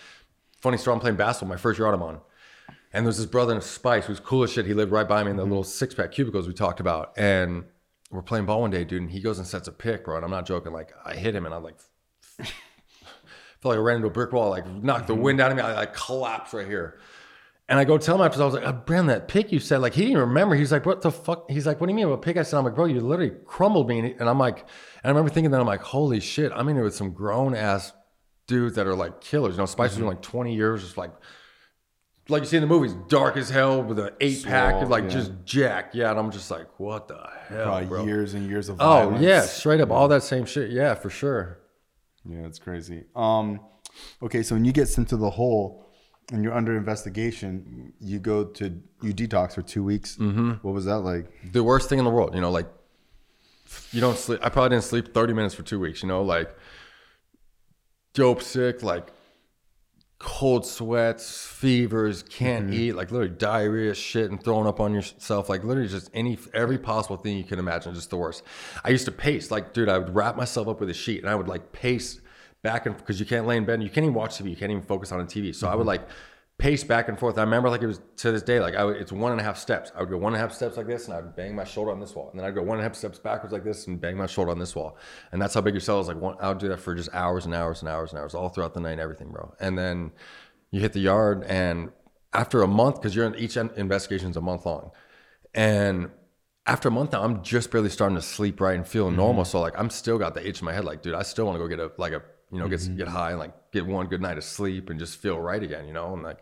funny 0.59 0.77
story. 0.77 0.95
I'm 0.95 0.99
playing 0.99 1.15
basketball 1.17 1.49
my 1.49 1.57
first 1.57 1.79
year 1.79 1.87
out 1.87 1.93
I'm 1.93 2.03
on. 2.03 2.19
And 2.93 3.05
there's 3.05 3.17
this 3.17 3.25
brother 3.27 3.55
in 3.55 3.61
Spice 3.61 4.05
who's 4.05 4.19
cool 4.19 4.43
as 4.43 4.51
shit. 4.51 4.65
He 4.65 4.73
lived 4.73 4.91
right 4.91 5.07
by 5.07 5.23
me 5.23 5.31
in 5.31 5.37
the 5.37 5.43
little 5.43 5.63
six 5.63 5.95
pack 5.95 6.11
cubicles 6.11 6.45
we 6.49 6.53
talked 6.53 6.81
about. 6.81 7.13
And 7.15 7.63
we're 8.11 8.21
playing 8.21 8.45
ball 8.47 8.59
one 8.59 8.69
day, 8.71 8.83
dude, 8.83 9.01
and 9.01 9.11
he 9.11 9.21
goes 9.21 9.37
and 9.39 9.47
sets 9.47 9.69
a 9.69 9.71
pick, 9.71 10.03
bro. 10.03 10.17
And 10.17 10.25
I'm 10.25 10.31
not 10.31 10.45
joking. 10.45 10.73
Like 10.73 10.91
I 11.05 11.15
hit 11.15 11.33
him 11.33 11.45
and 11.45 11.55
I'm 11.55 11.63
like 11.63 11.77
felt 13.61 13.75
like 13.75 13.79
I 13.79 13.81
ran 13.81 13.95
into 13.97 14.07
a 14.07 14.11
brick 14.11 14.31
wall, 14.31 14.49
like 14.49 14.67
knocked 14.67 15.07
the 15.07 15.13
mm-hmm. 15.13 15.21
wind 15.23 15.41
out 15.41 15.51
of 15.51 15.57
me. 15.57 15.63
I 15.63 15.73
like 15.73 15.93
collapsed 15.93 16.53
right 16.53 16.67
here. 16.67 16.99
And 17.69 17.79
I 17.79 17.85
go 17.85 17.97
tell 17.97 18.15
him 18.15 18.21
after 18.21 18.41
I 18.41 18.45
was 18.45 18.53
like, 18.53 18.65
uh, 18.65 18.73
oh, 18.75 18.81
Brandon, 18.85 19.07
that 19.07 19.29
pick 19.29 19.51
you 19.51 19.59
said, 19.59 19.77
like 19.77 19.93
he 19.93 20.01
didn't 20.01 20.11
even 20.11 20.29
remember. 20.29 20.55
He's 20.55 20.73
like, 20.73 20.85
what 20.85 21.01
the 21.01 21.11
fuck? 21.11 21.49
He's 21.49 21.65
like, 21.65 21.79
what 21.79 21.87
do 21.87 21.91
you 21.91 21.95
mean 21.95 22.07
about 22.07 22.21
pick? 22.21 22.35
I 22.35 22.43
said, 22.43 22.57
I'm 22.57 22.65
like, 22.65 22.75
bro, 22.75 22.85
you 22.85 22.99
literally 22.99 23.31
crumbled 23.45 23.87
me. 23.87 24.13
And 24.19 24.27
I'm 24.27 24.39
like, 24.39 24.59
and 24.59 24.67
I 25.05 25.07
remember 25.07 25.29
thinking 25.29 25.51
that 25.51 25.61
I'm 25.61 25.67
like, 25.67 25.81
holy 25.81 26.19
shit, 26.19 26.51
I'm 26.53 26.67
in 26.67 26.75
here 26.75 26.83
with 26.83 26.95
some 26.95 27.13
grown 27.13 27.55
ass 27.55 27.93
dudes 28.47 28.75
that 28.75 28.87
are 28.87 28.95
like 28.95 29.21
killers. 29.21 29.53
You 29.53 29.59
know, 29.59 29.65
Spice 29.67 29.91
was 29.91 29.97
doing 29.97 30.09
mm-hmm. 30.09 30.17
like 30.17 30.21
20 30.21 30.55
years, 30.55 30.81
just 30.81 30.97
like 30.97 31.11
like 32.27 32.43
you 32.43 32.47
see 32.47 32.57
in 32.57 32.61
the 32.61 32.67
movies, 32.67 32.93
dark 33.07 33.37
as 33.37 33.49
hell 33.49 33.83
with 33.83 33.99
an 33.99 34.11
eight 34.19 34.43
pack, 34.43 34.87
like 34.87 35.05
yeah. 35.05 35.09
just 35.09 35.31
jack. 35.45 35.91
Yeah, 35.93 36.11
and 36.11 36.19
I'm 36.19 36.31
just 36.31 36.51
like, 36.51 36.67
what 36.77 37.07
the 37.07 37.19
hell, 37.47 37.65
Probably 37.65 37.87
bro? 37.87 38.05
years 38.05 38.33
and 38.33 38.49
years 38.49 38.69
of 38.69 38.77
violence. 38.77 39.19
Oh 39.21 39.23
yeah, 39.23 39.41
straight 39.41 39.81
up, 39.81 39.91
all 39.91 40.07
that 40.09 40.23
same 40.23 40.45
shit. 40.45 40.71
Yeah, 40.71 40.93
for 40.95 41.09
sure. 41.09 41.60
Yeah, 42.27 42.45
it's 42.45 42.59
crazy. 42.59 43.05
Um, 43.15 43.59
okay, 44.21 44.43
so 44.43 44.55
when 44.55 44.65
you 44.65 44.71
get 44.71 44.87
sent 44.87 45.09
to 45.09 45.17
the 45.17 45.29
hole 45.29 45.85
and 46.31 46.43
you're 46.43 46.53
under 46.53 46.75
investigation, 46.77 47.93
you 47.99 48.19
go 48.19 48.45
to 48.45 48.81
you 49.01 49.13
detox 49.13 49.53
for 49.53 49.61
two 49.61 49.83
weeks. 49.83 50.17
Mm-hmm. 50.17 50.51
What 50.61 50.73
was 50.73 50.85
that 50.85 50.99
like? 50.99 51.31
the 51.51 51.63
worst 51.63 51.89
thing 51.89 51.99
in 51.99 52.05
the 52.05 52.11
world. 52.11 52.35
You 52.35 52.41
know, 52.41 52.51
like 52.51 52.67
you 53.91 54.01
don't 54.01 54.17
sleep. 54.17 54.39
I 54.43 54.49
probably 54.49 54.69
didn't 54.69 54.85
sleep 54.85 55.13
30 55.13 55.33
minutes 55.33 55.55
for 55.55 55.63
two 55.63 55.79
weeks. 55.79 56.01
You 56.03 56.07
know, 56.07 56.21
like 56.21 56.55
dope 58.13 58.41
sick, 58.41 58.83
like 58.83 59.07
cold 60.21 60.65
sweats, 60.65 61.45
fevers, 61.45 62.23
can't 62.23 62.65
Mm-hmm. 62.65 62.73
eat, 62.73 62.95
like 62.95 63.11
literally 63.11 63.33
diarrhea, 63.33 63.93
shit, 63.95 64.29
and 64.29 64.41
throwing 64.41 64.67
up 64.67 64.79
on 64.79 64.93
yourself, 64.93 65.49
like 65.49 65.63
literally 65.63 65.89
just 65.89 66.09
any 66.13 66.37
every 66.53 66.77
possible 66.77 67.17
thing 67.17 67.37
you 67.37 67.43
can 67.43 67.59
imagine, 67.59 67.93
just 67.95 68.09
the 68.11 68.17
worst. 68.17 68.43
I 68.83 68.89
used 68.89 69.05
to 69.05 69.11
pace, 69.11 69.51
like 69.51 69.73
dude, 69.73 69.89
I 69.89 69.97
would 69.97 70.13
wrap 70.15 70.35
myself 70.37 70.67
up 70.67 70.79
with 70.79 70.89
a 70.89 70.93
sheet 70.93 71.21
and 71.21 71.29
I 71.29 71.35
would 71.35 71.47
like 71.47 71.71
pace 71.71 72.21
back 72.61 72.85
and 72.85 72.95
because 72.95 73.19
you 73.19 73.25
can't 73.25 73.47
lay 73.47 73.57
in 73.57 73.65
bed, 73.65 73.75
and 73.75 73.83
you 73.83 73.89
can't 73.89 74.03
even 74.05 74.13
watch 74.13 74.37
TV, 74.37 74.51
you 74.51 74.55
can't 74.55 74.71
even 74.71 74.83
focus 74.83 75.11
on 75.11 75.19
a 75.19 75.25
TV. 75.25 75.53
So 75.55 75.67
I 75.67 75.73
Mm-hmm. 75.73 75.75
would 75.75 75.87
like 75.87 76.07
pace 76.61 76.83
back 76.83 77.09
and 77.09 77.17
forth. 77.17 77.39
I 77.39 77.41
remember 77.41 77.71
like 77.71 77.81
it 77.81 77.87
was 77.87 77.99
to 78.17 78.31
this 78.31 78.43
day, 78.43 78.59
like 78.59 78.75
I 78.75 78.85
would, 78.85 78.97
it's 78.97 79.11
one 79.11 79.31
and 79.31 79.41
a 79.41 79.43
half 79.43 79.57
steps. 79.57 79.91
I 79.95 80.01
would 80.01 80.11
go 80.11 80.17
one 80.17 80.33
and 80.33 80.39
a 80.39 80.45
half 80.45 80.53
steps 80.53 80.77
like 80.77 80.85
this, 80.85 81.05
and 81.05 81.13
I 81.15 81.19
would 81.19 81.35
bang 81.35 81.55
my 81.55 81.63
shoulder 81.63 81.91
on 81.91 81.99
this 81.99 82.13
wall, 82.13 82.29
and 82.29 82.39
then 82.39 82.47
I'd 82.47 82.53
go 82.53 82.61
one 82.61 82.77
and 82.77 82.85
a 82.85 82.87
half 82.87 82.95
steps 82.95 83.17
backwards 83.17 83.51
like 83.51 83.63
this, 83.63 83.87
and 83.87 83.99
bang 83.99 84.15
my 84.15 84.27
shoulder 84.27 84.51
on 84.51 84.59
this 84.59 84.75
wall, 84.75 84.95
and 85.31 85.41
that's 85.41 85.55
how 85.55 85.61
big 85.61 85.73
your 85.73 85.81
cell 85.81 85.99
is. 85.99 86.07
Like 86.07 86.21
one, 86.21 86.35
I 86.39 86.49
would 86.49 86.59
do 86.59 86.69
that 86.69 86.79
for 86.79 86.93
just 86.93 87.09
hours 87.13 87.45
and 87.45 87.55
hours 87.55 87.81
and 87.81 87.89
hours 87.89 88.11
and 88.11 88.19
hours, 88.19 88.35
all 88.35 88.49
throughout 88.49 88.75
the 88.75 88.79
night, 88.79 88.91
and 88.91 89.01
everything, 89.01 89.31
bro. 89.31 89.55
And 89.59 89.75
then 89.75 90.11
you 90.69 90.79
hit 90.79 90.93
the 90.93 90.99
yard, 90.99 91.43
and 91.47 91.89
after 92.31 92.61
a 92.61 92.67
month, 92.67 93.01
because 93.01 93.15
you're 93.15 93.25
in 93.25 93.33
each 93.35 93.57
investigation 93.57 94.29
is 94.29 94.37
a 94.37 94.41
month 94.41 94.67
long, 94.67 94.91
and 95.55 96.11
after 96.67 96.89
a 96.89 96.91
month 96.91 97.13
now, 97.13 97.23
I'm 97.23 97.41
just 97.41 97.71
barely 97.71 97.89
starting 97.89 98.17
to 98.17 98.21
sleep 98.21 98.61
right 98.61 98.75
and 98.75 98.87
feel 98.87 99.07
mm-hmm. 99.07 99.17
normal. 99.17 99.45
So 99.45 99.59
like 99.61 99.73
I'm 99.79 99.89
still 99.89 100.19
got 100.19 100.35
the 100.35 100.47
itch 100.47 100.61
in 100.61 100.65
my 100.65 100.73
head, 100.73 100.85
like 100.85 101.01
dude, 101.01 101.15
I 101.15 101.23
still 101.23 101.45
want 101.45 101.55
to 101.55 101.59
go 101.59 101.67
get 101.67 101.79
a 101.79 101.91
like 101.97 102.13
a 102.13 102.21
you 102.51 102.59
know 102.59 102.67
get 102.67 102.81
mm-hmm. 102.81 102.97
get 102.97 103.07
high 103.07 103.31
and 103.31 103.39
like 103.39 103.53
get 103.71 103.85
one 103.85 104.07
good 104.07 104.21
night 104.21 104.37
of 104.37 104.43
sleep 104.43 104.89
and 104.89 104.99
just 104.99 105.17
feel 105.17 105.39
right 105.39 105.61
again, 105.61 105.87
you 105.87 105.93
know. 105.93 106.13
And 106.13 106.23
like 106.23 106.39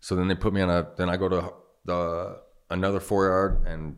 so 0.00 0.14
then 0.14 0.28
they 0.28 0.34
put 0.34 0.52
me 0.52 0.60
on 0.60 0.70
a 0.70 0.88
then 0.96 1.08
I 1.08 1.16
go 1.16 1.28
to 1.28 1.52
the 1.84 2.40
another 2.70 3.00
four 3.00 3.26
yard 3.26 3.66
and 3.66 3.96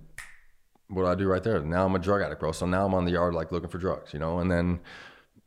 what 0.89 1.03
do 1.03 1.09
I 1.09 1.15
do 1.15 1.29
right 1.29 1.43
there? 1.43 1.61
Now 1.61 1.87
I'm 1.87 1.95
a 1.95 1.99
drug 1.99 2.21
addict, 2.23 2.41
bro. 2.41 2.53
So 2.53 2.67
now 2.67 2.85
I'm 2.85 2.95
on 2.95 3.05
the 3.05 3.13
yard 3.13 3.35
like 3.35 3.53
looking 3.53 3.69
for 3.69 3.79
drugs, 3.79 4.13
you 4.13 4.19
know. 4.19 4.41
And 4.41 4.51
then 4.51 4.81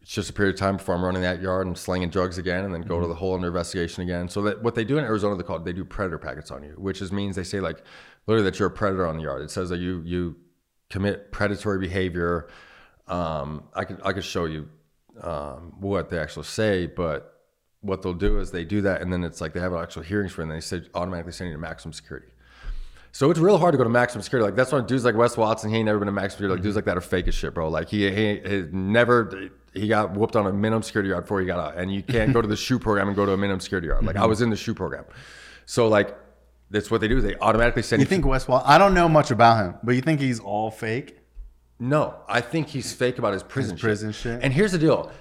it's 0.02 0.12
just 0.12 0.30
a 0.30 0.34
period 0.34 0.56
of 0.56 0.60
time 0.60 0.78
before 0.78 0.96
I'm 0.96 1.04
running 1.04 1.22
that 1.22 1.42
yard 1.42 1.68
and 1.68 1.78
slinging 1.78 2.10
drugs 2.10 2.38
again, 2.38 2.66
and 2.66 2.74
then 2.74 2.82
go 2.82 3.00
to 3.00 3.08
the 3.08 3.16
whole 3.16 3.36
under 3.36 3.48
investigation 3.48 4.04
again. 4.04 4.30
So 4.30 4.42
that 4.44 4.62
what 4.64 4.76
they 4.76 4.84
do 4.84 4.98
in 4.98 5.04
Arizona, 5.04 5.36
they 5.36 5.44
call 5.44 5.58
it, 5.58 5.66
they 5.66 5.74
do 5.74 5.86
predator 5.86 6.18
packets 6.18 6.52
on 6.52 6.64
you, 6.64 6.76
which 6.78 7.02
is 7.02 7.12
means 7.12 7.36
they 7.36 7.44
say 7.44 7.60
like 7.60 7.84
literally 8.28 8.50
that 8.50 8.60
you're 8.60 8.70
a 8.70 8.72
predator 8.72 9.06
on 9.06 9.18
the 9.18 9.24
yard. 9.24 9.42
It 9.42 9.52
says 9.52 9.70
that 9.70 9.80
you 9.80 10.02
you 10.06 10.36
commit 10.90 11.32
predatory 11.32 11.80
behavior. 11.80 12.48
Um, 13.08 13.64
I 13.74 13.86
could 13.86 14.00
I 14.04 14.14
could 14.14 14.24
show 14.24 14.46
you 14.46 14.70
um, 15.22 15.74
what 15.80 16.10
they 16.10 16.18
actually 16.18 16.46
say, 16.46 16.88
but 16.88 17.42
what 17.82 18.02
they'll 18.02 18.14
do 18.14 18.40
is 18.40 18.52
they 18.52 18.66
do 18.66 18.82
that, 18.82 19.02
and 19.02 19.12
then 19.12 19.24
it's 19.24 19.42
like 19.42 19.54
they 19.54 19.60
have 19.60 19.74
an 19.74 19.82
actual 19.82 20.04
hearings 20.04 20.32
for 20.32 20.42
it, 20.42 20.46
and 20.46 20.54
they 20.54 20.62
say 20.62 20.82
automatically 20.94 21.32
send 21.34 21.50
you 21.50 21.56
to 21.56 21.62
maximum 21.62 21.94
security. 21.94 22.28
So 23.12 23.30
it's 23.30 23.40
real 23.40 23.60
hard 23.60 23.74
to 23.74 23.78
go 23.78 23.84
to 23.84 23.90
maximum 23.92 24.24
security. 24.24 24.46
Like 24.46 24.56
that's 24.56 24.72
why 24.72 24.82
dudes 24.82 25.06
like 25.06 25.16
Wes 25.16 25.38
Watson, 25.38 25.70
he 25.70 25.78
ain't 25.78 25.86
never 25.86 26.00
been 26.00 26.08
to 26.08 26.12
maximum 26.12 26.32
security. 26.32 26.56
Like 26.56 26.64
dudes 26.64 26.76
like 26.76 26.86
that 26.86 26.98
are 26.98 27.02
fake 27.02 27.28
as 27.28 27.36
shit, 27.36 27.54
bro. 27.54 27.70
Like 27.70 27.90
he 27.90 28.10
he, 28.10 28.40
he 28.40 28.66
never 28.72 29.52
he 29.74 29.88
got 29.88 30.14
whooped 30.14 30.36
on 30.36 30.48
a 30.48 30.54
minimum 30.54 30.82
security 30.82 31.10
yard 31.10 31.26
before 31.26 31.40
he 31.40 31.46
got 31.46 31.60
out, 31.60 31.78
and 31.78 31.94
you 31.94 32.02
can't 32.02 32.34
go 32.34 32.42
to 32.42 32.48
the 32.48 32.56
shoe 32.66 32.80
program 32.80 33.08
and 33.08 33.16
go 33.16 33.26
to 33.26 33.34
a 33.34 33.38
minimum 33.38 33.60
security 33.60 33.88
yard. 33.88 34.04
Like 34.04 34.16
I 34.16 34.26
was 34.26 34.42
in 34.42 34.50
the 34.50 34.56
shoe 34.56 34.74
program, 34.74 35.06
so 35.66 35.88
like 35.88 36.18
that's 36.72 36.90
what 36.90 37.02
they 37.02 37.08
do. 37.08 37.22
They 37.22 37.36
automatically 37.36 37.84
send 37.84 38.02
You 38.02 38.06
You 38.06 38.10
think 38.10 38.26
Westwall? 38.26 38.64
I 38.66 38.80
don't 38.80 38.96
know 38.96 39.08
much 39.08 39.30
about 39.30 39.64
him, 39.64 39.76
but 39.84 39.94
you 39.94 40.02
think 40.02 40.20
he's 40.20 40.40
all 40.40 40.72
fake? 40.72 41.20
No, 41.80 42.16
I 42.28 42.42
think 42.42 42.68
he's 42.68 42.94
fake 42.94 43.18
about 43.18 43.34
his 43.34 43.44
prison, 43.44 43.74
His 43.76 43.82
prison 43.82 44.12
shit? 44.12 44.40
And 44.44 44.54
here's 44.54 44.72
the 44.72 44.78
deal. 44.78 45.12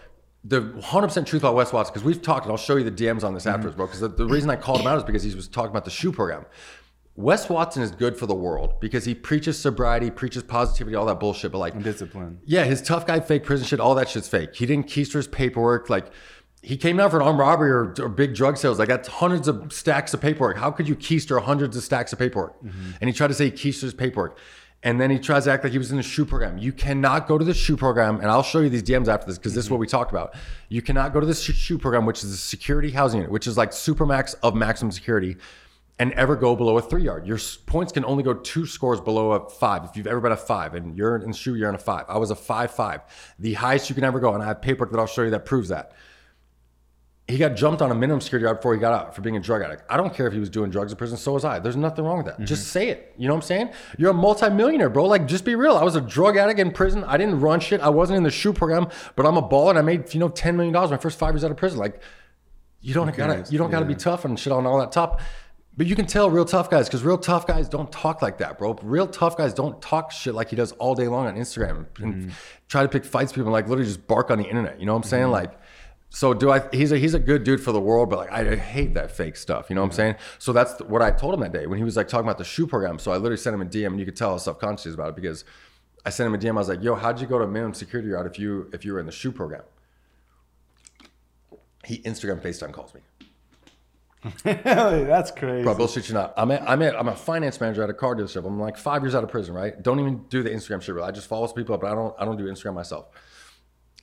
The 0.44 0.60
100% 0.60 1.24
truth 1.26 1.42
about 1.42 1.54
Wes 1.54 1.72
Watson, 1.72 1.92
because 1.92 2.04
we've 2.04 2.20
talked, 2.20 2.46
and 2.46 2.52
I'll 2.52 2.58
show 2.58 2.76
you 2.76 2.84
the 2.88 2.90
DMs 2.90 3.24
on 3.24 3.34
this 3.34 3.44
Mm-hmm. 3.44 3.54
afterwards, 3.54 3.76
bro. 3.76 3.86
Because 3.86 4.00
the, 4.00 4.08
the 4.08 4.26
reason 4.26 4.50
I 4.50 4.56
called 4.56 4.80
him 4.80 4.86
out 4.86 4.98
is 4.98 5.04
because 5.04 5.22
he 5.22 5.34
was 5.34 5.48
talking 5.48 5.70
about 5.70 5.84
the 5.84 5.90
shoe 5.90 6.12
program. 6.12 6.44
Wes 7.14 7.48
Watson 7.48 7.82
is 7.82 7.90
good 7.90 8.16
for 8.16 8.26
the 8.26 8.34
world 8.34 8.80
because 8.80 9.04
he 9.04 9.14
preaches 9.14 9.58
sobriety, 9.58 10.10
preaches 10.10 10.42
positivity, 10.42 10.96
all 10.96 11.04
that 11.06 11.20
bullshit. 11.20 11.52
But 11.52 11.58
like, 11.58 11.82
Discipline. 11.82 12.40
yeah, 12.46 12.64
his 12.64 12.80
tough 12.80 13.06
guy 13.06 13.20
fake 13.20 13.44
prison 13.44 13.66
shit, 13.66 13.80
all 13.80 13.94
that 13.96 14.08
shit's 14.08 14.28
fake. 14.28 14.54
He 14.54 14.64
didn't 14.66 14.86
keister 14.86 15.14
his 15.14 15.28
paperwork. 15.28 15.90
Like, 15.90 16.10
he 16.62 16.76
came 16.76 16.98
out 17.00 17.10
for 17.10 17.20
an 17.20 17.26
armed 17.26 17.38
robbery 17.40 17.70
or, 17.70 17.94
or 18.00 18.08
big 18.08 18.34
drug 18.34 18.56
sales. 18.56 18.78
Like, 18.78 18.88
that's 18.88 19.08
hundreds 19.08 19.46
of 19.46 19.72
stacks 19.72 20.14
of 20.14 20.20
paperwork. 20.22 20.56
How 20.56 20.70
could 20.70 20.88
you 20.88 20.96
keister 20.96 21.40
hundreds 21.42 21.76
of 21.76 21.82
stacks 21.82 22.12
of 22.12 22.18
paperwork? 22.18 22.56
And 22.62 23.08
he 23.08 23.12
tried 23.12 23.28
to 23.28 23.34
say 23.34 23.50
he 23.50 23.70
his 23.72 23.92
paperwork. 23.94 24.38
And 24.84 25.00
then 25.00 25.10
he 25.10 25.18
tries 25.18 25.44
to 25.44 25.52
act 25.52 25.62
like 25.62 25.72
he 25.72 25.78
was 25.78 25.92
in 25.92 25.96
the 25.96 26.02
shoe 26.02 26.24
program. 26.24 26.58
You 26.58 26.72
cannot 26.72 27.28
go 27.28 27.38
to 27.38 27.44
the 27.44 27.54
shoe 27.54 27.76
program, 27.76 28.16
and 28.16 28.26
I'll 28.26 28.42
show 28.42 28.60
you 28.60 28.68
these 28.68 28.82
DMs 28.82 29.06
after 29.06 29.26
this 29.26 29.38
because 29.38 29.54
this 29.54 29.64
is 29.64 29.70
what 29.70 29.78
we 29.78 29.86
talked 29.86 30.10
about. 30.10 30.34
You 30.68 30.82
cannot 30.82 31.12
go 31.12 31.20
to 31.20 31.26
the 31.26 31.34
shoe 31.34 31.78
program, 31.78 32.04
which 32.04 32.24
is 32.24 32.32
a 32.32 32.36
security 32.36 32.90
housing 32.90 33.18
unit, 33.20 33.30
which 33.30 33.46
is 33.46 33.56
like 33.56 33.70
supermax 33.70 34.34
of 34.42 34.56
maximum 34.56 34.90
security, 34.90 35.36
and 36.00 36.12
ever 36.14 36.34
go 36.34 36.56
below 36.56 36.78
a 36.78 36.82
three 36.82 37.04
yard. 37.04 37.28
Your 37.28 37.38
points 37.66 37.92
can 37.92 38.04
only 38.04 38.24
go 38.24 38.34
two 38.34 38.66
scores 38.66 39.00
below 39.00 39.32
a 39.32 39.48
five. 39.48 39.84
If 39.84 39.96
you've 39.96 40.08
ever 40.08 40.20
been 40.20 40.32
a 40.32 40.36
five 40.36 40.74
and 40.74 40.96
you're 40.96 41.16
in 41.16 41.32
shoe, 41.32 41.54
you're 41.54 41.68
in 41.68 41.76
a 41.76 41.78
five. 41.78 42.06
I 42.08 42.18
was 42.18 42.32
a 42.32 42.36
five 42.36 42.72
five, 42.72 43.02
the 43.38 43.54
highest 43.54 43.88
you 43.88 43.94
can 43.94 44.02
ever 44.02 44.18
go, 44.18 44.34
and 44.34 44.42
I 44.42 44.46
have 44.46 44.60
paperwork 44.60 44.90
that 44.90 44.98
I'll 44.98 45.06
show 45.06 45.22
you 45.22 45.30
that 45.30 45.44
proves 45.44 45.68
that. 45.68 45.92
He 47.28 47.38
got 47.38 47.54
jumped 47.54 47.80
on 47.80 47.90
a 47.90 47.94
minimum 47.94 48.20
security 48.20 48.44
yard 48.44 48.58
before 48.58 48.74
he 48.74 48.80
got 48.80 48.92
out 48.92 49.14
for 49.14 49.22
being 49.22 49.36
a 49.36 49.40
drug 49.40 49.62
addict. 49.62 49.84
I 49.88 49.96
don't 49.96 50.12
care 50.12 50.26
if 50.26 50.32
he 50.32 50.40
was 50.40 50.50
doing 50.50 50.70
drugs 50.70 50.90
in 50.90 50.98
prison, 50.98 51.16
so 51.16 51.32
was 51.32 51.44
I. 51.44 51.60
There's 51.60 51.76
nothing 51.76 52.04
wrong 52.04 52.18
with 52.18 52.26
that. 52.26 52.44
Just 52.44 52.62
mm-hmm. 52.62 52.70
say 52.70 52.88
it. 52.88 53.14
You 53.16 53.28
know 53.28 53.34
what 53.34 53.44
I'm 53.44 53.46
saying? 53.46 53.70
You're 53.96 54.10
a 54.10 54.14
multimillionaire, 54.14 54.90
bro. 54.90 55.06
Like, 55.06 55.26
just 55.26 55.44
be 55.44 55.54
real. 55.54 55.76
I 55.76 55.84
was 55.84 55.94
a 55.94 56.00
drug 56.00 56.36
addict 56.36 56.58
in 56.58 56.72
prison. 56.72 57.04
I 57.04 57.16
didn't 57.16 57.40
run 57.40 57.60
shit. 57.60 57.80
I 57.80 57.90
wasn't 57.90 58.16
in 58.16 58.22
the 58.24 58.30
shoe 58.30 58.52
program, 58.52 58.88
but 59.14 59.24
I'm 59.24 59.36
a 59.36 59.42
baller 59.42 59.70
and 59.70 59.78
I 59.78 59.82
made, 59.82 60.12
you 60.12 60.20
know, 60.20 60.28
$10 60.28 60.56
million 60.56 60.72
my 60.72 60.96
first 60.96 61.18
five 61.18 61.32
years 61.32 61.44
out 61.44 61.52
of 61.52 61.56
prison. 61.56 61.78
Like, 61.78 62.02
you 62.82 62.92
don't 62.92 63.16
gotta 63.16 63.50
you 63.50 63.58
don't 63.58 63.70
gotta 63.70 63.86
be 63.86 63.94
tough 63.94 64.24
and 64.24 64.38
shit 64.38 64.52
on 64.52 64.66
all 64.66 64.78
that 64.80 64.92
top. 64.92 65.20
But 65.74 65.86
you 65.86 65.96
can 65.96 66.04
tell 66.04 66.28
real 66.28 66.44
tough 66.44 66.68
guys 66.68 66.86
because 66.86 67.02
real 67.02 67.16
tough 67.16 67.46
guys 67.46 67.66
don't 67.66 67.90
talk 67.90 68.20
like 68.20 68.38
that, 68.38 68.58
bro. 68.58 68.74
Real 68.82 69.06
tough 69.06 69.38
guys 69.38 69.54
don't 69.54 69.80
talk 69.80 70.10
shit 70.10 70.34
like 70.34 70.50
he 70.50 70.56
does 70.56 70.72
all 70.72 70.94
day 70.94 71.08
long 71.08 71.26
on 71.26 71.36
Instagram 71.36 71.86
and 72.00 72.14
mm-hmm. 72.14 72.30
try 72.68 72.82
to 72.82 72.88
pick 72.88 73.06
fights 73.06 73.30
with 73.30 73.36
people 73.36 73.46
and 73.46 73.52
like 73.52 73.68
literally 73.68 73.88
just 73.88 74.06
bark 74.06 74.30
on 74.30 74.38
the 74.38 74.44
internet. 74.44 74.78
You 74.78 74.84
know 74.84 74.92
what 74.92 75.04
I'm 75.04 75.08
saying? 75.08 75.24
Mm-hmm. 75.24 75.32
Like, 75.32 75.52
so 76.14 76.34
do 76.34 76.50
I? 76.50 76.62
He's 76.72 76.92
a 76.92 76.98
he's 76.98 77.14
a 77.14 77.18
good 77.18 77.42
dude 77.42 77.62
for 77.62 77.72
the 77.72 77.80
world, 77.80 78.10
but 78.10 78.18
like 78.18 78.30
I 78.30 78.54
hate 78.54 78.92
that 78.94 79.10
fake 79.10 79.34
stuff. 79.34 79.70
You 79.70 79.74
know 79.74 79.80
what 79.80 79.88
I'm 79.88 79.92
saying? 79.92 80.16
So 80.38 80.52
that's 80.52 80.78
what 80.82 81.00
I 81.00 81.10
told 81.10 81.32
him 81.32 81.40
that 81.40 81.54
day 81.54 81.66
when 81.66 81.78
he 81.78 81.84
was 81.84 81.96
like 81.96 82.06
talking 82.06 82.26
about 82.26 82.36
the 82.36 82.44
shoe 82.44 82.66
program. 82.66 82.98
So 82.98 83.12
I 83.12 83.16
literally 83.16 83.38
sent 83.38 83.54
him 83.54 83.62
a 83.62 83.64
DM 83.64 83.86
and 83.86 83.98
you 83.98 84.04
could 84.04 84.14
tell 84.14 84.30
I 84.30 84.32
was 84.34 84.44
self-conscious 84.44 84.92
about 84.92 85.08
it 85.08 85.16
because 85.16 85.46
I 86.04 86.10
sent 86.10 86.26
him 86.26 86.34
a 86.34 86.38
DM. 86.38 86.50
I 86.50 86.52
was 86.52 86.68
like, 86.68 86.82
"Yo, 86.82 86.94
how'd 86.96 87.18
you 87.18 87.26
go 87.26 87.38
to 87.38 87.46
minimum 87.46 87.72
security 87.72 88.10
yard 88.10 88.26
if 88.26 88.38
you 88.38 88.68
if 88.74 88.84
you 88.84 88.92
were 88.92 89.00
in 89.00 89.06
the 89.06 89.12
shoe 89.12 89.32
program?" 89.32 89.62
He 91.86 91.98
Instagram 92.00 92.42
FaceTime 92.42 92.72
calls 92.72 92.92
me. 92.94 93.00
That's 94.44 95.30
crazy. 95.30 95.64
Bro, 95.64 95.76
bullshit 95.76 96.08
you 96.08 96.14
not. 96.14 96.34
I'm 96.36 96.50
a, 96.50 96.56
I'm 96.58 96.80
a, 96.82 96.90
I'm 96.90 97.08
a 97.08 97.16
finance 97.16 97.60
manager 97.60 97.82
at 97.82 97.90
a 97.90 97.94
car 97.94 98.14
dealership. 98.14 98.46
I'm 98.46 98.60
like 98.60 98.76
five 98.76 99.02
years 99.02 99.14
out 99.14 99.24
of 99.24 99.30
prison, 99.30 99.54
right? 99.54 99.82
Don't 99.82 99.98
even 99.98 100.24
do 100.28 100.42
the 100.42 100.50
Instagram 100.50 100.82
shit. 100.82 100.94
Really. 100.94 101.08
I 101.08 101.10
just 101.10 101.26
follow 101.26 101.46
some 101.46 101.56
people 101.56 101.74
up, 101.74 101.80
but 101.80 101.90
I 101.90 101.94
don't 101.94 102.14
I 102.18 102.26
don't 102.26 102.36
do 102.36 102.44
Instagram 102.44 102.74
myself. 102.74 103.06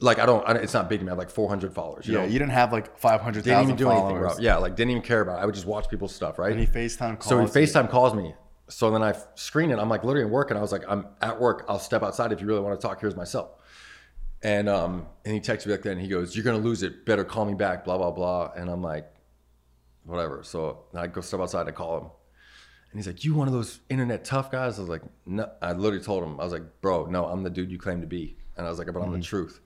Like 0.02 0.20
I 0.20 0.26
don't. 0.26 0.48
I, 0.48 0.54
don't- 0.54 0.64
it's 0.64 0.74
not 0.74 0.88
big 0.90 1.00
to 1.00 1.06
me. 1.06 1.10
I 1.10 1.12
have 1.12 1.18
like 1.18 1.30
400 1.30 1.74
followers. 1.74 2.08
You 2.08 2.14
yeah, 2.14 2.20
know? 2.22 2.28
you 2.28 2.40
didn't 2.40 2.52
have 2.52 2.72
like 2.72 2.98
five 2.98 3.20
hundred 3.22 3.44
didn't 3.44 3.64
even 3.64 3.76
do 3.76 3.90
anything, 3.90 4.18
bro. 4.18 4.34
Yeah, 4.40 4.56
like 4.58 4.76
didn't 4.76 4.92
even 4.92 5.04
care 5.04 5.22
about. 5.22 5.40
it. 5.40 5.42
I 5.42 5.46
would 5.46 5.56
just 5.56 5.68
watch 5.68 5.90
people's 5.90 6.16
stuff, 6.16 6.40
right? 6.40 6.52
And 6.52 6.60
he 6.60 6.66
FaceTime 6.68 7.20
calls. 7.20 7.26
so 7.28 7.38
he 7.38 7.44
you. 7.44 7.50
FaceTime 7.68 7.90
calls 7.90 8.14
me. 8.14 8.34
So 8.70 8.92
then 8.92 9.04
I 9.04 9.14
screen 9.36 9.72
it. 9.72 9.80
I'm 9.80 9.90
like 9.90 10.04
literally 10.04 10.26
in 10.26 10.32
work, 10.32 10.52
and 10.52 10.58
I 10.58 10.62
was 10.62 10.72
like, 10.72 10.84
I'm 10.88 11.08
at 11.22 11.40
work. 11.42 11.66
I'll 11.68 11.80
step 11.80 12.02
outside 12.04 12.32
if 12.32 12.40
you 12.40 12.48
really 12.48 12.62
want 12.62 12.80
to 12.80 12.88
talk. 12.88 13.02
Here's 13.02 13.16
my 13.16 13.24
cell. 13.24 13.60
And 14.42 14.70
um, 14.70 15.08
and 15.26 15.34
he 15.34 15.42
texts 15.42 15.68
me 15.68 15.74
back 15.74 15.84
then. 15.84 16.00
He 16.00 16.08
goes, 16.08 16.34
"You're 16.36 16.46
gonna 16.46 16.60
lose 16.60 16.82
it. 16.82 17.06
Better 17.06 17.26
call 17.26 17.44
me 17.46 17.56
back." 17.56 17.84
Blah 17.84 17.98
blah 17.98 18.12
blah. 18.12 18.52
And 18.56 18.70
I'm 18.70 18.82
like, 18.82 19.12
whatever. 20.06 20.44
So 20.44 20.86
I 20.94 21.08
go 21.08 21.20
step 21.20 21.42
outside 21.42 21.68
and 21.68 21.76
call 21.76 21.98
him. 21.98 22.04
And 22.92 23.00
he's 23.00 23.08
like, 23.08 23.26
"You 23.26 23.36
one 23.36 23.48
of 23.48 23.54
those 23.54 23.82
internet 23.90 24.24
tough 24.24 24.50
guys?" 24.50 24.78
I 24.78 24.82
was 24.82 24.90
like, 24.90 25.02
"No." 25.26 25.50
I 25.62 25.74
literally 25.74 26.04
told 26.04 26.24
him, 26.24 26.40
I 26.40 26.44
was 26.46 26.54
like, 26.54 26.64
"Bro, 26.80 27.08
no, 27.08 27.26
I'm 27.26 27.44
the 27.44 27.50
dude 27.50 27.70
you 27.70 27.78
claim 27.78 28.00
to 28.02 28.08
be." 28.08 28.38
And 28.56 28.66
I 28.66 28.70
was 28.70 28.80
like, 28.80 28.88
"But 28.94 29.02
I'm 29.02 29.12
the 29.12 29.20
truth." 29.20 29.60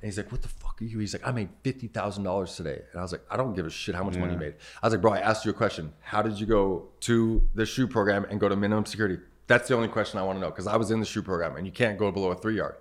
And 0.00 0.08
he's 0.08 0.18
like, 0.18 0.30
"What 0.30 0.42
the 0.42 0.48
fuck 0.48 0.80
are 0.80 0.84
you?" 0.84 0.98
He's 0.98 1.14
like, 1.14 1.26
"I 1.26 1.32
made 1.32 1.48
fifty 1.62 1.88
thousand 1.88 2.24
dollars 2.24 2.54
today." 2.54 2.82
And 2.92 3.00
I 3.00 3.02
was 3.02 3.12
like, 3.12 3.22
"I 3.30 3.36
don't 3.36 3.54
give 3.54 3.66
a 3.66 3.70
shit 3.70 3.94
how 3.94 4.04
much 4.04 4.16
money 4.16 4.32
you 4.34 4.38
made." 4.38 4.54
I 4.82 4.86
was 4.86 4.92
like, 4.94 5.00
"Bro, 5.00 5.12
I 5.12 5.20
asked 5.20 5.44
you 5.44 5.50
a 5.50 5.54
question. 5.54 5.92
How 6.00 6.22
did 6.22 6.38
you 6.38 6.46
go 6.46 6.88
to 7.00 7.42
the 7.54 7.64
shoe 7.64 7.86
program 7.86 8.26
and 8.30 8.38
go 8.38 8.48
to 8.48 8.56
minimum 8.56 8.84
security?" 8.86 9.18
That's 9.46 9.68
the 9.68 9.74
only 9.76 9.88
question 9.88 10.18
I 10.18 10.22
want 10.24 10.36
to 10.36 10.40
know 10.40 10.50
because 10.50 10.66
I 10.66 10.76
was 10.76 10.90
in 10.90 10.98
the 11.00 11.06
shoe 11.06 11.22
program 11.22 11.56
and 11.56 11.64
you 11.66 11.72
can't 11.72 11.96
go 11.98 12.10
below 12.10 12.30
a 12.32 12.34
three 12.34 12.56
yard. 12.56 12.74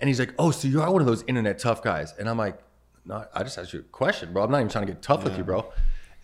And 0.00 0.08
he's 0.08 0.18
like, 0.20 0.32
"Oh, 0.38 0.50
so 0.50 0.68
you 0.68 0.80
are 0.80 0.90
one 0.90 1.00
of 1.02 1.06
those 1.06 1.24
internet 1.26 1.58
tough 1.58 1.82
guys?" 1.82 2.14
And 2.18 2.28
I'm 2.28 2.38
like, 2.38 2.58
"No, 3.04 3.26
I 3.34 3.42
just 3.42 3.58
asked 3.58 3.72
you 3.72 3.80
a 3.80 3.82
question, 3.82 4.32
bro. 4.32 4.44
I'm 4.44 4.50
not 4.50 4.58
even 4.58 4.68
trying 4.70 4.86
to 4.86 4.92
get 4.92 5.02
tough 5.02 5.24
with 5.24 5.36
you, 5.36 5.44
bro." 5.44 5.70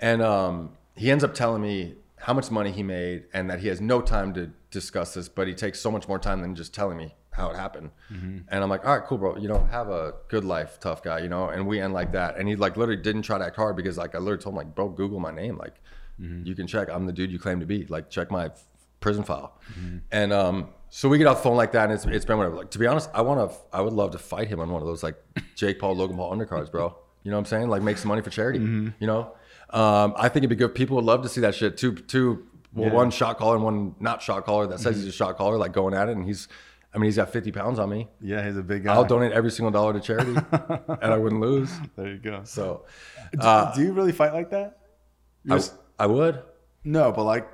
And 0.00 0.22
um, 0.22 0.76
he 0.96 1.10
ends 1.10 1.22
up 1.24 1.34
telling 1.34 1.60
me 1.60 1.96
how 2.16 2.32
much 2.32 2.50
money 2.50 2.70
he 2.70 2.82
made 2.82 3.24
and 3.34 3.50
that 3.50 3.60
he 3.60 3.68
has 3.68 3.80
no 3.80 4.00
time 4.00 4.32
to 4.34 4.50
discuss 4.70 5.12
this, 5.14 5.28
but 5.28 5.46
he 5.46 5.54
takes 5.54 5.78
so 5.80 5.90
much 5.90 6.08
more 6.08 6.18
time 6.18 6.40
than 6.40 6.54
just 6.54 6.72
telling 6.72 6.96
me 6.96 7.14
how 7.34 7.50
it 7.50 7.56
happened. 7.56 7.90
Mm-hmm. 8.12 8.38
And 8.48 8.62
I'm 8.62 8.70
like, 8.70 8.86
all 8.86 8.96
right, 8.96 9.04
cool, 9.06 9.18
bro. 9.18 9.36
You 9.36 9.48
know, 9.48 9.64
have 9.70 9.88
a 9.88 10.14
good 10.28 10.44
life, 10.44 10.78
tough 10.80 11.02
guy, 11.02 11.18
you 11.18 11.28
know? 11.28 11.48
And 11.48 11.66
we 11.66 11.80
end 11.80 11.92
like 11.92 12.12
that. 12.12 12.36
And 12.36 12.48
he 12.48 12.54
like 12.54 12.76
literally 12.76 13.02
didn't 13.02 13.22
try 13.22 13.38
to 13.38 13.44
act 13.44 13.56
hard 13.56 13.76
because 13.76 13.98
like 13.98 14.14
I 14.14 14.18
literally 14.18 14.42
told 14.42 14.54
him 14.54 14.58
like, 14.58 14.74
bro, 14.74 14.88
Google 14.88 15.18
my 15.18 15.32
name. 15.32 15.58
Like 15.58 15.74
mm-hmm. 16.20 16.46
you 16.46 16.54
can 16.54 16.66
check. 16.66 16.88
I'm 16.88 17.06
the 17.06 17.12
dude 17.12 17.32
you 17.32 17.40
claim 17.40 17.58
to 17.60 17.66
be. 17.66 17.86
Like 17.86 18.08
check 18.08 18.30
my 18.30 18.46
f- 18.46 18.64
prison 19.00 19.24
file. 19.24 19.60
Mm-hmm. 19.72 19.98
And 20.12 20.32
um, 20.32 20.68
so 20.90 21.08
we 21.08 21.18
get 21.18 21.26
off 21.26 21.38
the 21.38 21.42
phone 21.42 21.56
like 21.56 21.72
that, 21.72 21.90
and 21.90 21.92
it's, 21.92 22.06
it's 22.06 22.24
been 22.24 22.38
whatever. 22.38 22.56
Like 22.56 22.70
to 22.70 22.78
be 22.78 22.86
honest, 22.86 23.10
I 23.12 23.22
want 23.22 23.50
to. 23.50 23.56
I 23.72 23.80
would 23.80 23.92
love 23.92 24.12
to 24.12 24.18
fight 24.18 24.46
him 24.46 24.60
on 24.60 24.70
one 24.70 24.80
of 24.80 24.86
those 24.86 25.02
like 25.02 25.16
Jake 25.56 25.80
Paul, 25.80 25.96
Logan 25.96 26.16
Paul 26.16 26.36
undercards, 26.36 26.70
bro. 26.70 26.96
You 27.24 27.32
know 27.32 27.36
what 27.36 27.40
I'm 27.40 27.46
saying? 27.46 27.68
Like 27.68 27.82
make 27.82 27.98
some 27.98 28.10
money 28.10 28.22
for 28.22 28.30
charity. 28.30 28.60
You 28.60 28.92
know, 29.00 29.34
um, 29.70 30.14
I 30.16 30.28
think 30.28 30.44
it'd 30.44 30.50
be 30.50 30.56
good. 30.56 30.74
People 30.74 30.96
would 30.96 31.04
love 31.04 31.22
to 31.22 31.28
see 31.28 31.40
that 31.40 31.54
shit. 31.54 31.76
Two, 31.76 31.94
two, 31.94 32.46
well, 32.74 32.90
one 32.90 33.10
shot 33.10 33.38
caller 33.38 33.56
and 33.56 33.64
one 33.64 33.94
not 33.98 34.22
shot 34.22 34.44
caller 34.44 34.66
that 34.66 34.80
says 34.80 34.96
he's 34.96 35.06
a 35.06 35.12
shot 35.12 35.36
caller, 35.36 35.56
like 35.56 35.72
going 35.72 35.94
at 35.94 36.08
it, 36.08 36.16
and 36.16 36.24
he's 36.24 36.48
I 36.94 36.98
mean, 36.98 37.06
he's 37.06 37.16
got 37.16 37.32
50 37.32 37.50
pounds 37.52 37.78
on 37.78 37.90
me. 37.90 38.08
Yeah, 38.20 38.46
he's 38.46 38.56
a 38.56 38.62
big 38.62 38.84
guy. 38.84 38.94
I'll 38.94 39.04
donate 39.04 39.32
every 39.32 39.50
single 39.50 39.72
dollar 39.72 39.92
to 39.94 40.00
charity, 40.00 40.34
and 40.52 41.12
I 41.12 41.16
wouldn't 41.16 41.40
lose. 41.40 41.70
There 41.96 42.08
you 42.08 42.18
go. 42.18 42.42
So, 42.44 42.84
Do- 43.32 43.40
uh, 43.40 43.74
do 43.74 43.82
you 43.82 43.92
really 43.92 44.12
fight 44.12 44.32
like 44.32 44.50
that? 44.50 44.78
I, 45.50 45.60
I 45.98 46.06
would. 46.06 46.42
no, 46.84 47.10
but 47.12 47.24
like, 47.24 47.48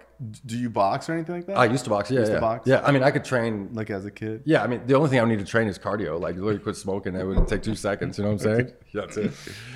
do 0.45 0.59
you 0.59 0.69
box 0.69 1.09
or 1.09 1.15
anything 1.15 1.35
like 1.37 1.47
that? 1.47 1.57
I 1.57 1.65
used 1.65 1.85
to 1.85 1.91
box. 1.91 2.11
Yeah, 2.11 2.19
Used 2.21 2.31
to 2.33 2.35
yeah. 2.37 2.41
box? 2.41 2.67
Yeah, 2.69 2.83
I 2.85 2.93
mean, 2.93 3.03
I 3.03 3.11
could 3.11 3.25
train. 3.25 3.71
like 3.73 3.89
as 3.89 4.05
a 4.05 4.11
kid. 4.11 4.43
Yeah, 4.45 4.63
I 4.63 4.67
mean, 4.67 4.83
the 4.87 4.95
only 4.95 5.09
thing 5.09 5.19
I 5.19 5.23
would 5.23 5.31
need 5.31 5.39
to 5.39 5.51
train 5.51 5.67
is 5.67 5.79
cardio. 5.79 6.21
Like, 6.21 6.35
literally 6.35 6.59
quit 6.59 6.77
smoking. 6.77 7.15
It 7.17 7.25
would 7.25 7.49
take 7.49 7.63
two 7.63 7.75
seconds. 7.75 8.19
You 8.19 8.25
know 8.25 8.33
what 8.33 8.43
I'm 8.47 8.57
saying? 8.59 8.73
That's 8.95 9.17
it. 9.17 9.33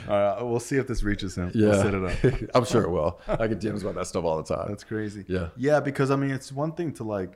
All 0.06 0.14
right, 0.14 0.42
we'll 0.42 0.60
see 0.60 0.76
if 0.76 0.86
this 0.86 1.02
reaches 1.02 1.36
him. 1.38 1.50
Yeah, 1.54 1.68
We'll 1.70 1.82
set 1.82 1.94
it 1.94 2.04
up. 2.34 2.50
I'm 2.54 2.66
sure 2.66 2.82
it 2.82 2.90
will. 2.90 3.18
I 3.26 3.46
get 3.46 3.58
DMs 3.60 3.80
about 3.80 3.94
that 3.94 4.06
stuff 4.06 4.24
all 4.24 4.36
the 4.42 4.54
time. 4.54 4.66
That's 4.68 4.84
crazy. 4.84 5.24
Yeah. 5.26 5.48
Yeah, 5.56 5.80
because 5.80 6.10
I 6.10 6.16
mean, 6.16 6.30
it's 6.32 6.52
one 6.52 6.72
thing 6.72 6.92
to 6.94 7.04
like. 7.04 7.32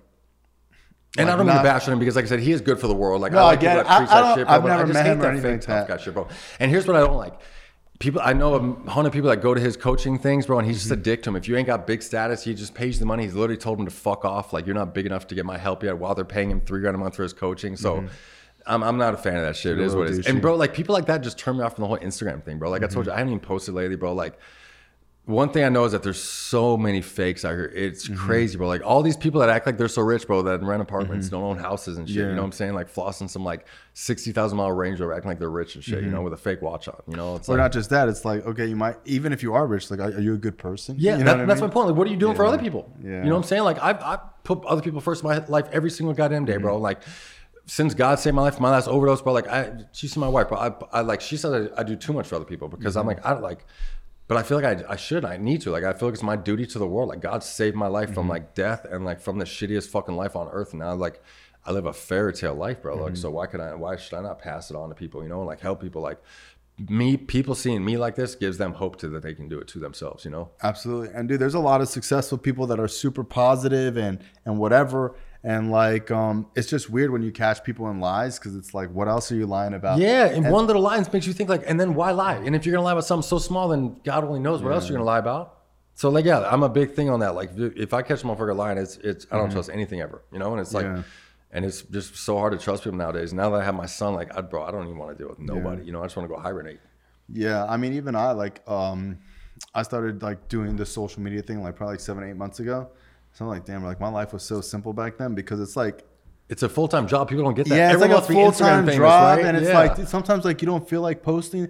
And 1.19 1.27
Like, 1.27 1.35
I 1.35 1.37
don't 1.37 1.47
mean 1.47 1.57
to 1.57 1.63
bash 1.63 1.87
on 1.89 1.93
him 1.93 1.99
because, 1.99 2.17
like 2.17 2.25
I 2.25 2.29
said, 2.29 2.41
he 2.41 2.53
is 2.53 2.61
good 2.61 2.79
for 2.81 2.87
the 2.87 2.95
world. 2.95 3.21
Like 3.21 3.33
No, 3.33 3.45
I 3.45 3.51
I 3.51 3.57
get 3.57 3.79
it. 3.79 3.87
I- 3.87 4.05
I 4.05 4.35
shit, 4.37 4.47
bro. 4.47 4.55
I've 4.57 4.65
I 4.65 4.69
never 4.69 4.83
just 4.85 4.95
met 4.95 5.07
hate 5.07 5.13
him 5.13 5.19
or 5.19 5.23
that 5.23 5.29
anything 5.33 5.61
fake 5.61 5.69
like 5.69 5.79
tough 5.81 5.89
that. 5.89 5.99
guy 5.99 6.03
shit, 6.05 6.15
bro. 6.15 6.29
And 6.61 6.71
here's 6.71 6.87
what 6.87 6.97
I 6.97 7.01
don't 7.01 7.17
like. 7.17 7.35
People, 7.99 8.21
I 8.25 8.33
know 8.33 8.55
a 8.87 8.91
hundred 8.91 9.13
people 9.13 9.29
that 9.29 9.43
go 9.43 9.53
to 9.55 9.61
his 9.61 9.77
coaching 9.77 10.19
things, 10.21 10.47
bro, 10.47 10.59
and 10.59 10.67
he's 10.67 10.79
just 10.79 10.91
a 10.91 10.95
Mm-hmm. 10.95 11.03
dick 11.03 11.23
to 11.25 11.31
him. 11.31 11.37
If 11.37 11.49
you 11.49 11.57
ain't 11.57 11.67
got 11.67 11.85
big 11.87 12.01
status, 12.03 12.45
he 12.45 12.55
just 12.55 12.73
pays 12.73 13.01
the 13.01 13.07
money. 13.07 13.25
He's 13.25 13.35
literally 13.35 13.57
told 13.57 13.81
him 13.81 13.87
to 13.87 13.91
fuck 13.91 14.25
off. 14.25 14.53
Like 14.53 14.67
you're 14.67 14.75
not 14.77 14.95
big 14.95 15.05
enough 15.07 15.27
to 15.29 15.35
get 15.35 15.45
my 15.45 15.59
help 15.59 15.83
yet. 15.83 15.99
While 15.99 16.15
they're 16.15 16.25
paying 16.25 16.51
him 16.51 16.61
three 16.61 16.81
grand 16.81 16.95
a 16.95 16.99
month 16.99 17.17
for 17.17 17.25
his 17.25 17.33
coaching, 17.33 17.77
so. 17.77 18.05
I'm, 18.67 18.83
I'm 18.83 18.99
not 18.99 19.15
a 19.15 19.17
fan 19.17 19.35
of 19.37 19.43
that 19.45 19.57
shit. 19.57 19.79
It 19.79 19.83
a 19.83 19.85
is 19.85 19.97
what 19.97 20.09
it 20.09 20.19
is. 20.19 20.27
And 20.27 20.43
bro, 20.43 20.55
like 20.55 20.75
people 20.75 20.93
like 20.93 21.07
that 21.07 21.23
just 21.23 21.39
turn 21.39 21.57
me 21.57 21.63
off 21.65 21.77
from 21.77 21.83
the 21.85 21.89
whole 21.89 21.97
Instagram 21.99 22.43
thing, 22.45 22.59
bro. 22.59 22.69
Like 22.69 22.83
I 22.83 22.87
told 22.87 23.07
Mm-hmm. 23.07 23.09
you, 23.11 23.15
I 23.15 23.19
haven't 23.19 23.33
even 23.33 23.41
posted 23.41 23.73
lately, 23.75 23.97
bro. 23.97 24.13
Like 24.13 24.39
one 25.29 25.51
thing 25.51 25.63
I 25.63 25.69
know 25.69 25.85
is 25.85 25.93
that 25.93 26.03
there's 26.03 26.23
so 26.23 26.77
many 26.79 27.03
fakes 27.03 27.45
out 27.45 27.51
here. 27.51 27.71
It's 27.75 28.09
Mm-hmm. 28.09 28.17
crazy, 28.27 28.57
bro. 28.57 28.67
Like 28.67 28.83
all 28.85 29.03
these 29.03 29.17
people 29.17 29.41
that 29.41 29.51
act 29.51 29.67
like 29.67 29.77
they're 29.77 29.87
so 29.87 30.01
rich, 30.01 30.27
bro, 30.27 30.41
that 30.43 30.63
rent 30.63 30.81
apartments, 30.81 31.29
don't 31.29 31.43
own 31.43 31.59
houses 31.59 31.99
and 31.99 32.09
shit. 32.09 32.17
You 32.17 32.23
Mm-hmm. 32.23 32.35
Know 32.37 32.43
what 32.43 32.47
I'm 32.47 32.53
saying? 32.53 32.75
Like 32.75 32.91
flossing 32.93 33.29
some 33.29 33.45
like 33.45 33.67
sixty 33.93 34.33
thousand 34.33 34.57
mile 34.57 34.73
Range 34.73 34.99
Rover, 34.99 35.13
acting 35.13 35.29
like 35.29 35.39
they're 35.39 35.51
rich 35.51 35.75
and 35.75 35.85
shit. 35.85 36.03
You 36.03 36.11
know, 36.11 36.23
with 36.23 36.33
a 36.33 36.37
fake 36.39 36.63
watch 36.63 36.89
on. 36.89 36.97
You 37.07 37.17
know, 37.17 37.37
it's 37.37 37.45
Mm-hmm. 37.47 37.53
Or 37.53 37.57
like 37.59 37.65
not 37.65 37.73
just 37.73 37.91
that. 37.91 38.09
It's 38.09 38.25
like 38.25 38.47
okay, 38.47 38.67
you 38.67 38.75
might 38.77 38.97
even 39.05 39.33
if 39.35 39.43
you 39.43 39.53
are 39.55 39.67
rich, 39.67 39.91
like, 39.91 40.01
are, 40.01 40.19
you 40.19 40.33
a 40.35 40.39
good 40.39 40.57
person? 40.57 40.97
yeah, 40.99 41.13
You 41.13 41.19
know 41.19 41.25
that, 41.27 41.37
what 41.37 41.43
I 41.43 41.47
that's 41.47 41.61
mean? 41.61 41.69
my 41.69 41.75
point. 41.75 41.89
Like, 41.89 41.97
what 41.97 42.07
are 42.07 42.11
you 42.11 42.17
doing 42.17 42.35
for 42.35 42.47
other 42.47 42.59
people? 42.59 42.91
Yeah. 43.03 43.11
You 43.11 43.25
know 43.25 43.31
what 43.33 43.37
I'm 43.37 43.43
saying? 43.43 43.63
Like, 43.65 43.83
I've, 43.83 44.03
I've 44.03 44.21
put 44.45 44.65
other 44.65 44.81
people 44.83 45.01
first 45.01 45.23
in 45.23 45.29
my 45.29 45.45
life 45.47 45.67
every 45.73 45.91
single 45.91 46.15
goddamn 46.15 46.47
day, 46.47 46.55
Mm-hmm. 46.55 46.63
bro. 46.63 46.79
Like, 46.79 47.03
since 47.67 47.93
God 47.93 48.19
saved 48.19 48.35
my 48.35 48.41
life, 48.41 48.59
my 48.61 48.71
last 48.71 48.89
overdose, 48.89 49.21
bro. 49.21 49.35
Like, 49.35 49.47
I, 49.49 49.73
she's 49.93 50.17
my 50.17 50.27
wife, 50.29 50.49
bro. 50.49 50.57
I, 50.59 50.73
I 50.91 51.01
like, 51.03 51.21
she 51.21 51.37
said 51.37 51.71
I, 51.77 51.81
I 51.81 51.83
do 51.83 51.97
too 51.97 52.15
much 52.15 52.27
for 52.27 52.37
other 52.37 52.47
people 52.47 52.67
because 52.69 52.97
I'm 52.97 53.03
Mm-hmm. 53.03 53.09
like, 53.09 53.27
I 53.27 53.35
don't 53.35 53.43
like, 53.43 53.67
but 54.29 54.37
I 54.37 54.43
feel 54.43 54.61
like 54.61 54.85
I, 54.85 54.93
I 54.93 54.97
should, 54.97 55.25
I 55.25 55.37
need 55.39 55.63
to. 55.63 55.71
Like, 55.71 55.85
I 55.85 55.93
feel 55.93 56.09
like 56.09 56.15
it's 56.15 56.23
my 56.23 56.37
duty 56.37 56.67
to 56.67 56.79
the 56.79 56.87
world. 56.87 57.09
Like, 57.09 57.21
God 57.21 57.43
saved 57.43 57.75
my 57.77 57.89
life 57.89 58.07
Mm-hmm. 58.09 58.15
from 58.15 58.29
like 58.29 58.55
death 58.55 58.87
and 58.89 59.05
like 59.05 59.21
from 59.21 59.39
the 59.39 59.45
shittiest 59.45 59.89
fucking 59.89 60.17
life 60.17 60.37
on 60.37 60.49
earth. 60.49 60.71
And 60.73 60.81
now, 60.81 60.95
like, 60.95 61.23
I 61.67 61.73
live 61.73 61.87
a 61.87 61.93
fairy 61.93 62.33
tale 62.33 62.55
life, 62.55 62.81
bro. 62.83 62.95
Mm-hmm. 62.95 63.05
Like, 63.05 63.17
so 63.17 63.31
why 63.31 63.47
could 63.47 63.61
I, 63.61 63.75
why 63.75 63.97
should 63.97 64.17
I 64.17 64.23
not 64.23 64.39
pass 64.39 64.71
it 64.71 64.77
on 64.77 64.89
to 64.91 64.95
people, 64.95 65.23
you 65.23 65.29
know, 65.29 65.39
and 65.39 65.47
like 65.47 65.61
help 65.61 65.81
people? 65.81 66.01
Like, 66.03 66.21
me, 66.89 67.17
people 67.17 67.55
seeing 67.57 67.85
me 67.85 67.97
like 67.97 68.15
this 68.15 68.37
gives 68.37 68.57
them 68.57 68.73
hope 68.75 68.97
to 69.01 69.09
that 69.09 69.23
they 69.23 69.35
can 69.35 69.49
do 69.49 69.59
it 69.59 69.67
to 69.69 69.81
themselves, 69.81 70.25
you 70.25 70.31
know? 70.31 70.51
Absolutely. 70.63 71.09
And 71.13 71.29
dude, 71.29 71.41
there's 71.41 71.55
a 71.55 71.59
lot 71.59 71.81
of 71.81 71.89
successful 71.89 72.39
people 72.39 72.67
that 72.69 72.79
are 72.79 72.87
super 72.87 73.25
positive 73.25 73.97
and 73.97 74.21
and 74.45 74.59
whatever. 74.59 75.17
And 75.49 75.71
like, 75.71 76.11
um, 76.11 76.47
it's 76.55 76.69
just 76.69 76.91
weird 76.91 77.11
when 77.11 77.23
you 77.23 77.33
catch 77.33 77.65
people 77.65 77.89
in 77.89 78.01
lies 78.01 78.39
because 78.39 78.55
it's 78.55 78.75
like, 78.75 78.91
what 78.91 79.09
else 79.09 79.33
are 79.33 79.35
you 79.35 79.47
lying 79.47 79.73
about? 79.73 79.99
Yeah, 79.99 80.27
and, 80.27 80.51
one 80.51 80.67
little 80.67 80.83
lie 80.83 81.03
makes 81.11 81.27
you 81.27 81.33
think 81.33 81.49
like, 81.49 81.63
and 81.67 81.81
then 81.81 81.95
why 81.95 82.11
lie? 82.11 82.35
And 82.35 82.55
if 82.55 82.67
you're 82.67 82.75
gonna 82.75 82.85
lie 82.85 82.93
about 82.93 83.07
something 83.07 83.27
so 83.27 83.39
small, 83.39 83.69
then 83.69 83.99
God 84.05 84.25
only 84.25 84.41
knows 84.41 84.63
what 84.63 84.75
else 84.75 84.87
you're 84.87 84.99
gonna 84.99 85.07
lie 85.07 85.21
about. 85.21 85.61
So 85.95 86.11
like, 86.11 86.27
yeah, 86.27 86.41
I'm 86.41 86.63
a 86.63 86.69
big 86.69 86.93
thing 86.93 87.09
on 87.09 87.21
that. 87.21 87.35
Like, 87.35 87.53
if- 87.57 87.95
I 87.95 88.03
catch 88.03 88.23
a 88.25 88.27
motherfucker 88.27 88.55
lying, 88.55 88.77
it's 88.77 88.99
it's 88.99 89.27
I 89.31 89.39
don't 89.39 89.51
trust 89.51 89.71
anything 89.73 90.03
ever, 90.03 90.21
you 90.31 90.39
know. 90.39 90.53
And 90.53 90.61
it's 90.61 90.75
like, 90.75 90.85
Yeah. 90.85 91.03
and 91.51 91.65
it's 91.65 91.81
just 91.81 92.17
so 92.17 92.37
hard 92.37 92.53
to 92.53 92.59
trust 92.59 92.85
people 92.85 92.99
nowadays. 92.99 93.33
Now 93.33 93.49
that 93.49 93.63
I 93.63 93.65
have 93.65 93.75
my 93.75 93.87
son, 93.87 94.13
like, 94.13 94.37
I, 94.37 94.43
bro, 94.43 94.65
I 94.65 94.71
don't 94.71 94.85
even 94.85 94.99
want 94.99 95.17
to 95.17 95.19
deal 95.25 95.31
with 95.31 95.39
nobody. 95.39 95.83
You 95.83 95.93
know, 95.93 96.03
I 96.03 96.05
just 96.05 96.17
want 96.19 96.29
to 96.29 96.35
go 96.35 96.39
hibernate. 96.39 96.81
Yeah, 97.33 97.65
I 97.65 97.79
mean, 97.79 97.95
even 97.95 98.15
I 98.15 98.33
like, 98.33 98.61
um, 98.69 99.19
I 99.75 99.83
started 99.83 100.23
like 100.23 100.49
doing 100.49 100.77
the 100.77 100.85
social 100.85 101.23
media 101.23 101.41
thing 101.41 101.63
like 101.63 101.75
probably 101.75 101.95
like 101.95 102.01
seven, 102.01 102.23
eight 102.29 102.37
months 102.37 102.61
ago. 102.61 102.91
So 103.39 103.45
I'm 103.45 103.51
like, 103.51 103.65
damn, 103.65 103.85
like 103.85 104.01
my 104.01 104.09
life 104.09 104.33
was 104.33 104.43
so 104.43 104.61
simple 104.61 104.93
back 104.93 105.17
then 105.17 105.37
because 105.37 105.61
it's 105.61 105.77
like, 105.77 106.03
It's 106.49 106.65
a 106.65 106.69
full 106.69 106.89
time 106.89 107.07
job. 107.07 107.29
People 107.29 107.45
don't 107.45 107.55
get 107.55 107.69
that. 107.69 107.77
yeah, 107.77 107.93
it's 107.93 108.03
Everyone 108.03 108.11
like 108.11 108.11
a 108.11 108.15
wants 108.15 108.27
to 108.27 108.33
be 108.33 108.67
full 108.67 108.67
time 108.67 108.87
job, 108.89 109.37
right? 109.39 109.45
and 109.45 109.57
it's 109.57 109.69
Yeah. 109.69 109.79
like 109.79 110.09
sometimes 110.09 110.45
like 110.45 110.61
you 110.61 110.67
don't 110.67 110.89
feel 110.89 111.03
like 111.03 111.23
posting, 111.23 111.69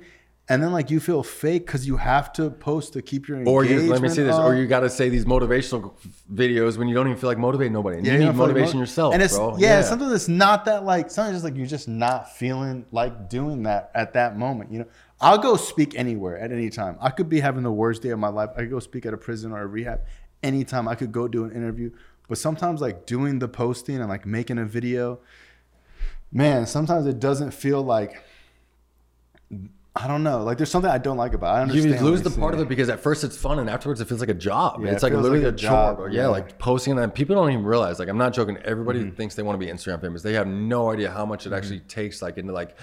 and 0.49 0.62
then 0.62 0.73
like 0.73 0.91
you 0.91 0.99
feel 0.99 1.23
fake 1.23 1.66
because 1.66 1.87
you 1.87 1.99
have 1.99 2.33
to 2.35 2.49
post 2.49 2.95
to 2.95 3.03
keep 3.03 3.29
your 3.29 3.47
Or 3.47 3.64
you 3.66 3.83
let 3.93 4.01
me 4.01 4.09
see 4.09 4.23
this. 4.23 4.35
Or 4.39 4.55
you 4.55 4.66
got 4.66 4.81
to 4.81 4.89
say 4.89 5.11
these 5.11 5.27
motivational 5.27 5.93
videos 6.33 6.79
when 6.79 6.89
you 6.89 6.95
don't 6.95 7.07
even 7.07 7.19
feel 7.19 7.29
like 7.29 7.37
motivating 7.37 7.75
nobody. 7.75 7.99
And 7.99 8.07
Yeah, 8.07 8.12
you 8.14 8.19
you 8.21 8.25
need 8.25 8.31
don't 8.31 8.39
like 8.39 8.49
motivation 8.49 8.79
yourself, 8.79 9.12
and 9.12 9.23
it's 9.23 9.37
bro. 9.37 9.59
yeah, 9.59 9.83
sometimes 9.83 10.12
it's 10.14 10.29
not 10.29 10.64
that 10.64 10.87
like 10.87 11.11
sometimes 11.11 11.37
it's 11.37 11.45
like 11.45 11.55
you're 11.55 11.66
just 11.66 11.87
not 11.87 12.35
feeling 12.35 12.87
like 12.93 13.29
doing 13.29 13.64
that 13.64 13.91
at 13.95 14.14
that 14.14 14.39
moment. 14.39 14.73
You 14.73 14.79
know, 14.79 14.87
I'll 15.21 15.37
go 15.37 15.57
speak 15.59 15.99
anywhere 15.99 16.39
at 16.39 16.51
any 16.51 16.71
time. 16.71 16.97
I 16.99 17.11
could 17.11 17.29
be 17.29 17.41
having 17.41 17.62
the 17.62 17.73
worst 17.73 18.01
day 18.01 18.09
of 18.09 18.19
my 18.19 18.29
life. 18.29 18.49
I 18.57 18.61
could 18.61 18.71
go 18.71 18.79
speak 18.81 19.05
at 19.05 19.12
a 19.12 19.19
prison 19.19 19.53
or 19.53 19.61
a 19.61 19.66
rehab 19.66 20.01
anytime. 20.43 20.89
I 20.89 20.95
could 20.95 21.12
go 21.12 21.28
do 21.28 21.45
an 21.45 21.53
interview. 21.53 21.91
But 22.28 22.39
sometimes 22.39 22.80
like 22.80 23.07
doing 23.07 23.39
the 23.39 23.49
posting 23.49 23.97
and 23.97 24.09
like 24.09 24.26
making 24.26 24.59
a 24.59 24.64
video, 24.64 25.20
man, 26.30 26.66
sometimes 26.66 27.07
it 27.07 27.18
doesn't 27.20 27.53
feel 27.53 27.82
like 27.82 28.22
I 29.97 30.07
don't 30.07 30.22
know. 30.22 30.45
Like 30.45 30.59
there's 30.59 30.70
something 30.70 30.91
I 30.91 30.99
don't 30.99 31.16
like 31.16 31.34
about. 31.34 31.55
It. 31.55 31.57
I 31.57 31.57
You 31.74 31.80
understand. 31.82 32.05
what 32.05 32.11
lose 32.11 32.22
the 32.22 32.30
part 32.30 32.55
of 32.55 32.61
it 32.61 32.68
because 32.68 32.89
at 32.89 33.01
first 33.01 33.24
it's 33.24 33.36
fun 33.36 33.59
and 33.59 33.68
afterwards 33.68 34.01
it 34.01 34.07
feels 34.07 34.20
like 34.20 34.28
a 34.28 34.34
job. 34.34 34.80
Yeah, 34.84 34.93
it's 34.93 35.03
it 35.03 35.07
like 35.07 35.12
literally 35.14 35.41
like 35.41 35.53
a 35.53 35.55
a 35.55 35.59
job. 35.59 35.99
Yeah, 36.11 36.20
yeah. 36.22 36.26
like 36.28 36.59
posting 36.59 36.97
and 36.99 37.12
people 37.12 37.34
don't 37.34 37.51
even 37.51 37.64
realize. 37.64 37.99
Like 37.99 38.09
I'm 38.09 38.18
not 38.18 38.32
joking. 38.32 38.59
Everybody 38.59 39.01
Mm-hmm. 39.01 39.16
thinks 39.16 39.34
they 39.34 39.43
want 39.43 39.59
to 39.61 39.66
be 39.66 39.72
Instagram 39.72 40.01
famous. 40.01 40.22
They 40.22 40.34
have 40.34 40.47
no 40.47 40.93
idea 40.93 41.11
how 41.11 41.26
much 41.26 41.47
it 41.47 41.53
actually 41.53 41.80
takes, 41.80 42.22
like 42.22 42.36
into 42.39 42.53
like 42.53 42.76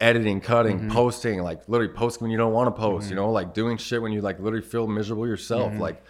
editing, 0.00 0.40
cutting, 0.42 0.78
Mm-hmm. 0.78 0.90
posting, 0.90 1.40
like 1.40 1.66
literally 1.68 1.92
posting 1.94 2.24
when 2.24 2.32
you 2.32 2.36
don't 2.36 2.52
want 2.52 2.74
to 2.74 2.78
post. 2.78 3.08
You 3.08 3.16
know, 3.16 3.30
like 3.30 3.54
doing 3.54 3.78
shit 3.78 4.02
when 4.02 4.12
you 4.12 4.20
like 4.20 4.38
literally 4.38 4.66
feel 4.66 4.86
miserable 4.86 5.26
yourself. 5.26 5.70
Mm-hmm. 5.72 5.80
Like 5.80 6.04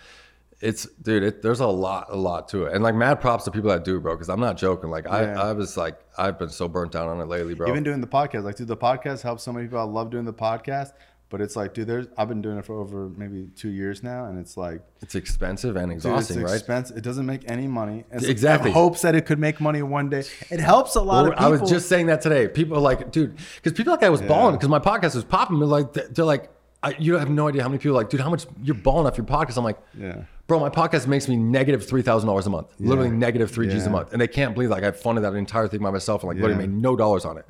it's 0.60 0.86
dude. 0.86 1.22
It, 1.22 1.42
there's 1.42 1.60
a 1.60 1.66
lot, 1.66 2.06
a 2.10 2.16
lot 2.16 2.48
to 2.48 2.64
it. 2.64 2.74
And 2.74 2.82
like 2.82 2.94
mad 2.94 3.20
props 3.20 3.44
to 3.44 3.50
people 3.50 3.70
that 3.70 3.84
do, 3.84 4.00
bro. 4.00 4.14
Because 4.14 4.28
I'm 4.28 4.40
not 4.40 4.56
joking. 4.56 4.90
Like 4.90 5.04
Yeah. 5.04 5.40
I, 5.40 5.50
I 5.50 5.52
was 5.52 5.76
like 5.76 5.98
I've 6.16 6.38
been 6.38 6.48
so 6.50 6.66
burnt 6.68 6.96
out 6.96 7.08
on 7.08 7.20
it 7.20 7.28
lately, 7.28 7.54
bro. 7.54 7.68
Even 7.68 7.84
doing 7.84 8.00
the 8.00 8.06
podcast, 8.08 8.42
like, 8.44 8.56
dude, 8.56 8.68
the 8.68 8.76
podcast 8.76 9.22
helps 9.22 9.42
so 9.44 9.52
many 9.52 9.66
people. 9.66 9.78
I 9.78 9.84
love 9.84 10.10
doing 10.10 10.24
the 10.24 10.32
podcast, 10.32 10.92
but 11.30 11.40
it's 11.40 11.54
like, 11.54 11.74
dude, 11.74 11.86
there's 11.86 12.06
I've 12.16 12.28
been 12.28 12.42
doing 12.42 12.58
it 12.58 12.64
for 12.64 12.74
over 12.80 13.08
maybe 13.10 13.48
two 13.54 13.68
years 13.68 14.02
now, 14.02 14.24
and 14.24 14.36
it's 14.38 14.56
like, 14.56 14.82
it's 15.00 15.14
expensive 15.14 15.76
and 15.76 15.90
dude, 15.90 15.96
it's 15.98 16.06
exhausting, 16.06 16.42
right? 16.42 16.54
expensive. 16.54 16.96
It 16.96 17.04
doesn't 17.04 17.26
make 17.26 17.48
any 17.48 17.68
money. 17.68 18.04
It's 18.10 18.24
Exactly. 18.24 18.70
It 18.70 18.74
hopes 18.74 19.02
that 19.02 19.14
it 19.14 19.26
could 19.26 19.38
make 19.38 19.60
money 19.60 19.82
one 19.82 20.08
day. 20.10 20.24
It 20.50 20.58
helps 20.58 20.96
a 20.96 21.00
lot 21.02 21.22
Well, 21.22 21.32
of 21.32 21.38
people. 21.38 21.46
I 21.46 21.60
was 21.60 21.70
just 21.70 21.88
saying 21.88 22.06
that 22.06 22.20
today. 22.20 22.48
People 22.48 22.76
are 22.78 22.80
like, 22.80 23.12
dude, 23.12 23.36
because 23.56 23.74
people 23.74 23.92
like 23.92 24.02
I 24.02 24.08
was 24.08 24.22
balling 24.22 24.56
because 24.56 24.68
my 24.70 24.80
podcast 24.80 25.14
was 25.14 25.24
popping. 25.24 25.60
They're 25.60 25.68
like, 25.68 25.92
they're 25.92 26.24
like, 26.24 26.50
I, 26.82 26.94
you 26.98 27.18
have 27.18 27.28
no 27.30 27.48
idea 27.48 27.62
how 27.62 27.68
many 27.68 27.78
people 27.78 27.92
are 27.96 28.00
like, 28.00 28.08
dude, 28.10 28.20
how 28.20 28.30
much 28.30 28.46
you're 28.62 28.74
balling 28.76 29.06
off 29.06 29.16
your 29.18 29.26
podcast? 29.26 29.56
I'm 29.58 29.64
like, 29.64 29.78
Yeah. 29.98 30.22
bro, 30.46 30.60
my 30.60 30.70
podcast 30.70 31.06
makes 31.08 31.26
me 31.28 31.36
negative 31.36 31.86
three 31.86 32.02
thousand 32.02 32.28
dollars 32.28 32.46
a 32.46 32.50
month, 32.50 32.68
literally 32.78 33.10
negative 33.10 33.50
three 33.50 33.68
G's 33.68 33.86
a 33.86 33.90
month, 33.90 34.12
and 34.12 34.20
they 34.20 34.28
can't 34.28 34.54
believe 34.54 34.70
like 34.70 34.84
I 34.84 34.90
funded 34.92 35.24
that 35.24 35.34
entire 35.34 35.66
thing 35.68 35.80
by 35.82 35.90
myself 35.90 36.22
and 36.22 36.28
like 36.28 36.36
literally 36.36 36.54
Yeah. 36.62 36.66
Mm-hmm. 36.68 36.74
made 36.76 36.82
no 36.82 36.96
dollars 36.96 37.24
on 37.24 37.38
it. 37.38 37.46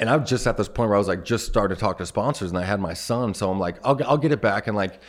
And 0.00 0.10
I'm 0.10 0.26
just 0.26 0.46
at 0.46 0.56
this 0.56 0.68
point 0.68 0.88
where 0.90 0.96
I 0.96 0.98
was 0.98 1.06
like, 1.08 1.24
just 1.24 1.46
started 1.46 1.76
to 1.76 1.80
talk 1.80 1.98
to 1.98 2.06
sponsors, 2.06 2.50
and 2.50 2.58
I 2.58 2.64
had 2.64 2.80
my 2.80 2.94
son, 2.94 3.32
so 3.32 3.50
I'm 3.50 3.58
like, 3.60 3.76
I'll 3.84 3.98
I'll 4.06 4.18
get 4.18 4.32
it 4.32 4.42
back 4.42 4.66
and 4.66 4.76
like. 4.76 5.00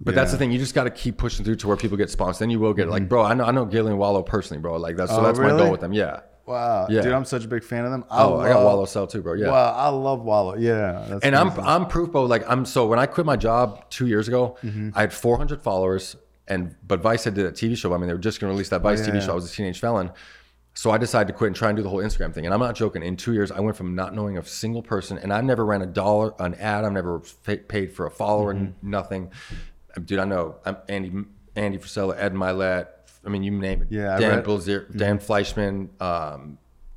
But 0.00 0.14
that's 0.14 0.30
the 0.30 0.38
thing. 0.38 0.52
You 0.52 0.60
just 0.60 0.76
got 0.76 0.84
to 0.84 0.90
keep 0.90 1.16
pushing 1.18 1.44
through 1.44 1.56
to 1.56 1.66
where 1.66 1.76
people 1.76 1.96
get 1.96 2.08
sponsored. 2.08 2.42
Then 2.42 2.50
you 2.50 2.60
will 2.60 2.72
get 2.72 2.86
it. 2.86 2.90
Like, 2.92 3.08
bro, 3.08 3.24
I 3.24 3.34
know 3.34 3.44
I 3.44 3.50
know 3.50 3.64
Gillie 3.64 3.90
and 3.90 3.98
Wallo 3.98 4.22
personally, 4.22 4.60
bro. 4.60 4.76
Like 4.76 4.96
that's 4.96 5.10
so 5.10 5.16
Mm-hmm. 5.16 5.24
Oh, 5.24 5.26
that's 5.26 5.38
my 5.40 5.46
really? 5.46 5.58
goal 5.58 5.70
with 5.72 5.80
them. 5.80 5.92
Yeah. 5.92 6.20
Wow, 6.48 6.86
Yeah. 6.88 7.02
dude, 7.02 7.12
I'm 7.12 7.24
such 7.24 7.44
a 7.44 7.48
big 7.48 7.62
fan 7.62 7.84
of 7.84 7.90
them. 7.90 8.04
I 8.10 8.22
Oh, 8.24 8.38
I 8.40 8.48
got 8.48 8.56
love- 8.56 8.64
Wallo 8.64 8.84
Cell 8.86 9.06
too, 9.06 9.22
bro. 9.22 9.34
Yeah. 9.34 9.50
Wow, 9.50 9.72
I 9.76 9.88
love 9.90 10.22
Wallo. 10.22 10.56
Yeah, 10.56 11.04
that's 11.08 11.24
and 11.24 11.36
I'm. 11.36 11.50
I'm 11.60 11.86
proof, 11.86 12.10
bro. 12.12 12.24
Like 12.24 12.44
I'm 12.50 12.64
so 12.64 12.86
when 12.86 12.98
I 12.98 13.06
quit 13.06 13.26
my 13.26 13.36
job 13.36 13.84
two 13.90 14.06
years 14.06 14.26
ago, 14.28 14.56
Mm-hmm. 14.64 14.90
I 14.94 15.00
had 15.02 15.12
400 15.12 15.60
followers, 15.62 16.16
and 16.48 16.74
but 16.86 17.00
Vice 17.00 17.24
had 17.24 17.34
did 17.34 17.46
a 17.46 17.52
TV 17.52 17.76
show. 17.76 17.92
I 17.94 17.98
mean, 17.98 18.06
they 18.08 18.14
were 18.14 18.18
just 18.18 18.40
gonna 18.40 18.52
release 18.52 18.70
that 18.70 18.80
Vice 18.82 19.06
yeah, 19.06 19.12
TV 19.14 19.20
show. 19.24 19.32
I 19.32 19.34
was 19.34 19.50
a 19.50 19.54
teenage 19.54 19.78
felon, 19.78 20.10
so 20.74 20.90
I 20.90 20.96
decided 20.98 21.28
to 21.30 21.34
quit 21.36 21.48
and 21.48 21.56
try 21.56 21.68
and 21.68 21.76
do 21.76 21.82
the 21.82 21.88
whole 21.90 22.02
Instagram 22.02 22.32
thing. 22.32 22.44
And 22.46 22.54
I'm 22.54 22.60
not 22.60 22.74
joking. 22.74 23.02
In 23.02 23.16
two 23.16 23.34
years, 23.34 23.52
I 23.52 23.60
went 23.60 23.76
from 23.76 23.94
not 23.94 24.14
knowing 24.14 24.38
a 24.38 24.44
single 24.44 24.82
person, 24.82 25.18
and 25.18 25.32
I've 25.32 25.44
never 25.44 25.64
ran 25.66 25.82
a 25.82 25.86
dollar 25.86 26.34
an 26.38 26.54
ad. 26.54 26.84
I've 26.84 26.92
never 26.92 27.20
paid 27.68 27.92
for 27.92 28.06
a 28.06 28.10
follower, 28.10 28.54
Mm-hmm. 28.54 28.90
nothing. 28.90 29.30
Dude, 30.04 30.18
I 30.18 30.24
know. 30.24 30.56
I'm 30.64 30.76
Andy 30.88 31.12
Andy 31.56 31.78
Frisella, 31.78 32.14
Ed 32.16 32.32
Mylett. 32.34 32.86
I 33.28 33.30
mean, 33.30 33.42
you 33.42 33.50
name 33.50 33.82
it. 33.82 33.88
Yeah, 33.90 34.14
I 34.16 34.18
Dan 34.18 34.36
read- 34.36 34.44
Bilzer, 34.46 34.96
Dan 34.96 35.18
Fleyshman. 35.18 35.88
Um, 36.00 36.56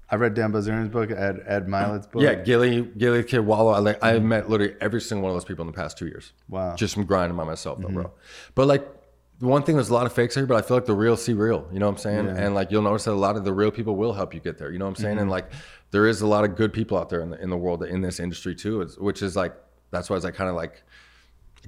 I 0.10 0.16
read 0.16 0.34
Dan 0.34 0.52
Bilzerian's 0.54 0.90
book, 0.90 1.12
Ed 1.12 1.44
Ed 1.46 1.68
Mylett's 1.68 2.08
book. 2.08 2.22
yeah, 2.22 2.36
Gillie, 2.36 2.82
Gillie 2.98 3.24
Kid 3.24 3.40
Wallo. 3.40 3.72
I 3.72 3.80
like 3.80 4.02
I've 4.02 4.24
met 4.24 4.50
literally 4.50 4.76
every 4.80 5.02
single 5.02 5.24
one 5.24 5.32
of 5.32 5.36
those 5.36 5.44
people 5.46 5.64
in 5.64 5.68
the 5.68 5.76
past 5.76 5.98
two 5.98 6.08
years. 6.08 6.32
Wow. 6.48 6.76
Just 6.76 6.94
from 6.94 7.06
grinding 7.06 7.38
by 7.38 7.44
myself 7.44 7.80
though, 7.82 7.90
bro. 7.90 8.12
But 8.56 8.68
like 8.68 8.88
the 9.40 9.48
one 9.48 9.64
thing, 9.64 9.76
there's 9.76 9.90
a 9.90 9.94
lot 9.94 10.06
of 10.06 10.14
fakes 10.14 10.36
here, 10.36 10.46
but 10.46 10.56
I 10.56 10.62
feel 10.62 10.78
like 10.78 10.86
the 10.86 10.94
real 10.94 11.18
see 11.18 11.34
real. 11.34 11.68
You 11.74 11.80
know 11.80 11.88
what 11.88 11.94
I'm 11.94 11.98
saying? 11.98 12.26
Yeah. 12.28 12.38
And 12.46 12.56
like 12.56 12.72
you'll 12.72 12.82
notice 12.82 13.06
that 13.06 13.12
a 13.12 13.14
lot 13.14 13.36
of 13.36 13.44
the 13.44 13.54
real 13.54 13.72
people 13.72 13.96
will 13.98 14.14
help 14.14 14.34
you 14.34 14.40
get 14.40 14.58
there. 14.58 14.72
You 14.72 14.80
know 14.80 14.86
what 14.86 14.98
I'm 14.98 15.04
saying? 15.04 15.18
And 15.18 15.30
like 15.30 15.52
there 15.92 16.08
is 16.08 16.22
a 16.22 16.28
lot 16.28 16.46
of 16.46 16.56
good 16.56 16.72
people 16.72 16.98
out 16.98 17.10
there 17.10 17.22
in 17.22 17.30
the 17.32 17.42
in 17.42 17.50
the 17.50 17.58
world 17.58 17.84
in 17.84 18.02
this 18.02 18.20
industry 18.22 18.56
too. 18.56 18.82
It's, 18.82 18.98
which 18.98 19.22
is 19.22 19.36
like 19.36 19.54
that's 19.92 20.10
why 20.10 20.16
it's 20.16 20.24
like 20.26 20.36
kind 20.36 20.50
of 20.50 20.56
like 20.56 20.84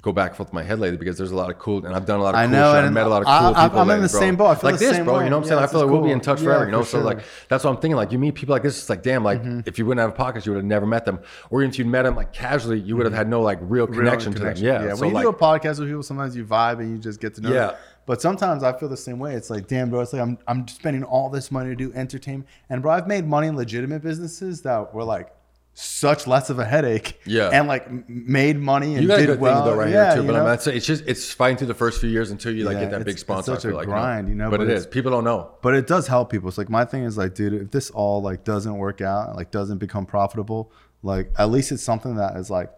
go 0.01 0.11
back 0.11 0.31
and 0.31 0.37
forth 0.37 0.49
in 0.49 0.55
my 0.55 0.63
head 0.63 0.79
lately 0.79 0.97
because 0.97 1.17
there's 1.17 1.31
a 1.31 1.35
lot 1.35 1.49
of 1.49 1.59
cool, 1.59 1.85
and 1.85 1.95
I've 1.95 2.05
done 2.05 2.19
a 2.19 2.23
lot 2.23 2.35
of 2.35 2.39
I 2.39 2.45
cool 2.45 2.51
know, 2.51 2.73
shit. 2.73 2.83
I 2.83 2.85
and 2.85 2.93
met 2.93 3.05
a 3.05 3.09
lot 3.09 3.21
of 3.21 3.25
cool 3.27 3.55
I- 3.55 3.67
people. 3.67 3.79
I'm 3.79 3.89
in 3.91 4.01
the 4.01 4.09
bro. 4.09 4.19
same 4.19 4.35
boat. 4.35 4.47
I 4.47 4.55
feel 4.55 4.71
like 4.71 4.79
the 4.79 4.85
this, 4.85 4.95
same 4.95 5.05
bro. 5.05 5.17
way. 5.17 5.23
You 5.25 5.29
know 5.29 5.37
what 5.37 5.45
I'm 5.45 5.49
Yeah, 5.51 5.55
saying? 5.57 5.63
I 5.63 5.71
feel 5.71 5.81
like 5.81 5.89
we'll 5.91 6.01
be 6.03 6.11
in 6.11 6.19
touch 6.19 6.39
Yeah, 6.39 6.45
forever. 6.45 6.65
You 6.65 6.71
know, 6.71 6.79
for 6.79 6.85
so 6.89 6.97
sure. 6.97 7.05
like 7.05 7.19
that's 7.47 7.63
what 7.63 7.69
I'm 7.71 7.77
thinking. 7.77 7.95
Like 7.95 8.11
you 8.11 8.19
meet 8.19 8.35
people 8.35 8.53
like 8.53 8.63
this, 8.63 8.77
it's 8.79 8.89
like 8.89 9.03
damn, 9.03 9.23
like 9.23 9.41
mm-hmm. 9.41 9.61
if 9.65 9.77
you 9.77 9.85
wouldn't 9.85 10.01
have 10.01 10.19
a 10.19 10.33
podcast, 10.33 10.45
you 10.45 10.51
would 10.51 10.57
have 10.57 10.65
never 10.65 10.85
met 10.85 11.05
them, 11.05 11.19
or 11.49 11.61
even 11.61 11.71
if 11.71 11.79
you 11.79 11.85
met 11.85 12.03
them 12.03 12.15
like 12.15 12.33
casually, 12.33 12.79
you 12.79 12.95
would 12.97 13.05
have 13.05 13.13
mm-hmm. 13.13 13.17
had 13.17 13.29
no 13.29 13.41
like 13.41 13.59
real 13.61 13.87
Real 13.87 13.99
connection, 13.99 14.33
to 14.33 14.39
them. 14.39 14.55
Yeah, 14.57 14.83
yeah. 14.83 14.93
so 14.95 15.01
when 15.01 15.09
you 15.09 15.15
like, 15.15 15.23
do 15.23 15.29
a 15.29 15.33
podcast 15.33 15.79
with 15.79 15.87
people, 15.89 16.03
sometimes 16.03 16.35
you 16.35 16.45
vibe 16.45 16.79
and 16.79 16.91
you 16.91 16.97
just 16.97 17.19
get 17.19 17.35
to 17.35 17.41
know. 17.41 17.53
Yeah. 17.53 17.67
them. 17.67 17.75
But 18.05 18.21
sometimes 18.21 18.63
I 18.63 18.77
feel 18.77 18.89
the 18.89 18.97
same 18.97 19.17
way. 19.17 19.33
It's 19.35 19.49
like, 19.49 19.67
damn, 19.67 19.89
bro. 19.89 20.01
It's 20.01 20.11
like 20.11 20.21
I'm 20.21 20.37
I'm 20.47 20.67
spending 20.67 21.03
all 21.03 21.29
this 21.29 21.51
money 21.51 21.69
to 21.69 21.75
do 21.75 21.93
entertainment, 21.93 22.49
and 22.69 22.81
bro, 22.81 22.91
I've 22.91 23.07
made 23.07 23.25
money 23.25 23.47
in 23.47 23.55
legitimate 23.55 24.01
businesses 24.01 24.61
that 24.63 24.93
were 24.93 25.03
like 25.03 25.33
such 25.75 26.27
less 26.27 26.49
of 26.51 26.59
a 26.59 26.65
headache. 26.65 27.19
Yeah. 27.25 27.49
And 27.51 27.67
like 27.67 27.89
made 28.07 28.57
money 28.59 28.93
and 28.95 29.03
you 29.03 29.07
did 29.09 29.39
well. 29.39 29.65
though 29.65 29.75
right 29.75 29.89
yeah, 29.89 30.13
here 30.13 30.21
too. 30.21 30.27
But 30.27 30.35
I'm 30.35 30.45
not 30.45 30.61
saying 30.61 30.77
it's 30.77 30.85
just 30.85 31.03
it's 31.07 31.31
fighting 31.33 31.57
through 31.57 31.67
the 31.67 31.73
first 31.73 31.99
few 31.99 32.09
years 32.09 32.29
until 32.31 32.53
you 32.55 32.63
like 32.63 32.75
Yeah, 32.75 32.81
get 32.81 32.91
that 32.91 33.05
big 33.05 33.17
sponsor. 33.17 33.53
I 33.53 33.55
such 33.55 33.65
a 33.65 33.75
like, 33.75 33.85
grind, 33.87 34.29
you 34.29 34.35
know, 34.35 34.49
But, 34.51 34.57
but 34.59 34.67
it's- 34.69 34.85
People 34.85 35.11
don't 35.11 35.23
know. 35.23 35.51
but 35.63 35.73
it 35.73 35.87
does 35.87 36.05
help 36.07 36.29
people. 36.29 36.47
It's 36.49 36.57
like 36.59 36.69
my 36.69 36.85
thing 36.85 37.03
is 37.05 37.17
like, 37.17 37.33
dude, 37.33 37.53
if 37.53 37.71
this 37.71 37.89
all 37.89 38.21
like 38.21 38.43
doesn't 38.43 38.77
work 38.77 39.01
out, 39.01 39.35
like 39.35 39.49
doesn't 39.49 39.79
become 39.79 40.05
profitable, 40.05 40.71
like 41.01 41.31
at 41.39 41.49
least 41.49 41.71
it's 41.71 41.83
something 41.83 42.15
that 42.17 42.35
is 42.37 42.49
like 42.51 42.69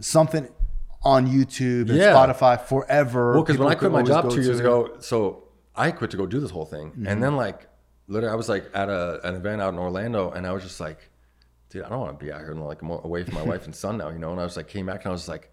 something 0.00 0.48
on 1.02 1.26
YouTube 1.26 1.88
and 1.88 1.98
Yeah. 1.98 2.12
Spotify 2.14 2.60
forever. 2.60 3.32
Well, 3.34 3.42
because 3.42 3.58
when 3.58 3.68
I 3.68 3.74
quit 3.74 3.90
my 3.92 4.02
job 4.02 4.30
two 4.30 4.42
years 4.42 4.60
ago, 4.60 4.96
so 5.00 5.44
I 5.74 5.90
quit 5.90 6.10
to 6.12 6.16
go 6.16 6.26
do 6.26 6.40
this 6.40 6.50
whole 6.50 6.64
thing, 6.66 6.90
Mm-hmm. 6.90 7.06
and 7.06 7.22
then 7.22 7.36
like 7.36 7.66
literally, 8.08 8.32
I 8.32 8.36
was 8.36 8.48
like 8.48 8.70
at 8.72 8.88
a, 8.88 9.20
an 9.28 9.34
event 9.34 9.60
out 9.60 9.72
in 9.72 9.78
Orlando, 9.78 10.30
and 10.30 10.46
I 10.46 10.52
was 10.52 10.62
just 10.62 10.78
like, 10.80 10.98
dude, 11.76 11.84
I 11.84 11.88
don't 11.90 12.00
want 12.00 12.18
to 12.18 12.24
be 12.24 12.32
out 12.32 12.40
here 12.40 12.50
and 12.52 12.64
like 12.64 12.82
more 12.82 13.00
away 13.04 13.22
from 13.24 13.34
my 13.34 13.42
wife 13.42 13.66
and 13.66 13.74
son 13.74 13.98
now, 13.98 14.08
you 14.08 14.18
know. 14.18 14.30
And 14.32 14.40
I 14.40 14.44
was 14.44 14.56
like, 14.56 14.68
came 14.68 14.86
back 14.86 15.04
and 15.04 15.08
I 15.08 15.12
was 15.12 15.28
like, 15.28 15.52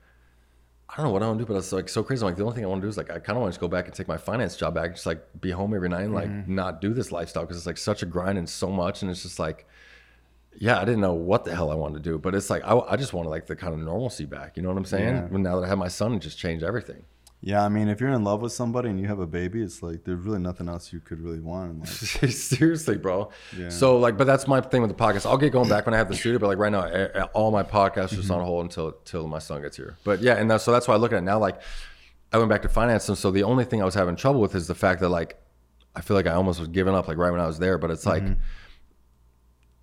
I 0.89 0.97
don't 0.97 1.05
know 1.07 1.11
what 1.11 1.23
I 1.23 1.27
want 1.27 1.39
to 1.39 1.45
do, 1.45 1.51
but 1.51 1.57
it's 1.57 1.71
like 1.71 1.89
so 1.89 2.03
crazy. 2.03 2.21
I'm 2.21 2.27
like, 2.27 2.37
the 2.37 2.43
only 2.43 2.55
thing 2.55 2.63
I 2.63 2.67
want 2.67 2.81
to 2.81 2.85
do 2.85 2.89
is 2.89 2.97
like, 2.97 3.09
I 3.09 3.19
kind 3.19 3.37
of 3.37 3.41
want 3.41 3.51
to 3.51 3.51
just 3.51 3.61
go 3.61 3.67
back 3.67 3.85
and 3.85 3.93
take 3.93 4.07
my 4.07 4.17
finance 4.17 4.55
job 4.55 4.73
back, 4.75 4.93
just 4.93 5.05
like 5.05 5.21
be 5.41 5.51
home 5.51 5.73
every 5.73 5.89
night 5.89 6.03
and 6.03 6.13
like 6.13 6.29
Mm-hmm. 6.29 6.55
not 6.55 6.81
do 6.81 6.93
this 6.93 7.11
lifestyle 7.11 7.43
because 7.43 7.57
it's 7.57 7.65
like 7.67 7.77
such 7.77 8.03
a 8.03 8.05
grind 8.05 8.37
and 8.37 8.49
so 8.49 8.69
much, 8.69 9.01
and 9.01 9.11
it's 9.11 9.23
just 9.23 9.39
like. 9.39 9.67
Yeah, 10.55 10.79
I 10.79 10.85
didn't 10.85 11.01
know 11.01 11.13
what 11.15 11.45
the 11.45 11.55
hell 11.55 11.71
I 11.71 11.73
wanted 11.73 12.03
to 12.03 12.09
do, 12.11 12.19
but 12.19 12.35
it's 12.35 12.51
like 12.51 12.63
I, 12.63 12.77
I 12.77 12.95
just 12.95 13.11
wanted 13.11 13.29
like 13.29 13.47
the 13.47 13.55
kind 13.55 13.73
of 13.73 13.79
normalcy 13.79 14.25
back. 14.25 14.55
You 14.55 14.61
know 14.61 14.69
what 14.69 14.77
I'm 14.77 14.85
saying? 14.85 15.15
Yeah. 15.31 15.37
Now 15.39 15.59
that 15.59 15.65
I 15.65 15.67
have 15.67 15.79
my 15.79 15.87
son, 15.87 16.13
it 16.13 16.19
just 16.19 16.37
changed 16.37 16.63
everything. 16.63 17.05
Yeah, 17.45 17.61
I 17.65 17.67
mean, 17.67 17.89
if 17.89 17.99
you're 17.99 18.11
in 18.13 18.23
love 18.23 18.41
with 18.41 18.53
somebody 18.53 18.87
and 18.89 18.97
you 18.97 19.07
have 19.07 19.19
a 19.19 19.27
baby, 19.27 19.61
it's 19.61 19.83
like 19.83 20.05
there's 20.05 20.21
really 20.21 20.39
nothing 20.39 20.69
else 20.69 20.93
you 20.93 21.01
could 21.01 21.19
really 21.19 21.41
want. 21.41 21.71
in 21.71 21.79
life. 21.81 21.89
Seriously, 22.31 22.97
bro. 22.97 23.31
Yeah. 23.57 23.67
So 23.67 23.97
like, 23.97 24.17
but 24.17 24.23
that's 24.27 24.47
my 24.47 24.61
thing 24.61 24.81
with 24.81 24.89
the 24.89 24.95
podcast. 24.95 25.25
I'll 25.25 25.37
get 25.37 25.51
going 25.51 25.67
back 25.67 25.85
when 25.85 25.93
I 25.93 25.97
have 25.97 26.07
the 26.07 26.15
studio, 26.15 26.39
but 26.39 26.47
like 26.47 26.57
right 26.57 26.71
now, 26.71 26.85
all 27.33 27.51
my 27.51 27.63
podcasts 27.63 28.13
are 28.13 28.15
just 28.15 28.29
Mm-hmm. 28.29 28.31
on 28.31 28.45
hold 28.45 28.63
until 28.65 28.87
until 28.87 29.27
my 29.27 29.39
son 29.39 29.61
gets 29.61 29.75
here. 29.75 29.97
But 30.05 30.21
yeah, 30.21 30.35
and 30.37 30.49
that's, 30.49 30.63
so 30.63 30.71
that's 30.71 30.87
why 30.87 30.93
I 30.93 30.97
look 30.97 31.11
at 31.11 31.17
it 31.17 31.21
now. 31.23 31.37
Like, 31.37 31.59
I 32.31 32.37
went 32.37 32.49
back 32.49 32.61
to 32.61 32.69
finance, 32.69 33.09
and 33.09 33.17
so 33.17 33.29
the 33.29 33.43
only 33.43 33.65
thing 33.65 33.81
I 33.81 33.85
was 33.85 33.93
having 33.95 34.15
trouble 34.15 34.39
with 34.39 34.55
is 34.55 34.67
the 34.67 34.75
fact 34.75 35.01
that 35.01 35.09
like, 35.09 35.37
I 35.97 35.99
feel 35.99 36.15
like 36.15 36.27
I 36.27 36.31
almost 36.35 36.59
was 36.59 36.69
giving 36.69 36.95
up 36.95 37.09
like 37.09 37.17
right 37.17 37.29
when 37.31 37.41
I 37.41 37.45
was 37.47 37.59
there. 37.59 37.77
But 37.77 37.91
it's 37.91 38.05
like, 38.05 38.23
Mm-hmm. 38.23 38.39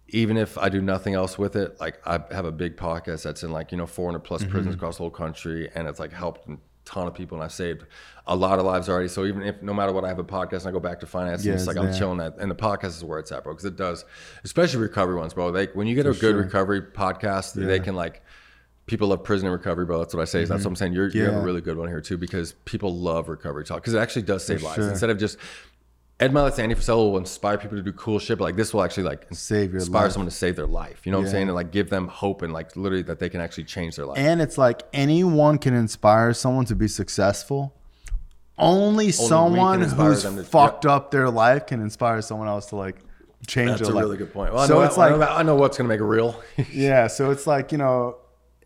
even 0.08 0.36
if 0.38 0.56
I 0.58 0.70
do 0.70 0.80
nothing 0.80 1.14
else 1.14 1.38
with 1.38 1.56
it, 1.56 1.78
like 1.78 2.00
I 2.06 2.20
have 2.30 2.46
a 2.46 2.52
big 2.52 2.76
podcast 2.78 3.22
that's 3.22 3.42
in 3.42 3.52
like 3.52 3.70
you 3.70 3.76
know 3.78 3.86
400 3.86 4.20
plus 4.20 4.40
Mm-hmm. 4.42 4.50
prisons 4.50 4.74
across 4.74 4.96
the 4.96 5.02
whole 5.02 5.10
country, 5.10 5.70
and 5.74 5.86
it's 5.86 6.00
like 6.00 6.12
helped 6.12 6.48
ton 6.84 7.06
of 7.06 7.14
people, 7.14 7.36
and 7.36 7.44
I've 7.44 7.52
saved 7.52 7.84
a 8.26 8.34
lot 8.36 8.58
of 8.58 8.64
lives 8.64 8.88
already. 8.88 9.08
So 9.08 9.24
even 9.24 9.42
if 9.42 9.60
no 9.62 9.72
matter 9.74 9.92
what, 9.92 10.04
I 10.04 10.08
have 10.08 10.18
a 10.18 10.24
podcast 10.24 10.60
and 10.60 10.68
I 10.68 10.70
go 10.72 10.80
back 10.80 11.00
to 11.00 11.06
finance, 11.06 11.44
Yeah, 11.44 11.54
it's 11.54 11.66
like 11.66 11.76
I'm 11.76 11.92
chilling 11.92 12.18
that. 12.18 12.36
and 12.38 12.50
the 12.50 12.54
podcast 12.54 12.96
is 12.96 13.04
where 13.04 13.18
it's 13.18 13.32
at, 13.32 13.44
bro, 13.44 13.52
because 13.52 13.64
it 13.64 13.76
does, 13.76 14.04
especially 14.44 14.80
recovery 14.80 15.16
ones, 15.16 15.34
bro. 15.34 15.48
Like 15.48 15.74
when 15.74 15.86
you 15.86 15.94
get 15.94 16.06
a 16.06 16.10
good 16.10 16.20
sure. 16.20 16.36
recovery 16.42 16.82
podcast, 16.82 17.54
they 17.54 17.80
can 17.80 17.94
like. 17.94 18.22
People 18.86 19.06
love 19.06 19.22
prison 19.22 19.46
and 19.46 19.52
recovery, 19.56 19.84
bro. 19.86 19.98
That's 20.00 20.12
what 20.14 20.20
I 20.20 20.24
say. 20.24 20.44
That's 20.44 20.64
what 20.64 20.70
I'm 20.70 20.74
saying. 20.74 20.94
You're, 20.94 21.10
you 21.10 21.22
have 21.22 21.34
a 21.34 21.36
Mm-hmm. 21.36 21.44
Really 21.46 21.60
good 21.60 21.76
one 21.76 21.86
here 21.86 22.00
too, 22.00 22.18
because 22.18 22.54
people 22.64 22.92
love 22.92 23.28
recovery 23.28 23.64
talk 23.64 23.76
because 23.82 23.94
it 23.94 23.98
actually 23.98 24.22
does 24.22 24.44
save 24.44 24.64
lives. 24.64 24.74
sure. 24.76 24.90
Instead 24.90 25.10
of 25.10 25.18
just 25.18 25.38
Ed 26.20 26.32
Mylett's 26.34 26.58
Andy 26.58 26.74
Frisella 26.74 27.10
will 27.10 27.16
inspire 27.18 27.56
people 27.56 27.78
to 27.78 27.82
do 27.82 27.92
cool 27.92 28.18
shit, 28.18 28.38
but 28.38 28.44
like 28.44 28.56
this 28.56 28.74
will 28.74 28.82
actually 28.82 29.04
like 29.04 29.26
Save 29.32 29.72
your 29.72 29.80
inspire 29.80 30.02
life. 30.04 30.12
someone 30.12 30.28
to 30.28 30.34
save 30.36 30.54
their 30.54 30.66
life. 30.66 31.00
You 31.06 31.12
know 31.12 31.18
what 31.18 31.22
I'm 31.22 31.26
Yeah. 31.26 31.32
saying? 31.32 31.48
And 31.48 31.54
like 31.54 31.70
give 31.72 31.88
them 31.88 32.08
hope 32.08 32.42
and 32.42 32.52
like 32.52 32.76
literally 32.76 33.02
that 33.04 33.18
they 33.18 33.30
can 33.30 33.40
actually 33.40 33.64
change 33.64 33.96
their 33.96 34.04
life. 34.06 34.18
And 34.18 34.42
it's 34.42 34.58
like 34.58 34.82
anyone 34.92 35.56
can 35.58 35.72
inspire 35.74 36.34
someone 36.34 36.66
to 36.66 36.76
be 36.76 36.88
successful. 36.88 37.74
Only, 38.58 39.10
someone 39.10 39.82
inspire 39.82 40.08
who's 40.10 40.22
them 40.22 40.36
to- 40.36 40.44
fucked 40.44 40.84
up 40.84 41.10
their 41.10 41.30
life 41.30 41.66
can 41.66 41.80
inspire 41.80 42.20
someone 42.20 42.46
else 42.48 42.66
to 42.66 42.76
like 42.76 42.96
change 43.46 43.70
That's 43.70 43.82
their 43.82 43.92
a 43.92 43.94
life. 43.94 44.04
really 44.04 44.18
good 44.18 44.34
point. 44.34 44.52
Well, 44.52 44.62
I 44.62 44.66
so 44.66 44.74
know, 44.74 44.82
it's 44.82 44.98
I 44.98 45.08
like, 45.08 45.18
know, 45.20 45.26
I 45.34 45.42
know 45.42 45.54
what's 45.54 45.78
gonna 45.78 45.88
make 45.88 46.00
it 46.00 46.04
real. 46.04 46.38
yeah. 46.70 47.06
So 47.06 47.30
it's 47.30 47.46
like 47.46 47.72
you 47.72 47.78
know, 47.78 48.16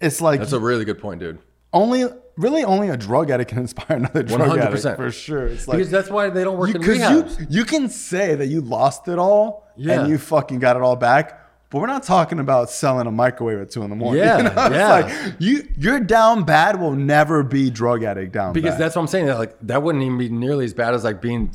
it's 0.00 0.20
like 0.20 0.40
That's 0.40 0.52
a 0.52 0.58
really 0.58 0.84
good 0.84 0.98
point, 0.98 1.20
dude. 1.20 1.38
only 1.72 2.06
really 2.36 2.64
only 2.64 2.88
a 2.88 2.96
drug 2.96 3.30
addict 3.30 3.50
can 3.50 3.58
inspire 3.66 3.96
another 3.98 4.22
drug 4.22 4.58
100%. 4.58 4.60
addict 4.62 4.96
for 4.96 5.10
sure. 5.10 5.46
It's 5.46 5.68
like 5.68 5.78
because 5.78 5.90
that's 5.90 6.10
why 6.10 6.30
they 6.30 6.44
don't 6.44 6.58
work 6.58 6.74
in 6.74 6.80
because 6.80 7.38
you, 7.40 7.46
you 7.50 7.64
can 7.64 7.88
say 7.88 8.34
that 8.34 8.46
you 8.46 8.60
lost 8.60 9.08
it 9.08 9.18
all 9.18 9.66
Yeah. 9.76 10.00
and 10.00 10.08
you 10.10 10.18
fucking 10.18 10.58
got 10.58 10.76
it 10.76 10.82
all 10.82 10.96
back. 10.96 11.40
But 11.70 11.80
we're 11.80 11.86
not 11.88 12.04
talking 12.04 12.38
about 12.38 12.70
selling 12.70 13.08
a 13.08 13.10
microwave 13.10 13.58
at 13.58 13.70
two 13.70 13.82
in 13.82 13.90
the 13.90 13.96
morning. 13.96 14.22
Yeah, 14.24 14.36
you 14.36 14.42
know? 14.44 14.50
It's 14.66 14.74
yeah. 14.76 14.90
like 14.90 15.34
you 15.40 15.68
you're 15.76 15.98
down 15.98 16.44
bad 16.44 16.78
will 16.80 16.92
never 16.94 17.42
be 17.42 17.68
drug 17.68 18.04
addict 18.04 18.30
down 18.32 18.52
because 18.52 18.72
bad. 18.74 18.80
that's 18.80 18.94
what 18.94 19.02
I'm 19.02 19.08
saying. 19.08 19.26
That, 19.26 19.38
like 19.38 19.56
that 19.62 19.82
wouldn't 19.82 20.04
even 20.04 20.16
be 20.16 20.28
nearly 20.28 20.66
as 20.66 20.72
bad 20.74 20.94
as 20.94 21.02
like 21.02 21.20
being 21.20 21.50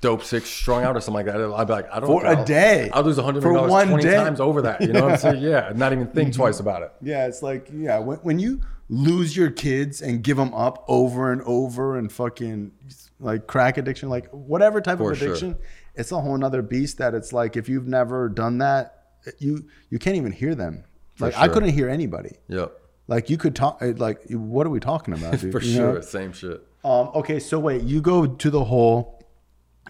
dope 0.00 0.24
sick, 0.24 0.44
strung 0.44 0.82
out, 0.82 0.96
or 0.96 1.00
something 1.00 1.24
like 1.24 1.26
that. 1.26 1.36
I'd 1.40 1.66
be 1.68 1.72
like, 1.72 1.88
I 1.92 2.00
don't 2.00 2.08
For 2.08 2.22
know, 2.24 2.30
a 2.30 2.36
I'll- 2.38 2.44
day. 2.44 2.90
I'll 2.92 3.02
lose 3.04 3.18
a 3.18 3.22
hundred 3.22 3.42
For 3.42 3.52
million 3.52 3.70
one 3.70 3.86
dollars 3.88 4.02
twenty 4.02 4.16
day. 4.16 4.24
times 4.24 4.40
over 4.40 4.62
that. 4.62 4.80
You 4.80 4.92
know 4.92 5.02
what 5.04 5.12
I'm 5.12 5.18
saying? 5.18 5.42
Yeah, 5.42 5.72
not 5.74 5.92
even 5.92 6.08
think 6.08 6.34
twice 6.34 6.58
about 6.58 6.82
it. 6.82 6.92
Yeah, 7.00 7.26
it's 7.26 7.40
like 7.42 7.68
yeah, 7.72 7.98
when, 8.00 8.18
when 8.18 8.38
you 8.40 8.60
lose 8.88 9.36
your 9.36 9.50
kids 9.50 10.00
and 10.00 10.22
give 10.22 10.36
them 10.36 10.54
up 10.54 10.84
over 10.88 11.30
and 11.32 11.42
over 11.42 11.96
and 11.96 12.10
fucking 12.10 12.72
like 13.20 13.46
crack 13.46 13.76
addiction, 13.78 14.08
like 14.08 14.28
whatever 14.30 14.80
type 14.80 14.98
For 14.98 15.12
of 15.12 15.18
sure. 15.18 15.28
addiction, 15.28 15.56
it's 15.94 16.12
a 16.12 16.20
whole 16.20 16.36
nother 16.38 16.62
beast. 16.62 16.98
That 16.98 17.14
it's 17.14 17.32
like 17.32 17.56
if 17.56 17.68
you've 17.68 17.86
never 17.88 18.28
done 18.28 18.58
that, 18.58 18.94
you 19.38 19.66
you 19.90 19.98
can't 19.98 20.16
even 20.16 20.32
hear 20.32 20.54
them. 20.54 20.84
Like 21.18 21.36
I 21.36 21.48
couldn't 21.48 21.70
hear 21.70 21.88
anybody. 21.88 22.36
Yep, 22.48 22.72
Like 23.08 23.28
you 23.28 23.36
could 23.38 23.56
talk. 23.56 23.78
Like 23.82 24.22
what 24.30 24.66
are 24.66 24.70
we 24.70 24.80
talking 24.80 25.14
about, 25.14 25.38
for 25.40 25.46
You 25.46 25.60
sure. 25.60 25.94
know? 25.94 26.00
Same 26.00 26.32
shit. 26.32 26.64
Um, 26.84 27.10
okay, 27.16 27.40
so 27.40 27.58
wait, 27.58 27.82
you 27.82 28.00
go 28.00 28.24
to 28.26 28.50
the 28.50 28.62
hole, 28.64 29.20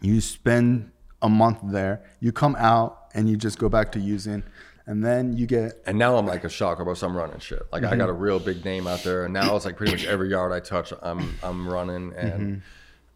you 0.01 0.21
spend 0.23 0.91
a 1.21 1.29
month 1.29 1.59
there, 1.65 2.03
you 2.21 2.33
come 2.33 2.57
out, 2.59 3.09
and 3.15 3.29
you 3.29 3.37
just 3.37 3.59
go 3.59 3.69
back 3.69 3.93
to 3.93 4.01
using, 4.01 4.43
and 4.89 5.05
then 5.05 5.37
you 5.37 5.47
get 5.47 5.83
And 5.87 5.99
now 5.99 6.17
I'm 6.17 6.27
like 6.27 6.45
a 6.45 6.49
shocker 6.49 6.83
about 6.83 6.97
some 6.97 7.15
running 7.15 7.39
shit. 7.41 7.63
Like 7.71 7.85
I 7.85 7.95
got 7.95 8.09
a 8.09 8.13
real 8.13 8.41
big 8.41 8.65
name 8.65 8.87
out 8.87 9.05
there, 9.05 9.25
and 9.27 9.35
now 9.35 9.55
it's 9.55 9.67
like 9.67 9.77
pretty 9.77 9.93
much 9.93 10.07
every 10.07 10.31
yard 10.31 10.51
I 10.51 10.61
touch, 10.61 10.95
I'm 11.03 11.39
I'm 11.43 11.69
running, 11.69 12.15
and 12.15 12.63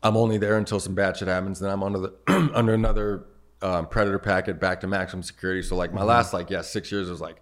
I'm 0.03 0.17
only 0.17 0.37
there 0.37 0.59
until 0.59 0.79
some 0.79 0.95
bad 0.95 1.17
shit 1.17 1.29
happens. 1.29 1.61
Then 1.61 1.71
I'm 1.71 1.83
under 1.83 1.99
the 1.99 2.13
under 2.55 2.75
another 2.75 3.25
um, 3.63 3.87
predator 3.87 4.19
packet 4.19 4.61
back 4.61 4.83
to 4.83 4.87
maximum 4.87 5.23
security. 5.23 5.63
So 5.63 5.75
like 5.75 5.95
my 5.95 6.05
last 6.05 6.35
like 6.35 6.51
yeah 6.51 6.61
six 6.61 6.93
years 6.93 7.09
was 7.09 7.23
like 7.23 7.41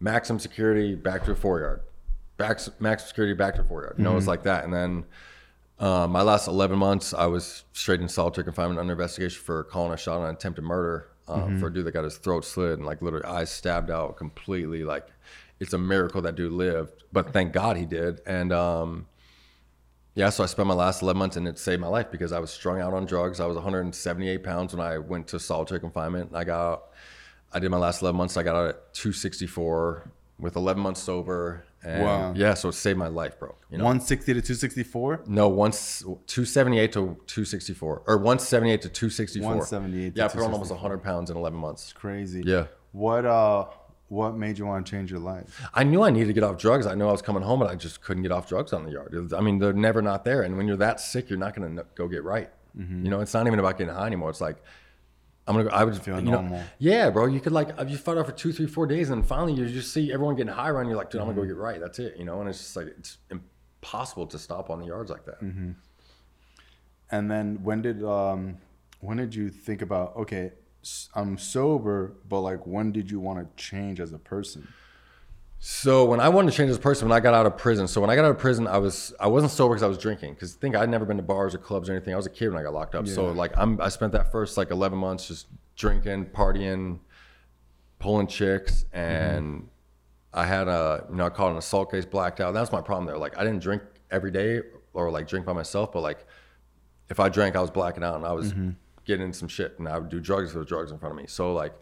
maximum 0.00 0.40
security 0.40 0.94
back 0.94 1.24
to 1.26 1.32
a 1.32 1.36
four 1.36 1.60
yard, 1.60 1.82
back 2.38 2.58
maximum 2.80 3.08
security 3.08 3.34
back 3.34 3.56
to 3.56 3.60
a 3.60 3.64
four 3.64 3.82
yard. 3.82 3.96
You 3.98 4.04
know, 4.04 4.12
it 4.12 4.16
was 4.16 4.26
like 4.26 4.42
that, 4.44 4.64
and 4.64 4.72
then. 4.72 5.04
Um, 5.78 6.10
my 6.10 6.22
last 6.22 6.48
11 6.48 6.78
months, 6.78 7.12
I 7.12 7.26
was 7.26 7.64
straight 7.74 8.00
in 8.00 8.08
solitary 8.08 8.44
confinement 8.44 8.80
under 8.80 8.94
investigation 8.94 9.42
for 9.42 9.62
calling 9.62 9.92
a 9.92 9.98
shot 9.98 10.22
on 10.22 10.34
attempted 10.34 10.64
murder 10.64 11.10
um, 11.28 11.58
for 11.58 11.66
a 11.66 11.72
dude 11.72 11.86
that 11.86 11.92
got 11.92 12.04
his 12.04 12.18
throat 12.18 12.44
slit 12.44 12.78
and 12.78 12.86
like 12.86 13.02
literally 13.02 13.24
eyes 13.26 13.50
stabbed 13.50 13.90
out 13.90 14.16
completely. 14.16 14.84
Like 14.84 15.08
it's 15.60 15.72
a 15.72 15.78
miracle 15.78 16.22
that 16.22 16.36
dude 16.36 16.52
lived, 16.52 17.04
but 17.12 17.32
thank 17.32 17.52
God 17.52 17.76
he 17.76 17.84
did. 17.84 18.20
And 18.26 18.52
um, 18.52 19.06
yeah, 20.14 20.30
so 20.30 20.42
I 20.42 20.46
spent 20.46 20.68
my 20.68 20.74
last 20.74 21.02
11 21.02 21.18
months 21.18 21.36
and 21.36 21.46
it 21.46 21.58
saved 21.58 21.80
my 21.80 21.88
life 21.88 22.10
because 22.10 22.32
I 22.32 22.38
was 22.38 22.50
strung 22.50 22.80
out 22.80 22.94
on 22.94 23.06
drugs. 23.06 23.40
I 23.40 23.46
was 23.46 23.56
178 23.56 24.42
pounds 24.42 24.74
when 24.74 24.86
I 24.86 24.98
went 24.98 25.28
to 25.28 25.38
solitary 25.38 25.80
confinement. 25.80 26.30
I 26.34 26.44
got 26.44 26.84
I 27.52 27.58
did 27.58 27.70
my 27.70 27.78
last 27.78 28.02
11 28.02 28.16
months. 28.16 28.36
I 28.36 28.42
got 28.42 28.56
out 28.56 28.68
at 28.68 28.94
264 28.94 30.10
with 30.38 30.56
11 30.56 30.82
months 30.82 31.02
sober. 31.02 31.64
And 31.86 32.02
Wow. 32.02 32.32
yeah, 32.34 32.54
so 32.54 32.70
it 32.70 32.72
saved 32.72 32.98
my 32.98 33.06
life, 33.06 33.38
bro. 33.38 33.54
You 33.70 33.78
know? 33.78 33.84
160 33.84 34.34
to 34.34 34.42
264. 34.42 35.22
No, 35.26 35.48
once 35.48 36.00
278 36.00 36.92
to 36.92 37.16
264, 37.26 38.02
or 38.06 38.18
178 38.18 38.82
to 38.82 38.88
264. 38.88 39.48
178 39.48 40.14
to 40.14 40.18
Yeah, 40.18 40.24
I 40.24 40.28
put 40.28 40.42
on 40.42 40.52
almost 40.52 40.72
100 40.72 40.98
pounds 40.98 41.30
in 41.30 41.36
11 41.36 41.56
months. 41.56 41.84
It's 41.84 41.92
crazy. 41.92 42.42
Yeah. 42.44 42.66
What 42.90 43.24
uh, 43.24 43.66
what 44.08 44.36
made 44.36 44.58
you 44.58 44.66
want 44.66 44.84
to 44.84 44.90
change 44.90 45.12
your 45.12 45.20
life? 45.20 45.62
I 45.74 45.84
knew 45.84 46.02
I 46.02 46.10
needed 46.10 46.26
to 46.26 46.32
get 46.32 46.42
off 46.42 46.58
drugs. 46.58 46.86
I 46.86 46.94
knew 46.96 47.06
I 47.06 47.12
was 47.12 47.22
coming 47.22 47.42
home, 47.42 47.60
but 47.60 47.70
I 47.70 47.76
just 47.76 48.02
couldn't 48.02 48.24
get 48.24 48.32
off 48.32 48.48
drugs 48.48 48.72
on 48.72 48.84
the 48.84 48.90
yard. 48.90 49.32
I 49.32 49.40
mean, 49.40 49.58
they're 49.58 49.72
never 49.72 50.02
not 50.02 50.24
there. 50.24 50.42
And 50.42 50.56
when 50.56 50.66
you're 50.66 50.76
that 50.78 51.00
sick, 51.00 51.30
you're 51.30 51.38
not 51.38 51.54
going 51.54 51.76
to 51.76 51.86
go 51.94 52.08
get 52.08 52.24
right. 52.24 52.50
Mm-hmm. 52.76 53.04
You 53.04 53.10
know, 53.10 53.20
it's 53.20 53.34
not 53.34 53.46
even 53.46 53.58
about 53.58 53.78
getting 53.78 53.94
high 53.94 54.06
anymore. 54.06 54.30
It's 54.30 54.40
like, 54.40 54.56
I'm 55.48 55.54
gonna. 55.54 55.68
Go, 55.70 55.74
I 55.76 55.84
would 55.84 55.94
just 55.94 56.04
Feel 56.04 56.16
you 56.18 56.24
know, 56.24 56.40
normal. 56.40 56.62
Yeah, 56.78 57.10
bro. 57.10 57.26
You 57.26 57.40
could 57.40 57.52
like 57.52 57.68
you 57.88 57.96
fight 57.96 58.16
off 58.18 58.26
for 58.26 58.32
two, 58.32 58.52
three, 58.52 58.66
four 58.66 58.86
days, 58.86 59.10
and 59.10 59.24
finally 59.26 59.52
you 59.52 59.68
just 59.68 59.92
see 59.92 60.12
everyone 60.12 60.34
getting 60.36 60.52
high 60.52 60.68
around. 60.70 60.86
You're 60.88 60.96
like, 60.96 61.10
dude, 61.10 61.20
I'm 61.20 61.28
Mm-hmm. 61.28 61.36
gonna 61.36 61.48
go 61.48 61.54
get 61.54 61.60
right. 61.60 61.80
That's 61.80 61.98
it. 62.00 62.16
You 62.16 62.24
know, 62.24 62.40
and 62.40 62.48
it's 62.48 62.58
just 62.58 62.76
like 62.76 62.86
it's 62.98 63.18
impossible 63.30 64.26
to 64.26 64.38
stop 64.38 64.70
on 64.70 64.80
the 64.80 64.86
yards 64.86 65.10
like 65.10 65.24
that. 65.26 65.40
Mm-hmm. 65.42 65.72
And 67.10 67.30
then 67.30 67.60
when 67.62 67.82
did 67.82 68.02
um, 68.04 68.58
when 69.00 69.16
did 69.18 69.34
you 69.34 69.48
think 69.50 69.82
about 69.82 70.16
okay, 70.16 70.52
I'm 71.14 71.38
sober, 71.38 72.14
but 72.28 72.40
like 72.40 72.66
when 72.66 72.92
did 72.92 73.10
you 73.10 73.20
want 73.20 73.38
to 73.38 73.62
change 73.62 74.00
as 74.00 74.12
a 74.12 74.18
person? 74.18 74.66
So 75.58 76.04
when 76.04 76.20
I 76.20 76.28
wanted 76.28 76.50
to 76.50 76.56
change 76.56 76.70
as 76.70 76.76
a 76.76 76.80
person, 76.80 77.08
when 77.08 77.16
I 77.16 77.20
got 77.20 77.34
out 77.34 77.46
of 77.46 77.56
prison, 77.56 77.88
so 77.88 78.00
when 78.00 78.10
I 78.10 78.14
got 78.14 78.24
out 78.24 78.30
of 78.30 78.38
prison, 78.38 78.66
I 78.66 78.78
was 78.78 79.14
I 79.18 79.26
wasn't 79.26 79.52
sober 79.52 79.74
because 79.74 79.82
I 79.82 79.88
was 79.88 79.98
drinking. 79.98 80.34
Because 80.34 80.54
think 80.54 80.76
I'd 80.76 80.88
never 80.88 81.04
been 81.04 81.16
to 81.16 81.22
bars 81.22 81.54
or 81.54 81.58
clubs 81.58 81.88
or 81.88 81.92
anything. 81.92 82.12
I 82.12 82.16
was 82.16 82.26
a 82.26 82.30
kid 82.30 82.48
when 82.48 82.58
I 82.58 82.62
got 82.62 82.74
locked 82.74 82.94
up. 82.94 83.08
So 83.08 83.32
like 83.32 83.52
I'm 83.56 83.80
I 83.80 83.88
spent 83.88 84.12
that 84.12 84.30
first 84.30 84.56
like 84.56 84.70
11 84.70 84.98
months 84.98 85.28
just 85.28 85.46
drinking, 85.74 86.26
partying, 86.26 87.00
pulling 87.98 88.26
chicks, 88.26 88.84
and 88.92 89.62
mm-hmm. 89.62 90.38
I 90.38 90.44
had 90.44 90.68
a 90.68 91.06
you 91.08 91.16
know 91.16 91.26
I 91.26 91.30
called 91.30 91.52
an 91.52 91.58
assault 91.58 91.90
case, 91.90 92.04
blacked 92.04 92.40
out. 92.40 92.52
That's 92.52 92.70
my 92.70 92.82
problem 92.82 93.06
there. 93.06 93.18
Like 93.18 93.38
I 93.38 93.42
didn't 93.42 93.62
drink 93.62 93.82
every 94.10 94.30
day 94.30 94.60
or 94.92 95.10
like 95.10 95.26
drink 95.26 95.46
by 95.46 95.52
myself, 95.54 95.90
but 95.90 96.02
like 96.02 96.26
if 97.08 97.18
I 97.18 97.28
drank, 97.28 97.56
I 97.56 97.60
was 97.60 97.70
blacking 97.70 98.04
out 98.04 98.16
and 98.16 98.26
I 98.26 98.32
was 98.32 98.52
mm-hmm. 98.52 98.70
getting 99.06 99.24
into 99.24 99.38
some 99.38 99.48
shit, 99.48 99.78
and 99.78 99.88
I 99.88 99.98
would 99.98 100.10
do 100.10 100.20
drugs 100.20 100.54
was 100.54 100.66
drugs 100.66 100.92
in 100.92 100.98
front 100.98 101.14
of 101.14 101.20
me. 101.20 101.26
So 101.28 101.54
like. 101.54 101.72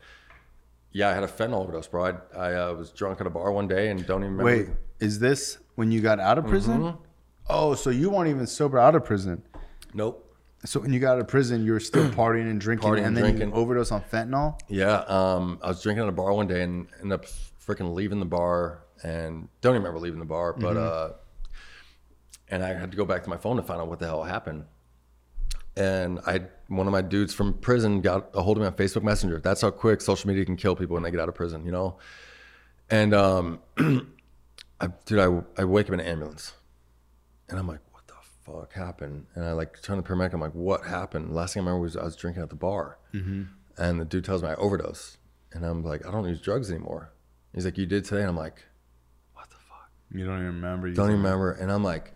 Yeah, 0.94 1.10
I 1.10 1.12
had 1.12 1.24
a 1.24 1.26
fentanyl 1.26 1.54
overdose, 1.60 1.88
bro. 1.88 2.04
I, 2.04 2.38
I 2.38 2.54
uh, 2.54 2.74
was 2.74 2.90
drunk 2.92 3.20
at 3.20 3.26
a 3.26 3.30
bar 3.30 3.50
one 3.50 3.66
day 3.66 3.90
and 3.90 4.06
don't 4.06 4.22
even 4.22 4.36
remember. 4.36 4.70
Wait, 4.70 4.76
is 5.00 5.18
this 5.18 5.58
when 5.74 5.90
you 5.90 6.00
got 6.00 6.20
out 6.20 6.38
of 6.38 6.46
prison? 6.46 6.80
Mm-hmm. 6.80 7.02
Oh, 7.48 7.74
so 7.74 7.90
you 7.90 8.10
weren't 8.10 8.30
even 8.30 8.46
sober 8.46 8.78
out 8.78 8.94
of 8.94 9.04
prison. 9.04 9.42
Nope. 9.92 10.20
So 10.64 10.78
when 10.78 10.92
you 10.92 11.00
got 11.00 11.16
out 11.16 11.20
of 11.20 11.28
prison, 11.28 11.64
you 11.64 11.72
were 11.72 11.80
still 11.80 12.08
partying 12.10 12.48
and 12.48 12.60
drinking, 12.60 12.88
Partying 12.88 12.98
and 12.98 13.06
and 13.08 13.16
then 13.16 13.24
drinking. 13.24 13.48
you 13.48 13.54
overdose 13.54 13.90
on 13.90 14.02
fentanyl. 14.02 14.58
Yeah, 14.68 14.98
um, 15.08 15.58
I 15.62 15.68
was 15.68 15.82
drinking 15.82 16.04
at 16.04 16.08
a 16.08 16.12
bar 16.12 16.32
one 16.32 16.46
day 16.46 16.62
and 16.62 16.86
ended 17.02 17.12
up 17.20 17.26
freaking 17.66 17.92
leaving 17.92 18.20
the 18.20 18.24
bar 18.24 18.84
and 19.02 19.48
don't 19.60 19.72
even 19.72 19.82
remember 19.82 19.98
leaving 19.98 20.20
the 20.20 20.24
bar, 20.24 20.52
but 20.52 20.76
uh, 20.76 21.12
and 22.48 22.64
I 22.64 22.68
had 22.72 22.92
to 22.92 22.96
go 22.96 23.04
back 23.04 23.24
to 23.24 23.30
my 23.30 23.36
phone 23.36 23.56
to 23.56 23.62
find 23.62 23.80
out 23.80 23.88
what 23.88 23.98
the 23.98 24.06
hell 24.06 24.22
happened. 24.22 24.64
And 25.76 26.20
I, 26.26 26.42
one 26.68 26.86
of 26.86 26.92
my 26.92 27.02
dudes 27.02 27.34
from 27.34 27.54
prison 27.54 28.00
got 28.00 28.30
a 28.34 28.42
hold 28.42 28.56
of 28.56 28.60
me 28.62 28.66
on 28.66 28.74
Facebook 28.74 29.02
Messenger. 29.02 29.40
That's 29.40 29.60
how 29.60 29.70
quick 29.70 30.00
social 30.00 30.28
media 30.28 30.44
can 30.44 30.56
kill 30.56 30.76
people 30.76 30.94
when 30.94 31.02
they 31.02 31.10
get 31.10 31.20
out 31.20 31.28
of 31.28 31.34
prison, 31.34 31.64
you 31.64 31.72
know. 31.72 31.98
And 32.90 33.12
um, 33.14 33.58
I, 34.80 34.88
dude, 35.04 35.18
I, 35.18 35.60
I 35.60 35.64
wake 35.64 35.86
up 35.86 35.94
in 35.94 36.00
an 36.00 36.06
ambulance, 36.06 36.52
and 37.48 37.58
I'm 37.58 37.66
like, 37.66 37.80
what 37.92 38.06
the 38.06 38.14
fuck 38.44 38.72
happened? 38.72 39.26
And 39.34 39.44
I 39.44 39.52
like 39.52 39.80
turn 39.82 39.96
to 39.96 40.02
the 40.02 40.08
paramedic. 40.08 40.32
I'm 40.34 40.40
like, 40.40 40.54
what 40.54 40.84
happened? 40.84 41.34
Last 41.34 41.54
thing 41.54 41.62
I 41.62 41.64
remember 41.64 41.80
was 41.82 41.96
I 41.96 42.04
was 42.04 42.14
drinking 42.16 42.42
at 42.42 42.50
the 42.50 42.56
bar, 42.56 42.98
and 43.12 44.00
the 44.00 44.04
dude 44.04 44.24
tells 44.24 44.42
me 44.42 44.48
I 44.50 44.54
overdosed, 44.54 45.18
and 45.52 45.64
I'm 45.64 45.82
like, 45.82 46.06
I 46.06 46.10
don't 46.10 46.28
use 46.28 46.40
drugs 46.40 46.70
anymore. 46.70 47.12
He's 47.52 47.64
like, 47.64 47.78
you 47.78 47.86
did 47.86 48.04
today, 48.04 48.20
and 48.20 48.28
I'm 48.30 48.36
like, 48.36 48.64
what 49.32 49.48
the 49.50 49.56
fuck? 49.56 49.90
You 50.12 50.24
don't 50.26 50.36
even 50.36 50.46
remember. 50.46 50.88
You 50.88 50.94
Don't 50.94 51.10
even 51.10 51.22
remember. 51.22 51.52
And 51.52 51.72
I'm 51.72 51.82
like, 51.84 52.12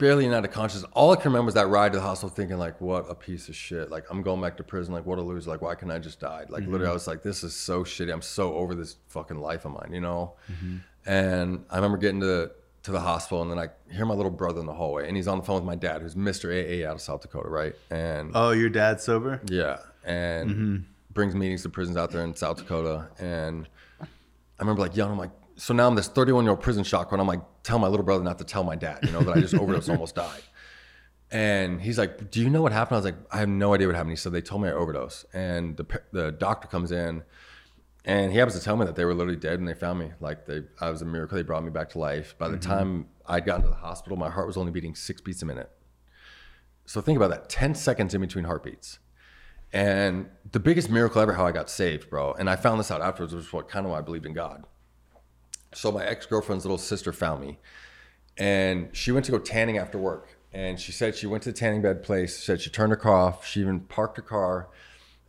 barely 0.00 0.26
out 0.34 0.44
of 0.44 0.50
conscious. 0.50 0.82
All 0.94 1.12
I 1.12 1.16
can 1.16 1.30
remember 1.30 1.50
is 1.50 1.54
that 1.54 1.68
ride 1.68 1.92
to 1.92 1.98
the 1.98 2.02
hospital, 2.04 2.30
thinking 2.30 2.58
like, 2.58 2.80
what 2.80 3.08
a 3.08 3.14
piece 3.14 3.48
of 3.48 3.54
shit. 3.54 3.90
Like 3.90 4.06
I'm 4.10 4.22
going 4.22 4.40
back 4.40 4.56
to 4.56 4.64
prison. 4.64 4.92
Like 4.92 5.06
what 5.06 5.18
a 5.18 5.22
loser. 5.22 5.50
Like 5.50 5.62
why 5.62 5.76
can't 5.76 5.92
I 5.92 5.98
just 5.98 6.18
die? 6.18 6.46
Like 6.48 6.64
literally, 6.64 6.80
mm-hmm. 6.80 6.90
I 6.90 6.94
was 6.94 7.06
like, 7.06 7.22
this 7.22 7.44
is 7.44 7.54
so 7.54 7.84
shitty. 7.84 8.12
I'm 8.12 8.22
so 8.22 8.54
over 8.54 8.74
this 8.74 8.96
fucking 9.08 9.38
life 9.38 9.64
of 9.64 9.72
mine, 9.72 9.90
you 9.92 10.00
know. 10.00 10.32
Mm-hmm. 10.50 10.76
And 11.06 11.64
I 11.70 11.76
remember 11.76 11.98
getting 11.98 12.20
to 12.22 12.50
to 12.82 12.92
the 12.92 13.00
hospital, 13.00 13.42
and 13.42 13.50
then 13.50 13.58
I 13.58 13.68
hear 13.94 14.06
my 14.06 14.14
little 14.14 14.30
brother 14.30 14.58
in 14.58 14.66
the 14.66 14.72
hallway, 14.72 15.06
and 15.06 15.14
he's 15.14 15.28
on 15.28 15.36
the 15.36 15.44
phone 15.44 15.56
with 15.56 15.64
my 15.64 15.76
dad, 15.76 16.00
who's 16.00 16.14
Mr. 16.14 16.48
AA 16.50 16.88
out 16.88 16.94
of 16.94 17.02
South 17.02 17.20
Dakota, 17.20 17.48
right? 17.48 17.74
And 17.90 18.32
Oh, 18.34 18.52
your 18.52 18.70
dad's 18.70 19.04
sober. 19.04 19.42
yeah, 19.46 19.80
and 20.02 20.50
mm-hmm. 20.50 20.76
brings 21.12 21.34
meetings 21.34 21.62
to 21.64 21.68
prisons 21.68 21.98
out 21.98 22.10
there 22.10 22.24
in 22.24 22.34
South 22.34 22.56
Dakota. 22.56 23.08
And 23.18 23.68
I 24.00 24.06
remember 24.60 24.80
like 24.80 24.96
yelling, 24.96 25.12
I'm 25.12 25.18
like, 25.18 25.30
so 25.60 25.74
now 25.74 25.86
I'm 25.86 25.94
this 25.94 26.08
31 26.08 26.44
year 26.44 26.52
old 26.52 26.62
prison 26.62 26.84
shock 26.84 27.10
when 27.10 27.20
I'm 27.20 27.26
like, 27.26 27.42
tell 27.62 27.78
my 27.78 27.86
little 27.86 28.04
brother 28.04 28.24
not 28.24 28.38
to 28.38 28.44
tell 28.44 28.64
my 28.64 28.76
dad, 28.76 29.00
you 29.02 29.12
know, 29.12 29.20
that 29.20 29.36
I 29.36 29.40
just 29.40 29.54
overdosed, 29.62 29.90
almost 29.90 30.14
died. 30.14 30.40
And 31.30 31.82
he's 31.82 31.98
like, 31.98 32.30
do 32.30 32.40
you 32.40 32.48
know 32.48 32.62
what 32.62 32.72
happened? 32.72 32.96
I 32.96 32.98
was 32.98 33.04
like, 33.04 33.16
I 33.30 33.36
have 33.36 33.48
no 33.50 33.74
idea 33.74 33.86
what 33.86 33.94
happened. 33.94 34.12
He 34.12 34.16
said 34.16 34.32
they 34.32 34.40
told 34.40 34.62
me 34.62 34.68
I 34.68 34.72
overdosed, 34.72 35.26
and 35.34 35.76
the 35.76 36.00
the 36.12 36.32
doctor 36.32 36.66
comes 36.66 36.92
in. 36.92 37.22
And 38.06 38.32
he 38.32 38.38
happens 38.38 38.58
to 38.58 38.64
tell 38.64 38.78
me 38.78 38.86
that 38.86 38.96
they 38.96 39.04
were 39.04 39.12
literally 39.12 39.38
dead 39.38 39.58
when 39.58 39.66
they 39.66 39.74
found 39.74 39.98
me. 39.98 40.12
Like 40.20 40.46
they, 40.46 40.62
I 40.80 40.88
was 40.88 41.02
a 41.02 41.04
miracle. 41.04 41.36
They 41.36 41.42
brought 41.42 41.62
me 41.62 41.68
back 41.68 41.90
to 41.90 41.98
life. 41.98 42.34
By 42.38 42.48
the 42.48 42.56
mm-hmm. 42.56 42.70
time 42.70 43.06
I'd 43.26 43.44
gotten 43.44 43.62
to 43.64 43.68
the 43.68 43.74
hospital, 43.74 44.16
my 44.16 44.30
heart 44.30 44.46
was 44.46 44.56
only 44.56 44.72
beating 44.72 44.94
six 44.94 45.20
beats 45.20 45.42
a 45.42 45.46
minute. 45.46 45.70
So 46.86 47.02
think 47.02 47.16
about 47.16 47.28
that: 47.30 47.50
ten 47.50 47.74
seconds 47.74 48.14
in 48.14 48.22
between 48.22 48.46
heartbeats. 48.46 48.98
And 49.74 50.30
the 50.50 50.58
biggest 50.58 50.88
miracle 50.88 51.20
ever, 51.20 51.34
how 51.34 51.46
I 51.46 51.52
got 51.52 51.68
saved, 51.68 52.08
bro. 52.08 52.32
And 52.32 52.48
I 52.48 52.56
found 52.56 52.80
this 52.80 52.90
out 52.90 53.02
afterwards, 53.02 53.34
which 53.34 53.44
is 53.44 53.52
what 53.52 53.68
kind 53.68 53.84
of 53.84 53.92
why 53.92 53.98
I 53.98 54.00
believed 54.00 54.24
in 54.24 54.32
God. 54.32 54.64
So 55.72 55.92
my 55.92 56.04
ex 56.04 56.26
girlfriend's 56.26 56.64
little 56.64 56.78
sister 56.78 57.12
found 57.12 57.40
me, 57.42 57.58
and 58.36 58.88
she 58.92 59.12
went 59.12 59.24
to 59.26 59.32
go 59.32 59.38
tanning 59.38 59.78
after 59.78 59.98
work. 59.98 60.36
And 60.52 60.80
she 60.80 60.90
said 60.90 61.14
she 61.14 61.28
went 61.28 61.44
to 61.44 61.52
the 61.52 61.56
tanning 61.56 61.80
bed 61.80 62.02
place. 62.02 62.38
She 62.38 62.44
said 62.44 62.60
she 62.60 62.70
turned 62.70 62.90
her 62.90 62.96
car 62.96 63.14
off. 63.14 63.46
She 63.46 63.60
even 63.60 63.80
parked 63.80 64.16
her 64.16 64.22
car 64.22 64.68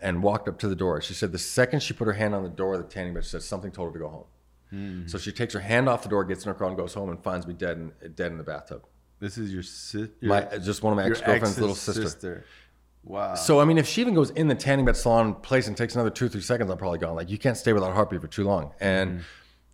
and 0.02 0.24
walked 0.24 0.48
up 0.48 0.58
to 0.60 0.68
the 0.68 0.76
door. 0.76 1.00
She 1.02 1.14
said 1.14 1.32
the 1.32 1.38
second 1.38 1.84
she 1.84 1.94
put 1.94 2.08
her 2.08 2.14
hand 2.14 2.34
on 2.34 2.44
the 2.44 2.50
door 2.50 2.74
of 2.74 2.82
the 2.82 2.88
tanning 2.88 3.14
bed, 3.14 3.24
she 3.24 3.30
said 3.30 3.44
something 3.44 3.72
told 3.72 3.89
her 3.89 3.94
to 3.94 4.00
go 4.00 4.10
home. 4.10 4.26
Hmm. 4.72 5.08
So 5.08 5.18
she 5.18 5.32
takes 5.32 5.54
her 5.54 5.60
hand 5.60 5.88
off 5.88 6.02
the 6.02 6.10
door, 6.10 6.24
gets 6.24 6.44
in 6.44 6.48
her 6.48 6.56
car, 6.56 6.70
and 6.70 6.78
goes 6.78 6.94
home 6.94 7.10
and 7.10 7.22
finds 7.22 7.46
me 7.46 7.54
dead 7.54 7.78
in, 7.78 8.14
dead 8.16 8.32
in 8.32 8.38
the 8.38 8.44
bathtub. 8.44 8.84
This 9.20 9.38
is 9.38 9.54
your 9.54 9.64
sister. 9.64 10.12
My 10.22 10.42
just 10.58 10.82
one 10.82 10.94
of 10.94 10.98
my 10.98 11.06
ex 11.06 11.22
girlfriend's 11.22 11.60
little 11.60 11.76
sister. 11.76 12.46
Wow. 13.04 13.36
So 13.36 13.60
I 13.60 13.66
mean, 13.66 13.78
if 13.78 13.88
she 13.88 14.02
even 14.02 14.16
goes 14.16 14.32
in 14.32 14.48
the 14.48 14.56
tanning 14.56 14.86
bed 14.86 14.98
salon 14.98 15.36
place 15.36 15.68
and 15.68 15.78
takes 15.78 15.94
another 15.94 16.10
two, 16.10 16.30
three 16.30 16.42
seconds, 16.42 16.72
I'm 16.72 16.78
probably 16.78 17.00
gone. 17.00 17.16
Like 17.16 17.30
you 17.30 17.38
can't 17.38 17.58
stay 17.58 17.74
without 17.74 17.92
a 17.92 17.94
heartbeat 17.94 18.22
for 18.22 18.28
too 18.28 18.44
long. 18.44 18.74
And 18.80 19.12
mm-hmm. 19.12 19.22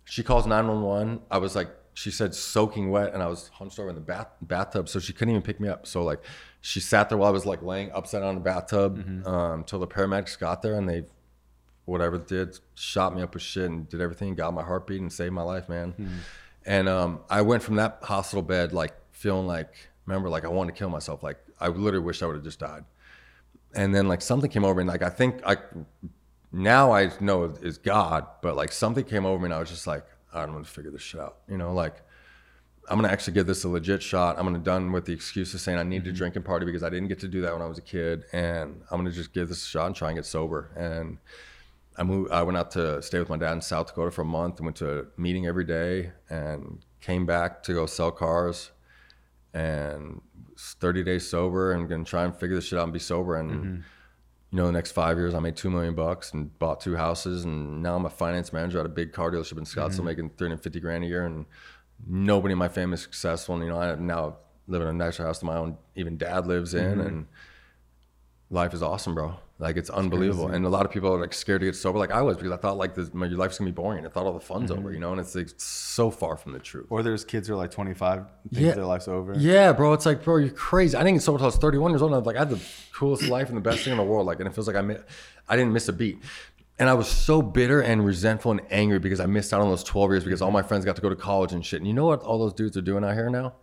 She 0.08 0.22
calls 0.22 0.46
911. 0.46 1.20
I 1.30 1.38
was 1.38 1.54
like, 1.54 1.68
she 1.92 2.10
said 2.10 2.34
soaking 2.34 2.90
wet, 2.90 3.12
and 3.12 3.22
I 3.22 3.26
was 3.26 3.48
hunched 3.48 3.78
over 3.78 3.88
in 3.88 3.94
the 3.94 4.00
bath 4.00 4.28
bathtub, 4.40 4.88
so 4.88 5.00
she 5.00 5.12
couldn't 5.12 5.30
even 5.30 5.42
pick 5.42 5.60
me 5.60 5.68
up. 5.68 5.86
So 5.86 6.02
like, 6.02 6.20
she 6.60 6.80
sat 6.80 7.08
there 7.08 7.18
while 7.18 7.28
I 7.28 7.32
was 7.32 7.44
like 7.44 7.62
laying 7.62 7.92
upside 7.92 8.22
down 8.22 8.30
in 8.30 8.34
the 8.36 8.40
bathtub 8.40 9.26
um, 9.26 9.64
till 9.64 9.78
the 9.78 9.86
paramedics 9.86 10.38
got 10.38 10.62
there, 10.62 10.74
and 10.74 10.88
they 10.88 11.04
whatever 11.84 12.18
did 12.18 12.58
shot 12.74 13.14
me 13.14 13.22
up 13.22 13.34
with 13.34 13.42
shit 13.42 13.64
and 13.70 13.88
did 13.88 14.00
everything, 14.00 14.34
got 14.34 14.52
my 14.54 14.62
heartbeat 14.62 15.00
and 15.00 15.12
saved 15.12 15.32
my 15.32 15.42
life, 15.42 15.68
man. 15.68 15.94
And 16.66 16.88
um, 16.88 17.20
I 17.30 17.42
went 17.42 17.62
from 17.62 17.76
that 17.76 17.98
hospital 18.02 18.42
bed 18.42 18.72
like 18.72 18.94
feeling 19.12 19.46
like, 19.46 19.72
remember, 20.06 20.28
like 20.28 20.44
I 20.44 20.48
wanted 20.48 20.74
to 20.74 20.78
kill 20.78 20.90
myself. 20.90 21.22
Like 21.22 21.38
I 21.60 21.68
literally 21.68 22.04
wished 22.04 22.22
I 22.22 22.26
would 22.26 22.36
have 22.36 22.44
just 22.44 22.60
died 22.60 22.84
and 23.74 23.94
then 23.94 24.08
like 24.08 24.22
something 24.22 24.50
came 24.50 24.64
over 24.64 24.76
me 24.76 24.82
and 24.82 24.88
like 24.88 25.02
i 25.02 25.10
think 25.10 25.40
i 25.44 25.56
now 26.52 26.92
i 26.92 27.10
know 27.20 27.44
is 27.62 27.78
god 27.78 28.26
but 28.42 28.56
like 28.56 28.72
something 28.72 29.04
came 29.04 29.26
over 29.26 29.38
me 29.38 29.46
and 29.46 29.54
i 29.54 29.58
was 29.58 29.68
just 29.68 29.86
like 29.86 30.04
i'm 30.32 30.52
gonna 30.52 30.64
figure 30.64 30.90
this 30.90 31.02
shit 31.02 31.20
out 31.20 31.38
you 31.48 31.58
know 31.58 31.72
like 31.72 32.02
i'm 32.88 32.96
gonna 32.96 33.08
actually 33.08 33.34
give 33.34 33.46
this 33.46 33.64
a 33.64 33.68
legit 33.68 34.02
shot 34.02 34.38
i'm 34.38 34.44
gonna 34.44 34.58
done 34.58 34.92
with 34.92 35.04
the 35.04 35.12
excuses 35.12 35.60
saying 35.60 35.78
i 35.78 35.82
need 35.82 36.04
to 36.04 36.10
mm-hmm. 36.10 36.18
drink 36.18 36.36
and 36.36 36.44
party 36.44 36.64
because 36.64 36.82
i 36.82 36.88
didn't 36.88 37.08
get 37.08 37.18
to 37.18 37.28
do 37.28 37.40
that 37.42 37.52
when 37.52 37.62
i 37.62 37.66
was 37.66 37.78
a 37.78 37.82
kid 37.82 38.24
and 38.32 38.80
i'm 38.90 38.98
gonna 38.98 39.10
just 39.10 39.32
give 39.34 39.48
this 39.48 39.62
a 39.62 39.66
shot 39.66 39.86
and 39.86 39.94
try 39.94 40.08
and 40.08 40.16
get 40.16 40.24
sober 40.24 40.70
and 40.76 41.18
I 41.98 42.04
moved. 42.04 42.30
I 42.30 42.42
went 42.44 42.56
out 42.56 42.70
to 42.72 43.02
stay 43.02 43.18
with 43.18 43.28
my 43.28 43.36
dad 43.36 43.52
in 43.54 43.60
South 43.60 43.88
Dakota 43.88 44.12
for 44.12 44.22
a 44.22 44.24
month 44.24 44.58
and 44.58 44.66
went 44.66 44.76
to 44.76 45.00
a 45.00 45.04
meeting 45.16 45.46
every 45.46 45.64
day 45.64 46.12
and 46.30 46.78
came 47.00 47.26
back 47.26 47.62
to 47.64 47.74
go 47.74 47.86
sell 47.86 48.12
cars 48.12 48.70
and 49.52 50.20
30 50.56 51.02
days 51.02 51.28
sober 51.28 51.72
and 51.72 51.88
gonna 51.88 52.04
try 52.04 52.24
and 52.24 52.36
figure 52.36 52.54
this 52.54 52.66
shit 52.66 52.78
out 52.78 52.84
and 52.84 52.92
be 52.92 53.00
sober. 53.00 53.36
And 53.36 53.50
mm-hmm. 53.50 53.80
You 54.50 54.56
know, 54.56 54.66
the 54.66 54.72
next 54.72 54.92
five 54.92 55.18
years, 55.18 55.34
I 55.34 55.40
made 55.40 55.56
two 55.56 55.70
million 55.70 55.94
bucks 55.94 56.32
and 56.32 56.58
bought 56.58 56.80
two 56.80 56.96
houses, 56.96 57.44
and 57.44 57.82
now 57.82 57.96
I'm 57.96 58.06
a 58.06 58.10
finance 58.10 58.52
manager 58.52 58.80
at 58.80 58.86
a 58.86 58.90
big 58.90 59.12
car 59.12 59.30
dealership 59.30 59.58
in 59.58 59.64
Scottsdale, 59.64 59.96
mm-hmm. 59.96 60.04
making 60.06 60.30
350 60.38 60.80
grand 60.80 61.04
a 61.04 61.06
year, 61.06 61.26
and 61.26 61.44
nobody 62.06 62.52
in 62.52 62.58
my 62.58 62.68
family 62.68 62.94
is 62.94 63.02
successful. 63.02 63.56
And 63.56 63.64
you 63.64 63.70
know, 63.70 63.78
I 63.78 63.94
now 63.96 64.38
live 64.66 64.80
in 64.80 64.88
a 64.88 64.92
nicer 64.92 65.24
house 65.24 65.40
than 65.40 65.48
my 65.48 65.56
own 65.56 65.76
even 65.96 66.16
dad 66.16 66.46
lives 66.46 66.72
in, 66.72 66.98
mm-hmm. 66.98 67.00
and 67.00 67.26
life 68.48 68.72
is 68.72 68.82
awesome, 68.82 69.14
bro. 69.14 69.36
Like 69.60 69.76
it's 69.76 69.90
unbelievable. 69.90 70.48
And 70.48 70.64
a 70.64 70.68
lot 70.68 70.86
of 70.86 70.92
people 70.92 71.12
are 71.12 71.20
like 71.20 71.34
scared 71.34 71.60
to 71.62 71.66
get 71.66 71.74
sober, 71.74 71.98
like 71.98 72.12
I 72.12 72.22
was, 72.22 72.36
because 72.36 72.52
I 72.52 72.56
thought 72.56 72.76
like 72.76 72.94
this, 72.94 73.12
my, 73.12 73.26
your 73.26 73.38
life's 73.38 73.58
gonna 73.58 73.70
be 73.70 73.74
boring. 73.74 74.06
I 74.06 74.08
thought 74.08 74.24
all 74.24 74.32
the 74.32 74.38
fun's 74.38 74.70
over, 74.70 74.82
mm-hmm. 74.82 74.94
you 74.94 75.00
know, 75.00 75.10
and 75.10 75.20
it's 75.20 75.34
like 75.34 75.48
so 75.56 76.12
far 76.12 76.36
from 76.36 76.52
the 76.52 76.60
truth. 76.60 76.86
or 76.90 77.02
there's 77.02 77.24
kids 77.24 77.48
who 77.48 77.54
are 77.54 77.56
like 77.56 77.72
25, 77.72 78.24
think 78.52 78.66
Yeah. 78.66 78.74
their 78.74 78.84
life's 78.84 79.08
over. 79.08 79.34
Yeah, 79.34 79.72
bro. 79.72 79.94
It's 79.94 80.06
like, 80.06 80.22
bro, 80.22 80.36
you're 80.36 80.50
crazy. 80.50 80.96
I 80.96 81.00
didn't 81.02 81.16
get 81.16 81.22
sober 81.22 81.36
until 81.36 81.46
I 81.46 81.48
was 81.48 81.56
31 81.56 81.90
years 81.90 82.02
old. 82.02 82.12
And 82.12 82.14
I 82.14 82.18
was 82.18 82.26
like, 82.26 82.36
I 82.36 82.40
had 82.40 82.50
the 82.50 82.60
coolest 82.92 83.24
life 83.28 83.48
and 83.48 83.56
the 83.56 83.60
best 83.60 83.80
thing 83.82 83.90
in 83.90 83.96
the 83.96 84.04
world. 84.04 84.26
Like, 84.26 84.38
and 84.38 84.46
it 84.46 84.54
feels 84.54 84.68
like 84.68 84.76
I 84.76 84.82
mi- 84.82 84.96
I 85.48 85.56
didn't 85.56 85.72
miss 85.72 85.88
a 85.88 85.92
beat. 85.92 86.20
And 86.78 86.88
I 86.88 86.94
was 86.94 87.08
so 87.08 87.42
bitter 87.42 87.80
and 87.80 88.06
resentful 88.06 88.52
and 88.52 88.60
angry 88.70 89.00
because 89.00 89.18
I 89.18 89.26
missed 89.26 89.52
out 89.52 89.60
on 89.60 89.68
those 89.68 89.82
12 89.82 90.12
years 90.12 90.24
because 90.24 90.40
all 90.40 90.52
my 90.52 90.62
friends 90.62 90.84
got 90.84 90.94
to 90.94 91.02
go 91.02 91.08
to 91.08 91.16
college 91.16 91.52
and 91.52 91.66
shit. 91.66 91.80
And 91.80 91.88
you 91.88 91.94
know 91.94 92.06
what 92.06 92.22
all 92.22 92.38
those 92.38 92.54
dudes 92.54 92.76
are 92.76 92.80
doing 92.82 93.02
out 93.02 93.14
here 93.14 93.28
now? 93.28 93.54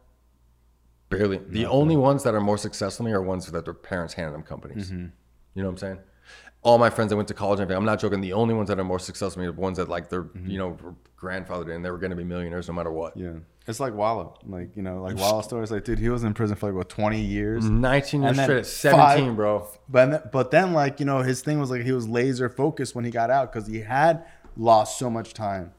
Barely. 1.08 1.38
The 1.38 1.66
only 1.66 1.96
ones 1.96 2.24
that 2.24 2.34
are 2.36 2.41
more 2.41 2.58
successful 2.58 3.06
than 3.06 3.14
me 3.14 3.16
are 3.16 3.22
ones 3.22 3.50
that 3.50 3.64
their 3.64 3.74
parents 3.74 4.16
handed 4.16 4.34
them 4.34 4.43
companies. 4.43 4.91
Mm-hmm. 4.91 5.06
You 5.56 5.64
know 5.64 5.70
what 5.70 5.74
I'm 5.74 5.78
saying? 5.78 5.99
All 6.62 6.78
my 6.78 6.89
friends 6.89 7.10
that 7.12 7.16
went 7.16 7.28
to 7.28 7.34
college 7.34 7.60
and 7.60 7.72
I'm 7.72 7.86
not 7.86 7.99
joking. 7.99 8.22
The 8.22 8.34
only 8.34 8.53
ones 8.53 8.70
that 8.70 8.80
are 8.80 8.84
more 8.84 8.99
successful 8.99 9.43
are 9.43 9.47
the 9.47 9.51
ones 9.53 9.78
that 9.78 9.88
like 9.89 10.10
their, 10.10 10.28
you 10.45 10.58
know, 10.58 10.78
grandfathered 11.20 11.74
in. 11.74 11.82
They 11.84 11.91
were 11.91 11.97
going 11.99 12.10
to 12.10 12.16
be 12.16 12.24
millionaires 12.24 12.68
no 12.68 12.74
matter 12.74 12.91
what. 12.91 13.16
Yeah. 13.16 13.34
It's 13.68 13.80
like 13.80 13.93
Wallo. 13.93 14.38
Like, 14.45 14.76
you 14.76 14.82
know, 14.84 15.01
like 15.01 15.16
Wallo 15.18 15.41
stories. 15.41 15.72
Like, 15.72 15.84
dude, 15.86 15.99
he 15.99 16.10
was 16.10 16.24
in 16.24 16.34
prison 16.34 16.56
for 16.56 16.68
like, 16.68 16.76
what, 16.76 16.89
20 16.89 17.20
years? 17.22 17.66
19 17.70 18.24
years 18.24 18.39
straight 18.41 18.58
at 18.60 18.66
17, 18.66 19.36
bro. 19.36 19.68
But, 19.89 20.06
then- 20.12 20.22
but 20.32 20.51
then, 20.51 20.74
like, 20.74 20.99
you 20.99 21.06
know, 21.06 21.22
his 21.22 21.41
thing 21.41 21.60
was 21.60 21.70
like 21.72 21.84
he 21.84 21.91
was 21.91 22.08
laser 22.08 22.49
focused 22.49 22.95
when 22.95 23.06
he 23.06 23.12
got 23.12 23.30
out 23.30 23.51
because 23.53 23.68
he 23.68 23.82
had 23.82 24.26
lost 24.58 24.97
so 24.99 25.10
much 25.10 25.34
time. 25.36 25.72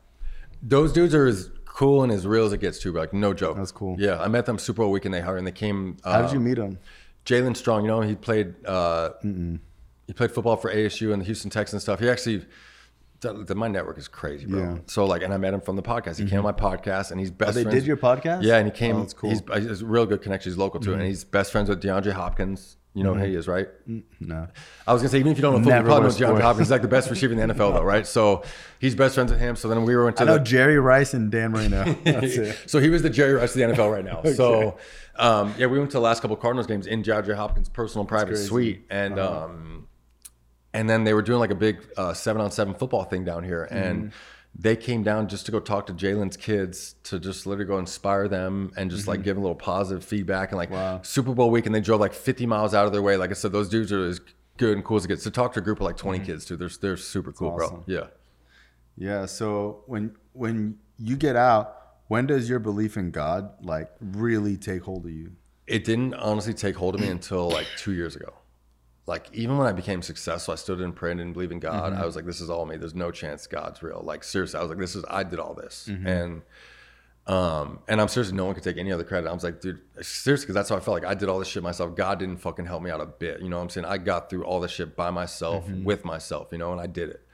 Those 0.62 0.92
dudes 0.92 1.14
are 1.14 1.26
as 1.26 1.50
cool 1.64 2.02
and 2.04 2.10
as 2.12 2.26
real 2.26 2.46
as 2.46 2.52
it 2.52 2.60
gets 2.60 2.78
too, 2.78 2.92
bro. 2.92 3.02
Like 3.02 3.12
no 3.12 3.34
joke. 3.34 3.56
That's 3.56 3.72
cool. 3.72 3.96
Yeah, 3.98 4.20
I 4.20 4.28
met 4.28 4.46
them 4.46 4.58
Super 4.58 4.82
Bowl 4.82 4.90
weekend. 4.90 5.14
They 5.14 5.20
hired 5.20 5.38
and 5.38 5.46
they 5.46 5.52
came. 5.52 5.96
Uh, 6.04 6.12
How 6.12 6.22
did 6.22 6.32
you 6.32 6.40
meet 6.40 6.58
him? 6.58 6.78
Jaelen 7.24 7.56
Strong, 7.56 7.82
you 7.82 7.88
know, 7.88 8.00
he 8.02 8.14
played. 8.14 8.54
Uh, 8.64 9.10
he 10.06 10.12
played 10.12 10.30
football 10.32 10.56
for 10.56 10.72
ASU 10.72 11.12
and 11.12 11.20
the 11.20 11.26
Houston 11.26 11.50
Texans 11.50 11.82
stuff. 11.82 12.00
He 12.00 12.08
actually 12.08 12.44
that, 13.22 13.46
that 13.46 13.54
my 13.54 13.66
network 13.68 13.96
is 13.98 14.08
crazy, 14.08 14.46
bro. 14.46 14.60
Yeah. 14.60 14.78
So 14.86 15.06
like, 15.06 15.22
and 15.22 15.32
I 15.32 15.36
met 15.38 15.54
him 15.54 15.60
from 15.62 15.76
the 15.76 15.82
podcast. 15.82 16.18
He 16.18 16.26
came 16.26 16.38
on 16.38 16.44
my 16.44 16.52
podcast, 16.52 17.10
and 17.10 17.18
he's 17.18 17.30
best. 17.30 17.50
Oh, 17.50 17.52
they 17.54 17.62
friends- 17.62 17.74
did 17.80 17.86
your 17.86 17.96
podcast? 17.96 18.42
Yeah, 18.42 18.56
and 18.58 18.66
he 18.66 18.72
came. 18.72 18.96
Oh, 18.96 19.00
that's 19.00 19.14
cool. 19.14 19.30
Mm-hmm. 19.30 19.52
He's, 19.54 19.68
he's 19.68 19.82
a 19.82 19.86
real 19.86 20.06
good 20.06 20.20
connection. 20.22 20.50
He's 20.52 20.58
local 20.58 20.80
too, 20.80 20.92
and 20.92 21.02
he's 21.02 21.24
best 21.24 21.50
friends 21.50 21.68
with 21.68 21.82
DeAndre 21.82 22.12
Hopkins. 22.12 22.76
You 22.94 23.04
know 23.04 23.12
who 23.12 23.24
he 23.24 23.34
is, 23.34 23.46
right? 23.46 23.68
No. 24.20 24.48
I 24.86 24.92
was 24.94 25.02
gonna 25.02 25.10
say 25.10 25.18
even 25.18 25.32
if 25.32 25.36
you 25.38 25.42
don't 25.42 25.52
know 25.52 25.58
football, 25.58 25.72
you 25.72 25.82
Never 25.82 25.88
probably 25.88 26.08
know 26.08 26.38
DeAndre. 26.38 26.42
Hopkins. 26.42 26.66
He's 26.68 26.70
like 26.70 26.80
the 26.82 26.88
best 26.88 27.10
receiver 27.10 27.34
in 27.34 27.48
the 27.48 27.54
NFL, 27.54 27.74
though, 27.74 27.82
right? 27.82 28.06
So 28.06 28.42
he's 28.78 28.94
best 28.94 29.14
friends 29.16 29.30
with 29.30 29.38
him. 29.40 29.54
So 29.56 29.68
then 29.68 29.84
we 29.84 29.94
were 29.94 30.08
into 30.08 30.22
I 30.22 30.26
know 30.26 30.34
the, 30.38 30.44
Jerry 30.44 30.78
Rice 30.78 31.12
and 31.12 31.30
Dan 31.30 31.52
Marino. 31.52 31.84
That's 32.04 32.36
it. 32.36 32.58
so 32.70 32.78
he 32.80 32.88
was 32.88 33.02
the 33.02 33.10
Jerry 33.10 33.34
Rice 33.34 33.54
of 33.54 33.56
the 33.68 33.74
NFL 33.74 33.92
right 33.92 34.04
now. 34.04 34.22
So 34.34 34.78
um, 35.16 35.54
yeah, 35.58 35.66
we 35.66 35.78
went 35.78 35.90
to 35.90 35.96
the 35.98 36.02
last 36.02 36.20
couple 36.22 36.36
Cardinals 36.36 36.66
games 36.66 36.86
in 36.86 37.02
DeAndre 37.02 37.34
Hopkins' 37.36 37.68
personal 37.68 38.04
private 38.06 38.36
suite, 38.38 38.86
and 38.90 39.18
Uh-huh. 39.18 39.44
um, 39.46 39.88
and 40.76 40.88
then 40.90 41.04
they 41.04 41.14
were 41.14 41.22
doing 41.22 41.40
like 41.40 41.50
a 41.50 41.60
big 41.66 41.76
uh, 41.96 42.12
seven 42.14 42.40
on 42.42 42.50
seven 42.50 42.74
football 42.74 43.04
thing 43.04 43.24
down 43.24 43.42
here, 43.44 43.64
and 43.70 43.96
Mm-hmm. 44.04 44.62
they 44.66 44.76
came 44.76 45.02
down 45.02 45.28
just 45.28 45.44
to 45.46 45.52
go 45.52 45.60
talk 45.60 45.86
to 45.86 45.92
Jaelen's 45.92 46.36
kids 46.36 46.94
to 47.08 47.18
just 47.18 47.46
literally 47.46 47.66
go 47.68 47.78
inspire 47.78 48.26
them 48.28 48.72
and 48.76 48.90
just 48.90 49.06
like 49.06 49.22
give 49.22 49.34
them 49.36 49.42
a 49.42 49.46
little 49.46 49.62
positive 49.74 50.04
feedback 50.04 50.50
and 50.52 50.58
like 50.58 50.70
Mm-hmm. 50.70 50.96
Wow. 50.96 51.00
Super 51.02 51.34
Bowl 51.34 51.50
week, 51.50 51.66
and 51.66 51.74
they 51.74 51.80
drove 51.80 52.00
like 52.00 52.14
50 52.14 52.46
miles 52.46 52.72
out 52.74 52.86
of 52.86 52.92
their 52.92 53.02
way. 53.02 53.16
Like 53.16 53.30
I 53.30 53.34
said, 53.34 53.52
those 53.52 53.68
dudes 53.68 53.90
are 53.92 54.04
as 54.06 54.20
good 54.58 54.74
and 54.76 54.84
cool 54.84 54.96
as 54.98 55.04
it 55.04 55.08
gets. 55.08 55.24
To 55.24 55.30
talk 55.30 55.52
to 55.54 55.60
a 55.60 55.62
group 55.62 55.78
of 55.80 55.84
like 55.84 55.96
20 55.96 56.20
kids 56.24 56.44
too, 56.44 56.56
they're 56.56 56.70
they're 56.80 56.96
super 56.96 57.32
cool, 57.32 57.50
Mm-hmm. 57.52 57.62
awesome. 57.62 57.82
bro. 57.86 57.94
Yeah. 57.96 58.06
Yeah. 58.96 59.26
So 59.26 59.82
when 59.86 60.14
when 60.32 60.78
you 60.98 61.16
get 61.16 61.36
out, 61.36 61.76
when 62.08 62.26
does 62.26 62.48
your 62.48 62.58
belief 62.58 62.96
in 62.96 63.10
God 63.10 63.50
like 63.62 63.90
really 64.00 64.56
take 64.56 64.82
hold 64.82 65.04
of 65.06 65.12
you? 65.12 65.32
it 65.66 65.82
didn't 65.84 66.14
honestly 66.14 66.54
take 66.54 66.76
hold 66.76 66.94
of 66.94 67.00
me 67.00 67.08
until 67.08 67.50
like 67.50 67.66
two 67.76 67.92
years 67.92 68.14
ago. 68.14 68.32
Like 69.06 69.28
even 69.32 69.56
when 69.56 69.68
I 69.68 69.72
became 69.72 70.02
successful, 70.02 70.52
I 70.52 70.56
still 70.56 70.76
didn't 70.76 70.94
pray 70.94 71.12
and 71.12 71.18
didn't 71.20 71.34
believe 71.34 71.52
in 71.52 71.60
God. 71.60 71.92
I 71.92 72.04
was 72.04 72.16
like, 72.16 72.26
this 72.26 72.40
is 72.40 72.50
all 72.50 72.66
me. 72.66 72.76
There's 72.76 72.94
no 72.94 73.10
chance 73.12 73.46
God's 73.46 73.82
real. 73.82 74.02
Like 74.04 74.24
seriously, 74.24 74.58
I 74.58 74.62
was 74.62 74.70
like, 74.70 74.78
this 74.78 74.96
is 74.96 75.04
I 75.08 75.22
did 75.22 75.38
all 75.38 75.54
this, 75.54 75.88
and 76.04 76.42
um, 77.28 77.80
and 77.88 78.00
I'm 78.00 78.06
seriously, 78.08 78.36
no 78.36 78.44
one 78.44 78.54
could 78.54 78.62
take 78.62 78.78
any 78.78 78.92
other 78.92 79.02
credit. 79.02 79.28
I 79.28 79.32
was 79.32 79.42
like, 79.42 79.60
dude, 79.60 79.80
seriously, 80.00 80.44
because 80.44 80.54
that's 80.54 80.68
how 80.68 80.76
I 80.76 80.80
felt. 80.80 81.02
Like 81.02 81.10
I 81.10 81.14
did 81.14 81.28
all 81.28 81.38
this 81.40 81.48
shit 81.48 81.62
myself. 81.62 81.96
God 81.96 82.18
didn't 82.20 82.38
fucking 82.38 82.66
help 82.66 82.82
me 82.82 82.90
out 82.90 83.00
a 83.00 83.06
bit. 83.06 83.40
You 83.40 83.48
know 83.48 83.56
what 83.56 83.64
I'm 83.64 83.68
saying? 83.70 83.84
I 83.84 83.98
got 83.98 84.30
through 84.30 84.44
all 84.44 84.60
this 84.60 84.70
shit 84.70 84.94
by 84.96 85.10
myself, 85.10 85.68
with 85.84 86.04
myself. 86.04 86.48
You 86.52 86.58
know, 86.58 86.72
and 86.72 86.80
I 86.80 86.86
did 86.86 87.10
it. 87.10 87.26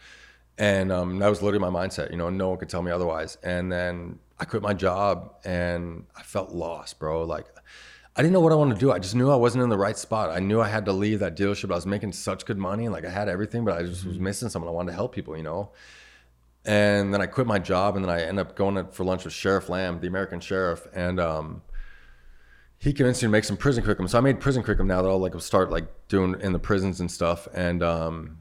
And 0.59 0.93
um, 0.93 1.19
that 1.19 1.29
was 1.29 1.43
literally 1.43 1.71
my 1.71 1.87
mindset. 1.87 2.11
You 2.11 2.17
know, 2.17 2.31
no 2.31 2.51
one 2.51 2.59
could 2.59 2.69
tell 2.69 2.83
me 2.83 2.91
otherwise. 2.91 3.37
And 3.43 3.73
then 3.73 4.19
I 4.39 4.45
quit 4.45 4.63
my 4.63 4.75
job, 4.75 5.35
and 5.45 6.05
I 6.17 6.23
felt 6.23 6.51
lost, 6.53 6.99
bro. 6.99 7.25
Like 7.25 7.47
I 8.15 8.21
didn't 8.21 8.35
know 8.35 8.41
what 8.41 8.53
I 8.53 8.57
wanted 8.57 8.75
to 8.75 8.81
do. 8.81 8.93
I 8.93 8.99
just 8.99 9.15
knew 9.15 9.31
I 9.31 9.37
wasn't 9.37 9.65
in 9.65 9.71
the 9.71 9.79
right 9.79 9.97
spot. 9.97 10.31
I 10.31 10.39
knew 10.39 10.61
I 10.61 10.69
had 10.69 10.85
to 10.85 10.93
leave 10.93 11.21
that 11.21 11.35
dealership. 11.37 11.71
I 11.73 11.75
was 11.75 11.87
making 11.87 12.13
such 12.13 12.45
good 12.45 12.59
money, 12.59 12.85
and 12.85 12.93
like 12.93 13.07
I 13.07 13.11
had 13.11 13.29
everything, 13.29 13.65
but 13.65 13.79
I 13.79 13.83
just 13.85 14.05
was 14.05 14.19
missing 14.19 14.49
something. 14.51 14.69
I 14.69 14.73
wanted 14.73 14.91
to 14.91 14.97
help 14.97 15.15
people, 15.15 15.37
you 15.37 15.43
know. 15.43 15.71
And 16.65 17.13
then 17.13 17.21
I 17.21 17.27
quit 17.27 17.47
my 17.47 17.59
job, 17.59 17.97
and 17.97 18.05
then 18.05 18.11
I 18.11 18.23
ended 18.23 18.47
up 18.47 18.55
going 18.55 18.87
for 18.89 19.05
lunch 19.05 19.25
with 19.25 19.33
Sheriff 19.33 19.69
Lamb, 19.69 20.01
the 20.01 20.07
American 20.09 20.41
sheriff, 20.41 20.87
and 20.95 21.19
um, 21.19 21.63
he 22.79 22.93
convinced 22.93 23.23
me 23.23 23.29
to 23.29 23.31
make 23.31 23.45
some 23.45 23.57
prison 23.57 23.83
curriculum. 23.83 24.09
So 24.09 24.19
I 24.19 24.21
made 24.21 24.41
prison 24.41 24.63
curriculum 24.63 24.89
now 24.89 25.03
that 25.03 25.09
I'll 25.09 25.19
like 25.19 25.41
start 25.41 25.71
like 25.71 25.87
doing 26.09 26.37
in 26.41 26.53
the 26.53 26.59
prisons 26.59 27.01
and 27.01 27.11
stuff. 27.11 27.49
And 27.55 27.83
um, 27.83 28.39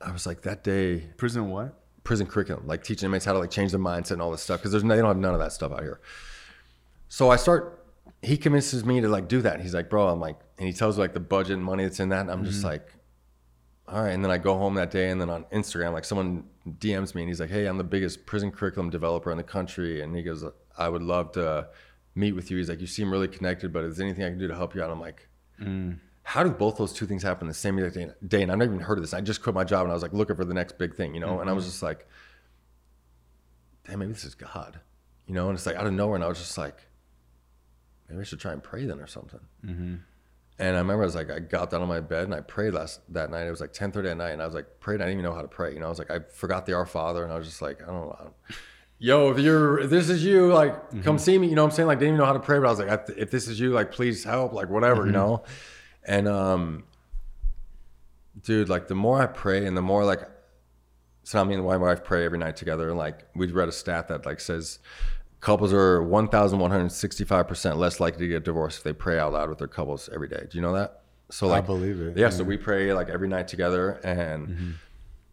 I 0.00 0.10
was 0.10 0.26
like 0.26 0.42
that 0.42 0.62
day 0.64 1.06
Prison 1.16 1.50
what? 1.50 1.74
prison 2.08 2.26
curriculum, 2.26 2.66
like 2.66 2.82
teaching 2.82 3.06
inmates 3.06 3.26
how 3.26 3.34
to 3.34 3.38
like 3.38 3.50
change 3.50 3.70
their 3.70 3.80
mindset 3.80 4.12
and 4.12 4.22
all 4.22 4.30
this 4.30 4.42
stuff 4.42 4.60
because 4.60 4.72
there's 4.72 4.82
they 4.82 4.96
don't 4.96 5.04
have 5.04 5.18
none 5.18 5.34
of 5.34 5.40
that 5.40 5.52
stuff 5.52 5.70
out 5.70 5.82
here. 5.82 6.00
So 7.08 7.30
I 7.30 7.36
start. 7.36 7.77
He 8.22 8.36
convinces 8.36 8.84
me 8.84 9.00
to 9.00 9.08
like 9.08 9.28
do 9.28 9.42
that. 9.42 9.60
He's 9.60 9.74
like, 9.74 9.88
bro, 9.88 10.08
I'm 10.08 10.20
like, 10.20 10.38
and 10.58 10.66
he 10.66 10.72
tells 10.72 10.96
me 10.96 11.02
like 11.02 11.14
the 11.14 11.20
budget 11.20 11.56
and 11.56 11.64
money 11.64 11.84
that's 11.84 12.00
in 12.00 12.08
that. 12.08 12.22
And 12.22 12.30
I'm 12.30 12.44
just 12.44 12.58
mm-hmm. 12.58 12.68
like, 12.68 12.92
all 13.86 14.02
right. 14.02 14.10
And 14.10 14.24
then 14.24 14.30
I 14.30 14.38
go 14.38 14.56
home 14.58 14.74
that 14.74 14.90
day, 14.90 15.10
and 15.10 15.20
then 15.20 15.30
on 15.30 15.44
Instagram, 15.52 15.92
like 15.92 16.04
someone 16.04 16.44
DMs 16.66 17.14
me, 17.14 17.22
and 17.22 17.28
he's 17.30 17.40
like, 17.40 17.50
hey, 17.50 17.66
I'm 17.66 17.78
the 17.78 17.84
biggest 17.84 18.26
prison 18.26 18.50
curriculum 18.50 18.90
developer 18.90 19.30
in 19.30 19.36
the 19.36 19.44
country, 19.44 20.02
and 20.02 20.14
he 20.16 20.22
goes, 20.22 20.44
I 20.76 20.88
would 20.88 21.02
love 21.02 21.32
to 21.32 21.68
meet 22.14 22.32
with 22.32 22.50
you. 22.50 22.56
He's 22.56 22.68
like, 22.68 22.80
you 22.80 22.86
seem 22.86 23.10
really 23.10 23.28
connected, 23.28 23.72
but 23.72 23.84
is 23.84 23.96
there 23.96 24.06
anything 24.06 24.24
I 24.24 24.30
can 24.30 24.38
do 24.38 24.48
to 24.48 24.54
help 24.54 24.74
you 24.74 24.82
out? 24.82 24.90
I'm 24.90 25.00
like. 25.00 25.28
Mm. 25.60 25.98
How 26.28 26.42
do 26.42 26.50
both 26.50 26.76
those 26.76 26.92
two 26.92 27.06
things 27.06 27.22
happen 27.22 27.48
the 27.48 27.54
same 27.54 27.76
day? 27.76 28.10
day? 28.26 28.42
And 28.42 28.52
I've 28.52 28.58
never 28.58 28.74
even 28.74 28.84
heard 28.84 28.98
of 28.98 29.02
this. 29.02 29.14
I 29.14 29.22
just 29.22 29.42
quit 29.42 29.54
my 29.54 29.64
job 29.64 29.84
and 29.84 29.90
I 29.90 29.94
was 29.94 30.02
like 30.02 30.12
looking 30.12 30.36
for 30.36 30.44
the 30.44 30.52
next 30.52 30.76
big 30.76 30.94
thing, 30.94 31.14
you 31.14 31.20
know. 31.20 31.40
And 31.40 31.48
I 31.48 31.54
was 31.54 31.64
mm-hmm. 31.64 31.70
just 31.70 31.82
like, 31.82 32.06
damn, 33.86 34.00
maybe 34.00 34.12
this 34.12 34.24
is 34.24 34.34
God, 34.34 34.78
you 35.26 35.32
know. 35.32 35.48
And 35.48 35.56
it's 35.56 35.64
like 35.64 35.76
out 35.76 35.86
of 35.86 35.94
nowhere, 35.94 36.16
and 36.16 36.22
I 36.22 36.28
was 36.28 36.36
just 36.36 36.58
like, 36.58 36.76
maybe 38.08 38.20
I 38.20 38.24
should 38.24 38.40
try 38.40 38.52
and 38.52 38.62
pray 38.62 38.84
then 38.86 39.00
or 39.00 39.06
something. 39.06 39.40
Mm-hmm. 39.64 39.94
And 40.60 40.76
I 40.76 40.80
remember 40.80 41.02
I 41.02 41.06
was 41.06 41.14
like, 41.14 41.30
I 41.30 41.38
got 41.38 41.70
down 41.70 41.82
on 41.82 41.88
my 41.88 42.00
bed 42.00 42.24
and 42.24 42.34
I 42.34 42.40
prayed 42.40 42.74
last 42.74 43.00
that 43.12 43.30
night. 43.30 43.46
It 43.46 43.50
was 43.50 43.60
like 43.60 43.72
10:30 43.72 44.10
at 44.10 44.16
night, 44.16 44.30
and 44.30 44.42
I 44.42 44.46
was 44.46 44.54
like, 44.54 44.80
prayed. 44.80 45.00
I 45.00 45.04
didn't 45.04 45.20
even 45.20 45.24
know 45.24 45.34
how 45.34 45.42
to 45.42 45.48
pray. 45.48 45.72
You 45.72 45.80
know, 45.80 45.86
I 45.86 45.90
was 45.90 45.98
like, 45.98 46.10
I 46.10 46.20
forgot 46.20 46.66
the 46.66 46.72
Our 46.72 46.86
Father, 46.86 47.22
and 47.22 47.32
I 47.32 47.38
was 47.38 47.46
just 47.46 47.62
like, 47.62 47.80
I 47.82 47.86
don't 47.86 48.08
know. 48.08 48.32
Yo, 48.98 49.30
if 49.30 49.38
you're, 49.38 49.78
if 49.78 49.90
this 49.90 50.08
is 50.08 50.24
you, 50.24 50.52
like, 50.52 50.90
come 50.90 51.00
mm-hmm. 51.00 51.16
see 51.18 51.38
me. 51.38 51.46
You 51.46 51.54
know 51.54 51.62
what 51.62 51.70
I'm 51.70 51.76
saying? 51.76 51.86
Like, 51.86 52.00
didn't 52.00 52.14
even 52.14 52.18
know 52.18 52.26
how 52.26 52.32
to 52.32 52.40
pray, 52.40 52.58
but 52.58 52.66
I 52.66 52.70
was 52.70 52.80
like, 52.80 52.88
I- 52.88 53.12
if 53.16 53.30
this 53.30 53.46
is 53.46 53.60
you, 53.60 53.70
like, 53.70 53.92
please 53.92 54.24
help, 54.24 54.52
like, 54.52 54.68
whatever, 54.68 55.02
you 55.02 55.12
mm-hmm. 55.12 55.12
know. 55.12 55.44
And 56.02 56.26
um, 56.26 56.84
dude, 58.42 58.68
like, 58.68 58.88
the 58.88 58.96
more 58.96 59.22
I 59.22 59.26
pray, 59.26 59.64
and 59.66 59.76
the 59.76 59.82
more 59.82 60.04
like, 60.04 60.22
so 61.22 61.44
me 61.44 61.54
and 61.54 61.64
my 61.64 61.76
wife 61.76 62.02
pray 62.02 62.24
every 62.24 62.38
night 62.38 62.56
together, 62.56 62.88
and 62.88 62.98
like, 62.98 63.28
we 63.36 63.46
read 63.52 63.68
a 63.68 63.72
stat 63.72 64.08
that 64.08 64.26
like 64.26 64.40
says 64.40 64.80
couples 65.40 65.72
are 65.72 66.00
1,165% 66.00 67.76
less 67.76 68.00
likely 68.00 68.26
to 68.26 68.28
get 68.28 68.44
divorced 68.44 68.78
if 68.78 68.84
they 68.84 68.92
pray 68.92 69.18
out 69.18 69.32
loud 69.32 69.48
with 69.48 69.58
their 69.58 69.68
couples 69.68 70.08
every 70.12 70.28
day. 70.28 70.46
Do 70.50 70.58
you 70.58 70.62
know 70.62 70.72
that? 70.74 71.02
So 71.30 71.46
like, 71.46 71.64
I 71.64 71.66
believe 71.66 72.00
it, 72.00 72.16
Yeah, 72.16 72.30
so 72.30 72.42
we 72.42 72.56
pray 72.56 72.92
like 72.92 73.08
every 73.08 73.28
night 73.28 73.48
together, 73.48 74.00
and 74.02 74.48
mm-hmm. 74.48 74.70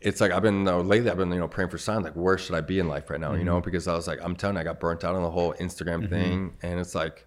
it's 0.01 0.19
like 0.19 0.31
I've 0.31 0.41
been 0.41 0.67
uh, 0.67 0.79
lately. 0.79 1.09
I've 1.09 1.17
been 1.17 1.31
you 1.31 1.39
know 1.39 1.47
praying 1.47 1.69
for 1.69 1.77
signs 1.77 2.03
like 2.03 2.15
where 2.15 2.37
should 2.37 2.55
I 2.55 2.61
be 2.61 2.79
in 2.79 2.87
life 2.87 3.09
right 3.09 3.19
now? 3.19 3.33
You 3.33 3.45
know, 3.45 3.57
mm-hmm. 3.57 3.65
because 3.65 3.87
I 3.87 3.95
was 3.95 4.07
like 4.07 4.19
I'm 4.21 4.35
telling 4.35 4.57
you, 4.57 4.61
I 4.61 4.63
got 4.65 4.79
burnt 4.79 5.03
out 5.05 5.15
on 5.15 5.23
the 5.23 5.31
whole 5.31 5.53
Instagram 5.53 6.01
mm-hmm. 6.01 6.07
thing, 6.07 6.53
and 6.61 6.79
it's 6.79 6.95
like 6.95 7.25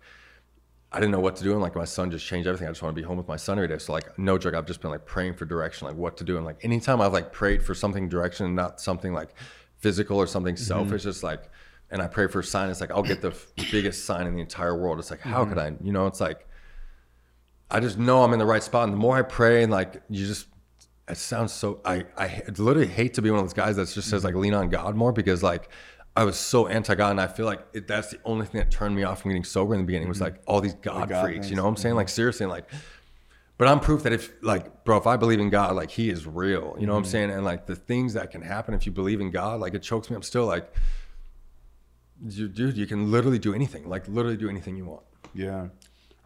I 0.92 1.00
didn't 1.00 1.12
know 1.12 1.20
what 1.20 1.36
to 1.36 1.44
do, 1.44 1.52
and 1.52 1.62
like 1.62 1.74
my 1.74 1.86
son 1.86 2.10
just 2.10 2.26
changed 2.26 2.46
everything. 2.46 2.68
I 2.68 2.70
just 2.70 2.82
want 2.82 2.94
to 2.94 3.00
be 3.00 3.06
home 3.06 3.16
with 3.16 3.28
my 3.28 3.36
son 3.36 3.58
every 3.58 3.68
day. 3.68 3.78
So 3.78 3.94
like 3.94 4.18
no 4.18 4.36
joke, 4.36 4.52
I've 4.52 4.66
just 4.66 4.82
been 4.82 4.90
like 4.90 5.06
praying 5.06 5.34
for 5.34 5.46
direction, 5.46 5.88
like 5.88 5.96
what 5.96 6.18
to 6.18 6.24
do, 6.24 6.36
and 6.36 6.44
like 6.44 6.62
anytime 6.62 7.00
I've 7.00 7.14
like 7.14 7.32
prayed 7.32 7.62
for 7.64 7.74
something 7.74 8.06
direction, 8.06 8.54
not 8.54 8.82
something 8.82 9.14
like 9.14 9.30
physical 9.78 10.18
or 10.18 10.26
something 10.26 10.56
selfish, 10.56 11.04
just 11.04 11.22
like. 11.22 11.50
And 11.90 12.02
I 12.02 12.06
pray 12.06 12.26
for 12.26 12.40
a 12.40 12.44
sign. 12.44 12.68
It's 12.70 12.80
like 12.80 12.90
I'll 12.90 13.02
get 13.02 13.22
the 13.22 13.34
biggest 13.70 14.04
sign 14.04 14.26
in 14.26 14.34
the 14.34 14.40
entire 14.40 14.76
world. 14.76 14.98
It's 14.98 15.10
like 15.10 15.20
how 15.20 15.44
could 15.44 15.56
mm-hmm. 15.56 15.82
I? 15.82 15.86
You 15.86 15.92
know, 15.92 16.06
it's 16.06 16.20
like 16.20 16.46
I 17.70 17.80
just 17.80 17.98
know 17.98 18.22
I'm 18.22 18.32
in 18.32 18.38
the 18.38 18.46
right 18.46 18.62
spot. 18.62 18.84
And 18.84 18.92
the 18.92 18.98
more 18.98 19.16
I 19.16 19.22
pray, 19.22 19.62
and 19.62 19.70
like 19.70 20.02
you 20.08 20.26
just, 20.26 20.46
it 21.08 21.16
sounds 21.16 21.52
so. 21.52 21.80
I 21.84 22.04
I 22.16 22.42
literally 22.56 22.86
hate 22.86 23.14
to 23.14 23.22
be 23.22 23.30
one 23.30 23.40
of 23.40 23.44
those 23.44 23.52
guys 23.52 23.76
that 23.76 23.88
just 23.88 24.08
says 24.08 24.24
like 24.24 24.32
mm-hmm. 24.32 24.42
lean 24.42 24.54
on 24.54 24.70
God 24.70 24.96
more 24.96 25.12
because 25.12 25.42
like 25.42 25.70
I 26.16 26.24
was 26.24 26.36
so 26.36 26.66
anti 26.66 26.94
God, 26.94 27.10
and 27.10 27.20
I 27.20 27.26
feel 27.26 27.46
like 27.46 27.60
it, 27.72 27.86
that's 27.86 28.10
the 28.10 28.18
only 28.24 28.46
thing 28.46 28.60
that 28.60 28.70
turned 28.70 28.96
me 28.96 29.04
off 29.04 29.22
from 29.22 29.30
getting 29.30 29.44
sober 29.44 29.74
in 29.74 29.80
the 29.80 29.86
beginning 29.86 30.08
was 30.08 30.18
mm-hmm. 30.18 30.24
like 30.24 30.42
all 30.46 30.60
these 30.60 30.74
God, 30.74 31.08
God 31.08 31.22
freaks. 31.22 31.50
You 31.50 31.56
know 31.56 31.64
what 31.64 31.70
I'm 31.70 31.76
saying? 31.76 31.94
Like 31.94 32.08
seriously, 32.08 32.46
like. 32.46 32.68
But 33.58 33.66
I'm 33.66 33.80
proof 33.80 34.04
that 34.04 34.12
if 34.12 34.30
like, 34.40 34.84
bro, 34.84 34.98
if 34.98 35.08
I 35.08 35.16
believe 35.16 35.40
in 35.40 35.50
God, 35.50 35.74
like 35.74 35.90
He 35.90 36.10
is 36.10 36.28
real. 36.28 36.76
You 36.78 36.86
know 36.86 36.92
what 36.92 37.00
I'm 37.00 37.04
saying? 37.04 37.32
And 37.32 37.44
like 37.44 37.66
the 37.66 37.74
things 37.74 38.14
that 38.14 38.30
can 38.30 38.40
happen 38.40 38.72
if 38.72 38.86
you 38.86 38.92
believe 38.92 39.20
in 39.20 39.32
God, 39.32 39.58
like 39.58 39.74
it 39.74 39.82
chokes 39.82 40.10
me. 40.10 40.14
I'm 40.14 40.22
still 40.22 40.46
like, 40.46 40.72
you, 42.26 42.48
dude, 42.48 42.76
you 42.76 42.86
can 42.86 43.10
literally 43.10 43.38
do 43.38 43.54
anything. 43.54 43.88
Like 43.88 44.08
literally 44.08 44.36
do 44.36 44.48
anything 44.48 44.76
you 44.76 44.86
want. 44.86 45.02
Yeah. 45.34 45.68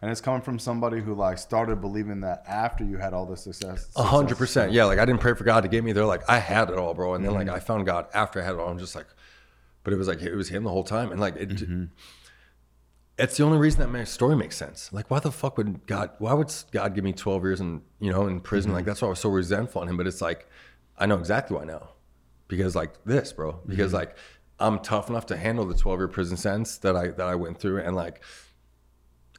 And 0.01 0.11
it's 0.11 0.19
coming 0.21 0.41
from 0.41 0.59
somebody 0.59 0.99
who 0.99 1.13
like 1.15 1.37
started 1.37 1.79
believing 1.79 2.21
that 2.21 2.43
after 2.47 2.83
you 2.83 2.97
had 2.97 3.13
all 3.13 3.25
the 3.25 3.37
success. 3.37 3.89
A 3.95 4.03
hundred 4.03 4.37
percent. 4.37 4.73
Yeah, 4.73 4.83
like 4.85 4.99
I 4.99 5.05
didn't 5.05 5.21
pray 5.21 5.33
for 5.33 5.45
God 5.45 5.61
to 5.61 5.69
give 5.69 5.83
me. 5.85 5.93
They're 5.93 6.05
like, 6.05 6.29
I 6.29 6.39
had 6.39 6.69
it 6.69 6.77
all, 6.77 6.93
bro. 6.93 7.13
And 7.13 7.23
then 7.23 7.31
Mm-hmm. 7.33 7.47
like 7.47 7.57
I 7.57 7.59
found 7.61 7.85
God 7.85 8.07
after 8.13 8.41
I 8.41 8.45
had 8.45 8.55
it 8.55 8.59
all. 8.59 8.67
I'm 8.69 8.79
just 8.79 8.95
like, 8.95 9.07
but 9.83 9.93
it 9.93 9.97
was 9.97 10.07
like 10.09 10.21
it 10.21 10.35
was 10.35 10.49
him 10.49 10.63
the 10.65 10.69
whole 10.69 10.83
time. 10.83 11.11
And 11.11 11.21
like 11.21 11.35
it 11.37 11.49
Mm-hmm. 11.49 11.83
it's 13.17 13.37
the 13.37 13.43
only 13.43 13.57
reason 13.57 13.79
that 13.79 13.89
my 13.89 14.03
story 14.03 14.35
makes 14.35 14.57
sense. 14.57 14.91
Like 14.91 15.09
why 15.09 15.19
the 15.19 15.31
fuck 15.31 15.57
would 15.57 15.85
God 15.87 16.09
why 16.19 16.33
would 16.33 16.51
God 16.71 16.95
give 16.95 17.03
me 17.03 17.13
twelve 17.13 17.43
years 17.43 17.61
in 17.61 17.81
you 17.99 18.11
know 18.11 18.27
in 18.27 18.41
prison? 18.41 18.69
Mm-hmm. 18.71 18.75
Like 18.77 18.85
that's 18.85 19.01
why 19.01 19.07
I 19.07 19.09
was 19.09 19.19
so 19.19 19.29
resentful 19.29 19.81
on 19.81 19.87
him. 19.87 19.95
But 19.97 20.07
it's 20.07 20.21
like 20.21 20.47
I 20.97 21.05
know 21.05 21.17
exactly 21.17 21.55
why 21.55 21.63
now. 21.65 21.89
Because 22.49 22.75
like 22.75 22.91
this, 23.05 23.31
bro. 23.31 23.61
Because 23.65 23.87
Mm-hmm. 23.91 23.95
like 23.99 24.17
I'm 24.63 24.79
tough 24.79 25.09
enough 25.09 25.25
to 25.27 25.37
handle 25.37 25.65
the 25.65 25.75
twelve 25.75 25.99
year 25.99 26.07
prison 26.07 26.37
sentence 26.37 26.77
that 26.77 26.95
I 26.95 27.07
that 27.09 27.27
I 27.27 27.35
went 27.35 27.59
through 27.59 27.81
and 27.81 27.95
like 27.95 28.21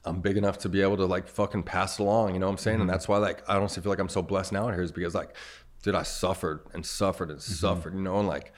I'm 0.04 0.20
big 0.20 0.36
enough 0.36 0.58
to 0.58 0.68
be 0.68 0.82
able 0.82 0.98
to 0.98 1.06
like 1.06 1.28
fucking 1.28 1.62
pass 1.62 1.98
along, 1.98 2.34
you 2.34 2.40
know 2.40 2.46
what 2.46 2.52
I'm 2.52 2.58
saying? 2.58 2.74
And 2.74 2.82
mm-hmm. 2.82 2.90
that's 2.90 3.08
why 3.08 3.16
like 3.16 3.42
I 3.48 3.56
honestly 3.56 3.82
feel 3.82 3.90
like 3.90 3.98
I'm 3.98 4.08
so 4.08 4.22
blessed 4.22 4.52
now 4.52 4.68
in 4.68 4.74
here 4.74 4.82
is 4.82 4.92
because 4.92 5.14
like, 5.14 5.34
dude, 5.82 5.94
I 5.94 6.02
suffered 6.02 6.60
and 6.74 6.84
suffered 6.84 7.30
and 7.30 7.38
mm-hmm. 7.38 7.52
suffered, 7.54 7.94
you 7.94 8.02
know, 8.02 8.18
and 8.18 8.28
like 8.28 8.52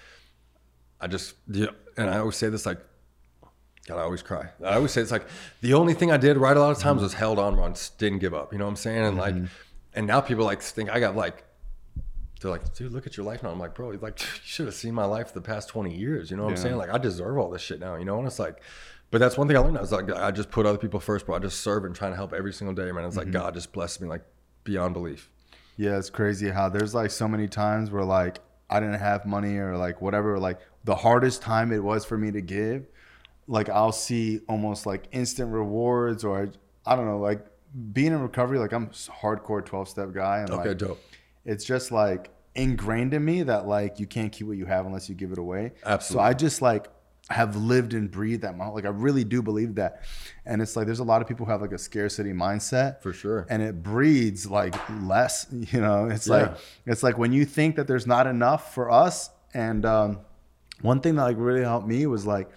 I 1.01 1.07
just 1.07 1.35
yeah, 1.49 1.69
and 1.97 2.11
I 2.11 2.19
always 2.19 2.37
say 2.37 2.49
this 2.49 2.67
like 2.67 2.81
God, 3.87 3.99
I 3.99 4.03
always 4.03 4.23
cry. 4.23 4.49
I 4.65 4.75
always 4.75 4.91
say 4.91 5.01
it's 5.01 5.13
like 5.13 5.27
the 5.61 5.75
only 5.75 5.95
thing 5.95 6.11
I 6.11 6.17
did 6.17 6.37
right 6.37 6.57
a 6.57 6.61
lot 6.61 6.73
of 6.73 6.79
times 6.79 6.97
mm-hmm. 6.97 7.05
was 7.05 7.15
held 7.15 7.39
on, 7.39 7.55
bro, 7.55 7.73
didn't 7.99 8.19
give 8.19 8.35
up. 8.35 8.53
You 8.53 8.59
know 8.59 8.65
what 8.65 8.71
I'm 8.71 8.77
saying? 8.77 9.05
And 9.05 9.17
like, 9.17 9.37
and 9.95 10.07
now 10.07 10.21
people 10.21 10.45
like 10.45 10.61
think 10.61 10.91
I 10.91 10.99
got 10.99 11.15
like, 11.15 11.45
they're 12.47 12.53
like, 12.59 12.75
dude, 12.75 12.93
look 12.93 13.07
at 13.07 13.17
your 13.17 13.27
life 13.27 13.43
now. 13.43 13.51
I'm 13.51 13.59
like, 13.59 13.75
bro, 13.75 13.91
like 14.01 14.21
you 14.21 14.27
should 14.45 14.67
have 14.67 14.75
seen 14.75 14.95
my 14.95 15.05
life 15.05 15.33
the 15.35 15.41
past 15.41 15.69
20 15.69 15.95
years. 15.95 16.31
You 16.31 16.37
know 16.37 16.45
what 16.45 16.51
I'm 16.51 16.57
saying? 16.57 16.77
Like 16.77 16.91
I 16.91 16.99
deserve 16.99 17.39
all 17.39 17.51
this 17.51 17.63
shit 17.63 17.81
now. 17.81 17.97
You 17.97 18.05
know, 18.05 18.19
and 18.19 18.27
it's 18.27 18.39
like, 18.39 18.61
but 19.11 19.19
that's 19.19 19.37
one 19.37 19.49
thing 19.49 19.57
I 19.57 19.61
learned. 19.61 19.79
I 19.79 19.81
was 19.81 19.93
like, 19.93 20.11
I 20.11 20.31
just 20.31 20.51
put 20.51 20.67
other 20.67 20.79
people 20.79 21.01
first, 21.01 21.27
bro. 21.27 21.37
I 21.37 21.39
just 21.39 21.61
serve 21.61 21.85
and 21.85 21.95
trying 21.95 22.13
to 22.13 22.17
help 22.17 22.33
every 22.33 22.53
single 22.53 22.75
day, 22.75 22.91
man. 22.93 23.05
It's 23.05 23.17
like 23.17 23.27
mm-hmm. 23.27 23.33
God 23.33 23.55
just 23.55 23.73
blessed 23.73 24.01
me 24.01 24.09
like 24.09 24.23
beyond 24.65 24.95
belief. 24.95 25.31
Yeah, 25.77 25.99
it's 25.99 26.11
crazy 26.11 26.49
how 26.49 26.69
there's 26.69 26.95
like 26.95 27.11
so 27.11 27.29
many 27.29 27.49
times 27.49 27.91
where 27.91 28.05
like 28.05 28.39
I 28.71 28.81
didn't 28.81 28.99
have 28.99 29.27
money 29.27 29.57
or 29.57 29.77
like 29.77 30.01
whatever, 30.01 30.39
like 30.39 30.61
the 30.85 30.95
hardest 30.95 31.43
time 31.43 31.73
it 31.73 31.83
was 31.83 32.05
for 32.05 32.17
me 32.17 32.31
to 32.33 32.41
give, 32.41 32.87
like 33.47 33.69
I'll 33.69 33.93
see 33.93 34.41
almost 34.49 34.87
like 34.87 35.07
instant 35.13 35.53
rewards 35.53 36.25
or 36.25 36.51
I 36.85 36.97
don't 36.97 37.07
know, 37.07 37.19
like 37.19 37.47
being 37.93 38.13
in 38.13 38.21
recovery, 38.21 38.59
like 38.59 38.73
I'm 38.73 38.89
hardcore 38.89 39.65
12 39.65 39.89
step 39.89 40.13
guy. 40.13 40.39
And 40.41 40.51
Okay, 40.51 40.71
like, 40.71 40.79
dope. 40.79 41.01
it's 41.45 41.65
just 41.65 41.93
like 41.93 42.31
ingrained 42.57 43.15
in 43.15 43.25
me 43.25 43.43
that 43.45 43.67
like 43.67 44.01
you 44.01 44.07
can't 44.07 44.33
keep 44.33 44.47
what 44.47 44.57
you 44.57 44.67
have 44.67 44.87
unless 44.87 45.09
you 45.09 45.15
give 45.15 45.33
it 45.33 45.39
away. 45.39 45.73
Absolutely. 45.85 46.25
So 46.25 46.29
I 46.29 46.33
just 46.33 46.63
like 46.63 46.89
have 47.29 47.57
lived 47.57 47.93
and 47.93 48.09
breathed 48.11 48.43
that 48.43 48.57
my 48.57 48.69
like 48.69 48.85
I 48.85 48.91
really 48.91 49.25
do 49.25 49.43
believe 49.43 49.75
that. 49.77 50.03
And 50.45 50.63
it's 50.63 50.77
like 50.77 50.87
there's 50.87 51.01
a 51.01 51.05
lot 51.05 51.23
of 51.23 51.29
people 51.29 51.47
who 51.47 51.53
have 51.53 51.61
like 51.61 51.73
a 51.73 51.79
scarcity 51.79 52.33
mindset. 52.33 53.03
For 53.03 53.13
sure. 53.13 53.47
And 53.51 53.63
it 53.63 53.83
breeds 53.83 54.49
like 54.51 54.75
less, 55.03 55.47
you 55.51 55.81
know. 55.81 56.07
It's 56.07 56.29
like 56.29 56.57
it's 56.87 57.03
like 57.03 57.19
when 57.19 57.33
you 57.33 57.45
think 57.45 57.77
that 57.77 57.87
there's 57.87 58.07
not 58.07 58.27
enough 58.27 58.75
for 58.75 58.91
us 58.91 59.31
and 59.55 59.85
um 59.85 60.21
one 60.83 61.01
thing 61.01 61.17
that 61.17 61.25
like 61.25 61.37
really 61.39 61.63
helped 61.63 61.87
me 61.87 62.07
was 62.07 62.27
like 62.27 62.51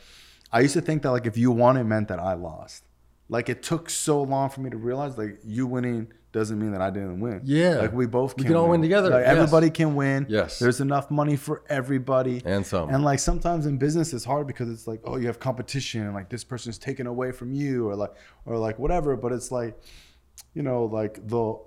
I 0.52 0.62
used 0.62 0.74
to 0.74 0.82
think 0.82 1.04
that 1.04 1.12
like 1.12 1.26
if 1.26 1.38
you 1.38 1.52
won 1.52 1.78
it 1.78 1.84
meant 1.84 2.08
that 2.10 2.20
I 2.20 2.34
lost. 2.34 2.84
Like 3.32 3.48
it 3.48 3.62
took 3.62 3.90
so 3.90 4.24
long 4.24 4.50
for 4.50 4.62
me 4.62 4.72
to 4.72 4.78
realize 4.78 5.18
like 5.18 5.40
you 5.44 5.68
winning 5.68 6.12
doesn't 6.32 6.60
mean 6.60 6.72
that 6.74 6.82
I 6.82 6.90
didn't 6.92 7.20
win. 7.20 7.42
Yeah. 7.44 7.78
Like 7.78 7.94
we 7.94 8.06
both 8.06 8.36
We 8.38 8.44
can 8.44 8.52
can 8.54 8.58
all 8.58 8.70
win 8.70 8.82
together, 8.82 9.10
Like 9.10 9.22
yes. 9.26 9.36
everybody 9.36 9.70
can 9.70 9.96
win. 9.96 10.28
Yes. 10.30 10.60
There's 10.60 10.80
enough 10.80 11.10
money 11.10 11.36
for 11.36 11.64
everybody. 11.70 12.42
And 12.46 12.66
some. 12.66 12.90
And 12.90 13.04
like 13.04 13.20
sometimes 13.20 13.66
in 13.66 13.78
business 13.78 14.14
it's 14.14 14.26
hard 14.26 14.46
because 14.48 14.70
it's 14.70 14.88
like, 14.88 15.02
oh, 15.06 15.18
you 15.18 15.28
have 15.28 15.40
competition 15.40 16.04
and 16.04 16.14
like 16.14 16.30
this 16.30 16.44
person's 16.44 16.78
taken 16.78 17.08
away 17.08 17.32
from 17.32 17.52
you 17.54 17.88
or 17.88 17.96
like 17.96 18.12
or 18.46 18.58
like 18.58 18.78
whatever. 18.78 19.16
But 19.16 19.32
it's 19.32 19.52
like, 19.52 19.80
you 20.54 20.62
know, 20.62 20.86
like 20.86 21.28
the 21.28 21.58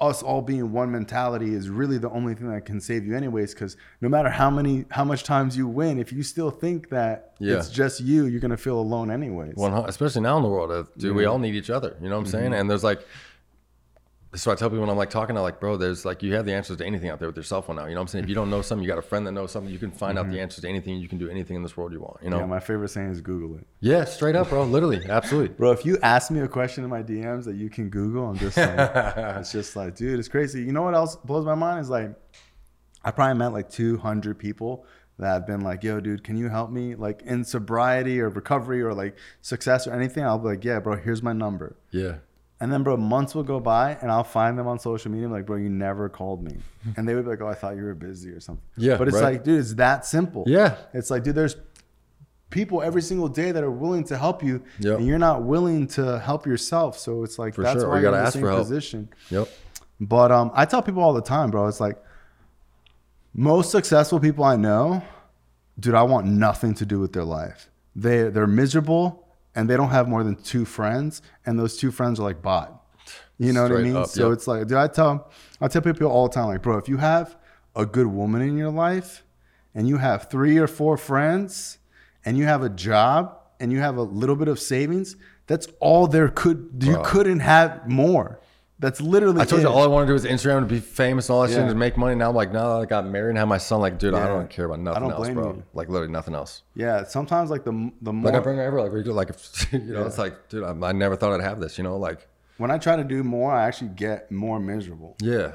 us 0.00 0.20
all 0.20 0.42
being 0.42 0.72
one 0.72 0.90
mentality 0.90 1.54
is 1.54 1.68
really 1.68 1.96
the 1.96 2.10
only 2.10 2.34
thing 2.34 2.48
that 2.50 2.64
can 2.64 2.80
save 2.80 3.06
you 3.06 3.16
anyways 3.16 3.54
because 3.54 3.76
no 4.00 4.08
matter 4.08 4.28
how 4.28 4.50
many 4.50 4.84
how 4.90 5.04
much 5.04 5.22
times 5.22 5.56
you 5.56 5.68
win 5.68 5.96
if 6.00 6.12
you 6.12 6.24
still 6.24 6.50
think 6.50 6.88
that 6.90 7.34
Yeah. 7.38 7.58
it's 7.58 7.70
just 7.70 8.00
you 8.00 8.26
you're 8.26 8.40
gonna 8.40 8.56
feel 8.56 8.80
alone 8.80 9.12
anyways 9.12 9.54
hu- 9.56 9.84
especially 9.86 10.22
now 10.22 10.36
in 10.38 10.42
the 10.42 10.48
world, 10.48 10.72
uh, 10.72 10.84
dude, 10.98 11.14
we 11.14 11.24
all 11.24 11.38
need 11.38 11.54
each 11.54 11.70
other. 11.70 11.96
You 12.02 12.08
know 12.08 12.16
what 12.16 12.26
I'm 12.26 12.30
saying? 12.32 12.52
And 12.52 12.68
there's 12.68 12.82
like, 12.82 13.00
so 14.34 14.50
I 14.50 14.54
tell 14.54 14.70
people 14.70 14.80
when 14.80 14.88
I'm 14.88 14.96
like 14.96 15.10
talking 15.10 15.34
to 15.34 15.42
like, 15.42 15.60
bro, 15.60 15.76
there's 15.76 16.04
like, 16.06 16.22
you 16.22 16.34
have 16.34 16.46
the 16.46 16.54
answers 16.54 16.78
to 16.78 16.86
anything 16.86 17.10
out 17.10 17.18
there 17.18 17.28
with 17.28 17.36
your 17.36 17.44
cell 17.44 17.60
phone 17.60 17.76
now. 17.76 17.84
You 17.84 17.90
know 17.90 17.96
what 17.96 18.02
I'm 18.02 18.08
saying? 18.08 18.24
If 18.24 18.28
you 18.30 18.34
don't 18.34 18.48
know 18.48 18.62
something, 18.62 18.82
you 18.82 18.88
got 18.88 18.98
a 18.98 19.02
friend 19.02 19.26
that 19.26 19.32
knows 19.32 19.52
something, 19.52 19.70
you 19.70 19.78
can 19.78 19.90
find 19.90 20.18
out 20.18 20.26
the 20.26 20.32
mm-hmm. 20.32 20.42
answers 20.42 20.62
to 20.62 20.68
anything. 20.68 20.98
You 20.98 21.08
can 21.08 21.18
do 21.18 21.28
anything 21.28 21.56
in 21.56 21.62
this 21.62 21.76
world 21.76 21.92
you 21.92 22.00
want. 22.00 22.22
You 22.22 22.30
know? 22.30 22.38
yeah 22.38 22.46
my 22.46 22.60
favorite 22.60 22.88
saying 22.88 23.10
is 23.10 23.20
google 23.20 23.58
it 23.58 23.66
Yeah, 23.80 24.04
straight 24.04 24.34
up, 24.34 24.48
bro. 24.48 24.64
Literally, 24.64 25.04
absolutely. 25.08 25.54
Bro, 25.54 25.72
if 25.72 25.84
you 25.84 25.98
ask 26.02 26.30
me 26.30 26.40
a 26.40 26.48
question 26.48 26.82
in 26.82 26.90
my 26.90 27.02
DMs 27.02 27.44
that 27.44 27.56
you 27.56 27.68
can 27.68 27.90
Google, 27.90 28.26
I'm 28.28 28.38
just 28.38 28.56
like, 28.56 28.68
it's 29.16 29.52
just 29.52 29.76
like, 29.76 29.96
dude, 29.96 30.18
it's 30.18 30.28
crazy. 30.28 30.62
You 30.62 30.72
know 30.72 30.82
what 30.82 30.94
else 30.94 31.16
blows 31.16 31.44
my 31.44 31.54
mind 31.54 31.80
is 31.80 31.90
like, 31.90 32.14
I 33.04 33.10
probably 33.10 33.38
met 33.38 33.52
like 33.52 33.68
200 33.68 34.38
people 34.38 34.86
that 35.18 35.28
have 35.28 35.46
been 35.46 35.60
like, 35.60 35.82
yo, 35.82 36.00
dude, 36.00 36.24
can 36.24 36.36
you 36.36 36.48
help 36.48 36.70
me? 36.70 36.94
Like 36.94 37.22
in 37.22 37.44
sobriety 37.44 38.20
or 38.20 38.30
recovery 38.30 38.80
or 38.80 38.94
like 38.94 39.16
success 39.42 39.86
or 39.86 39.92
anything. 39.92 40.24
I'll 40.24 40.38
be 40.38 40.48
like, 40.48 40.64
yeah, 40.64 40.80
bro, 40.80 40.96
here's 40.96 41.22
my 41.22 41.32
number. 41.32 41.76
Yeah. 41.90 42.16
And 42.62 42.72
then, 42.72 42.82
bro, 42.84 42.96
months 42.96 43.34
will 43.34 43.42
go 43.42 43.58
by 43.60 43.98
and 44.00 44.10
I'll 44.10 44.22
find 44.24 44.56
them 44.56 44.68
on 44.68 44.78
social 44.78 45.10
media. 45.10 45.26
I'm 45.26 45.32
like, 45.32 45.46
bro, 45.46 45.56
you 45.56 45.68
never 45.68 46.08
called 46.08 46.42
me. 46.44 46.56
And 46.96 47.06
they 47.08 47.14
would 47.14 47.24
be 47.24 47.30
like, 47.30 47.40
oh, 47.40 47.48
I 47.48 47.54
thought 47.54 47.74
you 47.76 47.82
were 47.82 47.94
busy 47.94 48.30
or 48.30 48.40
something. 48.40 48.64
Yeah, 48.76 48.96
But 48.96 49.08
it's 49.08 49.16
right. 49.16 49.32
like, 49.34 49.44
dude, 49.44 49.58
it's 49.60 49.74
that 49.74 50.06
simple. 50.06 50.44
Yeah. 50.46 50.76
It's 50.94 51.10
like, 51.10 51.24
dude, 51.24 51.34
there's 51.34 51.56
people 52.50 52.80
every 52.82 53.02
single 53.02 53.28
day 53.28 53.50
that 53.50 53.62
are 53.64 53.70
willing 53.70 54.04
to 54.04 54.16
help 54.16 54.42
you, 54.42 54.62
Yep. 54.78 54.98
and 54.98 55.06
you're 55.08 55.18
not 55.18 55.42
willing 55.42 55.86
to 55.98 56.18
help 56.20 56.46
yourself. 56.46 56.96
So 56.98 57.24
it's 57.24 57.36
like 57.38 57.54
For 57.56 57.62
that's 57.64 57.80
sure. 57.80 57.88
why 57.88 57.96
You 57.96 58.02
you're 58.02 58.10
gotta 58.12 58.18
in 58.18 58.22
the 58.22 58.26
ask 58.28 58.32
same 58.34 58.42
for 58.42 58.48
help. 58.50 58.62
position. 58.62 59.08
Yep. 59.30 59.48
But 60.00 60.30
um, 60.32 60.50
I 60.54 60.64
tell 60.64 60.82
people 60.82 61.02
all 61.02 61.14
the 61.14 61.22
time, 61.22 61.50
bro. 61.50 61.66
It's 61.66 61.80
like 61.80 61.96
most 63.34 63.70
successful 63.70 64.20
people 64.20 64.44
I 64.44 64.56
know, 64.56 65.02
dude. 65.78 65.94
I 65.94 66.02
want 66.02 66.26
nothing 66.26 66.74
to 66.74 66.86
do 66.86 67.00
with 67.00 67.12
their 67.12 67.24
life. 67.24 67.68
They 67.96 68.28
they're 68.28 68.46
miserable 68.46 69.26
and 69.54 69.68
they 69.68 69.76
don't 69.76 69.90
have 69.90 70.08
more 70.08 70.24
than 70.24 70.36
two 70.36 70.64
friends, 70.64 71.22
and 71.46 71.58
those 71.58 71.76
two 71.76 71.90
friends 71.90 72.20
are 72.20 72.24
like 72.24 72.42
bot. 72.42 72.78
You 73.38 73.52
know 73.52 73.64
what 73.64 73.72
I 73.72 73.82
mean? 73.82 73.96
up, 73.96 74.08
so 74.08 74.28
yep. 74.28 74.36
it's 74.36 74.46
like, 74.46 74.66
dude, 74.66 74.78
I 74.78 74.86
tell 74.86 75.30
I 75.60 75.68
tell 75.68 75.82
people 75.82 76.06
all 76.06 76.28
the 76.28 76.34
time, 76.34 76.46
like, 76.46 76.62
bro, 76.62 76.78
if 76.78 76.88
you 76.88 76.98
have 76.98 77.36
a 77.74 77.86
good 77.86 78.06
woman 78.06 78.42
in 78.42 78.56
your 78.56 78.70
life, 78.70 79.24
and 79.74 79.88
you 79.88 79.96
have 79.96 80.30
three 80.30 80.58
or 80.58 80.66
four 80.66 80.96
friends, 80.96 81.78
and 82.24 82.38
you 82.38 82.44
have 82.44 82.62
a 82.62 82.68
job, 82.68 83.38
and 83.58 83.72
you 83.72 83.78
have 83.80 83.96
a 83.96 84.02
little 84.02 84.36
bit 84.36 84.48
of 84.48 84.60
savings, 84.60 85.16
that's 85.46 85.66
all 85.80 86.06
there 86.06 86.28
could. 86.28 86.70
You 86.80 87.00
couldn't 87.04 87.40
have 87.40 87.88
more. 87.88 88.40
That's 88.82 89.00
literally. 89.00 89.40
I 89.40 89.44
told 89.44 89.60
it. 89.60 89.62
you 89.62 89.70
all 89.70 89.84
I 89.84 89.86
want 89.86 90.08
to 90.08 90.12
do 90.12 90.16
is 90.16 90.24
Instagram 90.24 90.60
to 90.60 90.66
be 90.66 90.80
famous 90.80 91.28
and 91.28 91.34
all 91.36 91.42
that 91.42 91.48
shit 91.48 91.56
Yeah. 91.58 91.62
and 91.62 91.70
to 91.70 91.76
make 91.76 91.96
money. 91.96 92.16
Now 92.16 92.30
I'm 92.30 92.34
like, 92.34 92.52
now 92.52 92.74
that 92.74 92.82
I 92.82 92.84
got 92.84 93.06
married 93.06 93.30
and 93.30 93.38
have 93.38 93.46
my 93.46 93.56
son, 93.58 93.80
like, 93.80 93.96
dude, 93.98 94.12
I 94.12 94.26
don't 94.26 94.50
care 94.50 94.64
about 94.64 94.80
nothing 94.80 95.04
else, 95.10 95.28
bro. 95.30 95.52
you. 95.54 95.62
Like 95.72 95.88
literally 95.88 96.12
nothing 96.12 96.34
else. 96.34 96.62
Yeah, 96.74 97.04
sometimes 97.04 97.48
like 97.48 97.64
the 97.64 97.92
the 98.02 98.12
more 98.12 98.32
Like 98.32 98.40
I 98.40 98.42
bring 98.42 98.56
her 98.56 98.64
ever, 98.64 98.82
like 98.82 98.92
we 98.92 99.04
do, 99.04 99.12
like 99.12 99.30
if, 99.30 99.68
you 99.72 99.78
know, 99.94 100.04
it's 100.04 100.18
like, 100.18 100.48
dude, 100.48 100.64
I, 100.64 100.70
I 100.88 100.90
never 100.92 101.14
thought 101.14 101.32
I'd 101.32 101.44
have 101.44 101.60
this, 101.60 101.78
you 101.78 101.84
know, 101.84 101.96
like, 101.96 102.26
when 102.58 102.70
I 102.72 102.78
try 102.78 102.96
to 102.96 103.04
do 103.04 103.22
more, 103.22 103.52
I 103.52 103.66
actually 103.68 103.90
get 103.90 104.30
more 104.32 104.58
miserable. 104.58 105.16
yeah, 105.20 105.52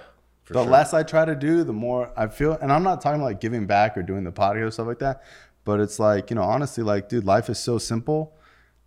the 0.47 0.63
sure. 0.63 0.63
less 0.63 0.93
I 0.93 1.03
try 1.03 1.25
to 1.25 1.35
do, 1.35 1.65
the 1.65 1.73
more 1.73 2.11
I 2.15 2.27
feel. 2.27 2.53
And 2.53 2.71
I'm 2.71 2.83
not 2.83 3.01
talking 3.01 3.21
like 3.21 3.41
giving 3.41 3.67
back 3.67 3.97
or 3.97 4.03
doing 4.03 4.23
the 4.23 4.31
podcast 4.31 4.67
or 4.67 4.71
stuff 4.71 4.87
like 4.87 4.99
that, 4.99 5.21
but 5.65 5.81
it's 5.81 5.99
like 5.99 6.29
you 6.29 6.37
know, 6.37 6.43
honestly, 6.43 6.81
like 6.85 7.09
dude, 7.09 7.25
life 7.25 7.49
is 7.49 7.59
so 7.59 7.77
simple. 7.77 8.36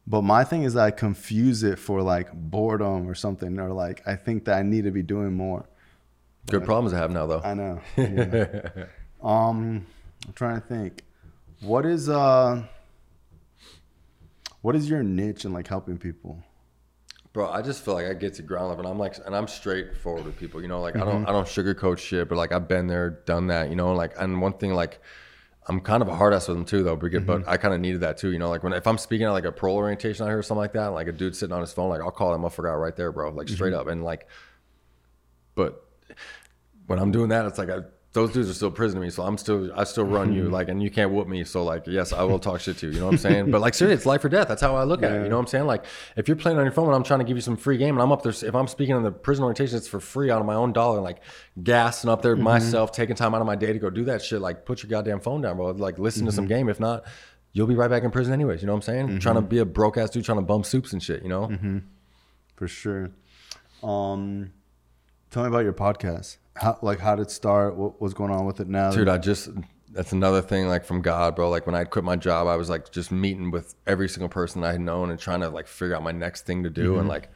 But 0.07 0.23
my 0.23 0.43
thing 0.45 0.63
is, 0.65 0.77
I 0.77 0.91
confuse 0.91 1.63
it 1.63 1.79
for 1.79 2.03
like 2.03 2.33
boredom 2.33 3.09
or 3.09 3.15
something, 3.15 3.59
or 3.61 3.73
like 3.73 4.03
I 4.07 4.17
think 4.17 4.45
that 4.47 4.57
I 4.59 4.63
need 4.63 4.85
to 4.85 4.91
be 4.91 5.03
doing 5.03 5.35
more. 5.35 5.67
Good 6.47 6.65
problems 6.65 6.93
I 6.93 6.99
have 6.99 7.11
now, 7.13 7.27
though. 7.27 7.41
I 7.45 7.55
know. 7.55 7.81
Yeah. 7.97 8.87
um, 9.23 9.87
I'm 10.27 10.33
trying 10.35 10.61
to 10.61 10.67
think. 10.67 11.05
What 11.61 11.87
is 11.87 12.09
uh, 12.09 12.65
what 14.63 14.75
is 14.77 14.89
your 14.91 15.03
niche 15.03 15.45
in 15.45 15.53
like 15.53 15.69
helping 15.69 15.99
people? 15.99 16.43
Bro, 17.33 17.51
I 17.51 17.63
just 17.63 17.85
feel 17.85 17.95
like 17.95 18.07
I 18.07 18.15
get 18.15 18.35
to 18.35 18.43
ground 18.43 18.69
level. 18.71 18.85
And 18.85 18.93
I'm 18.93 18.99
like, 18.99 19.15
and 19.25 19.37
I'm 19.37 19.47
straightforward 19.47 20.25
with 20.25 20.37
people. 20.37 20.61
You 20.61 20.69
know, 20.69 20.81
like 20.81 20.97
I 20.97 21.01
Mm-hmm. 21.01 21.09
don't, 21.11 21.27
I 21.29 21.33
don't 21.33 21.47
sugarcoat 21.47 21.99
shit. 21.99 22.29
But 22.29 22.37
like 22.37 22.51
I've 22.53 22.67
been 22.67 22.89
there, 22.89 23.11
done 23.27 23.47
that. 23.49 23.69
You 23.71 23.77
know, 23.77 23.93
like 23.93 24.15
and 24.19 24.41
one 24.41 24.55
thing, 24.55 24.75
like 24.75 25.01
I'm 25.69 25.81
kind 25.81 26.03
of 26.03 26.09
a 26.09 26.17
hard 26.17 26.33
ass 26.35 26.49
with 26.49 26.57
them 26.57 26.65
too, 26.65 26.83
though. 26.83 26.97
Because, 26.97 27.23
Mm-hmm. 27.23 27.43
but 27.43 27.49
I 27.49 27.57
kind 27.57 27.75
of 27.75 27.81
needed 27.81 28.01
that 28.01 28.17
too. 28.19 28.31
You 28.33 28.39
know, 28.39 28.49
like 28.49 28.63
when 28.63 28.73
if 28.73 28.87
I'm 28.87 28.99
speaking 28.99 29.27
at 29.27 29.31
like 29.31 29.45
a 29.45 29.53
pro 29.53 29.75
orientation 29.75 30.25
out 30.25 30.29
here 30.29 30.39
or 30.39 30.43
something 30.43 30.61
like 30.61 30.73
that, 30.73 30.89
like 30.89 31.07
a 31.07 31.13
dude 31.13 31.37
sitting 31.37 31.53
on 31.55 31.61
his 31.61 31.73
phone, 31.73 31.91
like 31.91 32.01
I'll 32.01 32.11
call 32.11 32.33
that 32.33 32.39
motherfucker 32.39 32.71
out 32.73 32.77
right 32.79 32.97
there, 32.97 33.13
bro. 33.13 33.31
Like 33.31 33.49
straight 33.49 33.73
Mm-hmm. 33.73 33.81
up. 33.81 33.87
And 33.89 34.03
like, 34.03 34.27
but 35.55 35.85
when 36.87 36.99
I'm 36.99 37.13
doing 37.13 37.29
that, 37.29 37.45
it's 37.47 37.59
like 37.59 37.69
I, 37.71 37.79
those 38.13 38.33
dudes 38.33 38.51
are 38.51 38.55
still 38.55 38.73
prison 38.73 38.99
to 38.99 39.05
me, 39.05 39.11
so 39.11 39.23
I'm 39.23 39.39
still 39.39 39.71
I 39.77 39.85
still 39.85 40.05
run 40.05 40.33
you 40.33 40.45
mm-hmm. 40.45 40.53
like, 40.53 40.69
and 40.69 40.83
you 40.83 40.91
can't 40.91 41.13
whoop 41.13 41.29
me. 41.29 41.45
So 41.45 41.63
like, 41.63 41.87
yes, 41.87 42.13
I 42.13 42.25
will 42.25 42.41
talk 42.41 42.61
shit 42.61 42.77
to 42.79 42.87
you. 42.87 42.93
You 42.95 42.99
know 42.99 43.07
what 43.07 43.13
I'm 43.13 43.19
saying? 43.19 43.51
But 43.53 43.61
like, 43.61 43.75
seriously, 43.75 43.95
it's 43.99 44.07
life 44.07 44.25
or 44.25 44.29
death. 44.29 44.49
That's 44.49 44.61
how 44.61 44.75
I 44.75 44.83
look 44.83 45.05
at 45.05 45.13
it. 45.13 45.23
You 45.23 45.29
know 45.29 45.37
what 45.37 45.43
I'm 45.43 45.47
saying? 45.47 45.67
Like, 45.67 45.85
if 46.17 46.27
you're 46.27 46.37
playing 46.37 46.59
on 46.59 46.65
your 46.65 46.73
phone 46.73 46.87
and 46.87 46.97
I'm 46.97 47.05
trying 47.05 47.21
to 47.21 47.25
give 47.25 47.37
you 47.37 47.41
some 47.41 47.57
free 47.57 47.77
game, 47.77 47.95
and 47.95 48.03
I'm 48.03 48.11
up 48.11 48.23
there, 48.23 48.33
if 48.33 48.55
I'm 48.55 48.67
speaking 48.67 48.97
on 48.97 49.05
the 49.05 49.13
prison 49.13 49.45
orientation, 49.45 49.77
it's 49.77 49.87
for 49.87 50.01
free 50.01 50.29
out 50.29 50.41
of 50.41 50.47
my 50.47 50.55
own 50.55 50.73
dollar, 50.73 51.01
like 51.01 51.19
gassing 51.63 52.11
up 52.11 52.21
there 52.23 52.35
mm-hmm. 52.35 52.45
myself, 52.45 52.91
taking 52.91 53.15
time 53.15 53.33
out 53.33 53.41
of 53.41 53.47
my 53.47 53.57
day 53.57 53.73
to 53.73 53.79
go 53.79 53.91
do 53.91 54.05
that 54.07 54.23
shit. 54.23 54.41
Like, 54.41 54.65
put 54.65 54.83
your 54.83 54.91
goddamn 54.91 55.21
phone 55.21 55.41
down, 55.43 55.57
bro. 55.57 55.71
Like, 55.71 55.99
listen 55.99 56.27
to 56.27 56.33
some 56.33 56.47
mm-hmm. 56.47 56.55
game. 56.55 56.69
If 56.69 56.81
not, 56.81 57.05
you'll 57.53 57.69
be 57.69 57.77
right 57.77 57.91
back 57.91 58.03
in 58.03 58.11
prison 58.11 58.33
anyways. 58.33 58.61
You 58.61 58.67
know 58.67 58.73
what 58.73 58.89
I'm 58.89 59.09
saying? 59.09 59.21
Trying 59.21 59.37
to 59.37 59.43
be 59.43 59.59
a 59.59 59.65
broke 59.65 59.97
ass 59.97 60.11
dude, 60.11 60.25
trying 60.25 60.39
to 60.39 60.43
bum 60.43 60.65
soups 60.65 60.93
and 60.93 61.01
shit. 61.01 61.23
You 61.23 61.29
know? 61.29 61.81
For 62.57 62.67
sure. 62.67 63.13
Um, 63.83 64.53
tell 65.31 65.43
me 65.43 65.49
about 65.49 65.65
your 65.65 65.73
podcast. 65.73 66.39
How 66.57 66.79
like 66.83 66.99
how 66.99 67.17
did 67.17 67.23
it 67.23 67.31
start? 67.31 67.77
What 67.77 68.01
was 68.01 68.15
going 68.15 68.31
on 68.31 68.47
with 68.47 68.61
it 68.61 68.69
now? 68.69 68.91
Dude, 68.91 69.09
I 69.09 69.19
just 69.19 69.49
that's 69.93 70.13
another 70.13 70.43
thing 70.43 70.69
like 70.69 70.85
from 70.85 71.03
God, 71.03 71.35
bro. 71.37 71.49
Like 71.49 71.67
when 71.67 71.75
I 71.75 71.85
quit 71.85 72.05
my 72.05 72.17
job, 72.17 72.47
I 72.47 72.57
was 72.57 72.69
like 72.69 72.93
just 72.93 73.11
meeting 73.11 73.51
with 73.51 73.75
every 73.87 74.09
single 74.09 74.29
person 74.29 74.63
I 74.63 74.73
had 74.73 74.81
known 74.81 75.11
and 75.11 75.19
trying 75.19 75.41
to 75.41 75.49
like 75.49 75.67
figure 75.67 75.97
out 75.97 76.03
my 76.03 76.13
next 76.13 76.47
thing 76.47 76.63
to 76.65 76.71
do. 76.71 76.93
And 76.93 77.03
mm-hmm. 77.03 77.09
like 77.09 77.31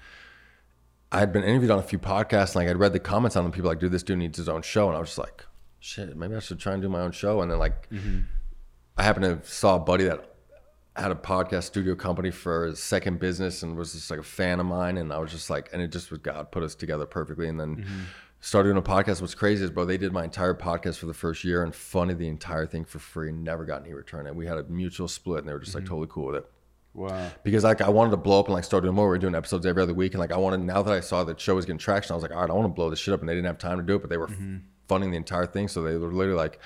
I 1.10 1.20
had 1.20 1.32
been 1.32 1.44
interviewed 1.44 1.70
on 1.70 1.78
a 1.78 1.82
few 1.82 1.98
podcasts, 1.98 2.54
and 2.54 2.56
like 2.56 2.68
I'd 2.68 2.76
read 2.76 2.92
the 2.92 3.00
comments 3.00 3.36
on 3.36 3.44
them. 3.44 3.52
People 3.52 3.70
like, 3.70 3.80
dude, 3.80 3.92
this 3.92 4.02
dude 4.02 4.18
needs 4.18 4.36
his 4.36 4.48
own 4.48 4.62
show, 4.62 4.88
and 4.88 4.96
I 4.96 5.00
was 5.00 5.10
just 5.10 5.18
like, 5.18 5.44
shit, 5.78 6.16
maybe 6.16 6.34
I 6.34 6.40
should 6.40 6.58
try 6.58 6.72
and 6.72 6.82
do 6.82 6.88
my 6.88 7.00
own 7.00 7.12
show. 7.12 7.40
And 7.40 7.50
then 7.50 7.58
like 7.58 7.88
mm-hmm. 7.90 8.20
I 8.96 9.02
happened 9.02 9.42
to 9.42 9.48
saw 9.48 9.76
a 9.76 9.80
buddy 9.80 10.04
that 10.04 10.33
had 10.96 11.10
a 11.10 11.16
podcast 11.16 11.64
studio 11.64 11.94
company 11.96 12.30
for 12.30 12.66
his 12.66 12.78
second 12.78 13.18
business 13.18 13.62
and 13.62 13.76
was 13.76 13.92
just 13.92 14.10
like 14.10 14.20
a 14.20 14.24
fan 14.24 14.60
of 14.60 14.66
mine. 14.66 14.96
And 14.96 15.12
I 15.12 15.18
was 15.18 15.32
just 15.32 15.50
like, 15.50 15.68
and 15.72 15.82
it 15.82 15.90
just 15.90 16.10
was 16.10 16.20
God 16.20 16.52
put 16.52 16.62
us 16.62 16.74
together 16.74 17.04
perfectly. 17.04 17.48
And 17.48 17.58
then 17.58 17.76
mm-hmm. 17.76 18.00
started 18.40 18.68
doing 18.68 18.78
a 18.78 18.82
podcast. 18.82 19.20
What's 19.20 19.34
crazy 19.34 19.64
is, 19.64 19.70
bro, 19.70 19.84
they 19.84 19.98
did 19.98 20.12
my 20.12 20.22
entire 20.22 20.54
podcast 20.54 20.98
for 20.98 21.06
the 21.06 21.14
first 21.14 21.42
year 21.42 21.64
and 21.64 21.74
funded 21.74 22.18
the 22.18 22.28
entire 22.28 22.66
thing 22.66 22.84
for 22.84 23.00
free 23.00 23.32
never 23.32 23.64
got 23.64 23.82
any 23.82 23.92
return. 23.92 24.28
And 24.28 24.36
we 24.36 24.46
had 24.46 24.56
a 24.56 24.64
mutual 24.64 25.08
split 25.08 25.40
and 25.40 25.48
they 25.48 25.52
were 25.52 25.58
just 25.58 25.74
like 25.74 25.82
mm-hmm. 25.82 25.94
totally 25.94 26.08
cool 26.10 26.26
with 26.26 26.36
it. 26.36 26.46
wow. 26.94 27.30
Because 27.42 27.64
like 27.64 27.80
I 27.80 27.88
wanted 27.88 28.12
to 28.12 28.16
blow 28.16 28.38
up 28.38 28.46
and 28.46 28.54
like 28.54 28.62
start 28.62 28.84
doing 28.84 28.94
more. 28.94 29.06
We 29.06 29.10
were 29.10 29.18
doing 29.18 29.34
episodes 29.34 29.66
every 29.66 29.82
other 29.82 29.94
week. 29.94 30.12
And 30.12 30.20
like 30.20 30.32
I 30.32 30.36
wanted, 30.36 30.60
now 30.60 30.80
that 30.82 30.92
I 30.92 31.00
saw 31.00 31.24
that 31.24 31.40
show 31.40 31.56
was 31.56 31.64
getting 31.64 31.78
traction, 31.78 32.12
I 32.12 32.14
was 32.14 32.22
like, 32.22 32.30
all 32.30 32.40
right, 32.40 32.50
I 32.50 32.52
want 32.52 32.66
to 32.66 32.72
blow 32.72 32.88
this 32.88 33.00
shit 33.00 33.12
up. 33.14 33.18
And 33.18 33.28
they 33.28 33.34
didn't 33.34 33.48
have 33.48 33.58
time 33.58 33.78
to 33.78 33.82
do 33.82 33.96
it, 33.96 34.00
but 34.00 34.10
they 34.10 34.16
were 34.16 34.28
mm-hmm. 34.28 34.58
funding 34.86 35.10
the 35.10 35.16
entire 35.16 35.46
thing. 35.46 35.66
So 35.66 35.82
they 35.82 35.96
were 35.96 36.12
literally 36.12 36.38
like, 36.38 36.60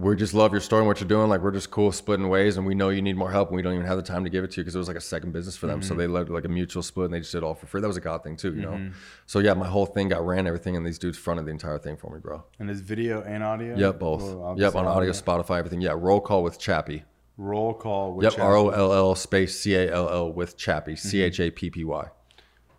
we 0.00 0.14
just 0.14 0.32
love 0.32 0.52
your 0.52 0.60
story 0.60 0.80
and 0.80 0.86
what 0.86 1.00
you're 1.00 1.08
doing. 1.08 1.28
Like 1.28 1.40
we're 1.40 1.50
just 1.50 1.70
cool 1.70 1.90
splitting 1.90 2.28
ways, 2.28 2.56
and 2.56 2.64
we 2.64 2.74
know 2.74 2.88
you 2.88 3.02
need 3.02 3.16
more 3.16 3.30
help, 3.32 3.48
and 3.48 3.56
we 3.56 3.62
don't 3.62 3.74
even 3.74 3.84
have 3.86 3.96
the 3.96 4.02
time 4.02 4.22
to 4.24 4.30
give 4.30 4.44
it 4.44 4.52
to 4.52 4.60
you 4.60 4.62
because 4.62 4.74
it 4.74 4.78
was 4.78 4.86
like 4.88 4.96
a 4.96 5.00
second 5.00 5.32
business 5.32 5.56
for 5.56 5.66
them. 5.66 5.82
So 5.82 5.90
Mm-hmm. 5.90 5.98
they 5.98 6.06
led 6.06 6.30
like 6.30 6.44
a 6.44 6.48
mutual 6.48 6.82
split, 6.84 7.06
and 7.06 7.14
they 7.14 7.18
just 7.18 7.32
did 7.32 7.42
all 7.42 7.54
for 7.54 7.66
free. 7.66 7.80
That 7.80 7.88
was 7.88 7.96
a 7.96 8.00
god 8.00 8.22
thing 8.22 8.36
too, 8.36 8.54
you 8.54 8.62
know. 8.62 8.90
So 9.26 9.40
yeah, 9.40 9.54
my 9.54 9.66
whole 9.66 9.86
thing 9.86 10.08
got 10.08 10.24
ran 10.24 10.46
everything, 10.46 10.76
and 10.76 10.86
these 10.86 10.98
dudes 10.98 11.18
fronted 11.18 11.46
the 11.46 11.50
entire 11.50 11.78
thing 11.78 11.96
for 11.96 12.12
me, 12.14 12.20
bro. 12.20 12.44
And 12.60 12.70
is 12.70 12.80
video 12.80 13.22
and 13.22 13.42
audio? 13.42 13.76
Yep, 13.76 13.98
both. 13.98 14.22
Well, 14.22 14.54
yep, 14.56 14.74
on 14.76 14.86
audio, 14.86 15.10
Spotify, 15.10 15.58
everything. 15.58 15.80
Yeah, 15.80 15.94
roll 15.96 16.20
call 16.20 16.42
with 16.44 16.58
Chappy. 16.60 17.02
Roll 17.36 17.74
call. 17.74 18.14
With 18.14 18.24
Yep. 18.24 18.38
R 18.38 18.56
O 18.56 18.68
L 18.70 18.92
L 18.92 19.14
space 19.16 19.58
C 19.58 19.74
A 19.74 19.92
L 19.92 20.08
L 20.08 20.32
with 20.32 20.56
Chappy, 20.56 20.92
Mm-hmm. 20.92 21.08
C 21.08 21.22
H 21.22 21.40
A 21.40 21.50
P 21.50 21.70
P 21.70 21.84
Y. 21.84 22.06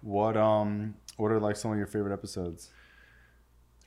What 0.02 0.38
um? 0.38 0.96
What 1.18 1.32
are 1.32 1.40
like 1.40 1.58
some 1.58 1.72
of 1.72 1.78
your 1.78 1.88
favorite 1.88 2.14
episodes? 2.14 2.70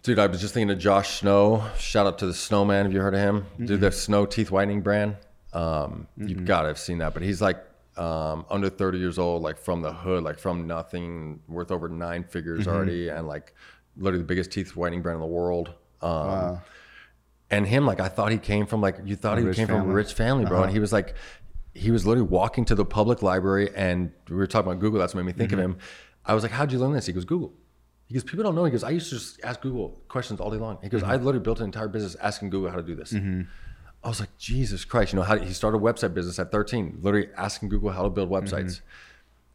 Dude, 0.02 0.18
I 0.18 0.26
was 0.26 0.40
just 0.40 0.52
thinking 0.54 0.70
of 0.70 0.78
Josh 0.78 1.20
Snow. 1.20 1.64
Shout 1.78 2.06
out 2.06 2.18
to 2.18 2.26
the 2.26 2.34
Snowman. 2.34 2.86
Have 2.86 2.92
you 2.92 3.00
heard 3.00 3.14
of 3.14 3.20
him? 3.20 3.46
Dude, 3.64 3.80
the 3.80 3.92
Snow 3.92 4.26
teeth 4.26 4.50
whitening 4.50 4.80
brand. 4.80 5.16
Um, 5.52 6.08
You've 6.16 6.44
got 6.44 6.62
to 6.62 6.68
have 6.68 6.78
seen 6.78 6.98
that. 6.98 7.14
But 7.14 7.22
he's 7.22 7.40
like 7.40 7.58
um, 7.96 8.44
under 8.50 8.68
30 8.68 8.98
years 8.98 9.18
old, 9.18 9.42
like 9.42 9.58
from 9.58 9.80
the 9.80 9.92
hood, 9.92 10.24
like 10.24 10.38
from 10.40 10.66
nothing, 10.66 11.40
worth 11.46 11.70
over 11.70 11.88
nine 11.88 12.24
figures 12.24 12.66
already, 12.66 13.10
and 13.10 13.28
like 13.28 13.54
literally 13.96 14.22
the 14.22 14.26
biggest 14.26 14.50
teeth 14.50 14.74
whitening 14.74 15.02
brand 15.02 15.16
in 15.16 15.20
the 15.20 15.26
world. 15.26 15.68
Um, 16.00 16.10
Wow. 16.26 16.62
and 17.50 17.64
him 17.64 17.86
like 17.86 18.00
i 18.00 18.08
thought 18.08 18.32
he 18.32 18.38
came 18.38 18.66
from 18.66 18.80
like 18.80 18.96
you 19.04 19.14
thought 19.14 19.38
he 19.38 19.44
rich 19.44 19.56
came 19.56 19.68
from 19.68 19.88
a 19.88 19.92
rich 19.92 20.14
family 20.14 20.44
bro 20.44 20.64
and 20.64 20.72
he 20.72 20.80
was 20.80 20.92
like 20.92 21.14
he 21.74 21.92
was 21.92 22.04
literally 22.04 22.28
walking 22.28 22.64
to 22.64 22.74
the 22.74 22.84
public 22.84 23.22
library 23.22 23.70
and 23.76 24.10
we 24.28 24.34
were 24.34 24.48
talking 24.48 24.68
about 24.72 24.80
google 24.80 24.98
that's 24.98 25.14
what 25.14 25.22
made 25.24 25.32
me 25.32 25.38
think 25.38 25.52
of 25.52 25.60
him 25.60 25.76
i 26.26 26.34
was 26.34 26.42
like 26.42 26.50
how'd 26.50 26.72
you 26.72 26.78
learn 26.80 26.92
this 26.92 27.06
he 27.06 27.12
goes 27.12 27.24
google 27.24 27.52
he 28.12 28.18
goes 28.18 28.24
people 28.24 28.44
don't 28.44 28.54
know 28.54 28.64
he 28.64 28.70
goes 28.70 28.84
i 28.84 28.90
used 28.90 29.08
to 29.08 29.16
just 29.16 29.40
ask 29.42 29.60
google 29.62 30.00
questions 30.08 30.40
all 30.40 30.50
day 30.50 30.58
long 30.58 30.78
he 30.82 30.88
goes 30.88 31.00
mm-hmm. 31.02 31.10
i 31.10 31.16
literally 31.16 31.38
built 31.38 31.58
an 31.60 31.64
entire 31.64 31.88
business 31.88 32.14
asking 32.16 32.50
google 32.50 32.70
how 32.70 32.76
to 32.76 32.82
do 32.82 32.94
this 32.94 33.12
mm-hmm. 33.12 33.42
I 34.04 34.08
was 34.08 34.18
like, 34.18 34.36
Jesus 34.36 34.84
Christ, 34.84 35.12
you 35.12 35.18
know, 35.20 35.22
how 35.22 35.38
he 35.38 35.52
started 35.52 35.78
a 35.78 35.80
website 35.80 36.12
business 36.12 36.36
at 36.40 36.50
13, 36.50 36.98
literally 37.02 37.28
asking 37.36 37.68
Google 37.68 37.90
how 37.90 38.02
to 38.02 38.10
build 38.10 38.30
mm-hmm. 38.30 38.44
websites. 38.44 38.80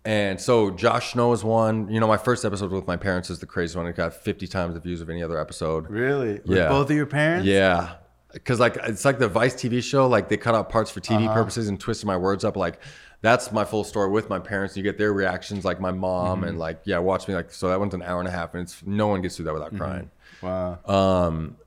And 0.05 0.39
so 0.39 0.71
Josh 0.71 1.11
Snow 1.11 1.33
is 1.33 1.43
one. 1.43 1.89
You 1.89 1.99
know, 1.99 2.07
my 2.07 2.15
first 2.15 2.45
episode 2.45 2.71
with 2.71 2.87
my 2.87 2.95
parents 2.95 3.29
is 3.29 3.39
the 3.39 3.45
craziest 3.45 3.75
one. 3.75 3.87
It 3.87 3.97
got 3.97 4.13
50 4.13 4.47
times 4.47 4.73
the 4.73 4.79
views 4.79 5.01
of 5.01 5.09
any 5.09 5.21
other 5.21 5.37
episode. 5.37 5.89
Really? 5.89 6.35
With 6.45 6.57
Yeah. 6.57 6.69
Both 6.69 6.89
of 6.89 6.95
your 6.95 7.05
parents? 7.05 7.45
Yeah. 7.45 7.95
Cause 8.45 8.59
like 8.59 8.77
it's 8.83 9.03
like 9.03 9.19
the 9.19 9.27
Vice 9.27 9.55
TV 9.55 9.83
show, 9.83 10.07
like 10.07 10.29
they 10.29 10.37
cut 10.37 10.55
out 10.55 10.69
parts 10.69 10.91
for 10.91 11.01
TV 11.01 11.25
uh-huh. 11.25 11.33
purposes 11.33 11.67
and 11.67 11.79
twisted 11.79 12.07
my 12.07 12.15
words 12.15 12.45
up. 12.45 12.55
Like 12.55 12.79
that's 13.21 13.51
my 13.51 13.65
full 13.65 13.83
story 13.83 14.09
with 14.09 14.29
my 14.29 14.39
parents. 14.39 14.77
You 14.77 14.83
get 14.83 14.97
their 14.97 15.11
reactions, 15.13 15.65
like 15.65 15.79
my 15.79 15.91
mom 15.91 16.43
and 16.43 16.57
like 16.59 16.81
yeah, 16.85 16.99
watch 16.99 17.27
me 17.27 17.33
like 17.35 17.51
so 17.51 17.69
that 17.69 17.79
one's 17.79 17.93
an 17.93 18.01
hour 18.03 18.19
and 18.19 18.27
a 18.27 18.31
half, 18.31 18.53
and 18.53 18.63
it's 18.63 18.83
no 18.85 19.07
one 19.07 19.21
gets 19.21 19.35
through 19.35 19.45
that 19.45 19.53
without 19.53 19.75
crying. 19.75 20.09
Wow. 20.41 20.79
Um, 20.85 21.57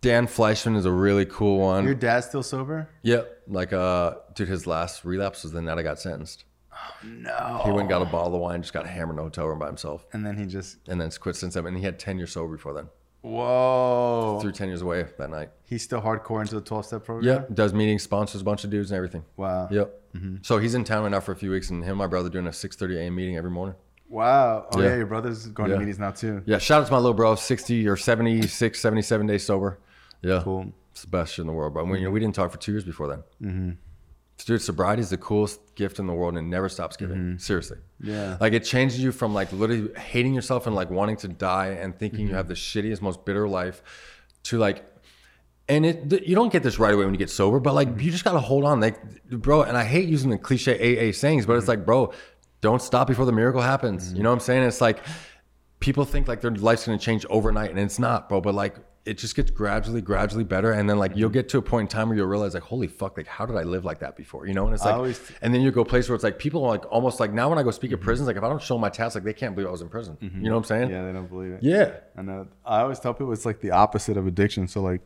Dan 0.00 0.26
Fleyshman 0.26 0.76
is 0.76 0.84
a 0.86 0.92
really 0.92 1.26
cool 1.26 1.58
one. 1.58 1.84
your 1.84 1.94
dad's 1.94 2.26
still 2.26 2.42
sober? 2.42 2.88
Yep. 3.02 3.42
Like, 3.48 3.72
uh, 3.72 4.14
dude, 4.34 4.48
his 4.48 4.66
last 4.66 5.04
relapse 5.04 5.42
was 5.42 5.52
the 5.52 5.60
night 5.60 5.76
I 5.78 5.82
got 5.82 5.98
sentenced. 5.98 6.44
No. 7.02 7.62
He 7.64 7.70
went 7.70 7.80
and 7.82 7.88
got 7.88 8.02
a 8.02 8.04
bottle 8.04 8.34
of 8.36 8.40
wine, 8.40 8.62
just 8.62 8.72
got 8.72 8.86
hammered 8.86 9.16
in 9.16 9.18
a 9.18 9.22
hotel 9.24 9.46
room 9.48 9.58
by 9.58 9.66
himself, 9.66 10.06
And 10.12 10.24
then 10.24 10.36
he 10.38 10.46
just. 10.46 10.76
and 10.88 11.00
then 11.00 11.10
quit 11.10 11.34
since 11.34 11.54
then. 11.54 11.66
And 11.66 11.76
he 11.76 11.82
had 11.82 11.98
10 11.98 12.16
years 12.18 12.30
sober 12.32 12.54
before 12.56 12.72
then. 12.74 12.88
Whoa. 13.22 14.38
Threw 14.40 14.52
10 14.52 14.68
years 14.68 14.82
away 14.82 15.06
that 15.18 15.30
night. 15.30 15.50
He's 15.64 15.82
still 15.82 16.00
hardcore 16.00 16.40
into 16.40 16.54
the 16.54 16.60
12 16.60 16.86
step 16.86 17.04
program? 17.04 17.26
Yep. 17.42 17.54
Does 17.54 17.72
meetings, 17.74 18.02
sponsors 18.02 18.40
a 18.40 18.44
bunch 18.44 18.64
of 18.64 18.70
dudes 18.70 18.90
and 18.90 18.96
everything. 18.96 19.24
Wow. 19.36 19.68
Yep. 19.70 20.00
Mm-hmm. 20.16 20.36
So 20.42 20.58
he's 20.58 20.74
in 20.74 20.84
town 20.84 21.02
right 21.02 21.10
now 21.10 21.20
for 21.20 21.32
a 21.32 21.36
few 21.36 21.50
weeks, 21.50 21.70
and 21.70 21.82
him 21.82 21.90
and 21.90 21.98
my 21.98 22.06
brother 22.06 22.28
doing 22.28 22.46
a 22.46 22.50
6:30 22.50 22.96
a.m. 22.96 23.14
meeting 23.14 23.36
every 23.36 23.50
morning. 23.50 23.74
Wow. 24.08 24.68
Oh, 24.72 24.80
yeah. 24.80 24.88
Yeah. 24.90 24.96
your 24.96 25.06
brother's 25.06 25.46
going 25.48 25.68
Yeah. 25.70 25.74
to 25.76 25.80
meetings 25.80 25.98
now, 25.98 26.10
too. 26.12 26.42
Yeah. 26.46 26.58
Shout 26.58 26.80
out 26.82 26.86
to 26.86 26.92
my 26.92 26.98
little 26.98 27.12
bro, 27.14 27.34
60 27.34 27.86
or 27.86 27.96
76, 27.96 28.80
77 28.80 29.26
days 29.26 29.44
sober. 29.44 29.78
Yeah. 30.22 30.40
Cool. 30.42 30.72
It's 30.92 31.02
the 31.02 31.08
best 31.08 31.34
shit 31.34 31.42
in 31.42 31.46
the 31.46 31.52
world, 31.52 31.74
bro. 31.74 31.84
We, 31.84 31.98
you 31.98 32.04
know, 32.04 32.10
we 32.10 32.18
didn't 32.20 32.34
talk 32.34 32.50
for 32.50 32.56
two 32.58 32.72
years 32.72 32.84
before 32.84 33.06
then. 33.08 33.22
Mm-hmm. 33.42 33.70
Dude, 34.46 34.62
sobriety 34.62 35.02
is 35.02 35.10
the 35.10 35.18
coolest 35.18 35.60
gift 35.74 35.98
in 35.98 36.06
the 36.06 36.12
world 36.14 36.36
and 36.36 36.46
it 36.46 36.50
never 36.50 36.68
stops 36.68 36.96
giving. 36.96 37.16
Mm-hmm. 37.16 37.36
Seriously. 37.38 37.78
Yeah. 38.00 38.36
Like 38.40 38.52
it 38.52 38.64
changes 38.64 39.00
you 39.00 39.12
from 39.12 39.34
like 39.34 39.52
literally 39.52 39.92
hating 39.94 40.34
yourself 40.34 40.66
and 40.66 40.76
like 40.76 40.90
wanting 40.90 41.16
to 41.18 41.28
die 41.28 41.68
and 41.68 41.98
thinking 41.98 42.20
you 42.20 42.26
mm-hmm. 42.26 42.36
have 42.36 42.48
the 42.48 42.54
shittiest, 42.54 43.00
most 43.00 43.24
bitter 43.24 43.48
life 43.48 43.82
to 44.44 44.58
like, 44.58 44.84
and 45.68 45.84
it 45.84 46.08
th- 46.08 46.26
you 46.26 46.34
don't 46.34 46.52
get 46.52 46.62
this 46.62 46.78
right 46.78 46.94
away 46.94 47.04
when 47.04 47.12
you 47.12 47.18
get 47.18 47.30
sober, 47.30 47.60
but 47.60 47.74
like 47.74 47.88
you 48.00 48.10
just 48.10 48.24
gotta 48.24 48.40
hold 48.40 48.64
on, 48.64 48.80
like, 48.80 49.28
bro. 49.30 49.62
And 49.62 49.76
I 49.76 49.84
hate 49.84 50.08
using 50.08 50.30
the 50.30 50.38
cliche 50.38 50.72
AA 51.10 51.12
sayings, 51.12 51.44
but 51.44 51.54
it's 51.54 51.62
mm-hmm. 51.62 51.70
like, 51.70 51.86
bro, 51.86 52.12
don't 52.60 52.80
stop 52.80 53.06
before 53.06 53.26
the 53.26 53.32
miracle 53.32 53.60
happens. 53.60 54.08
You 54.08 54.14
mm-hmm. 54.14 54.22
know 54.22 54.30
what 54.30 54.34
I'm 54.34 54.40
saying? 54.40 54.62
It's 54.62 54.80
like 54.80 55.00
people 55.80 56.04
think 56.04 56.28
like 56.28 56.40
their 56.40 56.52
life's 56.52 56.86
gonna 56.86 56.98
change 56.98 57.26
overnight, 57.28 57.70
and 57.70 57.78
it's 57.78 57.98
not, 57.98 58.28
bro. 58.28 58.40
But 58.40 58.54
like 58.54 58.76
it 59.08 59.16
just 59.16 59.34
gets 59.34 59.50
gradually, 59.50 60.02
gradually 60.02 60.44
better, 60.44 60.72
and 60.72 60.88
then 60.88 60.98
like 60.98 61.16
you'll 61.16 61.30
mm-hmm. 61.30 61.34
get 61.34 61.48
to 61.48 61.58
a 61.58 61.62
point 61.62 61.90
in 61.90 61.96
time 61.96 62.08
where 62.08 62.18
you'll 62.18 62.26
realize 62.26 62.52
like, 62.52 62.62
holy 62.62 62.86
fuck, 62.86 63.16
like 63.16 63.26
how 63.26 63.46
did 63.46 63.56
I 63.56 63.62
live 63.62 63.84
like 63.84 64.00
that 64.00 64.16
before? 64.16 64.46
You 64.46 64.52
know? 64.52 64.66
And 64.66 64.74
it's 64.74 64.84
like, 64.84 64.94
always- 64.94 65.32
and 65.40 65.54
then 65.54 65.62
you 65.62 65.70
go 65.70 65.80
a 65.80 65.84
place 65.84 66.08
where 66.08 66.14
it's 66.14 66.24
like 66.24 66.38
people 66.38 66.64
are 66.64 66.70
like 66.70 66.84
almost 66.92 67.18
like 67.18 67.32
now 67.32 67.48
when 67.48 67.58
I 67.58 67.62
go 67.62 67.70
speak 67.70 67.90
at 67.90 67.98
mm-hmm. 67.98 68.04
prisons, 68.04 68.26
like 68.26 68.36
if 68.36 68.42
I 68.42 68.48
don't 68.48 68.60
show 68.60 68.76
my 68.76 68.90
tats, 68.90 69.14
like 69.14 69.24
they 69.24 69.32
can't 69.32 69.54
believe 69.54 69.68
I 69.68 69.72
was 69.72 69.80
in 69.80 69.88
prison. 69.88 70.18
You 70.20 70.28
mm-hmm. 70.28 70.42
know 70.42 70.50
what 70.50 70.56
I'm 70.58 70.64
saying? 70.64 70.90
Yeah, 70.90 71.06
they 71.06 71.12
don't 71.12 71.28
believe 71.28 71.52
it. 71.52 71.62
Yeah. 71.62 71.94
I 72.16 72.22
know. 72.22 72.48
I 72.66 72.80
always 72.80 73.00
tell 73.00 73.14
people 73.14 73.32
it's 73.32 73.46
like 73.46 73.60
the 73.60 73.70
opposite 73.70 74.18
of 74.18 74.26
addiction. 74.26 74.68
So 74.68 74.82
like 74.82 75.00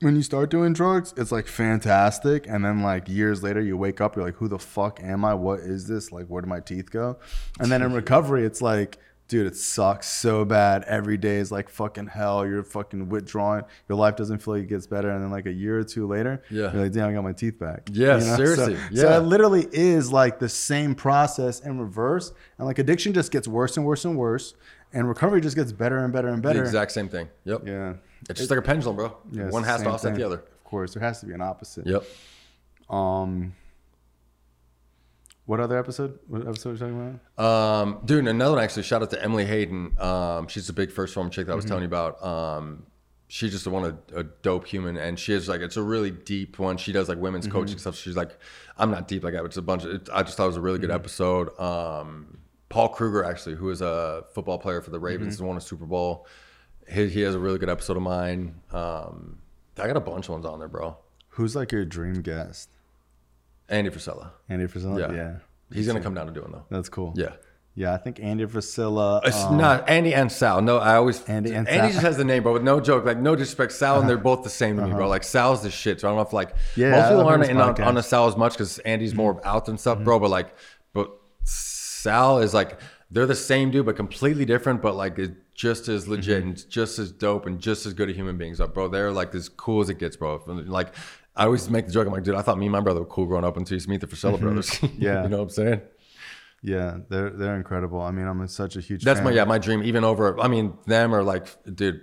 when 0.00 0.16
you 0.16 0.22
start 0.22 0.50
doing 0.50 0.72
drugs, 0.72 1.14
it's 1.16 1.30
like 1.30 1.46
fantastic, 1.46 2.46
and 2.46 2.64
then 2.64 2.82
like 2.82 3.08
years 3.08 3.42
later, 3.42 3.60
you 3.60 3.76
wake 3.76 4.00
up, 4.00 4.16
you're 4.16 4.24
like, 4.24 4.36
"Who 4.36 4.48
the 4.48 4.58
fuck 4.58 5.02
am 5.02 5.24
I? 5.26 5.34
What 5.34 5.60
is 5.60 5.86
this? 5.86 6.10
Like, 6.10 6.26
where 6.26 6.40
do 6.40 6.48
my 6.48 6.60
teeth 6.60 6.90
go?" 6.90 7.18
And 7.58 7.70
then 7.70 7.82
in 7.82 7.92
recovery, 8.02 8.44
it's 8.44 8.62
like, 8.62 8.98
dude, 9.30 9.46
it 9.46 9.56
sucks 9.56 10.06
so 10.08 10.44
bad. 10.44 10.82
Every 10.84 11.16
day 11.16 11.36
is 11.36 11.50
like 11.50 11.68
fucking 11.70 12.08
hell. 12.08 12.44
You're 12.46 12.62
fucking 12.64 13.08
withdrawing. 13.08 13.64
Your 13.88 13.96
life 13.96 14.16
doesn't 14.16 14.40
feel 14.40 14.54
like 14.54 14.64
it 14.64 14.68
gets 14.68 14.86
better, 14.86 15.08
and 15.08 15.22
then 15.22 15.30
like 15.30 15.46
a 15.46 15.52
year 15.52 15.78
or 15.78 15.84
two 15.84 16.06
later, 16.06 16.42
Yeah. 16.50 16.72
you're 16.72 16.82
like, 16.82 16.92
"Damn, 16.92 17.08
I 17.08 17.12
got 17.12 17.22
my 17.24 17.32
teeth 17.32 17.58
back." 17.58 17.88
Yeah, 17.92 18.18
So- 18.18 18.36
seriously. 18.36 18.76
So, 18.76 19.08
Yeah. 19.08 19.16
it 19.18 19.20
literally 19.22 19.66
is 19.72 20.12
like 20.12 20.38
the 20.40 20.48
same 20.48 20.94
process 20.94 21.60
in 21.60 21.78
reverse, 21.78 22.32
and 22.58 22.66
like 22.66 22.78
addiction 22.78 23.12
just 23.12 23.30
gets 23.32 23.48
worse 23.48 23.76
and 23.76 23.86
worse 23.86 24.04
and 24.04 24.18
worse, 24.18 24.54
and 24.92 25.08
recovery 25.08 25.40
just 25.40 25.54
gets 25.56 25.72
better 25.72 25.98
and 25.98 26.12
better 26.12 26.28
and 26.28 26.42
better. 26.42 26.58
The 26.58 26.64
exact 26.66 26.92
same 26.92 27.08
thing. 27.08 27.28
Yep. 27.44 27.62
Yeah. 27.66 27.92
It's 28.28 28.38
just 28.40 28.50
like 28.50 28.58
a 28.58 28.62
pendulum, 28.62 28.96
bro. 28.96 29.16
Yeah, 29.32 29.48
One 29.48 29.62
has 29.62 29.80
to 29.82 29.88
offset 29.88 30.10
thing. 30.12 30.20
the 30.20 30.26
other. 30.26 30.36
Of 30.38 30.64
course, 30.64 30.92
there 30.94 31.02
has 31.02 31.20
to 31.20 31.26
be 31.26 31.32
an 31.32 31.40
opposite. 31.40 31.86
Yep. 31.86 32.04
Um. 32.90 33.54
What 35.50 35.58
other 35.58 35.76
episode? 35.76 36.20
What 36.28 36.46
episode 36.46 36.68
are 36.68 36.72
you 36.74 36.78
talking 36.78 37.18
about? 37.36 37.44
Um, 37.44 38.02
dude, 38.04 38.28
another 38.28 38.54
one 38.54 38.62
actually. 38.62 38.84
Shout 38.84 39.02
out 39.02 39.10
to 39.10 39.20
Emily 39.20 39.44
Hayden. 39.44 39.96
Um, 39.98 40.46
she's 40.46 40.68
a 40.68 40.72
big 40.72 40.90
1st 40.90 41.12
Phorm 41.12 41.28
chick 41.28 41.46
that 41.46 41.52
I 41.52 41.56
was 41.56 41.64
telling 41.64 41.82
you 41.82 41.88
about. 41.88 42.24
Um, 42.24 42.86
she's 43.26 43.50
just 43.50 43.66
one 43.66 43.84
a, 43.84 44.20
a 44.20 44.22
dope 44.22 44.68
human, 44.68 44.96
and 44.96 45.18
she 45.18 45.32
is 45.32 45.48
like 45.48 45.60
it's 45.60 45.76
a 45.76 45.82
really 45.82 46.12
deep 46.12 46.60
one. 46.60 46.76
She 46.76 46.92
does 46.92 47.08
like 47.08 47.18
women's 47.18 47.48
coaching 47.48 47.78
stuff. 47.78 47.96
She's 47.96 48.14
like, 48.14 48.38
I'm 48.78 48.92
not 48.92 49.08
deep 49.08 49.24
like 49.24 49.32
that. 49.32 49.40
But 49.40 49.46
it's 49.46 49.56
a 49.56 49.62
bunch. 49.62 49.84
Of, 49.84 49.90
it, 49.90 50.08
I 50.12 50.22
just 50.22 50.36
thought 50.36 50.44
it 50.44 50.54
was 50.54 50.56
a 50.56 50.60
really 50.60 50.78
good 50.78 50.92
episode. 50.92 51.58
Um, 51.58 52.38
Paul 52.68 52.90
Kruger 52.90 53.24
actually, 53.24 53.56
who 53.56 53.70
is 53.70 53.80
a 53.80 54.26
football 54.32 54.58
player 54.60 54.80
for 54.80 54.90
the 54.90 55.00
Ravens, 55.00 55.40
and 55.40 55.48
won 55.48 55.56
a 55.56 55.60
Super 55.60 55.84
Bowl. 55.84 56.28
He, 56.88 57.08
he 57.08 57.22
has 57.22 57.34
a 57.34 57.40
really 57.40 57.58
good 57.58 57.70
episode 57.70 57.96
of 57.96 58.04
mine. 58.04 58.54
Um, 58.70 59.40
I 59.76 59.88
got 59.88 59.96
a 59.96 60.00
bunch 60.00 60.26
of 60.26 60.30
ones 60.30 60.46
on 60.46 60.60
there, 60.60 60.68
bro. 60.68 60.96
Who's 61.30 61.56
like 61.56 61.72
your 61.72 61.84
dream 61.84 62.22
guest? 62.22 62.68
Andy 63.70 63.90
Frisella. 63.90 64.30
Andy 64.48 64.66
Frisella. 64.66 64.98
Yeah. 64.98 65.12
Yeah. 65.14 65.36
He's 65.72 65.86
gonna 65.86 66.00
come 66.00 66.14
down 66.14 66.26
to 66.26 66.32
doing 66.32 66.50
though. 66.52 66.64
That's 66.70 66.88
cool. 66.88 67.14
Yeah. 67.16 67.32
Yeah, 67.76 67.94
I 67.94 67.98
think 67.98 68.18
Andy 68.20 68.44
Frisella. 68.46 69.20
It's 69.24 69.36
um, 69.44 69.56
not 69.56 69.88
Andy 69.88 70.12
and 70.12 70.30
Sal. 70.30 70.60
No, 70.60 70.78
I 70.78 70.96
always 70.96 71.22
Andy 71.24 71.52
and 71.54 71.68
Andy 71.68 71.80
Sal. 71.80 71.90
just 71.92 72.02
has 72.02 72.16
the 72.16 72.24
name, 72.24 72.42
bro. 72.42 72.52
With 72.52 72.64
no 72.64 72.80
joke, 72.80 73.04
like 73.04 73.18
no 73.18 73.36
disrespect, 73.36 73.70
Sal 73.72 74.00
and 74.00 74.08
they're 74.08 74.18
both 74.18 74.42
the 74.42 74.50
same 74.50 74.76
to 74.76 74.86
me, 74.86 74.92
bro. 74.92 75.08
Like 75.08 75.22
Sal's 75.22 75.62
the 75.62 75.70
shit. 75.70 76.00
So 76.00 76.08
I 76.08 76.10
don't 76.10 76.16
know 76.16 76.22
if 76.26 76.32
like 76.32 76.54
Yeah, 76.74 76.90
most 76.90 77.08
people 77.10 77.28
aren't 77.28 77.44
in 77.48 77.58
on. 77.58 77.74
Mm-hmm. 77.74 77.84
on 77.84 77.94
the 77.94 78.02
Sal 78.02 78.26
as 78.26 78.36
much 78.36 78.54
because 78.54 78.80
Andy's 78.80 79.14
more 79.14 79.40
out 79.46 79.68
and 79.68 79.78
stuff, 79.78 80.00
bro. 80.00 80.18
But 80.18 80.30
like, 80.30 80.54
but 80.92 81.12
Sal 81.44 82.40
is 82.40 82.52
like 82.52 82.80
they're 83.12 83.26
the 83.26 83.34
same 83.36 83.70
dude, 83.70 83.86
but 83.86 83.94
completely 83.96 84.44
different. 84.44 84.82
But 84.82 84.96
like 84.96 85.18
it's 85.18 85.32
just 85.54 85.88
as 85.88 86.08
legit 86.08 86.40
Mm-hmm. 86.40 86.48
and 86.48 86.68
just 86.70 86.98
as 86.98 87.12
dope 87.12 87.46
and 87.46 87.60
just 87.60 87.86
as 87.86 87.92
good 87.94 88.10
a 88.10 88.12
human 88.12 88.36
beings, 88.36 88.60
up, 88.60 88.74
bro. 88.74 88.88
They're 88.88 89.12
like 89.12 89.32
as 89.34 89.48
cool 89.48 89.80
as 89.80 89.88
it 89.90 89.98
gets, 89.98 90.16
bro. 90.16 90.42
Like. 90.46 90.92
I 91.40 91.44
always 91.46 91.70
make 91.70 91.86
the 91.86 91.92
joke. 91.92 92.06
I'm 92.06 92.12
like, 92.12 92.22
dude, 92.22 92.34
I 92.34 92.42
thought 92.42 92.58
me 92.58 92.66
and 92.66 92.72
my 92.72 92.80
brother 92.80 93.00
were 93.00 93.06
cool 93.06 93.24
growing 93.24 93.44
up 93.44 93.56
until 93.56 93.78
you 93.78 93.86
meet 93.88 94.02
the 94.02 94.06
Frisella 94.06 94.38
brothers. 94.38 94.70
Mm-hmm. 94.70 95.02
Yeah. 95.02 95.22
you 95.22 95.30
know 95.30 95.38
what 95.38 95.44
I'm 95.44 95.50
saying? 95.50 95.80
Yeah, 96.62 96.98
they're 97.08 97.30
they're 97.30 97.56
incredible. 97.56 98.02
I 98.02 98.10
mean, 98.10 98.26
I'm 98.26 98.46
such 98.46 98.76
a 98.76 98.80
huge. 98.80 99.02
That's 99.02 99.20
fan. 99.20 99.24
my 99.24 99.30
yeah, 99.32 99.44
my 99.44 99.56
dream. 99.56 99.82
Even 99.82 100.04
over, 100.04 100.38
I 100.38 100.48
mean, 100.48 100.74
them 100.86 101.14
are 101.14 101.22
like, 101.22 101.46
dude, 101.74 102.02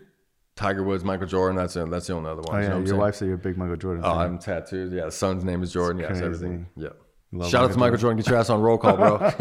Tiger 0.55 0.84
Woods, 0.84 1.03
Michael 1.03 1.27
Jordan. 1.27 1.55
That's 1.55 1.76
it. 1.76 1.88
That's 1.91 2.07
the 2.07 2.14
only 2.14 2.31
other 2.31 2.41
one. 2.41 2.55
Oh 2.55 2.59
you 2.59 2.68
know 2.69 2.77
what 2.77 2.80
your 2.80 2.88
saying? 2.88 2.99
wife 2.99 3.15
said 3.15 3.26
you're 3.27 3.35
a 3.35 3.38
big 3.38 3.57
Michael 3.57 3.76
Jordan. 3.76 4.03
Oh, 4.03 4.15
fan. 4.15 4.19
I'm 4.19 4.39
tattooed. 4.39 4.91
Yeah, 4.91 5.09
son's 5.09 5.43
name 5.43 5.61
is 5.61 5.72
Jordan. 5.72 6.01
Yes, 6.01 6.19
everything. 6.19 6.65
Yeah. 6.76 6.89
Love 7.31 7.51
Shout 7.51 7.65
out 7.65 7.72
to 7.73 7.77
Michael 7.77 7.80
Michael 7.80 7.97
Jordan. 7.97 8.18
Get 8.18 8.27
your 8.27 8.39
ass 8.39 8.49
on 8.49 8.61
roll 8.61 8.77
call, 8.77 8.95
bro. 8.95 9.18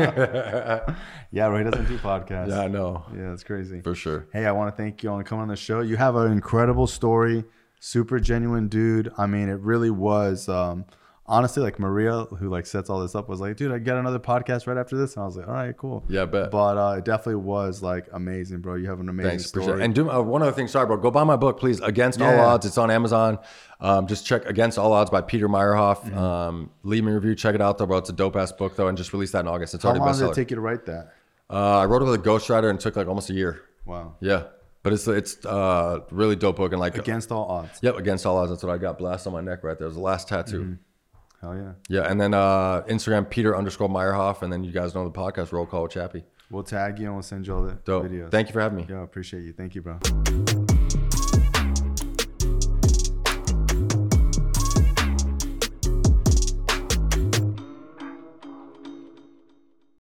yeah, 1.30 1.46
right. 1.46 1.64
He 1.64 1.70
doesn't 1.70 1.86
do 1.86 1.96
podcasts. 1.98 2.48
yeah, 2.48 2.60
I 2.60 2.68
know 2.68 3.04
yeah, 3.16 3.32
it's 3.32 3.44
crazy. 3.44 3.80
for 3.80 3.94
sure. 3.94 4.26
Hey, 4.32 4.44
I 4.44 4.52
want 4.52 4.74
to 4.74 4.76
thank 4.76 5.02
you 5.02 5.10
on 5.10 5.24
coming 5.24 5.42
on 5.42 5.48
the 5.48 5.56
show. 5.56 5.80
You 5.80 5.96
have 5.96 6.16
an 6.16 6.32
incredible 6.32 6.86
story, 6.86 7.44
super 7.80 8.18
genuine 8.18 8.68
dude. 8.68 9.12
I 9.16 9.26
mean, 9.26 9.48
it 9.48 9.60
really 9.60 9.90
was 9.90 10.48
um, 10.48 10.84
honestly, 11.28 11.62
like 11.62 11.78
Maria, 11.78 12.24
who 12.24 12.48
like 12.48 12.66
sets 12.66 12.88
all 12.88 13.00
this 13.00 13.14
up, 13.14 13.28
was 13.28 13.40
like, 13.40 13.56
dude, 13.56 13.72
I 13.72 13.78
got 13.78 13.98
another 13.98 14.18
podcast 14.18 14.66
right 14.66 14.76
after 14.76 14.96
this, 14.96 15.14
and 15.14 15.22
I 15.22 15.26
was 15.26 15.36
like, 15.36 15.48
all 15.48 15.54
right, 15.54 15.76
cool. 15.76 16.04
Yeah, 16.08 16.24
bet. 16.24 16.50
But 16.50 16.78
uh, 16.78 16.98
it 16.98 17.04
definitely 17.04 17.36
was 17.36 17.82
like 17.82 18.06
amazing, 18.12 18.60
bro. 18.60 18.76
You 18.76 18.88
have 18.88 19.00
an 19.00 19.08
amazing 19.08 19.30
Thanks, 19.30 19.46
story. 19.46 19.82
And 19.82 19.94
do 19.94 20.10
uh, 20.10 20.20
one 20.20 20.42
other 20.42 20.52
thing, 20.52 20.68
sorry, 20.68 20.86
bro. 20.86 20.96
Go 20.96 21.10
buy 21.10 21.24
my 21.24 21.36
book, 21.36 21.58
please. 21.58 21.80
Against 21.80 22.20
All 22.20 22.38
Odds. 22.38 22.66
It's 22.66 22.78
on 22.78 22.90
Amazon. 22.90 23.38
Um, 23.80 24.06
just 24.06 24.26
check 24.26 24.46
Against 24.46 24.78
All 24.78 24.92
Odds 24.92 25.10
by 25.10 25.20
Peter 25.20 25.48
Meyerhoff. 25.48 26.04
Mm-hmm. 26.04 26.18
Um, 26.18 26.70
leave 26.82 27.04
me 27.04 27.12
a 27.12 27.14
review. 27.14 27.34
Check 27.34 27.54
it 27.54 27.60
out, 27.60 27.78
though, 27.78 27.86
bro. 27.86 27.98
It's 27.98 28.10
a 28.10 28.14
dope 28.14 28.36
ass 28.36 28.52
book, 28.52 28.76
though, 28.76 28.88
and 28.88 28.96
just 28.96 29.12
released 29.12 29.32
that 29.32 29.40
in 29.40 29.48
August. 29.48 29.74
It's 29.74 29.82
How 29.82 29.90
already 29.90 30.04
long 30.04 30.18
did 30.18 30.30
it 30.30 30.34
take 30.34 30.50
you 30.50 30.56
to 30.56 30.60
write 30.60 30.86
that? 30.86 31.12
uh, 31.50 31.78
I 31.78 31.84
wrote 31.84 32.02
it 32.02 32.06
with 32.06 32.14
a 32.14 32.22
ghostwriter 32.22 32.68
and 32.70 32.78
it 32.78 32.82
took 32.82 32.96
like 32.96 33.06
almost 33.06 33.30
a 33.30 33.34
year. 33.34 33.62
Wow. 33.84 34.16
Yeah, 34.20 34.44
but 34.86 34.92
it's 34.92 35.08
it's 35.08 35.44
uh, 35.44 35.98
really 36.12 36.36
dope 36.36 36.54
book 36.54 36.70
and 36.70 36.78
like 36.78 36.96
Against 36.96 37.32
all 37.32 37.50
odds. 37.50 37.80
Yep, 37.82 37.96
Against 37.96 38.24
All 38.24 38.36
Odds. 38.36 38.52
That's 38.52 38.62
what 38.62 38.72
I 38.72 38.78
got 38.78 38.98
blast 38.98 39.26
on 39.26 39.32
my 39.32 39.40
neck 39.40 39.64
right 39.64 39.76
there. 39.76 39.86
It 39.86 39.88
was 39.88 39.96
the 39.96 40.00
last 40.00 40.28
tattoo. 40.28 40.60
Mm-hmm. 40.60 40.74
Hell 41.40 41.56
yeah. 41.56 41.72
Yeah, 41.88 42.08
and 42.08 42.20
then 42.20 42.34
uh, 42.34 42.82
Instagram 42.82 43.28
Peter 43.28 43.56
underscore 43.56 43.88
Meyerhoff, 43.88 44.42
and 44.42 44.52
then 44.52 44.62
you 44.62 44.70
guys 44.70 44.94
know 44.94 45.02
the 45.02 45.10
podcast 45.10 45.50
Roll 45.50 45.66
Call 45.66 45.82
with 45.82 45.90
Chappy. 45.92 46.22
We'll 46.52 46.62
tag 46.62 47.00
you 47.00 47.06
and 47.06 47.14
we'll 47.16 47.24
send 47.24 47.48
you 47.48 47.56
all 47.56 47.62
the 47.62 47.72
Dope. 47.84 48.04
videos. 48.04 48.30
Thank 48.30 48.46
you 48.46 48.52
for 48.52 48.60
having 48.60 48.78
me. 48.78 48.86
Yeah, 48.88 49.02
appreciate 49.02 49.42
you. 49.42 49.52
Thank 49.52 49.74
you, 49.74 49.82
bro. 49.82 50.65